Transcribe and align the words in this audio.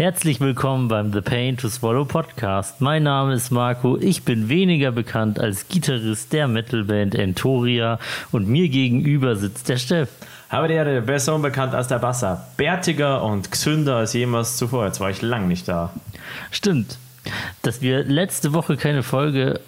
Herzlich 0.00 0.40
willkommen 0.40 0.88
beim 0.88 1.12
The 1.12 1.20
Pain 1.20 1.58
to 1.58 1.68
Swallow 1.68 2.06
Podcast. 2.06 2.80
Mein 2.80 3.02
Name 3.02 3.34
ist 3.34 3.50
Marco. 3.50 3.98
Ich 3.98 4.22
bin 4.22 4.48
weniger 4.48 4.92
bekannt 4.92 5.38
als 5.38 5.68
Gitarrist 5.68 6.32
der 6.32 6.48
Metalband 6.48 7.14
Entoria 7.14 7.98
und 8.32 8.48
mir 8.48 8.70
gegenüber 8.70 9.36
sitzt 9.36 9.68
der 9.68 9.76
Steff. 9.76 10.08
Habe 10.48 10.68
die 10.68 10.74
Erde 10.74 11.02
besser 11.02 11.34
unbekannt 11.34 11.74
als 11.74 11.88
der 11.88 11.98
Basser. 11.98 12.46
Bärtiger 12.56 13.22
und 13.22 13.50
gesünder 13.50 13.96
als 13.96 14.14
jemals 14.14 14.56
zuvor. 14.56 14.86
Jetzt 14.86 15.00
war 15.00 15.10
ich 15.10 15.20
lang 15.20 15.48
nicht 15.48 15.68
da. 15.68 15.92
Stimmt. 16.50 16.96
Dass 17.60 17.82
wir 17.82 18.02
letzte 18.02 18.54
Woche 18.54 18.78
keine 18.78 19.02
Folge 19.02 19.60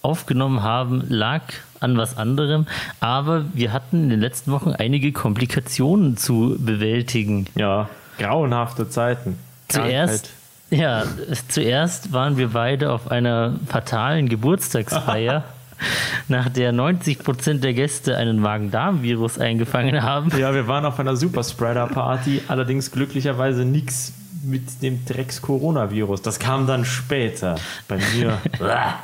aufgenommen 0.00 0.62
haben, 0.62 1.04
lag 1.10 1.42
an 1.80 1.98
was 1.98 2.16
anderem, 2.16 2.66
aber 3.00 3.44
wir 3.52 3.74
hatten 3.74 4.04
in 4.04 4.08
den 4.08 4.20
letzten 4.20 4.50
Wochen 4.50 4.70
einige 4.70 5.12
Komplikationen 5.12 6.16
zu 6.16 6.56
bewältigen. 6.58 7.48
Ja, 7.54 7.90
grauenhafte 8.16 8.88
Zeiten. 8.88 9.36
Zuerst, 9.74 10.30
ja, 10.70 11.04
zuerst 11.48 12.12
waren 12.12 12.36
wir 12.36 12.48
beide 12.48 12.92
auf 12.92 13.10
einer 13.10 13.58
fatalen 13.68 14.28
Geburtstagsfeier. 14.28 15.44
nach 16.28 16.48
der 16.48 16.72
90 16.72 17.18
Prozent 17.18 17.64
der 17.64 17.74
Gäste 17.74 18.16
einen 18.16 18.38
Magen-Darm-Virus 18.38 19.38
eingefangen 19.38 20.02
haben. 20.02 20.30
Ja, 20.38 20.54
wir 20.54 20.68
waren 20.68 20.84
auf 20.84 20.98
einer 21.00 21.16
Superspreader-Party, 21.16 22.42
allerdings 22.48 22.90
glücklicherweise 22.90 23.64
nichts 23.64 24.12
mit 24.44 24.82
dem 24.82 25.04
Drecks-Coronavirus. 25.04 26.22
Das 26.22 26.38
kam 26.38 26.66
dann 26.66 26.84
später 26.84 27.56
bei 27.88 27.98
mir. 28.14 28.38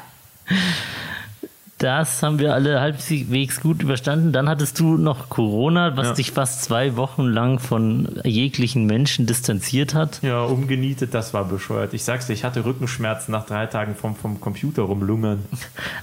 Das 1.80 2.23
haben 2.23 2.39
wir 2.39 2.52
alle 2.52 2.79
halbwegs 2.79 3.59
gut 3.62 3.83
überstanden. 3.83 4.33
Dann 4.33 4.51
hattest 4.51 4.79
du 4.79 4.98
noch 4.98 5.30
Corona, 5.30 5.97
was 5.97 6.09
Ja. 6.09 6.12
dich 6.12 6.30
fast 6.33 6.62
zwei 6.62 6.95
Wochen 6.97 7.23
lang 7.25 7.59
von 7.59 8.06
jeglichen 8.23 8.84
Menschen 8.84 9.25
distanziert 9.25 9.95
hat. 9.95 10.20
Ja, 10.23 10.43
umgenietet, 10.43 11.15
das 11.15 11.33
war 11.33 11.47
bescheuert. 11.47 11.95
Ich 11.95 12.05
sag's 12.05 12.27
dir, 12.27 12.34
ich 12.34 12.45
hatte 12.45 12.66
Rückenschmerzen 12.66 13.33
nach 13.33 13.47
drei 13.47 13.65
Tagen 13.65 13.95
vom, 13.95 14.15
vom 14.15 14.43
Computer 14.43 14.83
rumlungern. 14.83 15.39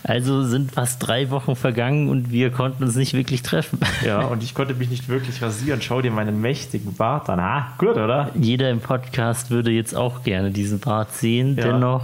Also 0.01 0.43
sind 0.45 0.71
fast 0.71 1.05
drei 1.07 1.29
Wochen 1.29 1.55
vergangen 1.55 2.09
und 2.09 2.31
wir 2.31 2.49
konnten 2.49 2.83
uns 2.83 2.95
nicht 2.95 3.13
wirklich 3.13 3.43
treffen. 3.43 3.77
Ja, 4.03 4.21
und 4.25 4.41
ich 4.41 4.55
konnte 4.55 4.73
mich 4.73 4.89
nicht 4.89 5.07
wirklich 5.09 5.43
rasieren. 5.43 5.83
Schau 5.83 6.01
dir 6.01 6.09
meinen 6.09 6.41
mächtigen 6.41 6.95
Bart 6.95 7.29
an. 7.29 7.39
Ah, 7.39 7.73
gut, 7.77 7.97
oder? 7.97 8.31
Jeder 8.33 8.71
im 8.71 8.79
Podcast 8.79 9.51
würde 9.51 9.69
jetzt 9.69 9.95
auch 9.95 10.23
gerne 10.23 10.49
diesen 10.49 10.79
Bart 10.79 11.13
sehen. 11.13 11.55
Ja. 11.55 11.65
Dennoch 11.65 12.01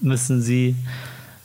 müssen 0.00 0.42
sie 0.42 0.74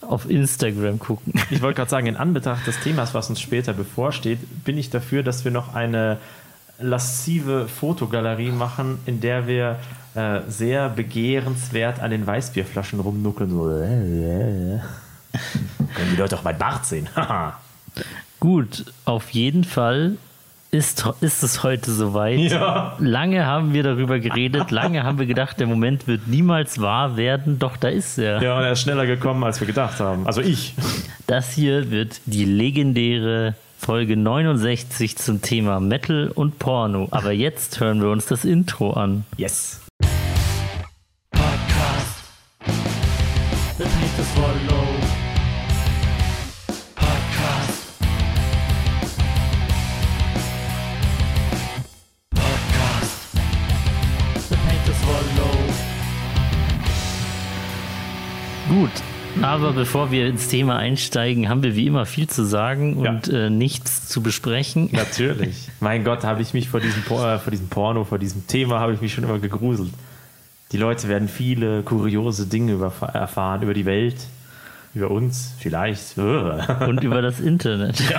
auf 0.07 0.29
Instagram 0.29 0.99
gucken. 0.99 1.33
Ich 1.49 1.61
wollte 1.61 1.77
gerade 1.77 1.89
sagen, 1.89 2.07
in 2.07 2.17
Anbetracht 2.17 2.67
des 2.67 2.79
Themas, 2.79 3.13
was 3.13 3.29
uns 3.29 3.39
später 3.39 3.73
bevorsteht, 3.73 4.39
bin 4.63 4.77
ich 4.77 4.89
dafür, 4.89 5.23
dass 5.23 5.45
wir 5.45 5.51
noch 5.51 5.73
eine 5.73 6.17
lascive 6.79 7.67
Fotogalerie 7.67 8.51
machen, 8.51 8.99
in 9.05 9.21
der 9.21 9.47
wir 9.47 9.79
äh, 10.15 10.41
sehr 10.47 10.89
begehrenswert 10.89 11.99
an 11.99 12.11
den 12.11 12.27
Weißbierflaschen 12.27 12.99
rumnuckeln. 12.99 13.49
So. 13.49 13.63
Können 15.95 16.11
die 16.11 16.17
Leute 16.17 16.37
auch 16.37 16.43
mein 16.43 16.57
Bart 16.57 16.85
sehen? 16.85 17.07
Gut, 18.39 18.85
auf 19.05 19.29
jeden 19.31 19.63
Fall 19.63 20.17
ist, 20.71 21.05
ist 21.21 21.43
es 21.43 21.63
heute 21.63 21.91
soweit. 21.91 22.39
Ja. 22.39 22.95
Lange 22.99 23.45
haben 23.45 23.73
wir 23.73 23.83
darüber 23.83 24.19
geredet, 24.19 24.71
lange 24.71 25.03
haben 25.03 25.19
wir 25.19 25.25
gedacht, 25.25 25.59
der 25.59 25.67
Moment 25.67 26.07
wird 26.07 26.27
niemals 26.27 26.81
wahr 26.81 27.17
werden, 27.17 27.59
doch 27.59 27.77
da 27.77 27.87
ist 27.87 28.17
er. 28.17 28.41
ja, 28.41 28.57
und 28.57 28.63
er 28.63 28.73
ist 28.73 28.81
schneller 28.81 29.05
gekommen, 29.05 29.43
als 29.43 29.59
wir 29.59 29.67
gedacht 29.67 29.99
haben. 29.99 30.27
Also 30.27 30.41
ich. 30.41 30.73
Das 31.25 31.51
hier 31.51 31.91
wird 31.91 32.21
die 32.25 32.45
legendäre 32.45 33.55
Folge 33.77 34.17
69 34.17 35.17
zum 35.17 35.41
Thema 35.41 35.79
Metal 35.79 36.31
und 36.33 36.57
Porno. 36.59 37.07
Aber 37.11 37.31
jetzt 37.31 37.79
hören 37.79 38.01
wir 38.01 38.09
uns 38.09 38.25
das 38.25 38.45
Intro 38.45 38.93
an. 38.93 39.25
Yes. 39.37 39.86
Aber 59.41 59.73
bevor 59.73 60.11
wir 60.11 60.27
ins 60.27 60.47
Thema 60.47 60.77
einsteigen, 60.77 61.49
haben 61.49 61.63
wir 61.63 61.75
wie 61.75 61.87
immer 61.87 62.05
viel 62.05 62.27
zu 62.27 62.43
sagen 62.43 62.97
und 62.97 63.27
äh, 63.27 63.49
nichts 63.49 64.07
zu 64.07 64.21
besprechen. 64.21 64.89
Natürlich. 64.91 65.69
mein 65.79 66.03
Gott, 66.03 66.23
habe 66.23 66.41
ich 66.41 66.53
mich 66.53 66.69
vor 66.69 66.79
diesem, 66.79 67.03
Por 67.03 67.25
äh, 67.27 67.39
vor 67.39 67.51
diesem 67.51 67.67
Porno, 67.67 68.03
vor 68.03 68.19
diesem 68.19 68.47
Thema, 68.47 68.79
habe 68.79 68.93
ich 68.93 69.01
mich 69.01 69.13
schon 69.13 69.23
immer 69.23 69.39
gegruselt. 69.39 69.91
Die 70.71 70.77
Leute 70.77 71.07
werden 71.07 71.27
viele 71.27 71.81
kuriose 71.83 72.47
Dinge 72.47 72.73
über, 72.73 72.91
erfahren 73.13 73.61
über 73.61 73.73
die 73.73 73.85
Welt, 73.85 74.17
über 74.93 75.11
uns, 75.11 75.53
vielleicht. 75.59 76.17
und 76.17 77.03
über 77.03 77.21
das 77.21 77.39
Internet. 77.39 78.01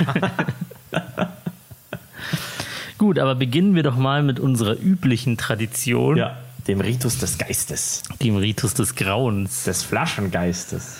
Gut, 2.98 3.18
aber 3.18 3.34
beginnen 3.34 3.74
wir 3.74 3.82
doch 3.82 3.96
mal 3.96 4.22
mit 4.22 4.40
unserer 4.40 4.76
üblichen 4.78 5.36
Tradition, 5.36 6.16
ja, 6.16 6.36
dem 6.68 6.80
Ritus 6.82 7.18
des 7.18 7.38
Geistes, 7.38 8.02
dem 8.22 8.36
Ritus 8.36 8.74
des 8.74 8.94
Grauens. 8.94 9.64
des 9.64 9.82
Flaschengeistes. 9.82 10.98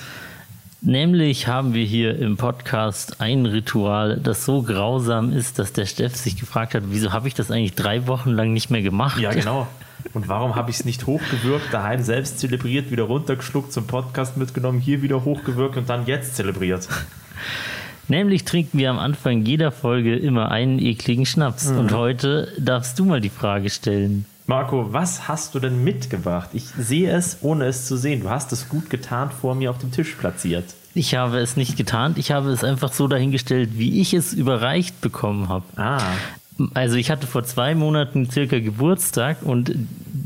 Nämlich 0.80 1.46
haben 1.46 1.74
wir 1.74 1.84
hier 1.84 2.18
im 2.18 2.36
Podcast 2.36 3.20
ein 3.20 3.44
Ritual, 3.44 4.18
das 4.18 4.44
so 4.44 4.62
grausam 4.62 5.32
ist, 5.32 5.58
dass 5.58 5.72
der 5.72 5.86
Steff 5.86 6.16
sich 6.16 6.36
gefragt 6.36 6.74
hat, 6.74 6.84
wieso 6.86 7.12
habe 7.12 7.28
ich 7.28 7.34
das 7.34 7.50
eigentlich 7.50 7.74
drei 7.74 8.06
Wochen 8.06 8.30
lang 8.30 8.52
nicht 8.52 8.70
mehr 8.70 8.82
gemacht? 8.82 9.20
Ja, 9.20 9.32
genau. 9.32 9.66
Und 10.14 10.28
warum 10.28 10.54
habe 10.54 10.70
ich 10.70 10.78
es 10.78 10.84
nicht 10.84 11.06
hochgewirkt, 11.06 11.74
daheim 11.74 12.02
selbst 12.02 12.38
zelebriert, 12.38 12.90
wieder 12.90 13.02
runtergeschluckt, 13.02 13.72
zum 13.72 13.86
Podcast 13.86 14.36
mitgenommen, 14.36 14.80
hier 14.80 15.02
wieder 15.02 15.24
hochgewirkt 15.24 15.76
und 15.76 15.88
dann 15.88 16.06
jetzt 16.06 16.36
zelebriert? 16.36 16.88
Nämlich 18.06 18.44
trinken 18.44 18.78
wir 18.78 18.88
am 18.88 18.98
Anfang 18.98 19.44
jeder 19.44 19.70
Folge 19.70 20.16
immer 20.16 20.50
einen 20.50 20.78
ekligen 20.78 21.26
Schnaps. 21.26 21.66
Und 21.66 21.92
heute 21.92 22.52
darfst 22.58 22.98
du 22.98 23.04
mal 23.04 23.20
die 23.20 23.28
Frage 23.28 23.68
stellen. 23.68 24.24
Marco, 24.48 24.94
was 24.94 25.28
hast 25.28 25.54
du 25.54 25.60
denn 25.60 25.84
mitgebracht? 25.84 26.48
Ich 26.54 26.64
sehe 26.78 27.14
es, 27.14 27.36
ohne 27.42 27.66
es 27.66 27.84
zu 27.84 27.98
sehen. 27.98 28.22
Du 28.22 28.30
hast 28.30 28.50
es 28.50 28.70
gut 28.70 28.88
getarnt 28.88 29.34
vor 29.34 29.54
mir 29.54 29.68
auf 29.68 29.76
dem 29.76 29.92
Tisch 29.92 30.14
platziert. 30.14 30.64
Ich 30.94 31.14
habe 31.14 31.36
es 31.36 31.58
nicht 31.58 31.76
getarnt, 31.76 32.16
ich 32.16 32.30
habe 32.30 32.48
es 32.48 32.64
einfach 32.64 32.90
so 32.90 33.08
dahingestellt, 33.08 33.72
wie 33.74 34.00
ich 34.00 34.14
es 34.14 34.32
überreicht 34.32 35.02
bekommen 35.02 35.50
habe. 35.50 35.66
Ah, 35.76 36.00
Also 36.74 36.96
ich 36.96 37.10
hatte 37.10 37.26
vor 37.26 37.44
zwei 37.44 37.74
Monaten 37.74 38.30
circa 38.30 38.58
Geburtstag 38.58 39.38
und 39.42 39.72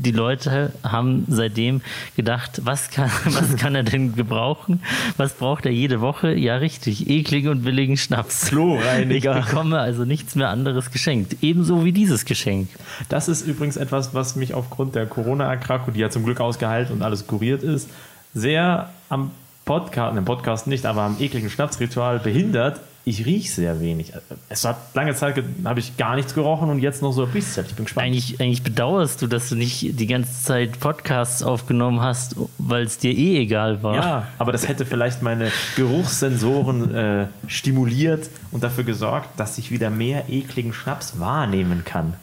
die 0.03 0.11
Leute 0.11 0.73
haben 0.83 1.25
seitdem 1.27 1.81
gedacht, 2.15 2.61
was 2.63 2.89
kann, 2.89 3.11
was 3.25 3.55
kann 3.55 3.75
er 3.75 3.83
denn 3.83 4.15
gebrauchen? 4.15 4.81
Was 5.17 5.33
braucht 5.33 5.65
er 5.65 5.71
jede 5.71 6.01
Woche? 6.01 6.33
Ja, 6.33 6.57
richtig, 6.57 7.09
ekligen 7.09 7.51
und 7.51 7.63
billigen 7.63 7.97
Schnaps. 7.97 8.45
Ich 8.45 8.49
Kloreiniger. 8.49 9.41
bekomme 9.41 9.79
also 9.79 10.05
nichts 10.05 10.35
mehr 10.35 10.49
anderes 10.49 10.91
geschenkt. 10.91 11.37
Ebenso 11.41 11.85
wie 11.85 11.91
dieses 11.91 12.25
Geschenk. 12.25 12.69
Das 13.09 13.27
ist 13.27 13.45
übrigens 13.47 13.77
etwas, 13.77 14.13
was 14.13 14.35
mich 14.35 14.53
aufgrund 14.53 14.95
der 14.95 15.05
Corona-Erkrankung, 15.05 15.93
die 15.93 15.99
ja 15.99 16.09
zum 16.09 16.25
Glück 16.25 16.39
ausgeheilt 16.39 16.89
und 16.91 17.01
alles 17.01 17.27
kuriert 17.27 17.63
ist, 17.63 17.89
sehr 18.33 18.89
am 19.09 19.31
Podcast, 19.65 20.17
im 20.17 20.25
Podcast 20.25 20.67
nicht, 20.67 20.85
aber 20.85 21.03
am 21.03 21.17
ekligen 21.19 21.49
Schnapsritual 21.49 22.19
behindert. 22.19 22.81
Ich 23.05 23.25
rieche 23.25 23.51
sehr 23.51 23.81
wenig. 23.81 24.13
Es 24.47 24.63
hat 24.63 24.77
lange 24.93 25.13
Zeit, 25.13 25.43
habe 25.65 25.79
ich 25.81 25.97
gar 25.97 26.15
nichts 26.15 26.33
gerochen 26.33 26.69
und 26.69 26.79
jetzt 26.79 27.01
noch 27.01 27.11
so 27.11 27.25
ein 27.25 27.31
bisschen. 27.31 27.65
Ich 27.65 27.75
bin 27.75 27.83
gespannt. 27.83 28.07
Eigentlich, 28.07 28.39
eigentlich 28.39 28.63
bedauerst 28.63 29.21
du, 29.21 29.27
dass 29.27 29.49
du 29.49 29.55
nicht 29.55 29.99
die 29.99 30.07
ganze 30.07 30.41
Zeit 30.41 30.79
Podcasts 30.79 31.43
aufgenommen 31.43 31.99
hast, 31.99 32.37
weil 32.57 32.83
es 32.83 32.99
dir 32.99 33.11
eh 33.11 33.39
egal 33.39 33.83
war. 33.83 33.95
Ja, 33.95 34.27
aber 34.37 34.53
das 34.53 34.69
hätte 34.69 34.85
vielleicht 34.85 35.21
meine 35.21 35.51
Geruchssensoren 35.75 36.95
äh, 36.95 37.27
stimuliert 37.47 38.29
und 38.51 38.63
dafür 38.63 38.85
gesorgt, 38.85 39.37
dass 39.37 39.57
ich 39.57 39.69
wieder 39.69 39.89
mehr 39.89 40.29
ekligen 40.29 40.71
Schnaps 40.71 41.19
wahrnehmen 41.19 41.83
kann. 41.83 42.13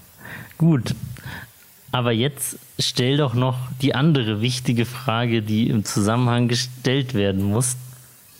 Gut. 0.57 0.95
Aber 1.93 2.13
jetzt 2.13 2.59
stell 2.79 3.19
doch 3.19 3.35
noch 3.35 3.59
die 3.83 3.95
andere 3.95 4.41
wichtige 4.41 4.87
Frage, 4.87 5.43
die 5.43 5.69
im 5.69 5.85
Zusammenhang 5.85 6.49
gestellt 6.49 7.13
werden 7.13 7.43
muss. 7.43 7.77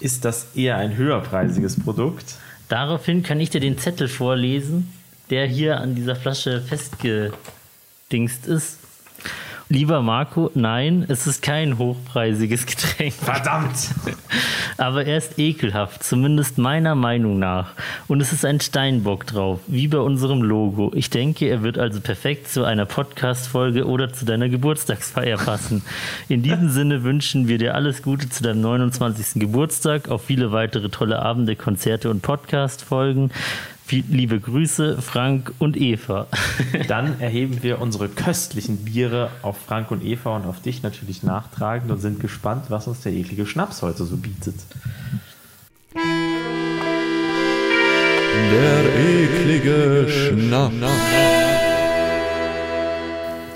Ist 0.01 0.25
das 0.25 0.47
eher 0.55 0.77
ein 0.77 0.97
höherpreisiges 0.97 1.79
Produkt? 1.79 2.37
Daraufhin 2.71 3.25
kann 3.25 3.41
ich 3.41 3.51
dir 3.51 3.61
den 3.61 3.79
Zettel 3.79 4.07
vorlesen, 4.07 4.93
der 5.29 5.45
hier 5.45 5.81
an 5.81 5.97
dieser 5.97 6.15
Flasche 6.15 6.63
festgedingst 6.63 8.47
ist. 8.47 8.80
Lieber 9.73 10.03
Marco, 10.03 10.51
nein, 10.55 11.05
es 11.07 11.29
ist 11.29 11.43
kein 11.43 11.79
hochpreisiges 11.79 12.67
Getränk. 12.67 13.13
Verdammt! 13.13 13.91
Aber 14.79 15.07
er 15.07 15.19
ist 15.19 15.39
ekelhaft, 15.39 16.03
zumindest 16.03 16.59
meiner 16.59 16.97
Meinung 16.97 17.39
nach. 17.39 17.75
Und 18.09 18.21
es 18.21 18.33
ist 18.33 18.45
ein 18.45 18.59
Steinbock 18.59 19.29
drauf, 19.29 19.61
wie 19.69 19.87
bei 19.87 19.99
unserem 19.99 20.43
Logo. 20.43 20.91
Ich 20.97 21.09
denke, 21.09 21.47
er 21.47 21.63
wird 21.63 21.79
also 21.79 22.01
perfekt 22.01 22.49
zu 22.49 22.65
einer 22.65 22.85
Podcast-Folge 22.85 23.87
oder 23.87 24.13
zu 24.13 24.25
deiner 24.25 24.49
Geburtstagsfeier 24.49 25.37
passen. 25.37 25.85
In 26.29 26.43
diesem 26.43 26.71
Sinne 26.71 27.05
wünschen 27.05 27.47
wir 27.47 27.59
dir 27.59 27.77
alles 27.77 28.03
Gute 28.03 28.29
zu 28.29 28.43
deinem 28.43 28.63
29. 28.63 29.41
Geburtstag, 29.41 30.09
auf 30.09 30.25
viele 30.25 30.51
weitere 30.51 30.89
tolle 30.89 31.21
Abende, 31.21 31.55
Konzerte 31.55 32.11
und 32.11 32.23
Podcast-Folgen. 32.23 33.31
Viel, 33.91 34.05
liebe 34.09 34.39
Grüße, 34.39 35.03
Frank 35.03 35.53
und 35.59 35.77
Eva. 35.77 36.29
Dann 36.87 37.21
erheben 37.21 37.65
wir 37.65 37.81
unsere 37.81 38.09
köstlichen 38.09 38.85
Biere 38.85 39.33
auf 39.43 39.57
Frank 39.67 39.91
und 39.91 40.05
Eva 40.05 40.37
und 40.37 40.47
auf 40.47 40.63
dich 40.63 40.85
natürlich 40.85 41.25
nachtragend 41.25 41.91
und 41.91 41.99
sind 41.99 42.21
gespannt, 42.21 42.67
was 42.69 42.87
uns 42.87 43.01
der 43.01 43.11
eklige 43.11 43.47
Schnaps 43.47 43.83
heute 43.83 44.05
so 44.05 44.17
bietet. 44.17 44.55
Der 48.53 48.85
eklige 48.97 50.07
Schnaps. 50.09 50.73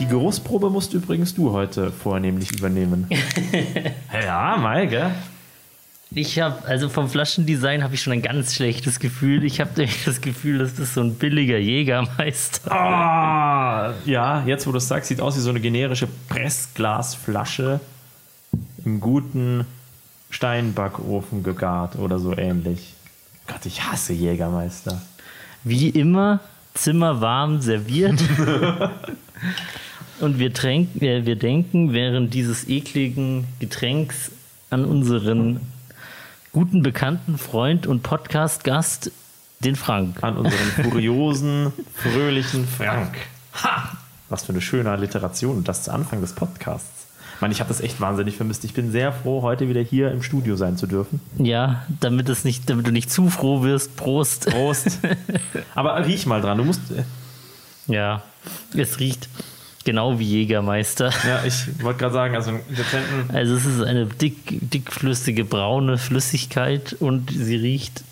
Die 0.00 0.06
Geruchsprobe 0.06 0.68
musst 0.68 0.94
übrigens 0.94 1.36
du 1.36 1.52
heute 1.52 1.92
vornehmlich 1.92 2.50
übernehmen. 2.58 3.06
ja, 4.12 4.56
Mai, 4.56 4.86
gell? 4.86 5.12
Ich 6.16 6.38
habe, 6.38 6.64
also 6.66 6.88
vom 6.88 7.08
Flaschendesign 7.08 7.82
habe 7.82 7.94
ich 7.94 8.02
schon 8.02 8.12
ein 8.12 8.22
ganz 8.22 8.54
schlechtes 8.54 9.00
Gefühl. 9.00 9.42
Ich 9.44 9.60
habe 9.60 9.70
das 10.06 10.20
Gefühl, 10.20 10.58
das 10.58 10.78
ist 10.78 10.94
so 10.94 11.00
ein 11.00 11.14
billiger 11.14 11.58
Jägermeister. 11.58 12.70
Ah, 12.70 13.94
ja, 14.04 14.44
jetzt 14.46 14.66
wo 14.66 14.70
du 14.70 14.78
es 14.78 14.86
sagst, 14.86 15.08
sieht 15.08 15.20
aus 15.20 15.36
wie 15.36 15.40
so 15.40 15.50
eine 15.50 15.60
generische 15.60 16.06
Pressglasflasche 16.28 17.80
im 18.84 19.00
guten 19.00 19.66
Steinbackofen 20.30 21.42
gegart 21.42 21.96
oder 21.96 22.20
so 22.20 22.36
ähnlich. 22.36 22.94
Gott, 23.48 23.66
ich 23.66 23.82
hasse 23.82 24.12
Jägermeister. 24.12 25.02
Wie 25.64 25.88
immer, 25.88 26.40
zimmerwarm 26.74 27.60
serviert. 27.60 28.22
Und 30.20 30.38
wir, 30.38 30.54
tränken, 30.54 31.02
äh, 31.02 31.26
wir 31.26 31.36
denken 31.36 31.92
während 31.92 32.34
dieses 32.34 32.68
ekligen 32.68 33.46
Getränks 33.58 34.30
an 34.70 34.84
unseren 34.84 35.60
guten 36.54 36.84
bekannten 36.84 37.36
Freund 37.36 37.84
und 37.88 38.04
Podcast-Gast, 38.04 39.10
den 39.58 39.74
Frank. 39.74 40.22
An 40.22 40.36
unseren 40.36 40.88
kuriosen, 40.88 41.72
fröhlichen 41.96 42.64
Frank. 42.68 43.16
Ha! 43.64 43.90
Was 44.28 44.44
für 44.44 44.52
eine 44.52 44.60
schöne 44.60 44.88
Alliteration 44.88 45.56
und 45.56 45.66
das 45.66 45.82
zu 45.82 45.92
Anfang 45.92 46.20
des 46.20 46.32
Podcasts. 46.32 47.08
Ich 47.34 47.40
meine, 47.40 47.52
ich 47.52 47.58
habe 47.58 47.66
das 47.66 47.80
echt 47.80 48.00
wahnsinnig 48.00 48.36
vermisst. 48.36 48.62
Ich 48.64 48.72
bin 48.72 48.92
sehr 48.92 49.12
froh, 49.12 49.42
heute 49.42 49.68
wieder 49.68 49.80
hier 49.80 50.12
im 50.12 50.22
Studio 50.22 50.54
sein 50.54 50.76
zu 50.76 50.86
dürfen. 50.86 51.20
Ja, 51.38 51.82
damit, 51.98 52.28
es 52.28 52.44
nicht, 52.44 52.70
damit 52.70 52.86
du 52.86 52.92
nicht 52.92 53.10
zu 53.10 53.30
froh 53.30 53.64
wirst. 53.64 53.96
Prost. 53.96 54.48
Prost. 54.48 55.00
Aber 55.74 56.06
riech 56.06 56.24
mal 56.26 56.40
dran. 56.40 56.58
Du 56.58 56.64
musst. 56.64 56.82
Äh, 56.92 57.02
Ja, 57.92 58.22
es 58.76 59.00
riecht 59.00 59.28
genau 59.84 60.18
wie 60.18 60.24
Jägermeister. 60.24 61.10
Ja, 61.26 61.44
ich 61.44 61.82
wollte 61.82 62.00
gerade 62.00 62.14
sagen, 62.14 62.34
also 62.34 62.50
einen 62.50 62.60
dezenten. 62.70 63.34
Also 63.34 63.54
es 63.54 63.64
ist 63.66 63.82
eine 63.82 64.06
dick, 64.06 64.36
dickflüssige 64.70 65.44
braune 65.44 65.98
Flüssigkeit 65.98 66.94
und 66.98 67.30
sie 67.30 67.56
riecht, 67.56 68.02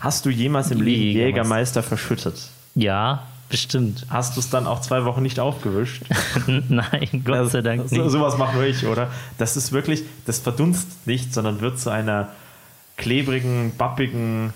Hast 0.00 0.26
du 0.26 0.30
jemals 0.30 0.70
im 0.72 0.80
Leben 0.80 1.00
Jägermeister. 1.02 1.26
Jägermeister 1.28 1.82
verschüttet? 1.82 2.34
ja, 2.74 3.22
bestimmt. 3.48 4.06
Hast 4.08 4.34
du 4.36 4.40
es 4.40 4.48
dann 4.48 4.66
auch 4.66 4.80
zwei 4.80 5.04
Wochen 5.04 5.22
nicht 5.22 5.38
aufgewischt? 5.38 6.02
Nein, 6.46 7.22
Gott 7.24 7.50
sei 7.50 7.60
Dank 7.60 7.88
so, 7.88 7.96
nicht. 7.96 8.10
sowas 8.10 8.38
mache 8.38 8.56
nur 8.56 8.64
ich, 8.64 8.86
oder? 8.86 9.10
Das 9.36 9.56
ist 9.58 9.72
wirklich, 9.72 10.02
das 10.24 10.38
verdunst 10.38 11.06
nicht, 11.06 11.34
sondern 11.34 11.60
wird 11.60 11.78
zu 11.78 11.90
einer 11.90 12.30
klebrigen, 12.96 13.72
bappigen 13.76 14.54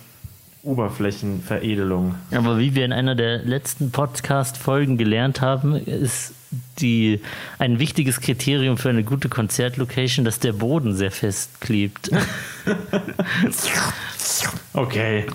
Oberflächenveredelung. 0.63 2.15
Aber 2.35 2.59
wie 2.59 2.75
wir 2.75 2.85
in 2.85 2.93
einer 2.93 3.15
der 3.15 3.39
letzten 3.45 3.91
Podcast-Folgen 3.91 4.97
gelernt 4.99 5.41
haben, 5.41 5.75
ist 5.77 6.33
die, 6.81 7.21
ein 7.59 7.79
wichtiges 7.79 8.21
Kriterium 8.21 8.79
für 8.79 8.89
eine 8.91 9.05
gute 9.05 9.29
Konzertlocation, 9.29 10.25
dass 10.25 10.39
der 10.39 10.53
Boden 10.53 10.95
sehr 10.97 11.11
fest 11.11 11.61
klebt. 11.61 12.11
Okay. 14.73 15.27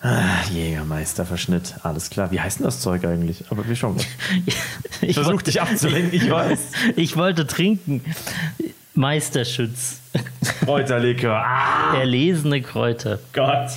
Ah, 0.00 0.42
Jägermeisterverschnitt, 0.50 1.76
alles 1.84 2.10
klar. 2.10 2.32
Wie 2.32 2.40
heißt 2.40 2.58
denn 2.58 2.64
das 2.64 2.80
Zeug 2.80 3.04
eigentlich? 3.04 3.44
Aber 3.50 3.66
wir 3.68 3.76
schauen 3.76 3.96
mal. 3.96 4.04
Ich 5.00 5.14
Versuch 5.14 5.32
wollte- 5.32 5.44
dich 5.44 5.60
abzulenken, 5.60 6.12
ich 6.14 6.28
weiß. 6.30 6.58
Ich 6.96 7.16
wollte 7.16 7.46
trinken. 7.46 8.02
Meisterschütz. 8.94 10.00
Kräuterlikör. 10.64 11.36
Ah, 11.36 11.96
Erlesene 11.98 12.62
Kräuter. 12.62 13.18
Gott. 13.32 13.70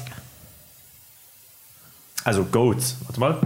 Also 2.23 2.43
Goats. 2.45 2.97
Warte 3.05 3.19
mal. 3.19 3.37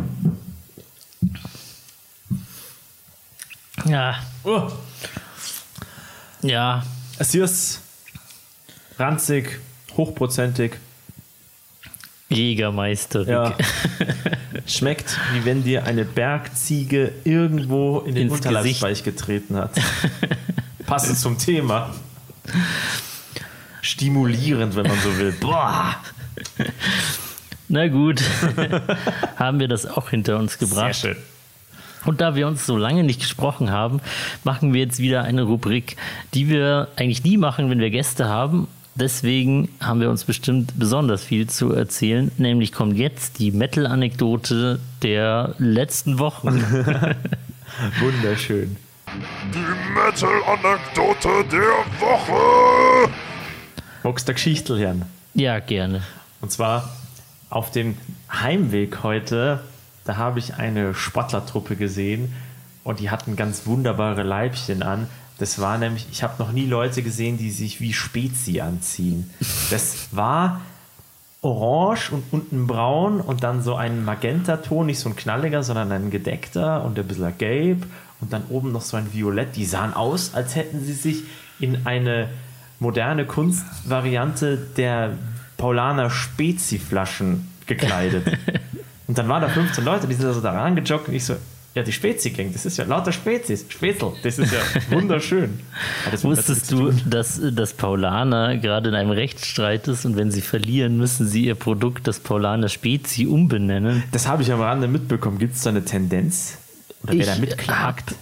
Ja, 3.86 4.16
Oh. 4.44 4.72
ja. 6.42 6.84
Es 7.18 7.36
ist 7.36 7.82
ranzig, 8.98 9.60
hochprozentig. 9.98 10.74
Jägermeister. 12.30 13.28
Ja. 13.28 13.58
Schmeckt, 14.68 15.18
wie 15.34 15.46
wenn 15.46 15.64
dir 15.64 15.86
eine 15.86 16.06
Bergziege 16.06 17.12
irgendwo 17.24 18.00
in 18.02 18.16
den 18.16 18.30
Unterleibsbereich 18.30 19.04
getreten 19.04 19.56
hat. 19.56 19.72
Passend 20.86 21.18
zum 21.18 21.38
Thema. 21.38 21.94
Stimulierend, 23.82 24.76
wenn 24.76 24.88
man 24.88 25.00
so 25.02 25.18
will. 25.18 25.32
Boah. 25.40 25.96
Na 27.68 27.88
gut, 27.88 28.22
haben 29.38 29.60
wir 29.60 29.68
das 29.68 29.86
auch 29.86 30.10
hinter 30.10 30.38
uns 30.38 30.58
gebracht. 30.58 30.96
Sehr 30.96 31.14
schön. 31.16 31.24
Und 32.06 32.22
da 32.22 32.36
wir 32.36 32.48
uns 32.48 32.66
so 32.66 32.78
lange 32.78 33.04
nicht 33.04 33.20
gesprochen 33.20 33.72
haben, 33.72 34.00
machen 34.44 34.74
wir 34.74 34.82
jetzt 34.82 35.00
wieder 35.00 35.24
eine 35.24 35.44
Rubrik, 35.44 35.98
die 36.34 36.48
wir 36.50 36.88
eigentlich 36.96 37.24
nie 37.24 37.38
machen, 37.38 37.70
wenn 37.70 37.80
wir 37.80 37.90
Gäste 37.90 38.28
haben. 38.28 38.68
Deswegen 38.96 39.70
haben 39.80 40.02
wir 40.02 40.10
uns 40.10 40.26
bestimmt 40.26 40.78
besonders 40.78 41.24
viel 41.24 41.48
zu 41.48 41.72
erzählen. 41.74 42.32
Nämlich 42.38 42.74
kommt 42.74 42.98
jetzt 42.98 43.40
die 43.40 43.52
Metal-Anekdote 43.52 44.80
der 45.04 45.56
letzten 45.58 46.20
Wochen. 46.20 46.50
Wunderschön. 48.00 48.76
Die 49.54 49.94
Metal-Anekdote 49.94 51.30
der 51.50 52.00
Woche. 52.00 53.10
Magst 54.04 54.28
du 54.28 54.34
Geschichtel 54.34 54.80
hören? 54.80 55.06
ja, 55.34 55.60
gerne. 55.60 56.04
Und 56.42 56.52
zwar 56.52 56.94
auf 57.50 57.72
dem 57.72 57.98
Heimweg 58.32 59.04
heute, 59.04 59.62
da 60.10 60.18
habe 60.18 60.40
ich 60.40 60.56
eine 60.56 60.96
Sportlertruppe 60.96 61.76
gesehen 61.76 62.34
und 62.84 63.00
die 63.00 63.12
hatten 63.12 63.36
ganz 63.36 63.68
wunderbare 63.68 64.24
Leibchen 64.24 64.82
an. 64.82 65.08
Das 65.38 65.62
war 65.62 65.78
nämlich, 65.78 66.08
ich 66.12 66.24
habe 66.24 66.34
noch 66.40 66.52
nie 66.52 66.66
Leute 66.66 67.04
gesehen, 67.04 67.38
die 67.38 67.52
sich 67.52 67.80
wie 67.80 67.94
Spezi 67.94 68.60
anziehen. 68.60 69.30
Das 69.70 70.08
war 70.12 70.62
orange 71.42 72.10
und 72.12 72.24
unten 72.32 72.66
braun 72.66 73.22
und 73.22 73.44
dann 73.44 73.62
so 73.62 73.76
ein 73.76 74.04
Magentaton, 74.04 74.88
nicht 74.88 74.98
so 74.98 75.10
ein 75.10 75.16
knalliger, 75.16 75.62
sondern 75.62 75.92
ein 75.92 76.10
gedeckter 76.10 76.84
und 76.84 76.98
ein 76.98 77.06
bisschen 77.06 77.38
gelb 77.38 77.86
und 78.20 78.34
dann 78.34 78.46
oben 78.50 78.72
noch 78.72 78.82
so 78.82 78.98
ein 78.98 79.14
Violett. 79.14 79.56
Die 79.58 79.66
sahen 79.66 79.94
aus, 79.94 80.34
als 80.34 80.56
hätten 80.56 80.84
sie 80.84 80.94
sich 80.94 81.22
in 81.60 81.86
eine 81.86 82.30
moderne 82.80 83.26
Kunstvariante 83.26 84.58
der 84.76 85.12
Paulaner 85.58 86.10
Spezi-Flaschen 86.10 87.48
gekleidet. 87.68 88.26
und 89.10 89.18
dann 89.18 89.28
waren 89.28 89.42
da 89.42 89.50
15 89.50 89.84
Leute, 89.84 90.08
die 90.08 90.14
sind 90.14 90.26
also 90.28 90.40
da 90.40 90.52
rangejoggt 90.52 91.10
und 91.10 91.14
ich 91.16 91.26
so, 91.26 91.36
ja, 91.76 91.84
die 91.84 91.92
Spezi-Gang, 91.92 92.54
das 92.54 92.66
ist 92.66 92.78
ja 92.78 92.86
lauter 92.86 93.12
Spezies, 93.12 93.66
Spätzl, 93.70 94.14
das 94.24 94.40
ist 94.40 94.54
ja 94.54 94.60
wunderschön. 94.90 95.60
Wusstest 96.22 96.72
du, 96.72 96.92
dass, 97.06 97.40
dass 97.52 97.74
Paulaner 97.74 98.58
gerade 98.58 98.90
in 98.90 98.96
einem 98.96 99.12
Rechtsstreit 99.12 99.88
ist 99.88 100.06
und 100.06 100.16
wenn 100.18 100.32
sie 100.32 100.42
verlieren, 100.42 100.98
müssen 100.98 101.28
sie 101.28 101.46
ihr 101.46 101.56
Produkt, 101.56 102.08
das 102.08 102.20
Paulaner 102.22 102.70
Spezi, 102.70 103.28
umbenennen? 103.28 104.04
Das 104.12 104.28
habe 104.28 104.42
ich 104.44 104.52
am 104.52 104.62
Rande 104.62 104.88
mitbekommen. 104.88 105.38
Gibt 105.38 105.56
es 105.56 105.62
da 105.62 105.70
eine 105.72 105.84
Tendenz? 105.86 106.58
Oder 107.04 107.14
wer 107.14 107.26
da 107.26 107.34
Ich 107.34 107.40
mitklagt? 107.40 108.16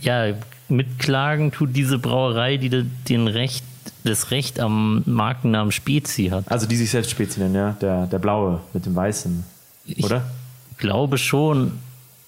ja, 0.00 0.32
mitklagen 0.68 1.52
tut 1.52 1.74
diese 1.76 1.98
Brauerei, 1.98 2.56
die 2.56 2.68
de- 2.68 2.84
den 3.08 3.28
Recht, 3.28 3.64
das 4.04 4.30
Recht 4.32 4.58
am 4.60 5.02
Markennamen 5.06 5.70
Spezi 5.72 6.28
hat. 6.28 6.44
Also 6.50 6.66
die 6.66 6.76
sich 6.76 6.90
selbst 6.90 7.10
Spezi 7.12 7.40
nennen, 7.40 7.54
ja? 7.54 7.76
Der, 7.80 8.06
der 8.06 8.18
blaue 8.18 8.60
mit 8.74 8.84
dem 8.86 8.94
weißen, 8.96 9.44
Ich 9.88 10.04
oder? 10.04 10.30
glaube 10.76 11.18
schon. 11.18 11.78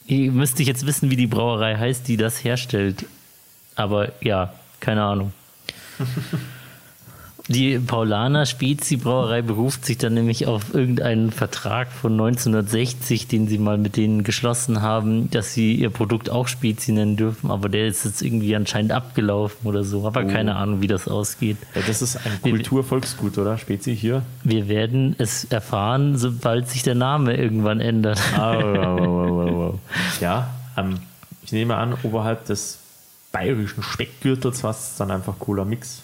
Ich 0.07 0.31
müsste 0.31 0.63
ich 0.63 0.69
jetzt 0.69 0.87
wissen, 0.87 1.11
wie 1.11 1.17
die 1.17 1.27
Brauerei 1.27 1.77
heißt, 1.77 2.09
die 2.09 2.17
das 2.17 2.43
herstellt. 2.43 3.05
Aber 3.77 4.13
ja, 4.23 4.53
keine 4.81 5.03
Ahnung. 5.03 5.33
Die 7.51 7.81
Paulaner 7.81 8.47
Spezi 8.47 8.97
Brauerei 8.97 9.43
beruft 9.43 9.85
sich 9.85 9.99
dann 9.99 10.15
nämlich 10.15 10.47
auf 10.47 10.73
irgendeinen 10.73 11.33
Vertrag 11.33 11.91
von 11.91 12.13
1960, 12.13 13.27
den 13.27 13.49
sie 13.49 13.59
mal 13.59 13.77
mit 13.77 13.97
denen 13.97 14.23
geschlossen 14.23 14.83
haben, 14.83 15.31
dass 15.31 15.53
sie 15.53 15.75
ihr 15.75 15.91
Produkt 15.91 16.31
auch 16.31 16.47
Spezi 16.47 16.93
nennen 16.93 17.17
dürfen, 17.17 17.51
aber 17.51 17.69
der 17.69 17.89
ist 17.89 18.05
jetzt 18.05 18.23
irgendwie 18.23 18.55
anscheinend 18.55 18.93
abgelaufen 18.93 19.67
oder 19.67 19.83
so. 19.83 20.07
Aber 20.07 20.23
keine 20.27 20.55
Ahnung, 20.55 20.81
wie 20.81 20.87
das 20.87 21.09
ausgeht. 21.09 21.57
Ja, 21.75 21.83
das 21.85 22.03
ist 22.03 22.25
ein 22.25 22.41
Kulturvolksgut, 22.41 23.37
oder? 23.37 23.59
Spezi 23.59 23.97
hier. 23.97 24.23
Wir 24.45 24.69
werden 24.69 25.17
es 25.19 25.43
erfahren, 25.43 26.19
sobald 26.19 26.69
sich 26.69 26.85
der 26.85 26.95
Name 26.95 27.37
irgendwann 27.37 27.81
ändert. 27.81 28.21
Wow, 28.37 29.51
wow. 29.51 29.79
Ja, 30.21 30.51
ähm, 30.77 31.01
ich 31.43 31.51
nehme 31.51 31.75
an, 31.75 31.97
oberhalb 32.05 32.45
des 32.45 32.79
bayerischen 33.33 33.83
Speckgürtels 33.83 34.63
war 34.63 34.71
es 34.71 34.95
dann 34.99 35.11
einfach 35.11 35.37
cooler 35.41 35.65
Mix. 35.65 36.03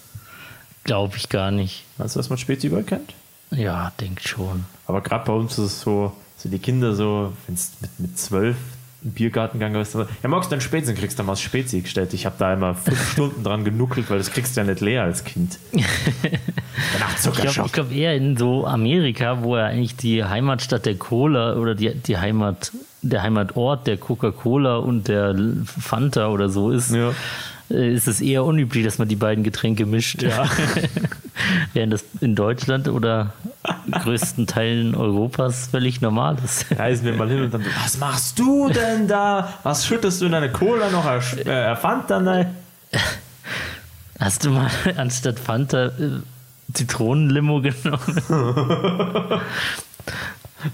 Glaube 0.87 1.15
ich 1.17 1.29
gar 1.29 1.51
nicht. 1.51 1.83
Weißt 1.97 2.15
du, 2.15 2.19
was 2.19 2.29
man 2.29 2.39
Spezi 2.39 2.67
überall 2.67 2.83
kennt? 2.83 3.13
Ja, 3.51 3.91
denkt 4.01 4.27
schon. 4.27 4.65
Aber 4.87 5.01
gerade 5.01 5.25
bei 5.25 5.33
uns 5.33 5.53
ist 5.53 5.59
es 5.65 5.81
so, 5.81 6.11
so 6.37 6.49
die 6.49 6.59
Kinder 6.59 6.95
so, 6.95 7.31
wenn 7.45 7.55
es 7.55 7.73
mit, 7.81 7.99
mit 7.99 8.19
zwölf 8.19 8.55
im 9.03 9.11
Biergartengang 9.11 9.75
ist, 9.75 9.93
ja, 9.93 10.07
magst 10.27 10.49
du 10.49 10.55
dann 10.55 10.61
Spezi, 10.61 10.87
dann 10.87 10.95
kriegst 10.95 11.19
du 11.19 11.23
mal 11.23 11.35
Spezi 11.35 11.81
gestellt. 11.81 12.13
Ich 12.13 12.25
habe 12.25 12.35
da 12.39 12.53
immer 12.53 12.73
fünf 12.73 13.11
Stunden 13.11 13.43
dran 13.43 13.63
genuckelt, 13.63 14.09
weil 14.09 14.17
das 14.17 14.31
kriegst 14.31 14.57
du 14.57 14.61
ja 14.61 14.65
nicht 14.67 14.81
leer 14.81 15.03
als 15.03 15.23
Kind. 15.23 15.59
Danach 15.71 17.15
Ich 17.33 17.53
glaube 17.53 17.69
glaub 17.69 17.91
eher 17.91 18.15
in 18.15 18.35
so 18.37 18.65
Amerika, 18.65 19.43
wo 19.43 19.55
ja 19.57 19.65
eigentlich 19.65 19.95
die 19.95 20.23
Heimatstadt 20.23 20.85
der 20.85 20.95
Cola 20.95 21.55
oder 21.57 21.75
die, 21.75 21.93
die 21.93 22.17
Heimat, 22.17 22.71
der 23.01 23.21
Heimatort 23.23 23.87
der 23.87 23.97
Coca-Cola 23.97 24.77
und 24.77 25.07
der 25.07 25.35
Fanta 25.65 26.27
oder 26.29 26.49
so 26.49 26.71
ist, 26.71 26.91
Ja. 26.91 27.13
Äh, 27.69 27.93
ist 27.93 28.07
es 28.07 28.21
eher 28.21 28.43
unüblich, 28.43 28.83
dass 28.83 28.97
man 28.97 29.07
die 29.07 29.15
beiden 29.15 29.43
Getränke 29.43 29.85
mischt. 29.85 30.21
Ja. 30.21 30.49
Während 31.73 31.93
das 31.93 32.03
in 32.21 32.35
Deutschland 32.35 32.87
oder 32.87 33.33
größten 33.91 34.47
Teilen 34.47 34.95
Europas 34.95 35.67
völlig 35.67 36.01
normal 36.01 36.37
ist. 36.43 36.65
Reisen 36.77 37.05
wir 37.05 37.13
mal 37.13 37.29
hin 37.29 37.43
und 37.43 37.53
dann, 37.53 37.65
was 37.83 37.97
machst 37.97 38.39
du 38.39 38.69
denn 38.69 39.07
da? 39.07 39.53
Was 39.63 39.85
schüttest 39.85 40.21
du 40.21 40.25
in 40.25 40.31
deine 40.31 40.51
Cola 40.51 40.89
noch? 40.89 41.05
Er, 41.05 41.71
äh, 41.71 41.75
Fanta? 41.75 42.19
Nein. 42.19 42.55
Hast 44.19 44.45
du 44.45 44.49
mal 44.49 44.69
anstatt 44.97 45.39
Fanta 45.39 45.87
äh, 45.87 46.21
Zitronenlimo 46.73 47.61
genommen? 47.61 48.21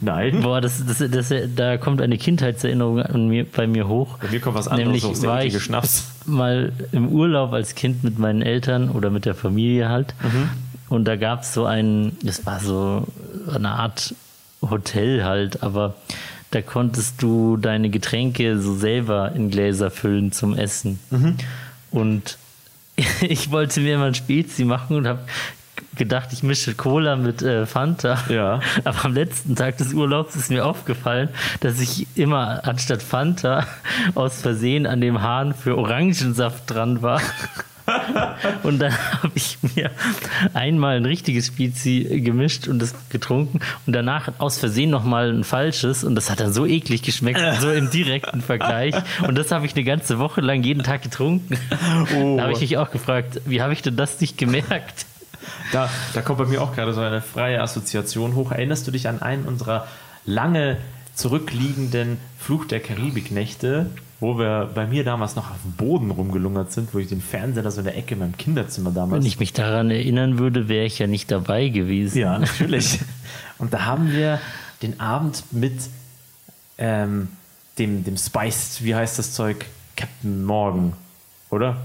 Nein. 0.02 0.42
Boah, 0.42 0.62
das, 0.62 0.84
das, 0.86 1.04
das, 1.10 1.34
da 1.56 1.78
kommt 1.78 2.02
eine 2.02 2.18
Kindheitserinnerung 2.18 3.02
an 3.02 3.28
mir, 3.28 3.46
bei 3.46 3.68
mir 3.68 3.88
hoch. 3.88 4.18
Bei 4.20 4.30
mir 4.30 4.40
kommt 4.40 4.56
was 4.56 4.68
anderes 4.68 4.86
Nämlich 4.86 5.04
hoch, 5.04 5.28
war 5.28 5.44
ich 5.44 5.62
Schnaps. 5.62 6.10
mal 6.26 6.72
im 6.92 7.10
Urlaub 7.10 7.54
als 7.54 7.76
Kind 7.76 8.04
mit 8.04 8.20
meinen 8.20 8.42
Eltern 8.42 8.90
oder 8.90 9.10
mit 9.10 9.26
der 9.26 9.36
Familie 9.36 9.90
halt. 9.90 10.14
Mhm. 10.24 10.50
Und 10.90 11.06
da 11.06 11.16
gab 11.16 11.42
es 11.42 11.54
so 11.54 11.66
ein, 11.66 12.18
das 12.24 12.46
war 12.46 12.60
so 12.60 13.08
eine 13.54 13.72
Art 13.72 14.16
Hotel 14.62 15.24
halt, 15.24 15.64
aber 15.64 15.96
da 16.52 16.62
konntest 16.62 17.22
du 17.22 17.58
deine 17.58 17.90
Getränke 17.90 18.60
so 18.60 18.76
selber 18.76 19.32
in 19.34 19.50
Gläser 19.50 19.90
füllen 19.92 20.32
zum 20.32 20.56
Essen. 20.56 21.00
Mhm. 21.10 21.38
Und 21.92 22.38
ich 23.22 23.52
wollte 23.52 23.82
mir 23.82 23.98
mal 23.98 24.08
ein 24.08 24.16
Spezi 24.16 24.66
machen 24.66 24.98
und 24.98 25.08
habe 25.08 25.20
gedacht, 25.96 26.30
ich 26.32 26.44
mische 26.44 26.74
Cola 26.74 27.16
mit 27.16 27.42
äh, 27.42 27.66
Fanta. 27.66 28.18
Ja. 28.30 28.60
Aber 28.84 29.06
am 29.06 29.14
letzten 29.14 29.56
Tag 29.56 29.78
des 29.78 29.94
Urlaubs 29.94 30.36
ist 30.36 30.50
mir 30.50 30.66
aufgefallen, 30.66 31.30
dass 31.60 31.80
ich 31.80 32.08
immer 32.16 32.66
anstatt 32.66 33.02
Fanta 33.02 33.68
aus 34.16 34.42
Versehen 34.42 34.86
an 34.86 35.02
dem 35.02 35.22
Hahn 35.22 35.54
für 35.54 35.78
Orangensaft 35.78 36.70
dran 36.70 37.02
war. 37.02 37.22
Und 38.64 38.80
dann 38.80 38.94
habe 38.94 39.34
ich 39.36 39.58
mir 39.76 39.92
einmal 40.54 40.98
ein 40.98 41.06
richtiges 41.06 41.48
Spezi 41.48 42.22
gemischt 42.24 42.70
und 42.70 42.80
das 42.80 42.96
getrunken 43.10 43.60
und 43.86 43.94
danach 43.94 44.30
aus 44.38 44.58
Versehen 44.58 44.90
nochmal 44.90 45.34
ein 45.34 45.44
falsches 45.44 46.06
und 46.06 46.16
das 46.16 46.30
hat 46.30 46.40
dann 46.40 46.54
so 46.54 46.66
eklig 46.66 47.02
geschmeckt, 47.02 47.42
so 47.60 47.72
im 47.72 47.90
direkten 47.90 48.42
Vergleich. 48.42 48.96
Und 49.28 49.38
das 49.38 49.52
habe 49.52 49.66
ich 49.66 49.76
eine 49.76 49.84
ganze 49.84 50.18
Woche 50.18 50.40
lang 50.40 50.64
jeden 50.64 50.84
Tag 50.84 51.02
getrunken. 51.02 51.58
Oh. 52.16 52.38
Da 52.38 52.44
habe 52.44 52.54
ich 52.54 52.62
mich 52.62 52.78
auch 52.78 52.90
gefragt, 52.90 53.42
wie 53.46 53.62
habe 53.62 53.74
ich 53.74 53.82
denn 53.82 53.98
das 53.98 54.22
nicht 54.22 54.38
gemerkt? 54.38 55.06
Da, 55.72 55.90
da 56.14 56.22
kommt 56.22 56.40
bei 56.40 56.46
mir 56.46 56.62
auch 56.62 56.76
gerade 56.76 56.94
so 56.94 57.02
eine 57.02 57.22
freie 57.22 57.62
Assoziation 57.62 58.36
hoch. 58.36 58.52
Erinnerst 58.52 58.88
du 58.88 58.92
dich 58.92 59.08
an 59.08 59.22
einen 59.22 59.46
unserer 59.46 59.88
lange 60.26 60.78
zurückliegenden 61.16 62.18
Fluch 62.40 62.66
der 62.66 62.80
Karibik-Nächte, 62.80 63.88
wo 64.20 64.38
wir 64.38 64.72
bei 64.74 64.88
mir 64.88 65.04
damals 65.04 65.36
noch 65.36 65.52
auf 65.52 65.62
dem 65.64 65.74
Boden 65.74 66.12
rumgelungert 66.12 66.72
sind, 66.72 66.94
wo 66.94 67.00
ich 67.00 67.08
den 67.08 67.22
Fernseher 67.22 67.64
da 67.64 67.72
so 67.72 67.80
in 67.80 67.86
der 67.86 67.98
Ecke 67.98 68.14
in 68.14 68.20
meinem 68.20 68.38
Kinderzimmer 68.38 68.92
damals. 68.92 69.22
Wenn 69.22 69.28
ich 69.28 69.40
mich 69.40 69.54
daran 69.54 69.92
erinnern 69.92 70.40
würde, 70.40 70.70
wäre 70.70 70.86
ich 70.86 70.98
ja 71.00 71.08
nicht 71.08 71.30
dabei 71.30 71.70
gewesen. 71.70 72.18
Ja, 72.18 72.40
natürlich. 72.40 73.00
Und 73.58 73.74
da 73.74 73.86
haben 73.86 74.12
wir 74.12 74.40
den 74.82 75.00
Abend 75.00 75.44
mit 75.52 75.74
ähm, 76.78 77.30
dem, 77.78 78.04
dem 78.04 78.18
Spiced, 78.18 78.84
wie 78.84 78.96
heißt 78.96 79.20
das 79.20 79.34
Zeug? 79.34 79.66
Captain 79.96 80.44
Morgan, 80.44 80.94
oder? 81.50 81.78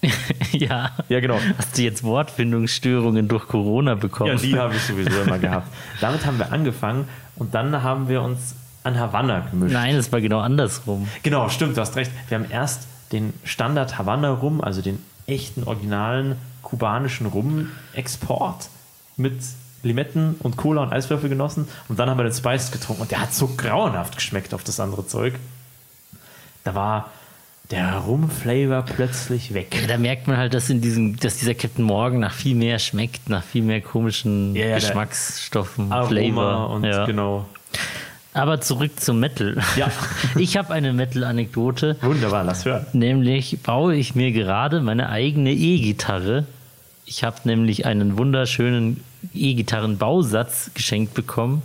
ja. 0.52 0.90
Ja, 1.08 1.20
genau. 1.20 1.38
Hast 1.56 1.76
du 1.76 1.82
jetzt 1.82 2.04
Wortfindungsstörungen 2.04 3.28
durch 3.28 3.48
Corona 3.48 3.94
bekommen? 3.94 4.30
Ja, 4.30 4.36
die 4.36 4.56
habe 4.56 4.74
ich 4.76 4.82
sowieso 4.82 5.22
immer 5.22 5.38
gehabt. 5.38 5.68
Damit 6.00 6.24
haben 6.24 6.38
wir 6.38 6.52
angefangen 6.52 7.08
und 7.36 7.54
dann 7.54 7.82
haben 7.82 8.08
wir 8.08 8.22
uns 8.22 8.54
an 8.84 8.98
Havanna 8.98 9.40
gemischt. 9.50 9.72
Nein, 9.72 9.96
es 9.96 10.12
war 10.12 10.20
genau 10.20 10.40
andersrum. 10.40 11.08
Genau, 11.22 11.48
stimmt, 11.48 11.76
du 11.76 11.80
hast 11.80 11.96
recht. 11.96 12.10
Wir 12.28 12.38
haben 12.38 12.50
erst 12.50 12.86
den 13.12 13.32
Standard 13.44 13.98
Havanna 13.98 14.30
Rum, 14.30 14.60
also 14.60 14.82
den 14.82 15.02
echten 15.26 15.64
originalen 15.64 16.36
kubanischen 16.62 17.26
Rum-Export 17.26 18.68
mit 19.16 19.34
Limetten 19.82 20.36
und 20.40 20.56
Cola 20.56 20.82
und 20.82 20.92
Eiswürfel 20.92 21.28
genossen 21.28 21.68
und 21.88 21.98
dann 21.98 22.10
haben 22.10 22.18
wir 22.18 22.24
den 22.24 22.32
Spice 22.32 22.70
getrunken 22.70 23.02
und 23.02 23.10
der 23.10 23.20
hat 23.20 23.32
so 23.32 23.48
grauenhaft 23.48 24.16
geschmeckt 24.16 24.52
auf 24.54 24.64
das 24.64 24.80
andere 24.80 25.06
Zeug. 25.06 25.34
Da 26.64 26.74
war 26.74 27.10
der 27.70 27.98
Rum-Flavor 27.98 28.82
plötzlich 28.82 29.52
weg. 29.54 29.76
Da 29.88 29.98
merkt 29.98 30.26
man 30.26 30.36
halt, 30.38 30.54
dass, 30.54 30.70
in 30.70 30.80
diesem, 30.80 31.16
dass 31.18 31.36
dieser 31.38 31.54
Captain 31.54 31.84
Morgan 31.84 32.20
nach 32.20 32.32
viel 32.32 32.54
mehr 32.54 32.78
schmeckt, 32.78 33.28
nach 33.28 33.42
viel 33.42 33.62
mehr 33.62 33.80
komischen 33.80 34.54
Ja, 34.56 34.66
ja, 34.68 34.74
Geschmacksstoffen, 34.76 35.88
Flavor. 35.88 36.70
und 36.70 36.84
ja. 36.84 37.04
genau. 37.04 37.46
Aber 38.32 38.60
zurück 38.60 38.98
zum 39.00 39.20
Metal. 39.20 39.56
Ja. 39.76 39.90
Ich 40.38 40.56
habe 40.56 40.72
eine 40.72 40.92
Metal-Anekdote. 40.92 41.96
Wunderbar, 42.02 42.44
lass 42.44 42.64
hören. 42.64 42.86
Nämlich 42.92 43.58
baue 43.62 43.94
ich 43.96 44.14
mir 44.14 44.32
gerade 44.32 44.80
meine 44.80 45.08
eigene 45.08 45.50
E-Gitarre. 45.52 46.44
Ich 47.04 47.24
habe 47.24 47.36
nämlich 47.44 47.84
einen 47.86 48.16
wunderschönen 48.18 49.02
E-Gitarren-Bausatz 49.34 50.70
geschenkt 50.74 51.14
bekommen 51.14 51.62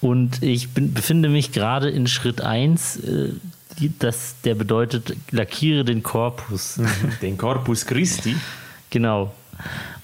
und 0.00 0.42
ich 0.42 0.70
bin, 0.70 0.92
befinde 0.94 1.28
mich 1.28 1.52
gerade 1.52 1.88
in 1.90 2.06
Schritt 2.06 2.40
1, 2.40 2.96
äh, 2.96 3.28
die- 3.30 3.40
das, 3.98 4.34
der 4.44 4.54
bedeutet, 4.54 5.16
lackiere 5.30 5.84
den 5.84 6.02
Korpus. 6.02 6.80
Den 7.22 7.38
Corpus 7.38 7.86
Christi. 7.86 8.36
Genau. 8.90 9.32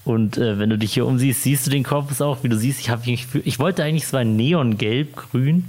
Und 0.04 0.36
äh, 0.36 0.58
wenn 0.58 0.70
du 0.70 0.78
dich 0.78 0.94
hier 0.94 1.06
umsiehst, 1.06 1.42
siehst 1.42 1.66
du 1.66 1.70
den 1.70 1.82
Korpus 1.82 2.20
auch. 2.20 2.42
Wie 2.42 2.48
du 2.48 2.56
siehst, 2.56 2.80
ich, 2.80 2.90
hab 2.90 3.04
für, 3.04 3.38
ich 3.40 3.58
wollte 3.58 3.82
eigentlich 3.82 4.06
so 4.06 4.16
ein 4.16 4.36
Neongelb-Grün. 4.36 5.64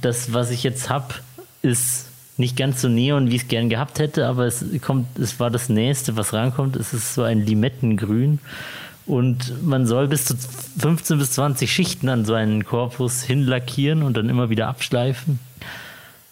Das, 0.00 0.32
was 0.32 0.50
ich 0.50 0.62
jetzt 0.62 0.90
habe, 0.90 1.14
ist 1.62 2.06
nicht 2.36 2.56
ganz 2.56 2.82
so 2.82 2.88
neon, 2.88 3.30
wie 3.30 3.36
ich 3.36 3.42
es 3.42 3.48
gern 3.48 3.68
gehabt 3.68 3.98
hätte, 3.98 4.26
aber 4.26 4.46
es 4.46 4.64
kommt, 4.80 5.18
es 5.18 5.38
war 5.38 5.50
das 5.50 5.68
nächste, 5.68 6.16
was 6.16 6.32
rankommt. 6.32 6.76
Es 6.76 6.92
ist 6.92 7.14
so 7.14 7.22
ein 7.22 7.44
Limettengrün. 7.44 8.40
Und 9.06 9.62
man 9.64 9.86
soll 9.86 10.08
bis 10.08 10.26
zu 10.26 10.36
15 10.78 11.18
bis 11.18 11.32
20 11.32 11.72
Schichten 11.72 12.08
an 12.08 12.24
so 12.24 12.34
einen 12.34 12.64
Korpus 12.64 13.22
hinlackieren 13.22 14.02
und 14.02 14.16
dann 14.16 14.28
immer 14.28 14.48
wieder 14.48 14.68
abschleifen. 14.68 15.40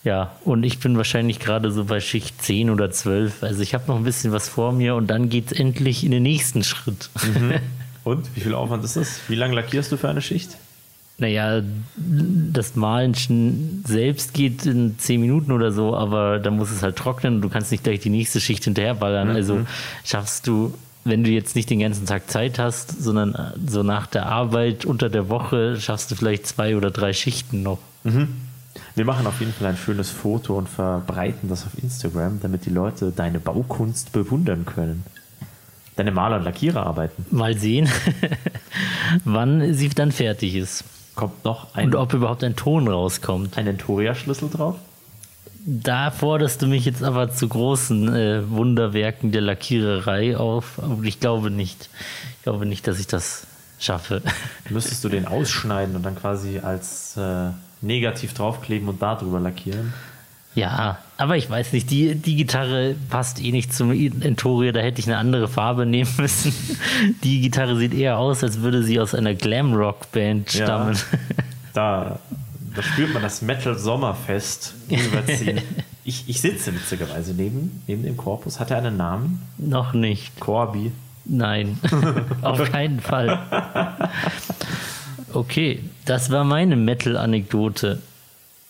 Ja, 0.02 0.34
und 0.44 0.64
ich 0.64 0.78
bin 0.78 0.96
wahrscheinlich 0.96 1.40
gerade 1.40 1.70
so 1.70 1.84
bei 1.84 2.00
Schicht 2.00 2.42
10 2.42 2.70
oder 2.70 2.90
12. 2.90 3.42
Also 3.42 3.60
ich 3.62 3.74
habe 3.74 3.84
noch 3.88 3.96
ein 3.96 4.04
bisschen 4.04 4.32
was 4.32 4.48
vor 4.48 4.72
mir 4.72 4.94
und 4.94 5.08
dann 5.08 5.28
geht 5.28 5.52
es 5.52 5.58
endlich 5.58 6.04
in 6.04 6.10
den 6.10 6.22
nächsten 6.22 6.64
Schritt. 6.64 7.10
Und 8.02 8.34
wie 8.34 8.40
viel 8.40 8.54
Aufwand 8.54 8.82
ist 8.82 8.96
das? 8.96 9.20
Wie 9.28 9.34
lange 9.34 9.54
lackierst 9.54 9.92
du 9.92 9.98
für 9.98 10.08
eine 10.08 10.22
Schicht? 10.22 10.56
Naja, 11.18 11.62
das 11.96 12.76
Malen 12.76 13.14
selbst 13.86 14.32
geht 14.32 14.64
in 14.64 14.98
10 14.98 15.20
Minuten 15.20 15.52
oder 15.52 15.70
so, 15.70 15.94
aber 15.94 16.38
dann 16.38 16.56
muss 16.56 16.70
es 16.70 16.82
halt 16.82 16.96
trocknen 16.96 17.36
und 17.36 17.42
du 17.42 17.50
kannst 17.50 17.70
nicht 17.70 17.84
gleich 17.84 18.00
die 18.00 18.08
nächste 18.08 18.40
Schicht 18.40 18.64
hinterherballern. 18.64 19.28
Also 19.28 19.66
schaffst 20.02 20.46
du, 20.46 20.72
wenn 21.04 21.22
du 21.22 21.30
jetzt 21.30 21.56
nicht 21.56 21.68
den 21.68 21.80
ganzen 21.80 22.06
Tag 22.06 22.30
Zeit 22.30 22.58
hast, 22.58 23.02
sondern 23.02 23.34
äh, 23.34 23.50
so 23.68 23.82
nach 23.82 24.06
der 24.06 24.26
Arbeit 24.26 24.86
unter 24.86 25.10
der 25.10 25.28
Woche, 25.28 25.78
schaffst 25.78 26.10
du 26.10 26.14
vielleicht 26.14 26.46
zwei 26.46 26.74
oder 26.74 26.90
drei 26.90 27.12
Schichten 27.12 27.62
noch. 27.62 27.78
Wir 28.94 29.04
machen 29.04 29.26
auf 29.26 29.40
jeden 29.40 29.52
Fall 29.52 29.68
ein 29.68 29.76
schönes 29.76 30.10
Foto 30.10 30.56
und 30.56 30.68
verbreiten 30.68 31.48
das 31.48 31.64
auf 31.66 31.72
Instagram, 31.82 32.40
damit 32.40 32.66
die 32.66 32.70
Leute 32.70 33.12
deine 33.14 33.40
Baukunst 33.40 34.12
bewundern 34.12 34.64
können. 34.66 35.04
Deine 35.96 36.12
Maler- 36.12 36.36
und 36.38 36.44
Lackiererarbeiten. 36.44 37.26
Mal 37.30 37.56
sehen, 37.58 37.88
wann 39.24 39.74
sie 39.74 39.88
dann 39.90 40.12
fertig 40.12 40.54
ist. 40.54 40.84
Kommt 41.14 41.44
noch 41.44 41.74
ein, 41.74 41.86
Und 41.86 41.96
ob 41.96 42.14
überhaupt 42.14 42.44
ein 42.44 42.56
Ton 42.56 42.88
rauskommt. 42.88 43.58
ein 43.58 43.66
Entoria-Schlüssel 43.66 44.48
drauf? 44.50 44.76
Da 45.66 46.10
forderst 46.10 46.62
du 46.62 46.66
mich 46.66 46.86
jetzt 46.86 47.02
aber 47.02 47.30
zu 47.30 47.46
großen 47.48 48.14
äh, 48.14 48.48
Wunderwerken 48.50 49.30
der 49.30 49.42
Lackiererei 49.42 50.36
auf. 50.36 50.78
Aber 50.82 51.02
ich 51.02 51.20
glaube 51.20 51.50
nicht. 51.50 51.90
Ich 52.38 52.42
glaube 52.44 52.64
nicht, 52.64 52.86
dass 52.86 52.98
ich 52.98 53.06
das 53.06 53.46
schaffe. 53.78 54.22
Müsstest 54.70 55.04
du 55.04 55.08
den 55.10 55.26
ausschneiden 55.26 55.96
und 55.96 56.02
dann 56.02 56.16
quasi 56.16 56.60
als 56.60 57.16
äh, 57.18 57.50
negativ 57.82 58.34
draufkleben 58.34 58.88
und 58.88 59.00
darüber 59.02 59.40
lackieren? 59.40 59.92
Ja, 60.56 60.98
aber 61.16 61.36
ich 61.36 61.48
weiß 61.48 61.72
nicht, 61.72 61.90
die, 61.90 62.16
die 62.16 62.34
Gitarre 62.34 62.96
passt 63.08 63.40
eh 63.40 63.52
nicht 63.52 63.72
zum 63.72 63.92
Entoria, 63.92 64.72
da 64.72 64.80
hätte 64.80 64.98
ich 65.00 65.06
eine 65.06 65.16
andere 65.16 65.46
Farbe 65.46 65.86
nehmen 65.86 66.10
müssen. 66.18 66.52
Die 67.22 67.40
Gitarre 67.40 67.76
sieht 67.76 67.94
eher 67.94 68.18
aus, 68.18 68.42
als 68.42 68.60
würde 68.60 68.82
sie 68.82 68.98
aus 68.98 69.14
einer 69.14 69.34
Glamrock-Band 69.34 70.52
Ja. 70.54 70.64
stammen. 70.64 70.98
Da, 71.72 72.18
da 72.74 72.82
spürt 72.82 73.14
man 73.14 73.22
das 73.22 73.42
Metal-Sommerfest 73.42 74.74
überziehen. 74.88 75.60
ich, 76.02 76.24
ich 76.28 76.40
sitze 76.40 76.74
witzigerweise 76.74 77.32
neben, 77.32 77.80
neben 77.86 78.02
dem 78.02 78.16
Korpus. 78.16 78.58
Hat 78.58 78.72
er 78.72 78.78
einen 78.78 78.96
Namen? 78.96 79.40
Noch 79.56 79.92
nicht. 79.92 80.40
Corby. 80.40 80.90
Nein, 81.26 81.78
auf 82.42 82.60
keinen 82.72 82.98
Fall. 82.98 83.38
Okay, 85.32 85.78
das 86.10 86.30
war 86.30 86.44
meine 86.44 86.74
Metal-Anekdote. 86.76 88.00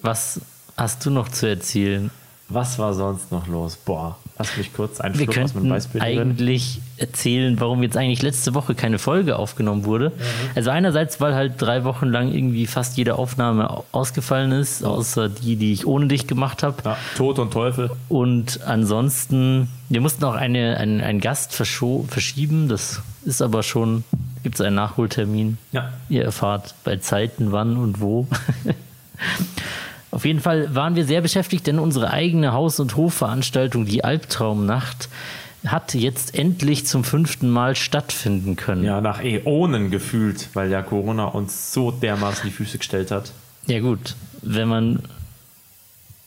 Was 0.02 0.40
hast 0.76 1.04
du 1.06 1.10
noch 1.10 1.28
zu 1.28 1.46
erzählen? 1.46 2.10
Was 2.48 2.78
war 2.78 2.94
sonst 2.94 3.30
noch 3.30 3.46
los? 3.46 3.76
Boah, 3.76 4.18
lass 4.36 4.56
mich 4.56 4.72
kurz 4.72 5.00
einen 5.00 5.16
Wir 5.16 5.24
Schluck 5.32 5.44
aus 5.44 5.54
meinem 5.54 5.70
Weißbier 5.70 6.02
eigentlich 6.02 6.80
erzählen, 6.96 7.58
warum 7.60 7.82
jetzt 7.84 7.96
eigentlich 7.96 8.22
letzte 8.22 8.54
Woche 8.54 8.74
keine 8.74 8.98
Folge 8.98 9.36
aufgenommen 9.36 9.84
wurde. 9.84 10.10
Also 10.56 10.70
einerseits, 10.70 11.20
weil 11.20 11.34
halt 11.34 11.54
drei 11.62 11.84
Wochen 11.84 12.06
lang 12.06 12.32
irgendwie 12.32 12.66
fast 12.66 12.96
jede 12.98 13.14
Aufnahme 13.14 13.70
au- 13.70 13.84
ausgefallen 13.92 14.50
ist, 14.52 14.84
außer 14.84 15.28
die, 15.28 15.54
die 15.56 15.72
ich 15.72 15.86
ohne 15.86 16.08
dich 16.08 16.26
gemacht 16.26 16.62
habe. 16.64 16.76
Ja, 16.84 16.96
Tod 17.16 17.38
und 17.38 17.52
Teufel. 17.52 17.90
Und 18.08 18.60
ansonsten, 18.66 19.68
wir 19.88 20.00
mussten 20.00 20.24
auch 20.24 20.34
eine, 20.34 20.76
einen, 20.76 21.00
einen 21.00 21.20
Gast 21.20 21.54
verschieben. 21.54 22.68
Das 22.68 23.00
ist 23.24 23.42
aber 23.42 23.62
schon, 23.62 24.02
gibt 24.42 24.56
es 24.56 24.60
einen 24.60 24.76
Nachholtermin. 24.76 25.58
Ja. 25.72 25.92
Ihr 26.08 26.24
erfahrt 26.24 26.74
bei 26.84 26.96
Zeiten, 26.96 27.52
wann 27.52 27.76
und 27.76 28.00
wo. 28.00 28.26
Auf 30.10 30.24
jeden 30.24 30.40
Fall 30.40 30.74
waren 30.74 30.96
wir 30.96 31.04
sehr 31.04 31.20
beschäftigt, 31.20 31.66
denn 31.66 31.78
unsere 31.78 32.10
eigene 32.10 32.52
Haus- 32.52 32.80
und 32.80 32.96
Hofveranstaltung, 32.96 33.86
die 33.86 34.02
Albtraumnacht, 34.02 35.08
hat 35.64 35.94
jetzt 35.94 36.34
endlich 36.34 36.86
zum 36.86 37.04
fünften 37.04 37.50
Mal 37.50 37.76
stattfinden 37.76 38.56
können. 38.56 38.82
Ja, 38.82 39.00
nach 39.00 39.22
Äonen 39.22 39.90
gefühlt, 39.90 40.48
weil 40.54 40.70
ja 40.70 40.82
Corona 40.82 41.26
uns 41.26 41.72
so 41.72 41.90
dermaßen 41.90 42.44
die 42.44 42.50
Füße 42.50 42.78
gestellt 42.78 43.10
hat. 43.10 43.32
Ja 43.66 43.80
gut, 43.80 44.16
wenn 44.42 44.68
man 44.68 45.02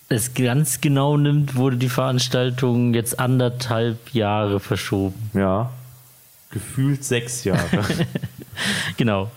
es 0.07 0.33
ganz 0.33 0.81
genau 0.81 1.17
nimmt, 1.17 1.55
wurde 1.55 1.77
die 1.77 1.89
Veranstaltung 1.89 2.93
jetzt 2.93 3.19
anderthalb 3.19 4.13
Jahre 4.13 4.59
verschoben. 4.59 5.31
Ja. 5.33 5.71
Gefühlt 6.53 7.03
sechs 7.03 7.43
Jahre. 7.43 7.59
Genau. 8.97 9.31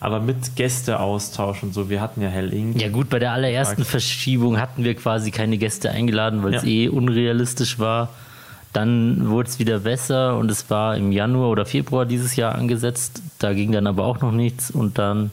Aber 0.00 0.18
mit 0.20 0.56
Gästeaustausch 0.56 1.62
und 1.62 1.74
so. 1.74 1.90
Wir 1.90 2.00
hatten 2.00 2.22
ja 2.22 2.28
Hell 2.28 2.54
Inc. 2.54 2.80
Ja 2.80 2.88
gut, 2.88 3.10
bei 3.10 3.18
der 3.18 3.32
allerersten 3.32 3.84
Verschiebung 3.84 4.58
hatten 4.58 4.82
wir 4.82 4.94
quasi 4.94 5.30
keine 5.30 5.58
Gäste 5.58 5.90
eingeladen, 5.90 6.42
weil 6.42 6.54
es 6.54 6.62
Ja. 6.62 6.68
eh 6.70 6.88
unrealistisch 6.88 7.78
war. 7.78 8.08
Dann 8.72 9.28
wurde 9.28 9.48
es 9.50 9.58
wieder 9.58 9.80
besser 9.80 10.38
und 10.38 10.50
es 10.50 10.70
war 10.70 10.96
im 10.96 11.12
Januar 11.12 11.50
oder 11.50 11.66
Februar 11.66 12.06
dieses 12.06 12.36
Jahr 12.36 12.54
angesetzt. 12.54 13.20
Da 13.40 13.52
ging 13.52 13.72
dann 13.72 13.86
aber 13.86 14.06
auch 14.06 14.20
noch 14.22 14.32
nichts 14.32 14.70
und 14.70 14.96
dann, 14.98 15.32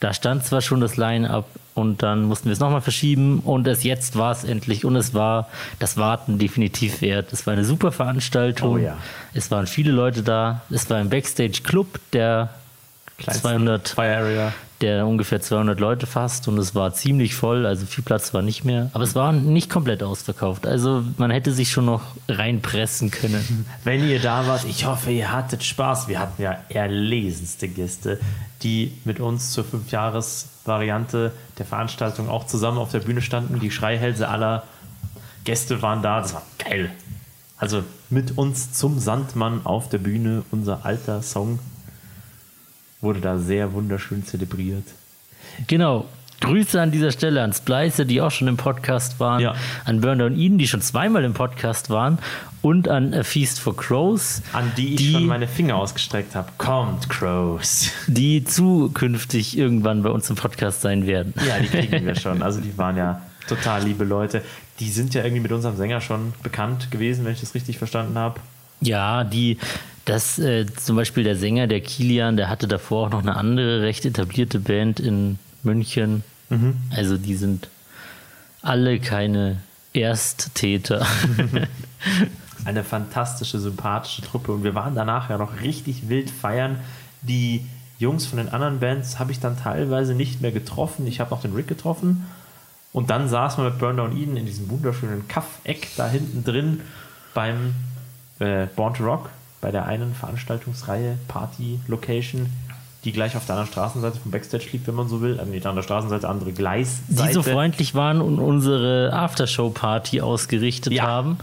da 0.00 0.14
stand 0.14 0.44
zwar 0.46 0.62
schon 0.62 0.80
das 0.80 0.96
Line-Up 0.96 1.44
und 1.74 2.02
dann 2.02 2.24
mussten 2.24 2.46
wir 2.46 2.52
es 2.52 2.60
nochmal 2.60 2.80
verschieben 2.80 3.40
und 3.40 3.66
es 3.66 3.82
jetzt 3.82 4.16
war 4.16 4.32
es 4.32 4.44
endlich 4.44 4.84
und 4.84 4.96
es 4.96 5.14
war 5.14 5.48
das 5.78 5.96
Warten 5.96 6.38
definitiv 6.38 7.00
wert. 7.00 7.32
Es 7.32 7.46
war 7.46 7.54
eine 7.54 7.64
super 7.64 7.92
Veranstaltung. 7.92 8.74
Oh 8.74 8.78
ja. 8.78 8.96
Es 9.32 9.50
waren 9.50 9.66
viele 9.66 9.92
Leute 9.92 10.22
da. 10.22 10.62
Es 10.70 10.88
war 10.90 10.98
ein 10.98 11.08
Backstage-Club, 11.08 11.98
der 12.12 12.50
Kleinsten 13.18 13.42
200 13.42 13.88
Fire 13.88 14.16
Area. 14.16 14.52
Der 14.82 15.06
ungefähr 15.06 15.40
200 15.40 15.78
Leute 15.80 16.06
fasst 16.06 16.48
und 16.48 16.58
es 16.58 16.74
war 16.74 16.92
ziemlich 16.92 17.34
voll, 17.34 17.64
also 17.64 17.86
viel 17.86 18.04
Platz 18.04 18.34
war 18.34 18.42
nicht 18.42 18.64
mehr. 18.64 18.90
Aber 18.92 19.04
es 19.04 19.14
war 19.14 19.32
nicht 19.32 19.70
komplett 19.70 20.02
ausverkauft. 20.02 20.66
Also 20.66 21.04
man 21.16 21.30
hätte 21.30 21.52
sich 21.52 21.70
schon 21.70 21.86
noch 21.86 22.02
reinpressen 22.28 23.10
können. 23.10 23.66
Wenn 23.84 24.06
ihr 24.08 24.20
da 24.20 24.46
wart, 24.46 24.64
ich 24.64 24.84
hoffe, 24.84 25.10
ihr 25.12 25.32
hattet 25.32 25.62
Spaß. 25.62 26.08
Wir 26.08 26.18
hatten 26.18 26.42
ja 26.42 26.58
erlesenste 26.68 27.68
Gäste, 27.68 28.18
die 28.62 28.92
mit 29.04 29.20
uns 29.20 29.52
zur 29.52 29.64
Fünfjahres-Variante 29.64 31.32
der 31.58 31.66
Veranstaltung 31.66 32.28
auch 32.28 32.46
zusammen 32.46 32.78
auf 32.78 32.90
der 32.90 33.00
Bühne 33.00 33.22
standen. 33.22 33.60
Die 33.60 33.70
Schreihälse 33.70 34.28
aller 34.28 34.64
Gäste 35.44 35.80
waren 35.80 36.02
da. 36.02 36.20
Das 36.20 36.34
war 36.34 36.42
geil. 36.58 36.90
Also 37.56 37.84
mit 38.10 38.36
uns 38.36 38.72
zum 38.72 38.98
Sandmann 38.98 39.60
auf 39.64 39.88
der 39.88 39.98
Bühne, 39.98 40.42
unser 40.50 40.84
alter 40.84 41.22
Song, 41.22 41.60
wurde 43.02 43.20
da 43.20 43.36
sehr 43.38 43.72
wunderschön 43.72 44.24
zelebriert. 44.24 44.84
Genau. 45.66 46.06
Grüße 46.40 46.80
an 46.80 46.90
dieser 46.90 47.12
Stelle 47.12 47.40
an 47.42 47.52
Splicer, 47.52 48.04
die 48.04 48.20
auch 48.20 48.32
schon 48.32 48.48
im 48.48 48.56
Podcast 48.56 49.20
waren, 49.20 49.40
Ja. 49.40 49.54
an 49.84 50.00
Burner 50.00 50.24
und 50.26 50.36
Eden, 50.36 50.58
die 50.58 50.66
schon 50.66 50.80
zweimal 50.80 51.22
im 51.22 51.34
Podcast 51.34 51.88
waren, 51.88 52.18
und 52.62 52.88
an 52.88 53.14
A 53.14 53.22
Feast 53.22 53.60
for 53.60 53.76
Crows, 53.76 54.42
An 54.52 54.72
die 54.76 54.94
ich 54.94 54.96
Die- 54.96 55.12
schon 55.12 55.26
meine 55.26 55.46
Finger 55.46 55.76
ausgestreckt 55.76 56.34
habe. 56.34 56.48
Kommt, 56.58 57.08
Crows. 57.08 57.90
die 58.08 58.42
zukünftig 58.44 59.56
irgendwann 59.56 60.02
bei 60.02 60.10
uns 60.10 60.28
im 60.30 60.36
Podcast 60.36 60.80
sein 60.80 61.06
werden. 61.06 61.32
Ja, 61.46 61.60
die 61.60 61.68
kriegen 61.68 62.06
wir 62.06 62.14
schon. 62.20 62.42
Also 62.42 62.60
die 62.60 62.76
waren 62.76 62.96
ja 62.96 63.22
total 63.46 63.84
liebe 63.84 64.02
Leute. 64.04 64.42
Die 64.80 64.88
sind 64.90 65.14
ja 65.14 65.22
irgendwie 65.22 65.42
mit 65.42 65.52
unserem 65.52 65.76
Sänger 65.76 66.00
schon 66.00 66.32
bekannt 66.42 66.90
gewesen, 66.90 67.24
wenn 67.24 67.32
ich 67.34 67.40
das 67.40 67.54
richtig 67.54 67.78
verstanden 67.78 68.18
habe. 68.18 68.40
Ja, 68.80 69.22
die, 69.22 69.58
das 70.04 70.38
äh, 70.38 70.66
zum 70.66 70.96
Beispiel 70.96 71.24
der 71.24 71.36
Sänger, 71.36 71.66
der 71.66 71.80
Kilian, 71.80 72.36
der 72.36 72.48
hatte 72.48 72.68
davor 72.68 73.06
auch 73.06 73.10
noch 73.10 73.22
eine 73.22 73.36
andere 73.36 73.82
recht 73.82 74.04
etablierte 74.04 74.58
Band 74.58 75.00
in 75.00 75.38
München. 75.62 76.24
Also 76.90 77.16
die 77.16 77.34
sind 77.34 77.68
alle 78.60 79.00
keine 79.00 79.60
Ersttäter. 79.94 81.06
Eine 82.64 82.84
fantastische, 82.84 83.58
sympathische 83.58 84.22
Truppe. 84.22 84.52
Und 84.52 84.64
wir 84.64 84.74
waren 84.74 84.94
danach 84.94 85.30
ja 85.30 85.38
noch 85.38 85.60
richtig 85.60 86.08
wild 86.08 86.30
feiern. 86.30 86.78
Die 87.22 87.66
Jungs 87.98 88.26
von 88.26 88.38
den 88.38 88.48
anderen 88.48 88.80
Bands 88.80 89.18
habe 89.18 89.32
ich 89.32 89.40
dann 89.40 89.58
teilweise 89.58 90.14
nicht 90.14 90.40
mehr 90.40 90.52
getroffen. 90.52 91.06
Ich 91.06 91.20
habe 91.20 91.30
noch 91.30 91.42
den 91.42 91.54
Rick 91.54 91.68
getroffen. 91.68 92.26
Und 92.92 93.10
dann 93.10 93.28
saßen 93.28 93.64
wir 93.64 93.70
mit 93.70 93.78
Burn 93.78 93.96
Down 93.96 94.16
Eden 94.16 94.36
in 94.36 94.46
diesem 94.46 94.68
wunderschönen 94.70 95.26
Kaff-Eck 95.26 95.88
da 95.96 96.08
hinten 96.08 96.44
drin 96.44 96.80
beim 97.34 97.74
äh, 98.38 98.66
Born 98.76 98.94
to 98.94 99.04
Rock, 99.04 99.30
bei 99.62 99.70
der 99.70 99.86
einen 99.86 100.14
Veranstaltungsreihe, 100.14 101.16
Party-Location, 101.28 102.46
die 103.04 103.12
gleich 103.12 103.36
auf 103.36 103.46
der 103.46 103.54
anderen 103.54 103.72
Straßenseite 103.72 104.18
vom 104.18 104.30
Backstage 104.30 104.66
liegt, 104.72 104.86
wenn 104.86 104.94
man 104.94 105.08
so 105.08 105.22
will. 105.22 105.38
Also 105.40 105.50
nicht 105.50 105.64
an 105.66 105.74
der 105.76 105.82
Straßenseite, 105.82 106.28
andere 106.28 106.52
Gleisseite. 106.52 107.28
die 107.28 107.32
so 107.32 107.42
freundlich 107.42 107.94
waren 107.94 108.20
und 108.20 108.38
unsere 108.38 109.12
Aftershow-Party 109.14 110.20
ausgerichtet 110.20 110.92
Ja. 110.92 111.04
haben. 111.04 111.38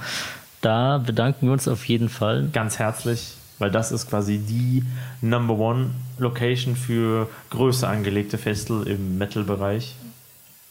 Da 0.62 0.98
bedanken 1.00 1.48
wir 1.48 1.54
uns 1.54 1.68
auf 1.68 1.86
jeden 1.86 2.10
Fall. 2.10 2.50
ganz 2.54 2.78
herzlich, 2.80 3.34
weil 3.58 3.72
das 3.72 3.92
ist 3.92 4.10
quasi 4.10 4.38
die 4.40 4.84
Number 5.22 5.58
One 5.58 5.92
Location 6.18 6.76
für 6.76 7.30
größer 7.50 7.88
angelegte 7.88 8.38
Festel 8.38 8.86
im 8.88 9.18
Metal-Bereich. 9.18 9.96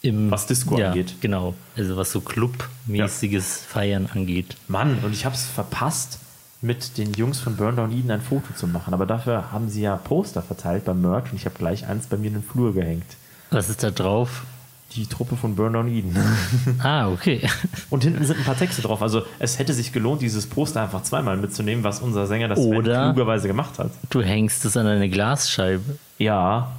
Im, 0.01 0.31
Was 0.31 0.45
Disco 0.47 0.77
ja, 0.79 0.87
angeht. 0.89 1.15
Genau, 1.19 1.55
also 1.75 1.97
was 1.97 2.11
so 2.11 2.21
Club-mäßiges 2.21 3.65
Feiern 3.67 4.07
angeht. 4.13 4.55
Mann, 4.67 4.99
und 5.03 5.11
ich 5.13 5.25
habe 5.25 5.35
es 5.35 5.45
verpasst, 5.45 6.19
mit 6.61 6.97
den 6.97 7.13
Jungs 7.13 7.39
von 7.39 7.55
Burn 7.55 7.75
Down 7.75 7.91
Eden 7.91 8.11
ein 8.11 8.21
Foto 8.21 8.53
zu 8.53 8.67
machen. 8.67 8.93
Aber 8.93 9.05
dafür 9.05 9.51
haben 9.51 9.69
sie 9.69 9.81
ja 9.81 9.95
Poster 9.95 10.41
verteilt 10.41 10.85
beim 10.85 11.01
Merch 11.01 11.31
und 11.31 11.37
ich 11.37 11.45
habe 11.45 11.55
gleich 11.57 11.87
eins 11.87 12.07
bei 12.07 12.17
mir 12.17 12.27
in 12.27 12.33
den 12.33 12.43
Flur 12.43 12.73
gehängt. 12.73 13.05
Was 13.51 13.69
ist 13.69 13.83
da 13.83 13.91
drauf? 13.91 14.43
Die 14.93 15.05
Truppe 15.05 15.35
von 15.35 15.55
Burn 15.55 15.73
Down 15.73 15.87
Eden. 15.87 16.15
Ah, 16.83 17.09
okay. 17.09 17.47
Und 17.89 18.03
hinten 18.03 18.25
sind 18.25 18.39
ein 18.39 18.43
paar 18.43 18.57
Texte 18.57 18.81
drauf. 18.81 19.01
Also 19.01 19.23
es 19.37 19.59
hätte 19.59 19.73
sich 19.73 19.91
gelohnt, 19.91 20.21
dieses 20.21 20.47
Poster 20.47 20.81
einfach 20.81 21.03
zweimal 21.03 21.37
mitzunehmen, 21.37 21.83
was 21.83 21.99
unser 21.99 22.25
Sänger 22.25 22.47
das 22.47 22.59
klugerweise 22.59 23.47
gemacht 23.47 23.77
hat. 23.79 23.91
Du 24.09 24.21
hängst 24.21 24.65
es 24.65 24.75
an 24.75 24.87
eine 24.87 25.09
Glasscheibe. 25.09 25.97
Ja, 26.17 26.71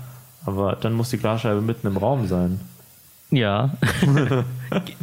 aber 0.45 0.77
dann 0.77 0.93
muss 0.95 1.11
die 1.11 1.19
Glasscheibe 1.19 1.61
mitten 1.61 1.87
im 1.87 1.97
Raum 1.97 2.27
sein. 2.29 2.61
Ja. 3.31 3.71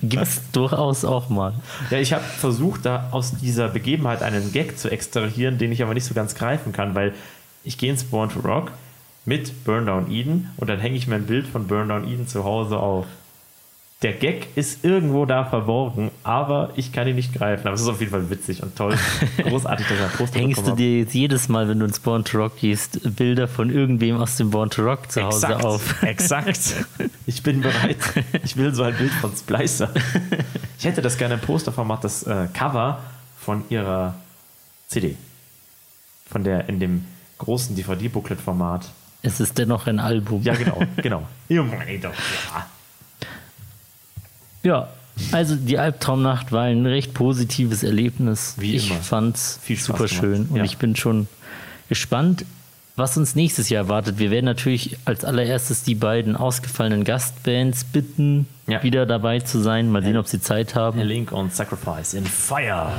Gibt's 0.01 0.41
durchaus 0.51 1.05
auch 1.05 1.29
mal. 1.29 1.53
Ja, 1.89 1.99
ich 1.99 2.13
habe 2.13 2.23
versucht, 2.23 2.85
da 2.85 3.09
aus 3.11 3.31
dieser 3.37 3.69
Begebenheit 3.69 4.21
einen 4.21 4.51
Gag 4.51 4.77
zu 4.77 4.89
extrahieren, 4.89 5.57
den 5.57 5.71
ich 5.71 5.81
aber 5.81 5.93
nicht 5.93 6.05
so 6.05 6.13
ganz 6.13 6.35
greifen 6.35 6.73
kann, 6.73 6.93
weil 6.95 7.13
ich 7.63 7.77
gehe 7.77 7.89
ins 7.89 8.03
Born 8.03 8.29
to 8.29 8.39
Rock 8.39 8.71
mit 9.25 9.63
Burn 9.65 9.85
Down 9.85 10.11
Eden 10.11 10.49
und 10.57 10.69
dann 10.69 10.79
hänge 10.79 10.95
ich 10.95 11.07
mir 11.07 11.15
ein 11.15 11.25
Bild 11.25 11.47
von 11.47 11.67
Burn 11.67 11.89
Down 11.89 12.07
Eden 12.07 12.27
zu 12.27 12.43
Hause 12.43 12.77
auf. 12.77 13.05
Der 14.03 14.13
Gag 14.13 14.55
ist 14.55 14.85
irgendwo 14.85 15.25
da 15.25 15.43
verborgen, 15.43 16.11
aber 16.23 16.69
ich 16.75 16.91
kann 16.91 17.07
ihn 17.07 17.15
nicht 17.15 17.33
greifen. 17.33 17.65
Aber 17.65 17.73
es 17.73 17.81
ist 17.81 17.87
auf 17.87 17.99
jeden 17.99 18.11
Fall 18.11 18.29
witzig 18.29 18.61
und 18.61 18.75
toll. 18.75 18.95
Großartig, 19.37 19.87
dass 19.87 19.99
er 19.99 20.07
Poster 20.09 20.39
Hängst 20.39 20.67
du 20.67 20.75
dir 20.75 20.99
jetzt 20.99 21.15
jedes 21.15 21.49
Mal, 21.49 21.67
wenn 21.67 21.79
du 21.79 21.85
ins 21.85 21.99
Born 21.99 22.23
to 22.23 22.37
Rock 22.37 22.57
gehst, 22.57 23.15
Bilder 23.15 23.47
von 23.47 23.71
irgendwem 23.71 24.17
aus 24.17 24.37
dem 24.37 24.51
Born 24.51 24.69
to 24.69 24.83
Rock 24.83 25.11
zu. 25.11 25.23
Hause 25.23 25.47
Exakt, 25.47 25.65
auf? 25.65 26.03
exakt. 26.03 26.59
Ich 27.25 27.43
bin 27.43 27.61
bereit. 27.61 27.97
Ich 28.43 28.55
will 28.55 28.73
so 28.73 28.83
ein 28.83 28.95
Bild 28.95 29.11
von 29.11 29.35
Splicer. 29.35 29.89
Ich 30.79 30.85
hätte 30.85 31.01
das 31.01 31.17
gerne 31.17 31.33
im 31.33 31.41
Posterformat, 31.41 32.03
das 32.03 32.23
äh, 32.23 32.47
Cover 32.53 32.99
von 33.37 33.63
ihrer 33.69 34.15
CD. 34.87 35.17
Von 36.29 36.43
der 36.43 36.69
in 36.69 36.79
dem 36.79 37.05
großen 37.39 37.75
DVD-Booklet-Format. 37.75 38.89
Es 39.23 39.39
ist 39.41 39.57
dennoch 39.57 39.87
ein 39.87 39.99
Album. 39.99 40.41
Ja, 40.43 40.53
genau, 40.53 40.83
genau. 40.97 41.27
Ja, 41.49 41.63
doch, 41.63 42.13
ja. 42.13 42.65
Ja, 44.63 44.89
also 45.31 45.55
die 45.55 45.77
Albtraumnacht 45.79 46.51
war 46.51 46.63
ein 46.63 46.85
recht 46.85 47.13
positives 47.13 47.83
Erlebnis. 47.83 48.55
Wie 48.57 48.75
ich 48.75 48.91
immer. 48.91 48.99
fand's 48.99 49.59
Viel 49.63 49.77
Spaß 49.77 49.85
super 49.87 50.07
schön 50.07 50.31
gemacht, 50.33 50.49
und 50.51 50.57
ja. 50.57 50.63
ich 50.63 50.77
bin 50.77 50.95
schon 50.95 51.27
gespannt, 51.89 52.45
was 52.95 53.15
uns 53.17 53.35
nächstes 53.35 53.69
Jahr 53.69 53.83
erwartet. 53.85 54.17
Wir 54.19 54.31
werden 54.31 54.45
natürlich 54.45 54.97
als 55.05 55.23
allererstes 55.23 55.83
die 55.83 55.95
beiden 55.95 56.35
ausgefallenen 56.35 57.03
Gastbands 57.03 57.83
bitten, 57.83 58.47
Ja. 58.67 58.81
wieder 58.83 59.05
dabei 59.05 59.39
zu 59.39 59.59
sein. 59.59 59.91
Mal 59.91 60.03
sehen, 60.03 60.17
ob 60.17 60.27
sie 60.27 60.41
Zeit 60.41 60.75
haben. 60.75 60.99
Link 61.01 61.31
und 61.31 61.53
Sacrifice 61.53 62.13
in 62.15 62.25
Fire. 62.25 62.91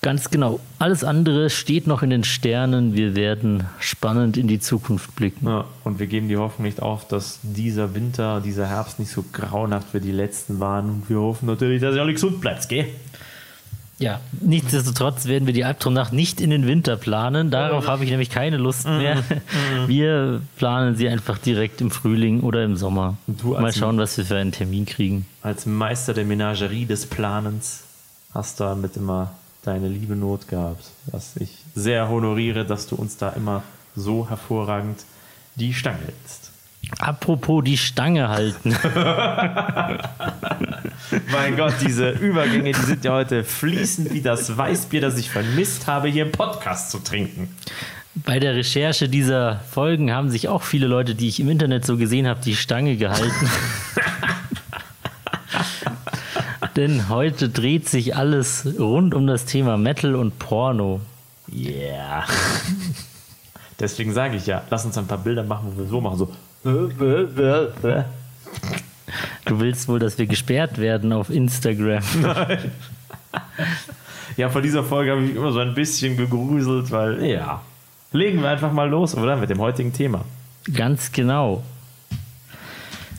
Ganz 0.00 0.30
genau. 0.30 0.60
Alles 0.78 1.02
andere 1.02 1.50
steht 1.50 1.88
noch 1.88 2.02
in 2.02 2.10
den 2.10 2.22
Sternen. 2.22 2.94
Wir 2.94 3.16
werden 3.16 3.64
spannend 3.80 4.36
in 4.36 4.46
die 4.46 4.60
Zukunft 4.60 5.16
blicken. 5.16 5.46
Ja, 5.46 5.64
und 5.82 5.98
wir 5.98 6.06
geben 6.06 6.28
die 6.28 6.36
Hoffnung 6.36 6.66
nicht 6.66 6.80
auf, 6.80 7.08
dass 7.08 7.40
dieser 7.42 7.94
Winter, 7.94 8.40
dieser 8.40 8.68
Herbst 8.68 9.00
nicht 9.00 9.10
so 9.10 9.24
grauenhaft 9.32 9.92
wie 9.94 10.00
die 10.00 10.12
letzten 10.12 10.60
waren. 10.60 10.88
Und 10.90 11.10
wir 11.10 11.18
hoffen 11.18 11.46
natürlich, 11.46 11.82
dass 11.82 11.96
ihr 11.96 12.02
alle 12.02 12.12
gesund 12.12 12.40
bleibt, 12.40 12.68
gell? 12.68 12.86
Ja, 13.98 14.20
nichtsdestotrotz 14.40 15.26
werden 15.26 15.46
wir 15.46 15.52
die 15.52 15.64
Albtraumnacht 15.64 16.12
nicht 16.12 16.40
in 16.40 16.50
den 16.50 16.68
Winter 16.68 16.96
planen. 16.96 17.50
Darauf 17.50 17.88
habe 17.88 18.04
ich 18.04 18.10
nämlich 18.10 18.30
keine 18.30 18.56
Lust 18.56 18.86
mehr. 18.86 19.24
Wir 19.88 20.40
planen 20.56 20.94
sie 20.94 21.08
einfach 21.08 21.38
direkt 21.38 21.80
im 21.80 21.90
Frühling 21.90 22.42
oder 22.42 22.62
im 22.62 22.76
Sommer. 22.76 23.16
Mal 23.42 23.72
schauen, 23.72 23.98
was 23.98 24.16
wir 24.16 24.24
für 24.24 24.36
einen 24.36 24.52
Termin 24.52 24.86
kriegen. 24.86 25.26
Als 25.42 25.66
Meister 25.66 26.14
der 26.14 26.24
Menagerie 26.24 26.86
des 26.86 27.06
Planens 27.06 27.82
hast 28.32 28.60
du 28.60 28.64
damit 28.64 28.96
immer 28.96 29.32
deine 29.68 29.88
liebe 29.88 30.16
Not 30.16 30.48
gehabt. 30.48 30.84
Was 31.06 31.36
ich 31.36 31.50
sehr 31.74 32.08
honoriere, 32.08 32.64
dass 32.64 32.86
du 32.86 32.96
uns 32.96 33.18
da 33.18 33.28
immer 33.30 33.62
so 33.94 34.28
hervorragend 34.28 35.04
die 35.56 35.74
Stange 35.74 35.98
hältst. 36.06 36.50
Apropos 36.98 37.62
die 37.64 37.76
Stange 37.76 38.28
halten. 38.30 38.70
Mein 41.32 41.56
Gott, 41.56 41.74
diese 41.82 42.10
Übergänge, 42.10 42.72
die 42.72 42.80
sind 42.80 43.04
ja 43.04 43.12
heute 43.12 43.44
fließend 43.44 44.12
wie 44.14 44.22
das 44.22 44.56
Weißbier, 44.56 45.02
das 45.02 45.18
ich 45.18 45.28
vermisst 45.28 45.86
habe, 45.86 46.08
hier 46.08 46.24
im 46.24 46.32
Podcast 46.32 46.90
zu 46.90 47.00
trinken. 47.00 47.54
Bei 48.14 48.38
der 48.40 48.54
Recherche 48.54 49.08
dieser 49.08 49.60
Folgen 49.70 50.10
haben 50.12 50.30
sich 50.30 50.48
auch 50.48 50.62
viele 50.62 50.86
Leute, 50.86 51.14
die 51.14 51.28
ich 51.28 51.40
im 51.40 51.50
Internet 51.50 51.84
so 51.84 51.98
gesehen 51.98 52.26
habe, 52.26 52.40
die 52.42 52.56
Stange 52.56 52.96
gehalten. 52.96 53.50
Denn 56.78 57.08
heute 57.08 57.48
dreht 57.48 57.88
sich 57.88 58.14
alles 58.14 58.64
rund 58.78 59.12
um 59.12 59.26
das 59.26 59.46
Thema 59.46 59.76
Metal 59.76 60.14
und 60.14 60.38
Porno. 60.38 61.00
Yeah. 61.52 62.24
Deswegen 63.80 64.12
sage 64.12 64.36
ich 64.36 64.46
ja, 64.46 64.62
lass 64.70 64.84
uns 64.84 64.96
ein 64.96 65.08
paar 65.08 65.18
Bilder 65.18 65.42
machen, 65.42 65.72
wo 65.74 65.80
wir 65.80 65.88
so 65.88 66.00
machen, 66.00 66.18
so. 66.18 66.32
Du 69.44 69.58
willst 69.58 69.88
wohl, 69.88 69.98
dass 69.98 70.18
wir 70.18 70.26
gesperrt 70.26 70.78
werden 70.78 71.12
auf 71.12 71.30
Instagram. 71.30 72.04
Ja, 74.36 74.48
von 74.48 74.62
dieser 74.62 74.84
Folge 74.84 75.10
habe 75.10 75.24
ich 75.24 75.34
immer 75.34 75.50
so 75.50 75.58
ein 75.58 75.74
bisschen 75.74 76.16
gegruselt, 76.16 76.92
weil, 76.92 77.24
ja. 77.26 77.60
Legen 78.12 78.40
wir 78.40 78.50
einfach 78.50 78.70
mal 78.72 78.88
los, 78.88 79.16
oder? 79.16 79.34
Mit 79.36 79.50
dem 79.50 79.58
heutigen 79.58 79.92
Thema. 79.92 80.24
Ganz 80.72 81.10
genau. 81.10 81.64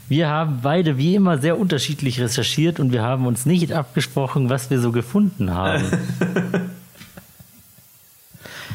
Wir 0.10 0.28
haben 0.28 0.60
beide 0.64 0.98
wie 0.98 1.16
immer 1.16 1.38
sehr 1.38 1.58
unterschiedlich 1.60 2.20
recherchiert 2.20 2.80
und 2.80 2.92
wir 2.92 3.04
haben 3.04 3.28
uns 3.28 3.46
nicht 3.46 3.72
abgesprochen, 3.72 4.50
was 4.50 4.70
wir 4.72 4.80
so 4.80 4.92
gefunden 4.92 5.54
haben. 5.54 5.86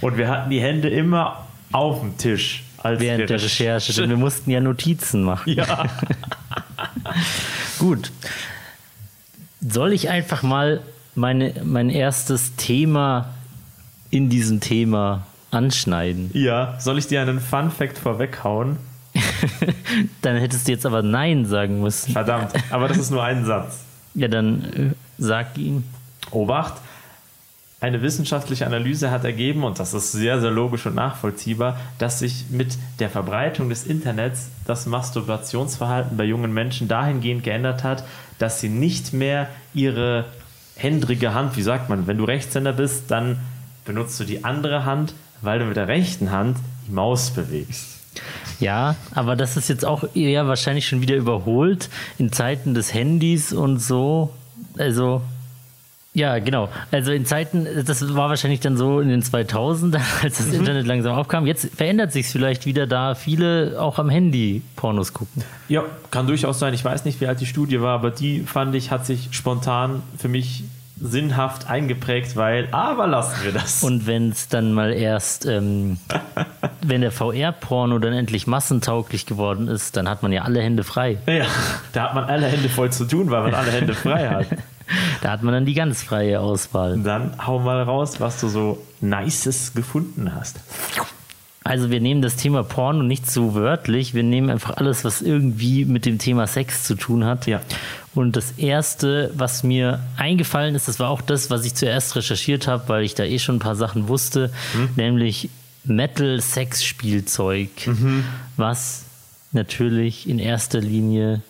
Und 0.01 0.18
wir 0.18 0.29
hatten 0.29 0.51
die 0.51 0.61
Hände 0.61 0.90
immer 0.90 1.47
auf 1.73 2.01
dem 2.01 2.18
Tisch. 2.18 2.62
Als 2.79 3.01
wir 3.01 3.09
während 3.09 3.31
der 3.31 3.42
Recherche, 3.42 3.94
denn 3.94 4.11
wir 4.11 4.18
mussten 4.18 4.51
ja 4.51 4.61
Notizen 4.61 5.25
machen. 5.25 5.55
Ja. 5.55 5.87
Gut. 7.79 8.12
Soll 9.66 9.94
ich 9.94 10.11
einfach 10.11 10.42
mal 10.42 10.83
meine, 11.14 11.55
mein 11.64 11.88
erstes 11.88 12.55
Thema 12.57 13.33
in 14.11 14.29
diesem 14.29 14.61
Thema 14.61 15.27
anschneiden? 15.51 16.31
ja. 16.35 16.79
Soll 16.79 16.99
ich 16.99 17.07
dir 17.07 17.23
einen 17.23 17.40
Fun 17.40 17.70
Fact 17.70 17.97
vorweghauen? 17.97 18.77
Dann 20.22 20.37
hättest 20.37 20.66
du 20.66 20.72
jetzt 20.72 20.87
aber 20.87 21.02
Nein 21.02 21.46
sagen 21.46 21.80
müssen. 21.80 22.12
Verdammt. 22.12 22.52
Aber 22.70 22.88
das 22.88 22.98
ist 22.98 23.11
nur 23.11 23.22
ein 23.22 23.44
Satz. 23.44 23.85
Ja, 24.14 24.28
dann 24.28 24.62
äh, 24.62 24.94
sag 25.18 25.59
ihm. 25.59 25.85
Obacht. 26.30 26.74
Eine 27.80 28.00
wissenschaftliche 28.00 28.66
Analyse 28.66 29.11
hat 29.11 29.24
ergeben, 29.24 29.62
und 29.62 29.78
das 29.78 29.92
ist 29.92 30.12
sehr, 30.12 30.40
sehr 30.40 30.50
logisch 30.50 30.87
und 30.87 30.94
nachvollziehbar, 30.94 31.78
dass 31.98 32.20
sich 32.20 32.46
mit 32.48 32.78
der 32.98 33.11
Verbreitung 33.11 33.68
des 33.68 33.85
Internets 33.85 34.48
das 34.66 34.87
Masturbationsverhalten 34.87 36.16
bei 36.16 36.24
jungen 36.24 36.54
Menschen 36.54 36.88
dahingehend 36.88 37.44
geändert 37.44 37.85
hat, 37.85 38.04
dass 38.38 38.61
sie 38.61 38.70
nicht 38.70 39.12
mehr 39.12 39.48
ihre 39.74 40.24
händrige 40.76 41.35
Hand, 41.35 41.57
wie 41.59 41.62
sagt 41.62 41.90
man, 41.90 42.07
wenn 42.07 42.16
du 42.16 42.24
Rechtshänder 42.24 42.72
bist, 42.72 43.11
dann 43.11 43.38
benutzt 43.85 44.18
du 44.18 44.24
die 44.24 44.44
andere 44.44 44.87
Hand, 44.87 45.14
weil 45.42 45.59
du 45.59 45.66
mit 45.66 45.76
der 45.76 45.88
rechten 45.88 46.30
Hand 46.30 46.57
die 46.88 46.92
Maus 46.92 47.33
bewegst. 47.33 48.00
Ja, 48.60 48.96
aber 49.14 49.36
das 49.36 49.56
ist 49.56 49.68
jetzt 49.68 49.84
auch 49.84 50.04
eher 50.14 50.46
wahrscheinlich 50.46 50.86
schon 50.86 51.00
wieder 51.00 51.16
überholt 51.16 51.88
in 52.18 52.32
Zeiten 52.32 52.74
des 52.74 52.94
Handys 52.94 53.52
und 53.52 53.78
so. 53.78 54.30
Also, 54.78 55.22
ja, 56.14 56.38
genau. 56.38 56.68
Also 56.92 57.10
in 57.10 57.26
Zeiten, 57.26 57.66
das 57.84 58.14
war 58.14 58.28
wahrscheinlich 58.28 58.60
dann 58.60 58.76
so 58.76 59.00
in 59.00 59.08
den 59.08 59.20
2000 59.20 59.96
als 60.22 60.38
das 60.38 60.46
Internet 60.52 60.86
langsam 60.86 61.16
aufkam. 61.16 61.44
Jetzt 61.44 61.68
verändert 61.74 62.12
sich 62.12 62.26
vielleicht 62.26 62.66
wieder, 62.66 62.86
da 62.86 63.16
viele 63.16 63.76
auch 63.80 63.98
am 63.98 64.08
Handy 64.08 64.62
Pornos 64.76 65.12
gucken. 65.12 65.42
Ja, 65.68 65.84
kann 66.12 66.28
durchaus 66.28 66.60
sein. 66.60 66.72
Ich 66.72 66.84
weiß 66.84 67.04
nicht, 67.04 67.20
wie 67.20 67.26
alt 67.26 67.40
die 67.40 67.46
Studie 67.46 67.80
war, 67.80 67.94
aber 67.94 68.12
die 68.12 68.40
fand 68.40 68.76
ich, 68.76 68.92
hat 68.92 69.04
sich 69.04 69.28
spontan 69.32 70.02
für 70.16 70.28
mich 70.28 70.62
sinnhaft 71.00 71.68
eingeprägt, 71.68 72.37
weil, 72.37 72.68
aber 72.70 73.07
lassen 73.07 73.44
wir 73.44 73.52
das. 73.52 73.83
Und 73.83 74.07
wenn 74.07 74.30
es 74.30 74.48
dann 74.48 74.72
mal 74.72 74.92
erst, 74.92 75.44
ähm, 75.46 75.98
wenn 76.83 77.00
der 77.00 77.11
VR-Porno 77.11 77.98
dann 77.98 78.12
endlich 78.12 78.46
massentauglich 78.46 79.26
geworden 79.26 79.68
ist, 79.68 79.96
dann 79.96 80.09
hat 80.09 80.22
man 80.22 80.33
ja 80.33 80.42
alle 80.42 80.62
Hände 80.62 80.85
frei. 80.85 81.18
ja, 81.26 81.46
da 81.92 82.04
hat 82.04 82.14
man 82.14 82.24
alle 82.24 82.46
Hände 82.46 82.68
voll 82.68 82.92
zu 82.92 83.07
tun, 83.07 83.30
weil 83.30 83.42
man 83.42 83.54
alle 83.54 83.72
Hände 83.72 83.94
frei 83.94 84.28
hat. 84.28 84.46
Da 85.22 85.30
hat 85.30 85.42
man 85.42 85.54
dann 85.54 85.64
die 85.64 85.72
ganz 85.72 86.02
freie 86.02 86.40
Auswahl. 86.40 86.98
Dann 86.98 87.35
hau 87.46 87.59
mal 87.59 87.83
raus, 87.83 88.20
was 88.20 88.38
du 88.38 88.48
so 88.48 88.85
Nices 89.00 89.72
gefunden 89.72 90.35
hast. 90.35 90.61
Also 91.64 91.90
wir 91.90 92.00
nehmen 92.00 92.20
das 92.20 92.37
Thema 92.37 92.62
Porno 92.62 93.03
nicht 93.03 93.31
so 93.31 93.55
wörtlich, 93.55 94.12
wir 94.12 94.22
nehmen 94.22 94.50
einfach 94.50 94.77
alles, 94.77 95.03
was 95.03 95.22
irgendwie 95.22 95.87
mit 95.87 96.05
dem 96.05 96.18
Thema 96.18 96.46
Sex 96.46 96.85
zu 96.85 96.94
tun 96.94 97.24
hat. 97.24 97.46
Ja. 97.46 97.62
Und 98.14 98.37
das 98.37 98.53
Erste, 98.59 99.33
was 99.35 99.62
mir 99.62 100.00
eingefallen 100.18 100.74
ist, 100.74 100.88
das 100.88 101.00
war 101.00 101.09
auch 101.09 101.22
das, 101.22 101.48
was 101.48 101.64
ich 101.64 101.74
zuerst 101.74 102.14
recherchiert 102.16 102.66
habe, 102.68 102.87
weil 102.88 103.03
ich 103.03 103.14
da 103.14 103.24
eh 103.24 103.38
schon 103.38 103.57
ein 103.57 103.61
paar 103.61 103.77
Sachen 103.77 104.09
wusste, 104.09 104.53
nämlich 104.96 105.48
Metal-Sex-Spielzeug, 105.85 107.70
was 108.59 109.05
natürlich 109.53 110.29
in 110.29 110.38
erster 110.38 110.81
Linie 110.81 111.40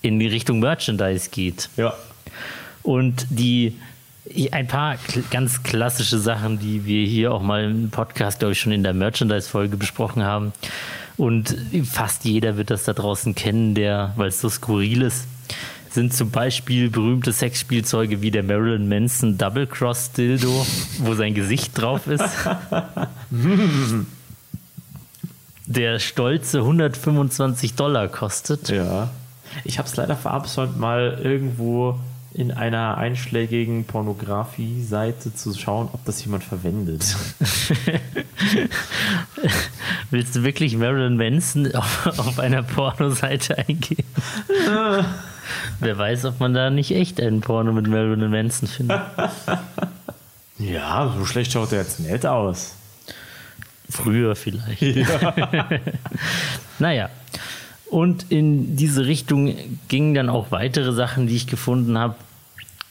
in 0.00 0.18
die 0.18 0.26
Richtung 0.26 0.60
Merchandise 0.60 1.28
geht. 1.30 1.68
Ja. 1.76 1.92
Und 2.82 3.26
die 3.28 3.74
ein 4.52 4.66
paar 4.66 4.96
ganz 5.30 5.62
klassische 5.62 6.18
Sachen, 6.18 6.58
die 6.58 6.84
wir 6.84 7.06
hier 7.06 7.32
auch 7.32 7.42
mal 7.42 7.64
im 7.64 7.90
Podcast, 7.90 8.38
glaube 8.38 8.52
ich, 8.52 8.60
schon 8.60 8.72
in 8.72 8.82
der 8.82 8.94
Merchandise-Folge 8.94 9.76
besprochen 9.76 10.24
haben. 10.24 10.52
Und 11.16 11.56
fast 11.84 12.24
jeder 12.24 12.56
wird 12.56 12.70
das 12.70 12.84
da 12.84 12.92
draußen 12.92 13.34
kennen, 13.34 13.74
der, 13.74 14.12
weil 14.16 14.28
es 14.28 14.40
so 14.40 14.48
skurril 14.48 15.02
ist, 15.02 15.26
sind 15.90 16.12
zum 16.12 16.30
Beispiel 16.30 16.90
berühmte 16.90 17.32
Sexspielzeuge 17.32 18.20
wie 18.20 18.32
der 18.32 18.42
Marilyn 18.42 18.88
Manson 18.88 19.38
Double 19.38 19.66
Cross 19.66 20.12
Dildo, 20.12 20.66
wo 20.98 21.14
sein 21.14 21.34
Gesicht 21.34 21.78
drauf 21.80 22.08
ist. 22.08 22.24
der 25.66 25.98
stolze 26.00 26.58
125 26.58 27.74
Dollar 27.74 28.08
kostet. 28.08 28.70
Ja. 28.70 29.10
Ich 29.62 29.78
habe 29.78 29.88
es 29.88 29.94
leider 29.94 30.16
verabsäumt, 30.16 30.78
mal 30.78 31.20
irgendwo 31.22 32.00
in 32.34 32.50
einer 32.50 32.98
einschlägigen 32.98 33.84
Pornografie-Seite 33.84 35.34
zu 35.34 35.54
schauen, 35.54 35.88
ob 35.92 36.04
das 36.04 36.24
jemand 36.24 36.42
verwendet. 36.42 37.16
Willst 40.10 40.34
du 40.34 40.42
wirklich 40.42 40.76
Marilyn 40.76 41.16
Manson 41.16 41.72
auf, 41.76 42.06
auf 42.18 42.40
einer 42.40 42.64
Pornoseite 42.64 43.56
eingeben? 43.56 44.08
Wer 45.80 45.98
weiß, 45.98 46.24
ob 46.24 46.40
man 46.40 46.54
da 46.54 46.70
nicht 46.70 46.90
echt 46.90 47.20
einen 47.20 47.40
Porno 47.40 47.72
mit 47.72 47.86
Marilyn 47.86 48.30
Manson 48.30 48.68
findet. 48.68 49.00
Ja, 50.56 51.12
so 51.18 51.26
schlecht 51.26 51.50
schaut 51.50 51.72
er 51.72 51.80
jetzt 51.80 51.98
nicht 51.98 52.24
aus. 52.24 52.76
Früher 53.90 54.36
vielleicht. 54.36 55.04
naja. 56.78 57.10
Und 57.90 58.26
in 58.30 58.76
diese 58.76 59.06
Richtung 59.06 59.54
gingen 59.88 60.14
dann 60.14 60.28
auch 60.28 60.50
weitere 60.50 60.92
Sachen, 60.92 61.26
die 61.26 61.36
ich 61.36 61.46
gefunden 61.46 61.98
habe. 61.98 62.16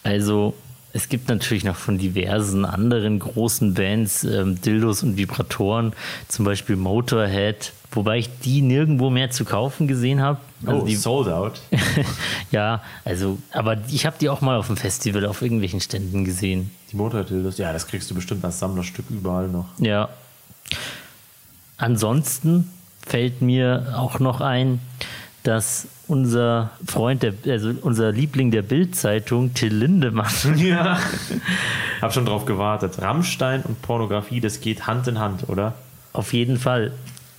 Also 0.03 0.53
es 0.93 1.09
gibt 1.09 1.27
natürlich 1.27 1.63
noch 1.63 1.75
von 1.75 1.97
diversen 1.97 2.65
anderen 2.65 3.17
großen 3.17 3.73
Bands 3.73 4.23
ähm, 4.23 4.61
Dildos 4.61 5.01
und 5.01 5.17
Vibratoren, 5.17 5.93
zum 6.27 6.45
Beispiel 6.45 6.75
Motorhead, 6.75 7.73
wobei 7.91 8.19
ich 8.19 8.29
die 8.43 8.61
nirgendwo 8.61 9.09
mehr 9.09 9.31
zu 9.31 9.43
kaufen 9.43 9.87
gesehen 9.87 10.21
habe. 10.21 10.39
Also 10.63 10.81
oh, 10.81 10.85
die, 10.85 10.95
sold 10.95 11.29
out. 11.29 11.59
ja, 12.51 12.83
also, 13.03 13.39
aber 13.51 13.77
ich 13.89 14.05
habe 14.05 14.17
die 14.21 14.29
auch 14.29 14.41
mal 14.41 14.55
auf 14.55 14.67
dem 14.67 14.77
Festival 14.77 15.25
auf 15.25 15.41
irgendwelchen 15.41 15.81
Ständen 15.81 16.25
gesehen. 16.25 16.69
Die 16.91 16.95
Motorradildos, 16.95 17.57
ja, 17.57 17.73
das 17.73 17.87
kriegst 17.87 18.11
du 18.11 18.15
bestimmt 18.15 18.45
als 18.45 18.59
Sammlerstück 18.59 19.05
überall 19.09 19.47
noch. 19.47 19.65
Ja. 19.79 20.09
Ansonsten 21.77 22.69
fällt 23.05 23.41
mir 23.41 23.93
auch 23.95 24.19
noch 24.19 24.41
ein, 24.41 24.79
dass 25.43 25.87
unser 26.07 26.71
Freund, 26.85 27.23
der, 27.23 27.33
also 27.47 27.71
unser 27.81 28.11
Liebling 28.11 28.51
der 28.51 28.61
Bild-Zeitung, 28.61 29.53
Till 29.53 29.73
Lindemann, 29.73 30.31
Ja. 30.57 30.99
Hab 32.01 32.13
schon 32.13 32.25
drauf 32.25 32.45
gewartet. 32.45 33.01
Rammstein 33.01 33.63
und 33.63 33.81
Pornografie, 33.81 34.41
das 34.41 34.61
geht 34.61 34.87
Hand 34.87 35.07
in 35.07 35.19
Hand, 35.19 35.49
oder? 35.49 35.73
auf 36.13 36.31
jeden 36.31 36.57
Fall. 36.57 36.91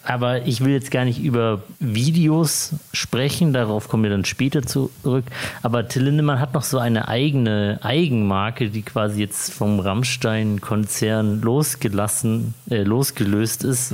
Aber 0.07 0.47
ich 0.47 0.63
will 0.63 0.73
jetzt 0.73 0.91
gar 0.91 1.05
nicht 1.05 1.23
über 1.23 1.63
Videos 1.81 2.75
sprechen, 2.93 3.53
darauf 3.53 3.89
kommen 3.89 4.03
wir 4.03 4.11
dann 4.11 4.25
später 4.25 4.63
zurück. 4.63 5.25
Aber 5.63 5.89
Till 5.89 6.03
Lindemann 6.03 6.41
hat 6.41 6.53
noch 6.55 6.63
so 6.63 6.79
eine 6.79 7.09
eigene 7.09 7.79
Eigenmarke, 7.83 8.69
die 8.71 8.83
quasi 8.83 9.21
jetzt 9.21 9.53
vom 9.53 9.81
Rammstein-Konzern 9.81 11.41
losgelassen, 11.41 12.55
äh, 12.71 12.83
losgelöst 12.83 13.65
ist. 13.65 13.93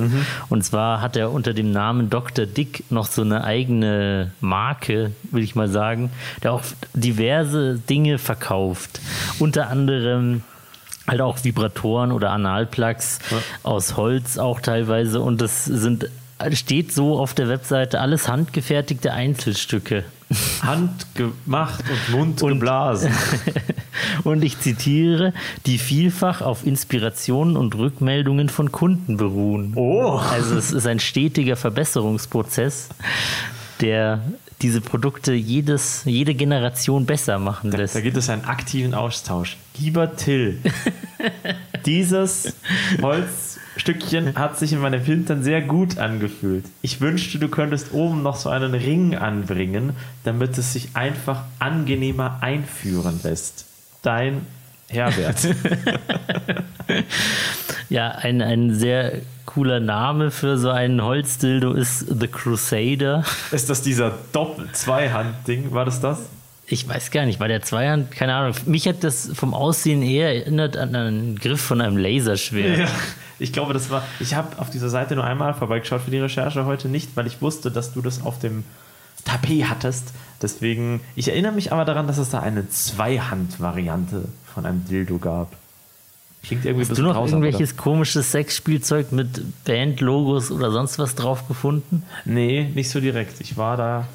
Und 0.49 0.63
zwar 0.63 1.01
hat 1.01 1.15
er 1.15 1.31
unter 1.31 1.53
dem 1.53 1.71
Namen 1.71 2.09
Dr. 2.09 2.45
Dick 2.45 2.83
noch 2.89 3.05
so 3.07 3.21
eine 3.21 3.43
eigene 3.43 4.31
Marke, 4.41 5.11
will 5.31 5.43
ich 5.43 5.55
mal 5.55 5.69
sagen, 5.69 6.11
der 6.43 6.53
auch 6.53 6.63
diverse 6.93 7.79
Dinge 7.79 8.17
verkauft. 8.17 8.99
Unter 9.39 9.69
anderem 9.69 10.43
halt 11.07 11.21
auch 11.21 11.43
Vibratoren 11.43 12.11
oder 12.11 12.31
Analplugs 12.31 13.19
aus 13.63 13.97
Holz 13.97 14.37
auch 14.37 14.61
teilweise 14.61 15.21
und 15.21 15.41
das 15.41 15.65
sind 15.65 16.09
steht 16.53 16.91
so 16.91 17.19
auf 17.19 17.33
der 17.33 17.49
Webseite 17.49 17.99
alles 17.99 18.27
handgefertigte 18.27 19.13
Einzelstücke. 19.13 20.03
Handgemacht 20.63 21.83
und 21.89 22.17
Mund 22.17 22.39
geblasen. 22.39 23.11
Und 24.23 24.43
ich 24.43 24.59
zitiere, 24.59 25.33
die 25.65 25.77
vielfach 25.77 26.41
auf 26.41 26.65
Inspirationen 26.65 27.57
und 27.57 27.75
Rückmeldungen 27.75 28.49
von 28.49 28.71
Kunden 28.71 29.17
beruhen. 29.17 29.73
Oh. 29.75 30.19
Also 30.31 30.55
es 30.55 30.71
ist 30.71 30.87
ein 30.87 30.99
stetiger 30.99 31.55
Verbesserungsprozess, 31.55 32.89
der 33.81 34.21
diese 34.61 34.81
Produkte 34.81 35.33
jedes, 35.33 36.03
jede 36.05 36.33
Generation 36.35 37.05
besser 37.05 37.39
machen 37.39 37.71
lässt. 37.71 37.95
Da 37.95 38.01
gibt 38.01 38.17
es 38.17 38.29
einen 38.29 38.45
aktiven 38.45 38.93
Austausch. 38.93 39.57
Lieber 39.79 40.15
Till, 40.15 40.59
dieses 41.85 42.53
Holzstückchen 43.01 44.35
hat 44.35 44.59
sich 44.59 44.73
in 44.73 44.79
meinem 44.79 45.01
Hintern 45.01 45.43
sehr 45.43 45.61
gut 45.61 45.97
angefühlt. 45.97 46.65
Ich 46.81 47.01
wünschte, 47.01 47.39
du 47.39 47.47
könntest 47.47 47.93
oben 47.93 48.23
noch 48.23 48.35
so 48.35 48.49
einen 48.49 48.73
Ring 48.73 49.15
anbringen, 49.15 49.93
damit 50.23 50.57
es 50.57 50.73
sich 50.73 50.89
einfach 50.95 51.45
angenehmer 51.59 52.37
einführen 52.41 53.19
lässt. 53.23 53.65
Dein 54.01 54.45
Herbert. 54.87 55.47
Ja, 57.91 58.11
ein, 58.11 58.41
ein 58.41 58.73
sehr 58.73 59.15
cooler 59.53 59.79
Name 59.79 60.31
für 60.31 60.57
so 60.57 60.69
einen 60.69 61.03
Holzdildo 61.03 61.73
ist 61.73 62.05
The 62.07 62.27
Crusader. 62.27 63.23
Ist 63.51 63.69
das 63.69 63.81
dieser 63.81 64.13
Doppel-Zweihand-Ding? 64.31 65.73
War 65.73 65.83
das 65.83 65.99
das? 65.99 66.19
Ich 66.67 66.87
weiß 66.87 67.11
gar 67.11 67.25
nicht, 67.25 67.41
weil 67.41 67.49
der 67.49 67.61
Zweihand, 67.61 68.11
keine 68.11 68.33
Ahnung, 68.33 68.55
mich 68.65 68.87
hat 68.87 69.03
das 69.03 69.29
vom 69.33 69.53
Aussehen 69.53 70.01
eher 70.01 70.33
erinnert 70.33 70.77
an 70.77 70.95
einen 70.95 71.37
Griff 71.37 71.59
von 71.59 71.81
einem 71.81 71.97
Laserschwert. 71.97 72.79
Ja, 72.79 72.87
ich 73.39 73.51
glaube, 73.51 73.73
das 73.73 73.89
war. 73.89 74.03
Ich 74.21 74.35
habe 74.35 74.57
auf 74.57 74.69
dieser 74.69 74.89
Seite 74.89 75.15
nur 75.15 75.25
einmal 75.25 75.53
vorbeigeschaut 75.53 76.01
für 76.01 76.11
die 76.11 76.19
Recherche 76.19 76.65
heute 76.65 76.87
nicht, 76.87 77.17
weil 77.17 77.27
ich 77.27 77.41
wusste, 77.41 77.71
dass 77.71 77.91
du 77.93 78.01
das 78.01 78.23
auf 78.23 78.39
dem 78.39 78.63
Tapet 79.25 79.69
hattest. 79.69 80.13
Deswegen, 80.41 81.01
ich 81.15 81.27
erinnere 81.27 81.51
mich 81.51 81.73
aber 81.73 81.83
daran, 81.83 82.07
dass 82.07 82.17
es 82.17 82.29
da 82.29 82.39
eine 82.39 82.69
Zweihand-Variante 82.69 84.29
von 84.53 84.65
einem 84.65 84.85
Dildo 84.85 85.17
gab. 85.17 85.51
Klingt 86.43 86.65
irgendwie 86.65 86.87
Hast 86.87 86.97
du 86.97 87.03
noch 87.03 87.13
grausam, 87.13 87.43
irgendwelches 87.43 87.77
komisches 87.77 88.31
Sexspielzeug 88.31 89.11
mit 89.11 89.63
Bandlogos 89.65 90.51
oder 90.51 90.71
sonst 90.71 90.97
was 90.97 91.13
drauf 91.15 91.47
gefunden? 91.47 92.03
Oder? 92.25 92.33
Nee, 92.33 92.71
nicht 92.73 92.89
so 92.89 92.99
direkt. 92.99 93.39
Ich 93.41 93.57
war 93.57 93.77
da 93.77 94.07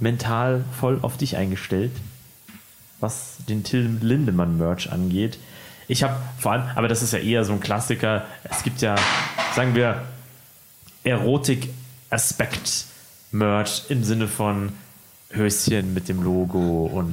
mental 0.00 0.64
voll 0.78 0.98
auf 1.02 1.18
dich 1.18 1.36
eingestellt, 1.36 1.92
was 3.00 3.36
den 3.48 3.64
Till 3.64 3.98
Lindemann-Merch 4.00 4.90
angeht. 4.90 5.38
Ich 5.88 6.02
habe 6.02 6.16
vor 6.38 6.52
allem, 6.52 6.62
aber 6.74 6.88
das 6.88 7.02
ist 7.02 7.12
ja 7.12 7.18
eher 7.18 7.44
so 7.44 7.52
ein 7.52 7.60
Klassiker. 7.60 8.24
Es 8.44 8.62
gibt 8.62 8.80
ja, 8.80 8.96
sagen 9.54 9.74
wir, 9.74 10.00
Erotik-Aspekt-Merch 11.04 13.90
im 13.90 14.04
Sinne 14.04 14.26
von 14.28 14.72
Höschen 15.30 15.92
mit 15.92 16.08
dem 16.08 16.22
Logo 16.22 16.86
und 16.86 17.12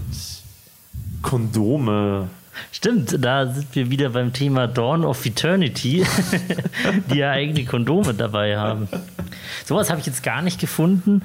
Kondome. 1.22 2.30
Stimmt, 2.72 3.24
da 3.24 3.48
sind 3.48 3.68
wir 3.74 3.90
wieder 3.90 4.10
beim 4.10 4.34
Thema 4.34 4.68
Dawn 4.68 5.06
of 5.06 5.26
Eternity, 5.26 6.06
die 7.12 7.18
ja 7.18 7.32
eigene 7.32 7.66
Kondome 7.66 8.14
dabei 8.14 8.58
haben. 8.58 8.88
Sowas 9.66 9.90
habe 9.90 10.00
ich 10.00 10.06
jetzt 10.06 10.24
gar 10.24 10.42
nicht 10.42 10.60
gefunden, 10.60 11.24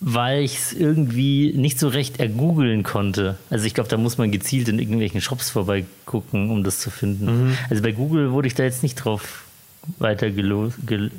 weil 0.00 0.42
ich 0.42 0.58
es 0.58 0.72
irgendwie 0.72 1.52
nicht 1.54 1.78
so 1.78 1.88
recht 1.88 2.20
ergoogeln 2.20 2.82
konnte. 2.84 3.36
Also 3.50 3.66
ich 3.66 3.74
glaube, 3.74 3.90
da 3.90 3.96
muss 3.96 4.18
man 4.18 4.30
gezielt 4.30 4.68
in 4.68 4.78
irgendwelchen 4.78 5.20
Shops 5.20 5.50
vorbeigucken, 5.50 6.50
um 6.50 6.62
das 6.62 6.78
zu 6.78 6.90
finden. 6.90 7.56
Also 7.68 7.82
bei 7.82 7.92
Google 7.92 8.32
wurde 8.32 8.48
ich 8.48 8.54
da 8.54 8.62
jetzt 8.62 8.82
nicht 8.82 8.94
drauf 8.94 9.44
weiter 9.98 10.30
gelo 10.30 10.72
gel 10.86 11.10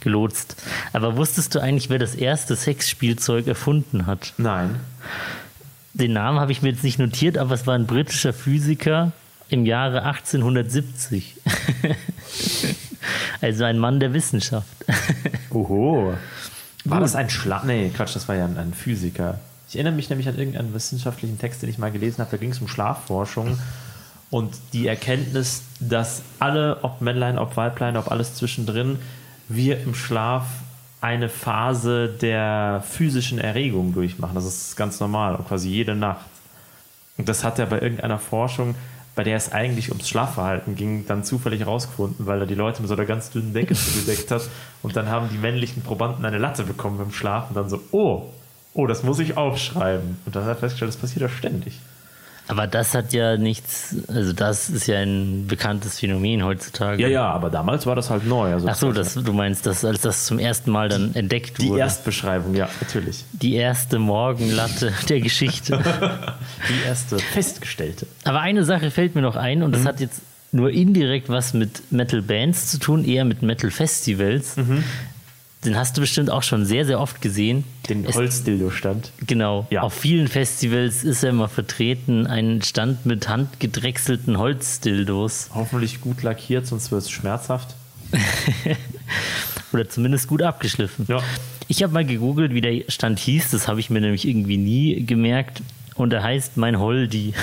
gelotst. 0.00 0.56
Aber 0.92 1.16
wusstest 1.16 1.54
du 1.54 1.60
eigentlich, 1.60 1.90
wer 1.90 1.98
das 1.98 2.14
erste 2.14 2.56
Sexspielzeug 2.56 3.46
erfunden 3.46 4.06
hat? 4.06 4.34
Nein. 4.36 4.80
Den 5.92 6.12
Namen 6.12 6.38
habe 6.38 6.52
ich 6.52 6.62
mir 6.62 6.70
jetzt 6.70 6.84
nicht 6.84 6.98
notiert, 6.98 7.36
aber 7.38 7.54
es 7.54 7.66
war 7.66 7.74
ein 7.74 7.86
britischer 7.86 8.32
Physiker 8.32 9.12
im 9.48 9.66
Jahre 9.66 10.04
1870. 10.04 11.36
also 13.40 13.64
ein 13.64 13.78
Mann 13.78 14.00
der 14.00 14.12
Wissenschaft. 14.12 14.68
Oho. 15.50 16.14
War 16.84 17.00
das 17.00 17.14
ein 17.14 17.28
Schlag? 17.28 17.64
Nee, 17.64 17.90
Quatsch, 17.94 18.14
das 18.14 18.28
war 18.28 18.36
ja 18.36 18.44
ein, 18.44 18.56
ein 18.56 18.72
Physiker. 18.72 19.40
Ich 19.68 19.74
erinnere 19.74 19.94
mich 19.94 20.08
nämlich 20.10 20.28
an 20.28 20.38
irgendeinen 20.38 20.72
wissenschaftlichen 20.74 21.38
Text, 21.38 21.62
den 21.62 21.70
ich 21.70 21.78
mal 21.78 21.90
gelesen 21.90 22.18
habe. 22.18 22.30
Da 22.30 22.36
ging 22.36 22.50
es 22.50 22.60
um 22.60 22.68
Schlafforschung 22.68 23.58
und 24.30 24.54
die 24.72 24.86
Erkenntnis, 24.86 25.62
dass 25.80 26.22
alle, 26.38 26.82
ob 26.82 27.00
Männlein, 27.00 27.38
ob 27.38 27.56
Weiblein, 27.56 27.96
ob 27.96 28.10
alles 28.10 28.34
zwischendrin, 28.34 28.98
wir 29.48 29.80
im 29.80 29.94
Schlaf 29.94 30.46
eine 31.00 31.28
Phase 31.28 32.08
der 32.08 32.84
physischen 32.86 33.38
Erregung 33.38 33.94
durchmachen. 33.94 34.34
Das 34.34 34.44
ist 34.44 34.76
ganz 34.76 35.00
normal, 35.00 35.38
quasi 35.48 35.68
jede 35.68 35.94
Nacht. 35.94 36.26
Und 37.16 37.28
das 37.28 37.42
hat 37.44 37.58
er 37.58 37.66
bei 37.66 37.80
irgendeiner 37.80 38.18
Forschung, 38.18 38.74
bei 39.14 39.24
der 39.24 39.36
es 39.36 39.52
eigentlich 39.52 39.90
ums 39.90 40.08
Schlafverhalten 40.08 40.76
ging, 40.76 41.06
dann 41.06 41.24
zufällig 41.24 41.60
herausgefunden, 41.60 42.26
weil 42.26 42.40
er 42.40 42.46
die 42.46 42.54
Leute 42.54 42.80
mit 42.80 42.88
so 42.88 42.94
einer 42.94 43.06
ganz 43.06 43.30
dünnen 43.30 43.52
Decke 43.52 43.74
zugedeckt 43.74 44.30
hat. 44.30 44.42
Und 44.82 44.96
dann 44.96 45.08
haben 45.08 45.28
die 45.30 45.38
männlichen 45.38 45.82
Probanden 45.82 46.24
eine 46.24 46.38
Latte 46.38 46.64
bekommen 46.64 46.98
beim 46.98 47.12
Schlafen. 47.12 47.50
Und 47.50 47.56
dann 47.56 47.70
so, 47.70 47.80
oh, 47.92 48.26
oh, 48.74 48.86
das 48.86 49.02
muss 49.02 49.18
ich 49.18 49.36
aufschreiben. 49.36 50.18
Und 50.24 50.36
dann 50.36 50.44
hat 50.44 50.50
er 50.50 50.56
festgestellt, 50.56 50.90
das 50.90 50.96
passiert 50.96 51.22
ja 51.22 51.28
ständig. 51.28 51.80
Aber 52.50 52.66
das 52.66 52.94
hat 52.94 53.12
ja 53.12 53.36
nichts, 53.36 53.94
also 54.08 54.32
das 54.32 54.68
ist 54.68 54.86
ja 54.86 54.98
ein 54.98 55.46
bekanntes 55.46 55.98
Phänomen 56.00 56.44
heutzutage. 56.44 57.00
Ja, 57.02 57.08
ja, 57.08 57.30
aber 57.30 57.48
damals 57.50 57.86
war 57.86 57.94
das 57.96 58.10
halt 58.10 58.26
neu. 58.26 58.52
Also 58.52 58.68
Ach 58.68 58.74
so, 58.74 58.92
das, 58.92 59.14
du 59.14 59.32
meinst, 59.32 59.64
dass, 59.66 59.84
als 59.84 60.00
das 60.00 60.26
zum 60.26 60.38
ersten 60.38 60.70
Mal 60.70 60.88
dann 60.88 61.14
entdeckt 61.14 61.58
die 61.62 61.68
wurde. 61.68 61.80
Erstbeschreibung, 61.80 62.54
ja, 62.54 62.68
natürlich. 62.80 63.24
die 63.32 63.54
erste 63.54 63.98
Morgenlatte 63.98 64.92
der 65.08 65.20
Geschichte. 65.20 65.78
Die 66.68 66.86
erste 66.88 67.18
festgestellte. 67.18 68.06
Aber 68.24 68.40
eine 68.40 68.64
Sache 68.64 68.90
fällt 68.90 69.14
mir 69.14 69.22
noch 69.22 69.36
ein 69.36 69.58
Mhm. 69.58 69.64
und 69.64 69.72
das 69.76 69.84
hat 69.86 70.00
jetzt 70.00 70.20
nur 70.52 70.70
indirekt 70.70 71.28
was 71.28 71.54
mit 71.54 71.92
Metal 71.92 72.22
Bands 72.22 72.66
zu 72.72 72.78
tun, 72.78 73.04
eher 73.04 73.24
mit 73.24 73.42
Metal 73.42 73.70
Festivals. 73.70 74.56
Mhm. 74.56 74.82
Den 75.64 75.76
hast 75.76 75.96
du 75.96 76.00
bestimmt 76.00 76.30
auch 76.30 76.42
schon 76.42 76.64
sehr, 76.64 76.86
sehr 76.86 76.98
oft 77.00 77.20
gesehen. 77.20 77.64
Den 77.88 78.04
Es- 78.06 78.14
Holzdildo 78.16 78.70
stand. 78.70 79.12
Genau. 79.26 79.66
Ja. 79.70 79.82
Auf 79.82 79.92
vielen 79.92 80.26
Festivals 80.28 81.04
ist 81.04 81.22
ja 81.22 81.28
immer 81.28 81.48
vertreten 81.48 82.26
ein 82.26 82.62
Stand 82.62 83.04
mit 83.04 83.28
handgedrechselten 83.28 84.38
Holzdildos. 84.38 85.50
Hoffentlich 85.54 86.00
gut 86.00 86.22
lackiert, 86.22 86.66
sonst 86.66 86.90
wird 86.90 87.02
es 87.02 87.10
schmerzhaft. 87.10 87.74
Oder 89.72 89.88
zumindest 89.88 90.28
gut 90.28 90.42
abgeschliffen. 90.42 91.06
Ja. 91.08 91.22
Ich 91.68 91.82
habe 91.82 91.92
mal 91.92 92.04
gegoogelt, 92.04 92.52
wie 92.54 92.60
der 92.60 92.82
Stand 92.88 93.18
hieß. 93.20 93.50
Das 93.50 93.68
habe 93.68 93.78
ich 93.80 93.90
mir 93.90 94.00
nämlich 94.00 94.26
irgendwie 94.26 94.56
nie 94.56 95.04
gemerkt. 95.04 95.62
Und 96.00 96.14
er 96.14 96.22
heißt 96.22 96.56
Mein 96.56 96.78
Holdi. 96.78 97.34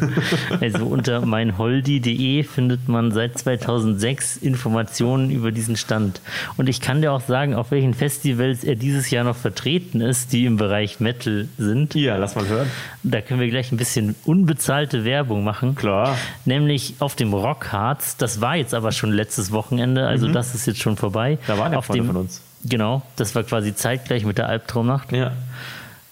also 0.60 0.86
unter 0.86 1.26
meinholdi.de 1.26 2.44
findet 2.44 2.88
man 2.88 3.10
seit 3.10 3.36
2006 3.36 4.36
Informationen 4.36 5.30
über 5.30 5.50
diesen 5.50 5.76
Stand. 5.76 6.20
Und 6.56 6.68
ich 6.68 6.80
kann 6.80 7.02
dir 7.02 7.12
auch 7.12 7.20
sagen, 7.20 7.56
auf 7.56 7.72
welchen 7.72 7.94
Festivals 7.94 8.62
er 8.62 8.76
dieses 8.76 9.10
Jahr 9.10 9.24
noch 9.24 9.34
vertreten 9.34 10.00
ist, 10.00 10.32
die 10.32 10.46
im 10.46 10.56
Bereich 10.56 11.00
Metal 11.00 11.48
sind. 11.58 11.96
Ja, 11.96 12.16
lass 12.16 12.36
mal 12.36 12.46
hören. 12.46 12.70
Da 13.02 13.20
können 13.20 13.40
wir 13.40 13.50
gleich 13.50 13.72
ein 13.72 13.76
bisschen 13.76 14.14
unbezahlte 14.24 15.04
Werbung 15.04 15.42
machen. 15.42 15.74
Klar. 15.74 16.16
Nämlich 16.44 16.94
auf 17.00 17.16
dem 17.16 17.34
Rockharz. 17.34 18.16
Das 18.16 18.40
war 18.40 18.54
jetzt 18.54 18.72
aber 18.72 18.92
schon 18.92 19.10
letztes 19.10 19.50
Wochenende, 19.50 20.06
also 20.06 20.28
das 20.28 20.54
ist 20.54 20.68
jetzt 20.68 20.80
schon 20.80 20.96
vorbei. 20.96 21.38
Mhm. 21.40 21.46
Da 21.48 21.58
waren 21.58 21.72
ja 21.72 21.78
auf 21.78 21.86
Freunde 21.86 22.04
dem, 22.04 22.06
von 22.06 22.16
uns. 22.18 22.40
Genau, 22.64 23.02
das 23.16 23.34
war 23.34 23.42
quasi 23.42 23.74
zeitgleich 23.74 24.24
mit 24.24 24.38
der 24.38 24.48
Albtraumnacht. 24.48 25.10
Ja. 25.10 25.32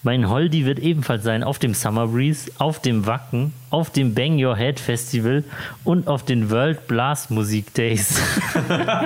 Mein 0.05 0.29
Holdi 0.29 0.65
wird 0.65 0.77
ebenfalls 0.77 1.23
sein 1.23 1.41
auf 1.43 1.57
dem 1.57 1.73
Summer 1.73 2.05
Breeze, 2.05 2.51
auf 2.59 2.79
dem 2.79 3.07
Wacken, 3.07 3.53
auf 3.71 3.89
dem 3.89 4.13
Bang 4.13 4.37
Your 4.37 4.55
Head 4.55 4.79
Festival 4.79 5.43
und 5.83 6.07
auf 6.07 6.23
den 6.23 6.51
World 6.51 6.85
Blast 6.85 7.31
Musik 7.31 7.73
Days. 7.73 8.21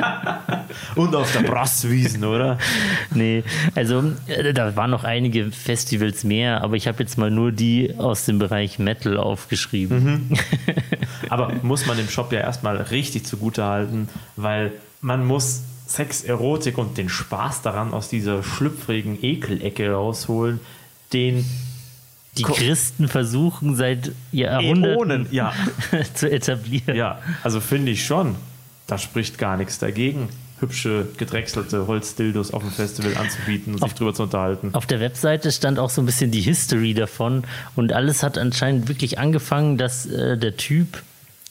Und 0.96 1.16
auf 1.16 1.32
der 1.32 1.42
Brasswiesen, 1.48 2.26
oder? 2.26 2.58
nee, 3.14 3.44
also 3.76 4.12
äh, 4.28 4.54
da 4.54 4.76
waren 4.76 4.92
noch 4.92 5.06
einige 5.06 5.52
Festivals 5.52 6.24
mehr, 6.24 6.62
aber 6.62 6.76
ich 6.76 6.88
habe 6.88 7.02
jetzt 7.02 7.18
mal 7.18 7.32
nur 7.32 7.54
die 7.54 7.96
aus 7.98 8.26
dem 8.26 8.38
Bereich 8.38 8.78
Metal 8.78 9.18
aufgeschrieben. 9.18 10.38
Aber 11.30 11.54
muss 11.62 11.86
man 11.86 11.98
dem 11.98 12.10
Shop 12.10 12.32
ja 12.32 12.42
erstmal 12.42 12.78
richtig 12.78 13.26
zugute 13.26 13.64
halten, 13.64 14.10
weil 14.36 14.74
man 15.02 15.26
muss 15.26 15.64
Sex, 15.90 16.24
Erotik 16.24 16.78
und 16.78 16.98
den 16.98 17.10
Spaß 17.10 17.64
daran 17.64 17.94
aus 17.94 18.10
dieser 18.10 18.44
schlüpfrigen 18.44 19.24
Ekelecke 19.24 19.92
rausholen, 19.92 20.60
den 21.14 21.46
Die 22.38 22.44
Ko- 22.44 22.54
Christen 22.54 23.08
versuchen 23.08 23.76
seit 23.76 24.12
Jahrhunderten 24.32 24.98
Äonen, 25.12 25.28
ja, 25.32 25.54
zu 26.14 26.30
etablieren. 26.32 26.96
ja, 26.96 27.20
also 27.44 27.60
finde 27.60 27.92
ich 27.92 28.06
schon, 28.06 28.36
da 28.88 28.98
spricht 28.98 29.38
gar 29.38 29.58
nichts 29.58 29.80
dagegen, 29.80 30.30
hübsche, 30.60 31.08
gedrechselte 31.18 31.88
Holzdildos 31.88 32.52
auf 32.54 32.62
dem 32.64 32.72
Festival 32.72 33.16
anzubieten 33.18 33.74
und 33.76 33.82
sich 33.84 33.94
drüber 33.94 34.14
zu 34.14 34.24
unterhalten. 34.24 34.72
Auf 34.74 34.86
der 34.86 35.00
Webseite 35.00 35.52
stand 35.52 35.80
auch 35.80 35.90
so 35.90 36.02
ein 36.02 36.06
bisschen 36.06 36.32
die 36.32 36.42
History 36.42 36.94
davon 36.94 37.44
und 37.76 37.94
alles 37.94 38.24
hat 38.24 38.38
anscheinend 38.38 38.88
wirklich 38.90 39.18
angefangen, 39.20 39.78
dass 39.78 40.06
äh, 40.06 40.38
der 40.38 40.58
Typ, 40.58 41.02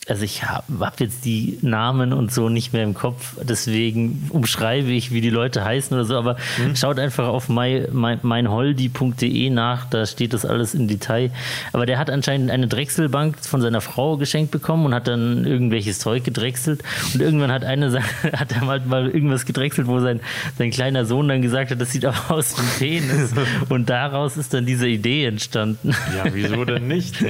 also 0.09 0.25
ich 0.25 0.45
habe 0.45 0.65
hab 0.81 1.01
jetzt 1.01 1.25
die 1.25 1.59
Namen 1.63 2.13
und 2.13 2.33
so 2.33 2.49
nicht 2.49 2.73
mehr 2.73 2.85
im 2.85 2.95
Kopf, 2.95 3.37
deswegen 3.43 4.29
umschreibe 4.31 4.91
ich, 4.91 5.13
wie 5.13 5.21
die 5.21 5.31
Leute 5.31 5.65
heißen 5.65 5.95
oder 5.95 6.05
so, 6.05 6.17
aber 6.17 6.37
schaut 6.75 6.99
einfach 6.99 7.29
auf 7.29 7.49
my, 7.49 7.87
my, 7.93 8.19
meinholdi.de 8.23 9.51
nach, 9.51 9.85
da 9.91 10.07
steht 10.07 10.33
das 10.33 10.45
alles 10.45 10.75
im 10.75 10.89
Detail. 10.89 11.31
Aber 11.73 11.87
der 11.87 11.99
hat 11.99 12.11
anscheinend 12.11 12.51
eine 12.51 12.69
Drechselbank 12.69 13.39
von 13.45 13.61
seiner 13.61 13.81
Frau 13.81 14.17
geschenkt 14.17 14.51
bekommen 14.51 14.87
und 14.87 14.95
hat 14.95 15.09
dann 15.09 15.45
irgendwelches 15.45 15.99
Zeug 15.99 16.25
gedrechselt 16.25 16.83
und 17.15 17.21
irgendwann 17.21 17.53
hat 17.53 17.65
eine 17.65 17.89
hat 18.33 18.53
er 18.53 18.67
halt 18.67 18.87
mal 18.87 19.09
irgendwas 19.09 19.47
gedrechselt, 19.47 19.87
wo 19.87 20.01
sein, 20.01 20.21
sein 20.57 20.71
kleiner 20.71 21.05
Sohn 21.05 21.29
dann 21.29 21.43
gesagt 21.43 21.71
hat, 21.71 21.81
das 21.81 21.93
sieht 21.93 22.05
aber 22.05 22.31
aus 22.31 22.57
wie 22.57 22.63
ein 22.63 23.03
Penis. 23.03 23.33
Und 23.69 23.89
daraus 23.91 24.37
ist 24.37 24.55
dann 24.55 24.67
diese 24.67 24.89
Idee 24.89 25.27
entstanden. 25.27 25.95
Ja, 26.17 26.25
wieso 26.33 26.65
denn 26.65 26.89
nicht? 26.89 27.17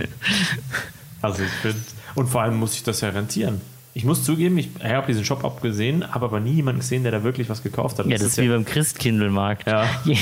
Also 1.21 1.43
ich 1.43 1.51
finde, 1.51 1.81
und 2.19 2.27
vor 2.29 2.43
allem 2.43 2.57
muss 2.57 2.75
ich 2.75 2.83
das 2.83 3.01
ja 3.01 3.09
rentieren. 3.11 3.61
Ich 3.95 4.05
muss 4.05 4.23
zugeben, 4.23 4.59
ich 4.59 4.69
habe 4.85 5.09
diesen 5.09 5.25
Shop 5.25 5.45
abgesehen, 5.45 6.13
habe 6.15 6.27
aber 6.27 6.39
nie 6.39 6.53
jemanden 6.53 6.81
gesehen, 6.83 7.03
der 7.03 7.11
da 7.11 7.25
wirklich 7.25 7.49
was 7.49 7.65
gekauft 7.65 7.99
hat. 7.99 8.07
Ja, 8.07 8.13
das 8.13 8.23
ist 8.29 8.39
wie 8.39 8.47
beim 8.49 8.65
Christkindlmarkt. 8.65 9.67
Ja. 9.67 9.87
Je- 10.05 10.17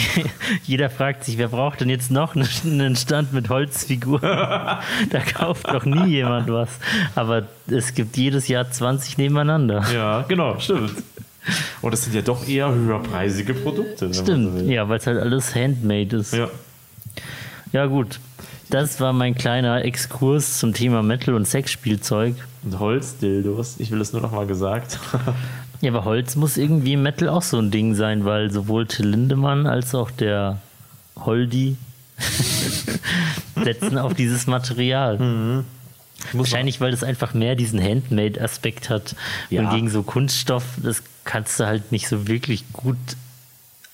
Jeder 0.64 0.88
fragt 0.88 1.24
sich, 1.24 1.36
wer 1.36 1.48
braucht 1.48 1.82
denn 1.82 1.90
jetzt 1.90 2.10
noch 2.10 2.34
einen 2.36 2.96
Stand 2.96 3.34
mit 3.34 3.50
Holzfiguren? 3.50 4.22
da 5.10 5.20
kauft 5.34 5.66
doch 5.68 5.84
nie 5.84 6.06
jemand 6.06 6.48
was. 6.50 6.70
Aber 7.16 7.42
es 7.68 7.92
gibt 7.92 8.16
jedes 8.16 8.48
Jahr 8.48 8.70
20 8.70 9.18
nebeneinander. 9.18 9.84
Ja, 9.92 10.22
genau, 10.22 10.58
stimmt. 10.58 10.92
Und 11.82 11.92
das 11.92 12.02
sind 12.04 12.14
ja 12.14 12.22
doch 12.22 12.48
eher 12.48 12.72
höherpreisige 12.72 13.52
Produkte. 13.52 14.12
so 14.14 14.22
Stimmt, 14.22 14.54
will. 14.54 14.70
ja, 14.72 14.88
weil 14.88 14.98
es 14.98 15.06
halt 15.06 15.18
alles 15.20 15.54
handmade 15.54 16.16
ist. 16.16 16.32
Ja. 16.32 16.48
Ja, 17.72 17.86
gut. 17.86 18.20
Das 18.68 19.00
war 19.00 19.12
mein 19.12 19.34
kleiner 19.34 19.84
Exkurs 19.84 20.58
zum 20.58 20.74
Thema 20.74 21.02
Metal 21.02 21.34
und 21.34 21.46
Sexspielzeug. 21.46 22.34
Und 22.64 22.78
Holzdildos, 22.78 23.76
ich 23.78 23.90
will 23.90 24.00
es 24.00 24.12
nur 24.12 24.22
noch 24.22 24.32
mal 24.32 24.46
gesagt. 24.46 24.98
Ja, 25.82 25.90
aber 25.92 26.06
Holz 26.06 26.36
muss 26.36 26.56
irgendwie 26.56 26.94
im 26.94 27.02
Metal 27.02 27.28
auch 27.28 27.42
so 27.42 27.58
ein 27.58 27.70
Ding 27.70 27.94
sein, 27.94 28.24
weil 28.24 28.50
sowohl 28.50 28.86
Till 28.86 29.08
Lindemann 29.08 29.66
als 29.66 29.94
auch 29.94 30.10
der 30.10 30.62
Holdi 31.16 31.76
setzen 33.62 33.98
auf 33.98 34.14
dieses 34.14 34.46
Material. 34.46 35.18
Muss 35.18 35.64
Wahrscheinlich, 36.32 36.80
weil 36.80 36.92
das 36.92 37.04
einfach 37.04 37.34
mehr 37.34 37.56
diesen 37.56 37.78
Handmade-Aspekt 37.78 38.88
hat. 38.88 39.14
Ja. 39.50 39.62
Und 39.62 39.70
gegen 39.70 39.90
so 39.90 40.02
Kunststoff, 40.02 40.64
das 40.82 41.02
kannst 41.24 41.60
du 41.60 41.66
halt 41.66 41.92
nicht 41.92 42.08
so 42.08 42.26
wirklich 42.26 42.64
gut 42.72 42.96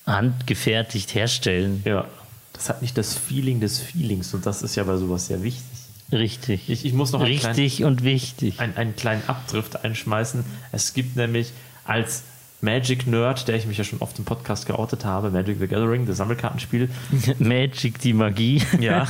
handgefertigt 0.05 1.13
herstellen. 1.13 1.81
Ja. 1.85 2.05
Das 2.53 2.69
hat 2.69 2.81
nicht 2.81 2.97
das 2.97 3.15
Feeling 3.15 3.59
des 3.59 3.79
Feelings 3.79 4.33
und 4.33 4.45
das 4.45 4.61
ist 4.61 4.75
ja 4.75 4.83
bei 4.83 4.97
sowas 4.97 5.27
sehr 5.27 5.43
wichtig. 5.43 5.65
Richtig. 6.11 6.69
Ich, 6.69 6.85
ich 6.85 6.93
muss 6.93 7.11
noch 7.11 7.21
einen 7.21 7.37
kleinen, 7.39 7.55
Richtig 7.55 7.83
und 7.83 8.03
wichtig. 8.03 8.59
einen, 8.59 8.77
einen 8.77 8.95
kleinen 8.95 9.23
Abdrift 9.27 9.83
einschmeißen. 9.83 10.45
Es 10.71 10.93
gibt 10.93 11.15
nämlich 11.15 11.51
als 11.85 12.23
Magic 12.61 13.07
Nerd, 13.07 13.47
der 13.47 13.55
ich 13.55 13.65
mich 13.65 13.77
ja 13.77 13.83
schon 13.83 13.99
oft 13.99 14.17
im 14.19 14.25
Podcast 14.25 14.65
geoutet 14.65 15.03
habe, 15.03 15.31
Magic 15.31 15.59
the 15.59 15.67
Gathering, 15.67 16.05
das 16.05 16.17
Sammelkartenspiel, 16.17 16.89
Magic, 17.39 17.99
die 17.99 18.13
Magie. 18.13 18.61
Ja. 18.79 19.07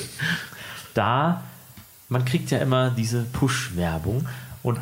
da, 0.94 1.44
man 2.08 2.24
kriegt 2.24 2.50
ja 2.50 2.58
immer 2.58 2.90
diese 2.90 3.22
Push-Werbung 3.22 4.26
und 4.62 4.78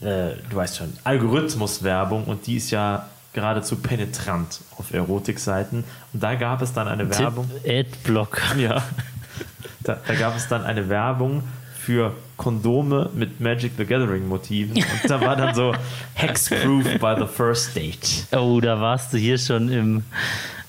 äh, 0.00 0.34
du 0.48 0.56
weißt 0.56 0.78
schon, 0.78 0.92
Algorithmus-Werbung 1.04 2.24
und 2.24 2.46
die 2.46 2.56
ist 2.56 2.70
ja 2.70 3.08
geradezu 3.32 3.76
penetrant 3.76 4.60
auf 4.78 4.92
Erotikseiten. 4.92 5.84
Und 6.12 6.22
da 6.22 6.34
gab 6.34 6.62
es 6.62 6.72
dann 6.72 6.88
eine 6.88 7.08
Werbung. 7.10 7.50
Adblock. 7.66 8.40
Ja. 8.58 8.82
Da, 9.84 9.98
da 10.06 10.14
gab 10.14 10.36
es 10.36 10.46
dann 10.48 10.64
eine 10.64 10.88
Werbung 10.88 11.42
für 11.76 12.14
Kondome 12.36 13.10
mit 13.14 13.40
Magic 13.40 13.72
the 13.76 13.84
Gathering 13.84 14.28
Motiven. 14.28 14.76
Und 14.76 15.10
da 15.10 15.20
war 15.20 15.34
dann 15.34 15.54
so 15.56 15.74
Hexproof 16.14 16.84
by 17.00 17.16
the 17.18 17.26
first 17.26 17.74
date. 17.74 18.26
Oh, 18.32 18.60
da 18.60 18.80
warst 18.80 19.12
du 19.12 19.18
hier 19.18 19.38
schon 19.38 19.68
im, 19.70 20.04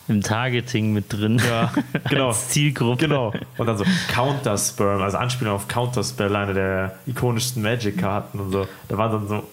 im 0.08 0.24
Targeting 0.24 0.94
mit 0.94 1.14
drin. 1.14 1.40
Ja, 1.48 1.72
genau. 2.10 2.30
Als 2.30 2.50
Zielgruppe. 2.50 3.06
Genau. 3.08 3.32
Und 3.58 3.68
dann 3.68 3.78
so 3.78 3.86
Counter-Sperm, 4.12 5.02
also 5.04 5.18
Anspielung 5.18 5.54
auf 5.54 5.68
Counter-Spell, 5.68 6.36
eine 6.36 6.54
der 6.56 6.96
ikonischsten 7.06 7.62
Magic-Karten 7.62 8.40
und 8.40 8.52
so. 8.52 8.68
Da 8.88 8.98
war 8.98 9.10
dann 9.12 9.28
so. 9.28 9.44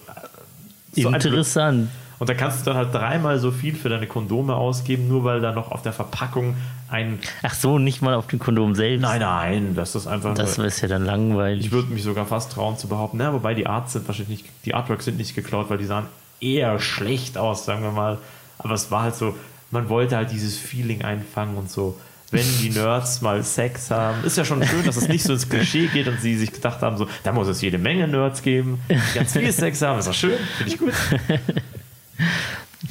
so 0.95 1.07
ein- 1.09 1.13
Interessant. 1.13 1.89
Und 2.21 2.29
da 2.29 2.35
kannst 2.35 2.61
du 2.61 2.65
dann 2.65 2.77
halt 2.77 2.93
dreimal 2.93 3.39
so 3.39 3.49
viel 3.49 3.73
für 3.73 3.89
deine 3.89 4.05
Kondome 4.05 4.53
ausgeben, 4.53 5.07
nur 5.07 5.23
weil 5.23 5.41
da 5.41 5.53
noch 5.53 5.71
auf 5.71 5.81
der 5.81 5.91
Verpackung 5.91 6.55
ein. 6.87 7.17
Ach 7.41 7.55
so, 7.55 7.79
nicht 7.79 8.03
mal 8.03 8.13
auf 8.13 8.27
dem 8.27 8.37
Kondom 8.37 8.75
selbst. 8.75 9.01
Nein, 9.01 9.21
nein, 9.21 9.73
das 9.73 9.95
ist 9.95 10.05
einfach. 10.05 10.35
Das 10.35 10.59
ist 10.59 10.81
ja 10.81 10.87
dann 10.87 11.03
langweilig. 11.03 11.65
ich 11.65 11.71
würde 11.71 11.91
mich 11.91 12.03
sogar 12.03 12.27
fast 12.27 12.51
trauen 12.51 12.77
zu 12.77 12.87
behaupten, 12.87 13.17
na, 13.17 13.33
wobei 13.33 13.55
die 13.55 13.65
Arts 13.65 13.93
sind 13.93 14.07
wahrscheinlich 14.07 14.43
nicht, 14.43 14.51
die 14.65 14.75
Artworks 14.75 15.05
sind 15.05 15.17
nicht 15.17 15.33
geklaut, 15.33 15.71
weil 15.71 15.79
die 15.79 15.85
sahen 15.85 16.05
eher 16.39 16.79
schlecht 16.79 17.39
aus, 17.39 17.65
sagen 17.65 17.81
wir 17.81 17.91
mal. 17.91 18.19
Aber 18.59 18.75
es 18.75 18.91
war 18.91 19.01
halt 19.01 19.15
so, 19.15 19.35
man 19.71 19.89
wollte 19.89 20.15
halt 20.15 20.29
dieses 20.29 20.59
Feeling 20.59 21.01
einfangen 21.01 21.57
und 21.57 21.71
so. 21.71 21.99
Wenn 22.29 22.45
die 22.61 22.69
Nerds 22.75 23.21
mal 23.23 23.43
Sex 23.43 23.89
haben, 23.89 24.23
ist 24.25 24.37
ja 24.37 24.45
schon 24.45 24.63
schön, 24.63 24.85
dass 24.85 24.95
es 24.95 25.07
nicht 25.07 25.23
so 25.23 25.33
ins 25.33 25.49
Klischee 25.49 25.87
geht 25.87 26.07
und 26.07 26.21
sie 26.21 26.37
sich 26.37 26.53
gedacht 26.53 26.83
haben, 26.83 26.97
so, 26.97 27.07
da 27.23 27.31
muss 27.31 27.47
es 27.47 27.61
jede 27.61 27.79
Menge 27.79 28.07
Nerds 28.07 28.43
geben, 28.43 28.79
die 28.91 29.17
ganz 29.17 29.33
viel 29.33 29.51
Sex 29.51 29.81
haben, 29.81 29.97
ist 29.97 30.07
doch 30.07 30.13
schön, 30.13 30.37
finde 30.59 30.71
ich 30.71 30.77
gut. 30.77 30.93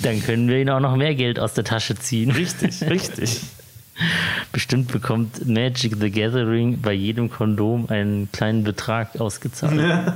Dann 0.02 0.22
können 0.22 0.48
wir 0.48 0.58
ihnen 0.58 0.70
auch 0.70 0.80
noch 0.80 0.96
mehr 0.96 1.14
Geld 1.14 1.38
aus 1.38 1.54
der 1.54 1.64
Tasche 1.64 1.96
ziehen. 1.96 2.30
Richtig, 2.30 2.82
richtig. 2.82 3.40
Bestimmt 4.52 4.92
bekommt 4.92 5.46
Magic 5.46 5.96
the 6.00 6.10
Gathering 6.10 6.80
bei 6.80 6.92
jedem 6.92 7.30
Kondom 7.30 7.88
einen 7.88 8.30
kleinen 8.32 8.64
Betrag 8.64 9.20
ausgezahlt. 9.20 10.14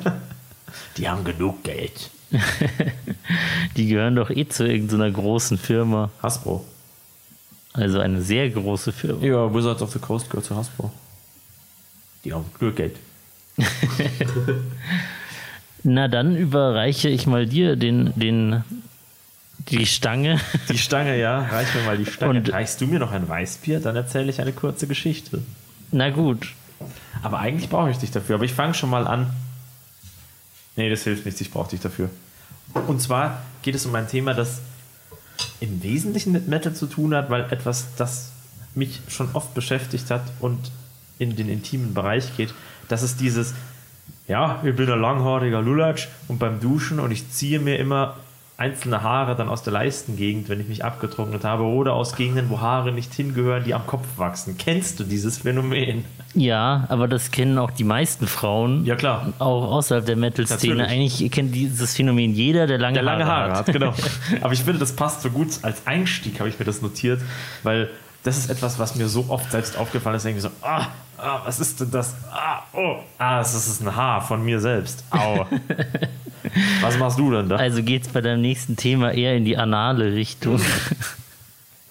Die 0.97 1.09
haben 1.09 1.25
genug 1.25 1.63
Geld. 1.65 2.11
Die 3.77 3.87
gehören 3.87 4.17
doch 4.17 4.31
eh 4.31 4.49
zu 4.49 4.67
irgendeiner 4.67 5.11
großen 5.11 5.59
Firma. 5.59 6.11
Hasbro. 6.23 6.65
Also 7.73 7.99
eine 8.01 8.23
sehr 8.23 8.49
große 8.51 8.93
Firma. 8.93 9.25
Ja, 9.25 9.53
Wizards 9.53 9.83
of 9.83 9.93
the 9.93 9.99
Coast 9.99 10.31
gehört 10.31 10.47
zu 10.47 10.57
Hasbro. 10.57 10.91
Die 12.25 12.33
haben 12.33 12.45
genug 12.59 12.77
Geld. 12.77 12.97
Na 15.83 16.09
dann 16.09 16.37
überreiche 16.37 17.09
ich 17.09 17.27
mal 17.27 17.47
dir 17.47 17.77
den, 17.77 18.13
den, 18.17 18.65
die 19.69 19.87
Stange. 19.87 20.41
Die 20.69 20.79
Stange, 20.79 21.19
ja, 21.19 21.41
reich 21.41 21.75
mir 21.75 21.83
mal 21.83 21.97
die 21.97 22.07
Stange. 22.07 22.39
Und- 22.39 22.53
Reichst 22.53 22.81
du 22.81 22.87
mir 22.87 22.99
noch 22.99 23.13
ein 23.13 23.29
Weißbier, 23.29 23.81
dann 23.81 23.97
erzähle 23.97 24.31
ich 24.31 24.41
eine 24.41 24.53
kurze 24.53 24.87
Geschichte. 24.87 25.43
Na 25.93 26.11
gut. 26.11 26.53
Aber 27.23 27.39
eigentlich 27.39 27.71
brauche 27.71 27.91
ich 27.91 27.99
dich 27.99 28.11
dafür. 28.11 28.35
Aber 28.37 28.45
ich 28.45 28.53
fange 28.53 28.75
schon 28.75 28.91
mal 28.91 29.07
an. 29.07 29.33
Nee, 30.77 30.91
das 30.91 31.05
hilft 31.05 31.25
nichts, 31.25 31.41
ich 31.41 31.51
brauche 31.51 31.71
dich 31.71 31.81
dafür. 31.81 32.11
Und 32.87 33.01
zwar 33.01 33.43
geht 33.63 33.75
es 33.75 33.87
um 33.87 33.95
ein 33.95 34.09
Thema, 34.09 34.35
das 34.35 34.61
im 35.61 35.83
Wesentlichen 35.83 36.33
mit 36.33 36.49
Metal 36.49 36.75
zu 36.75 36.87
tun 36.87 37.15
hat, 37.15 37.31
weil 37.31 37.43
etwas, 37.53 37.87
das 37.97 38.33
mich 38.75 39.01
schon 39.09 39.31
oft 39.35 39.55
beschäftigt 39.55 40.11
hat 40.11 40.23
und 40.41 40.71
in 41.19 41.37
den 41.37 41.49
intimen 41.49 41.95
Bereich 41.95 42.37
geht, 42.37 42.53
das 42.89 43.03
ist 43.03 43.21
dieses, 43.21 43.55
ja, 44.27 44.61
ich 44.65 44.75
bin 44.75 44.91
ein 44.91 45.01
langhaariger 45.01 45.63
Lulatsch 45.63 46.09
und 46.29 46.39
beim 46.39 46.59
Duschen 46.61 46.99
und 46.99 47.13
ich 47.13 47.31
ziehe 47.31 47.61
mir 47.61 47.79
immer 47.79 48.17
einzelne 48.57 49.03
Haare 49.03 49.35
dann 49.35 49.49
aus 49.49 49.63
der 49.65 49.73
Leistengegend, 49.73 50.49
wenn 50.49 50.61
ich 50.61 50.69
mich 50.69 50.85
abgetrocknet 50.85 51.43
habe, 51.45 51.65
oder 51.65 51.95
aus 51.95 52.15
Gegenden, 52.15 52.51
wo 52.51 52.61
Haare 52.61 52.93
nicht 52.93 53.13
hingehören, 53.13 53.65
die 53.65 53.75
am 53.75 53.87
Kopf 53.87 54.07
wachsen. 54.17 54.57
Kennst 54.59 55.01
du 55.01 55.05
dieses 55.05 55.39
Phänomen? 55.39 56.05
Ja, 56.35 56.85
aber 56.89 57.09
das 57.09 57.31
kennen 57.33 57.59
auch 57.59 57.73
die 57.73 57.85
meisten 57.85 58.27
Frauen. 58.29 58.85
Ja, 58.85 58.95
klar. 58.95 59.33
Auch 59.39 59.73
außerhalb 59.73 60.07
der 60.07 60.17
Metal-Szene. 60.17 60.87
Eigentlich 60.87 61.31
kennt 61.33 61.55
dieses 61.55 61.95
Phänomen 61.95 62.33
jeder, 62.33 62.67
der 62.67 62.79
lange, 62.79 62.95
Der 62.95 63.03
lange 63.03 63.27
Haare 63.27 63.51
hat, 63.53 63.67
hat. 63.69 63.73
genau. 63.73 63.93
Aber 64.41 64.53
ich 64.53 64.63
finde, 64.63 64.79
das 64.79 64.95
passt 64.95 65.23
so 65.23 65.31
gut 65.31 65.49
als 65.63 65.87
Einstieg, 65.87 66.39
habe 66.39 66.49
ich 66.49 66.59
mir 66.59 66.65
das 66.65 66.81
notiert, 66.81 67.21
weil 67.65 67.91
das 68.23 68.39
ist 68.39 68.51
etwas, 68.51 68.79
was 68.79 68.95
mir 68.95 69.09
so 69.09 69.27
oft 69.29 69.51
selbst 69.51 69.77
aufgefallen 69.77 70.17
ist. 70.17 70.25
Irgendwie 70.25 70.43
so, 70.43 70.51
ah, 70.63 70.87
ah, 71.19 71.41
was 71.45 71.61
ist 71.61 71.81
denn 71.81 71.91
das? 71.91 72.15
Ah, 72.33 72.63
oh, 72.73 72.97
ah, 73.19 73.39
das 73.39 73.55
ist 73.55 73.81
ein 73.83 73.95
Haar 73.95 74.23
von 74.23 74.45
mir 74.45 74.61
selbst. 74.61 75.05
Au. 75.11 75.47
was 76.81 76.99
machst 76.99 77.19
du 77.19 77.31
denn 77.31 77.49
da? 77.49 77.57
Also 77.57 77.83
geht's 77.83 78.09
bei 78.09 78.21
deinem 78.21 78.43
nächsten 78.43 78.77
Thema 78.77 79.13
eher 79.13 79.37
in 79.37 79.45
die 79.45 79.57
anale 79.57 80.13
Richtung. 80.13 80.61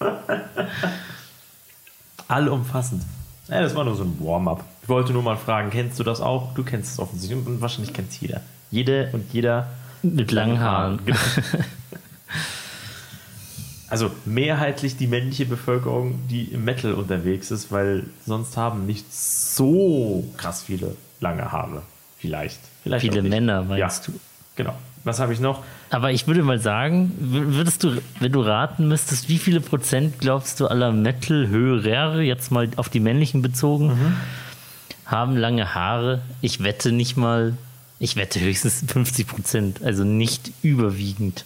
Allumfassend. 2.28 3.02
Ja, 3.48 3.60
das 3.60 3.74
war 3.74 3.84
nur 3.84 3.94
so 3.96 4.04
ein 4.04 4.16
Warm-up. 4.20 4.64
Ich 4.82 4.88
wollte 4.88 5.12
nur 5.12 5.22
mal 5.22 5.36
fragen, 5.36 5.70
kennst 5.70 5.98
du 5.98 6.04
das 6.04 6.20
auch? 6.20 6.54
Du 6.54 6.64
kennst 6.64 6.92
es 6.92 6.98
offensichtlich 6.98 7.46
und 7.46 7.60
wahrscheinlich 7.60 7.92
kennt 7.92 8.10
es 8.10 8.20
jeder. 8.20 8.40
Jede 8.70 9.10
und 9.12 9.32
jeder 9.32 9.68
Mit 10.02 10.32
langen 10.32 10.60
Haaren. 10.60 11.00
Genau. 11.04 11.18
Also 13.94 14.10
mehrheitlich 14.24 14.96
die 14.96 15.06
männliche 15.06 15.46
Bevölkerung, 15.46 16.26
die 16.28 16.46
im 16.46 16.64
Metal 16.64 16.94
unterwegs 16.94 17.52
ist, 17.52 17.70
weil 17.70 18.02
sonst 18.26 18.56
haben 18.56 18.86
nicht 18.86 19.14
so 19.14 20.24
krass 20.36 20.64
viele 20.64 20.96
lange 21.20 21.52
Haare. 21.52 21.82
Vielleicht. 22.18 22.58
Vielleicht 22.82 23.04
Viele. 23.04 23.22
Männer, 23.22 23.62
meinst 23.62 24.08
ja. 24.08 24.12
du? 24.12 24.18
Genau. 24.56 24.74
Was 25.04 25.20
habe 25.20 25.32
ich 25.34 25.40
noch? 25.40 25.62
Aber 25.90 26.12
ich 26.12 26.26
würde 26.26 26.42
mal 26.42 26.58
sagen, 26.58 27.12
wür- 27.20 27.54
würdest 27.56 27.84
du, 27.84 28.00
wenn 28.20 28.32
du 28.32 28.40
raten 28.40 28.88
müsstest, 28.88 29.28
wie 29.28 29.38
viele 29.38 29.60
Prozent 29.60 30.18
glaubst 30.18 30.60
du 30.60 30.66
aller 30.66 30.92
Metal-Hörer, 30.92 32.20
jetzt 32.20 32.50
mal 32.50 32.70
auf 32.76 32.88
die 32.88 33.00
männlichen 33.00 33.42
bezogen, 33.42 33.88
Mhm. 33.88 34.16
haben 35.04 35.36
lange 35.36 35.74
Haare? 35.74 36.22
Ich 36.40 36.62
wette 36.62 36.90
nicht 36.92 37.16
mal, 37.18 37.54
ich 37.98 38.16
wette 38.16 38.40
höchstens 38.40 38.82
50 38.86 39.26
Prozent, 39.26 39.82
also 39.82 40.04
nicht 40.04 40.52
überwiegend. 40.62 41.44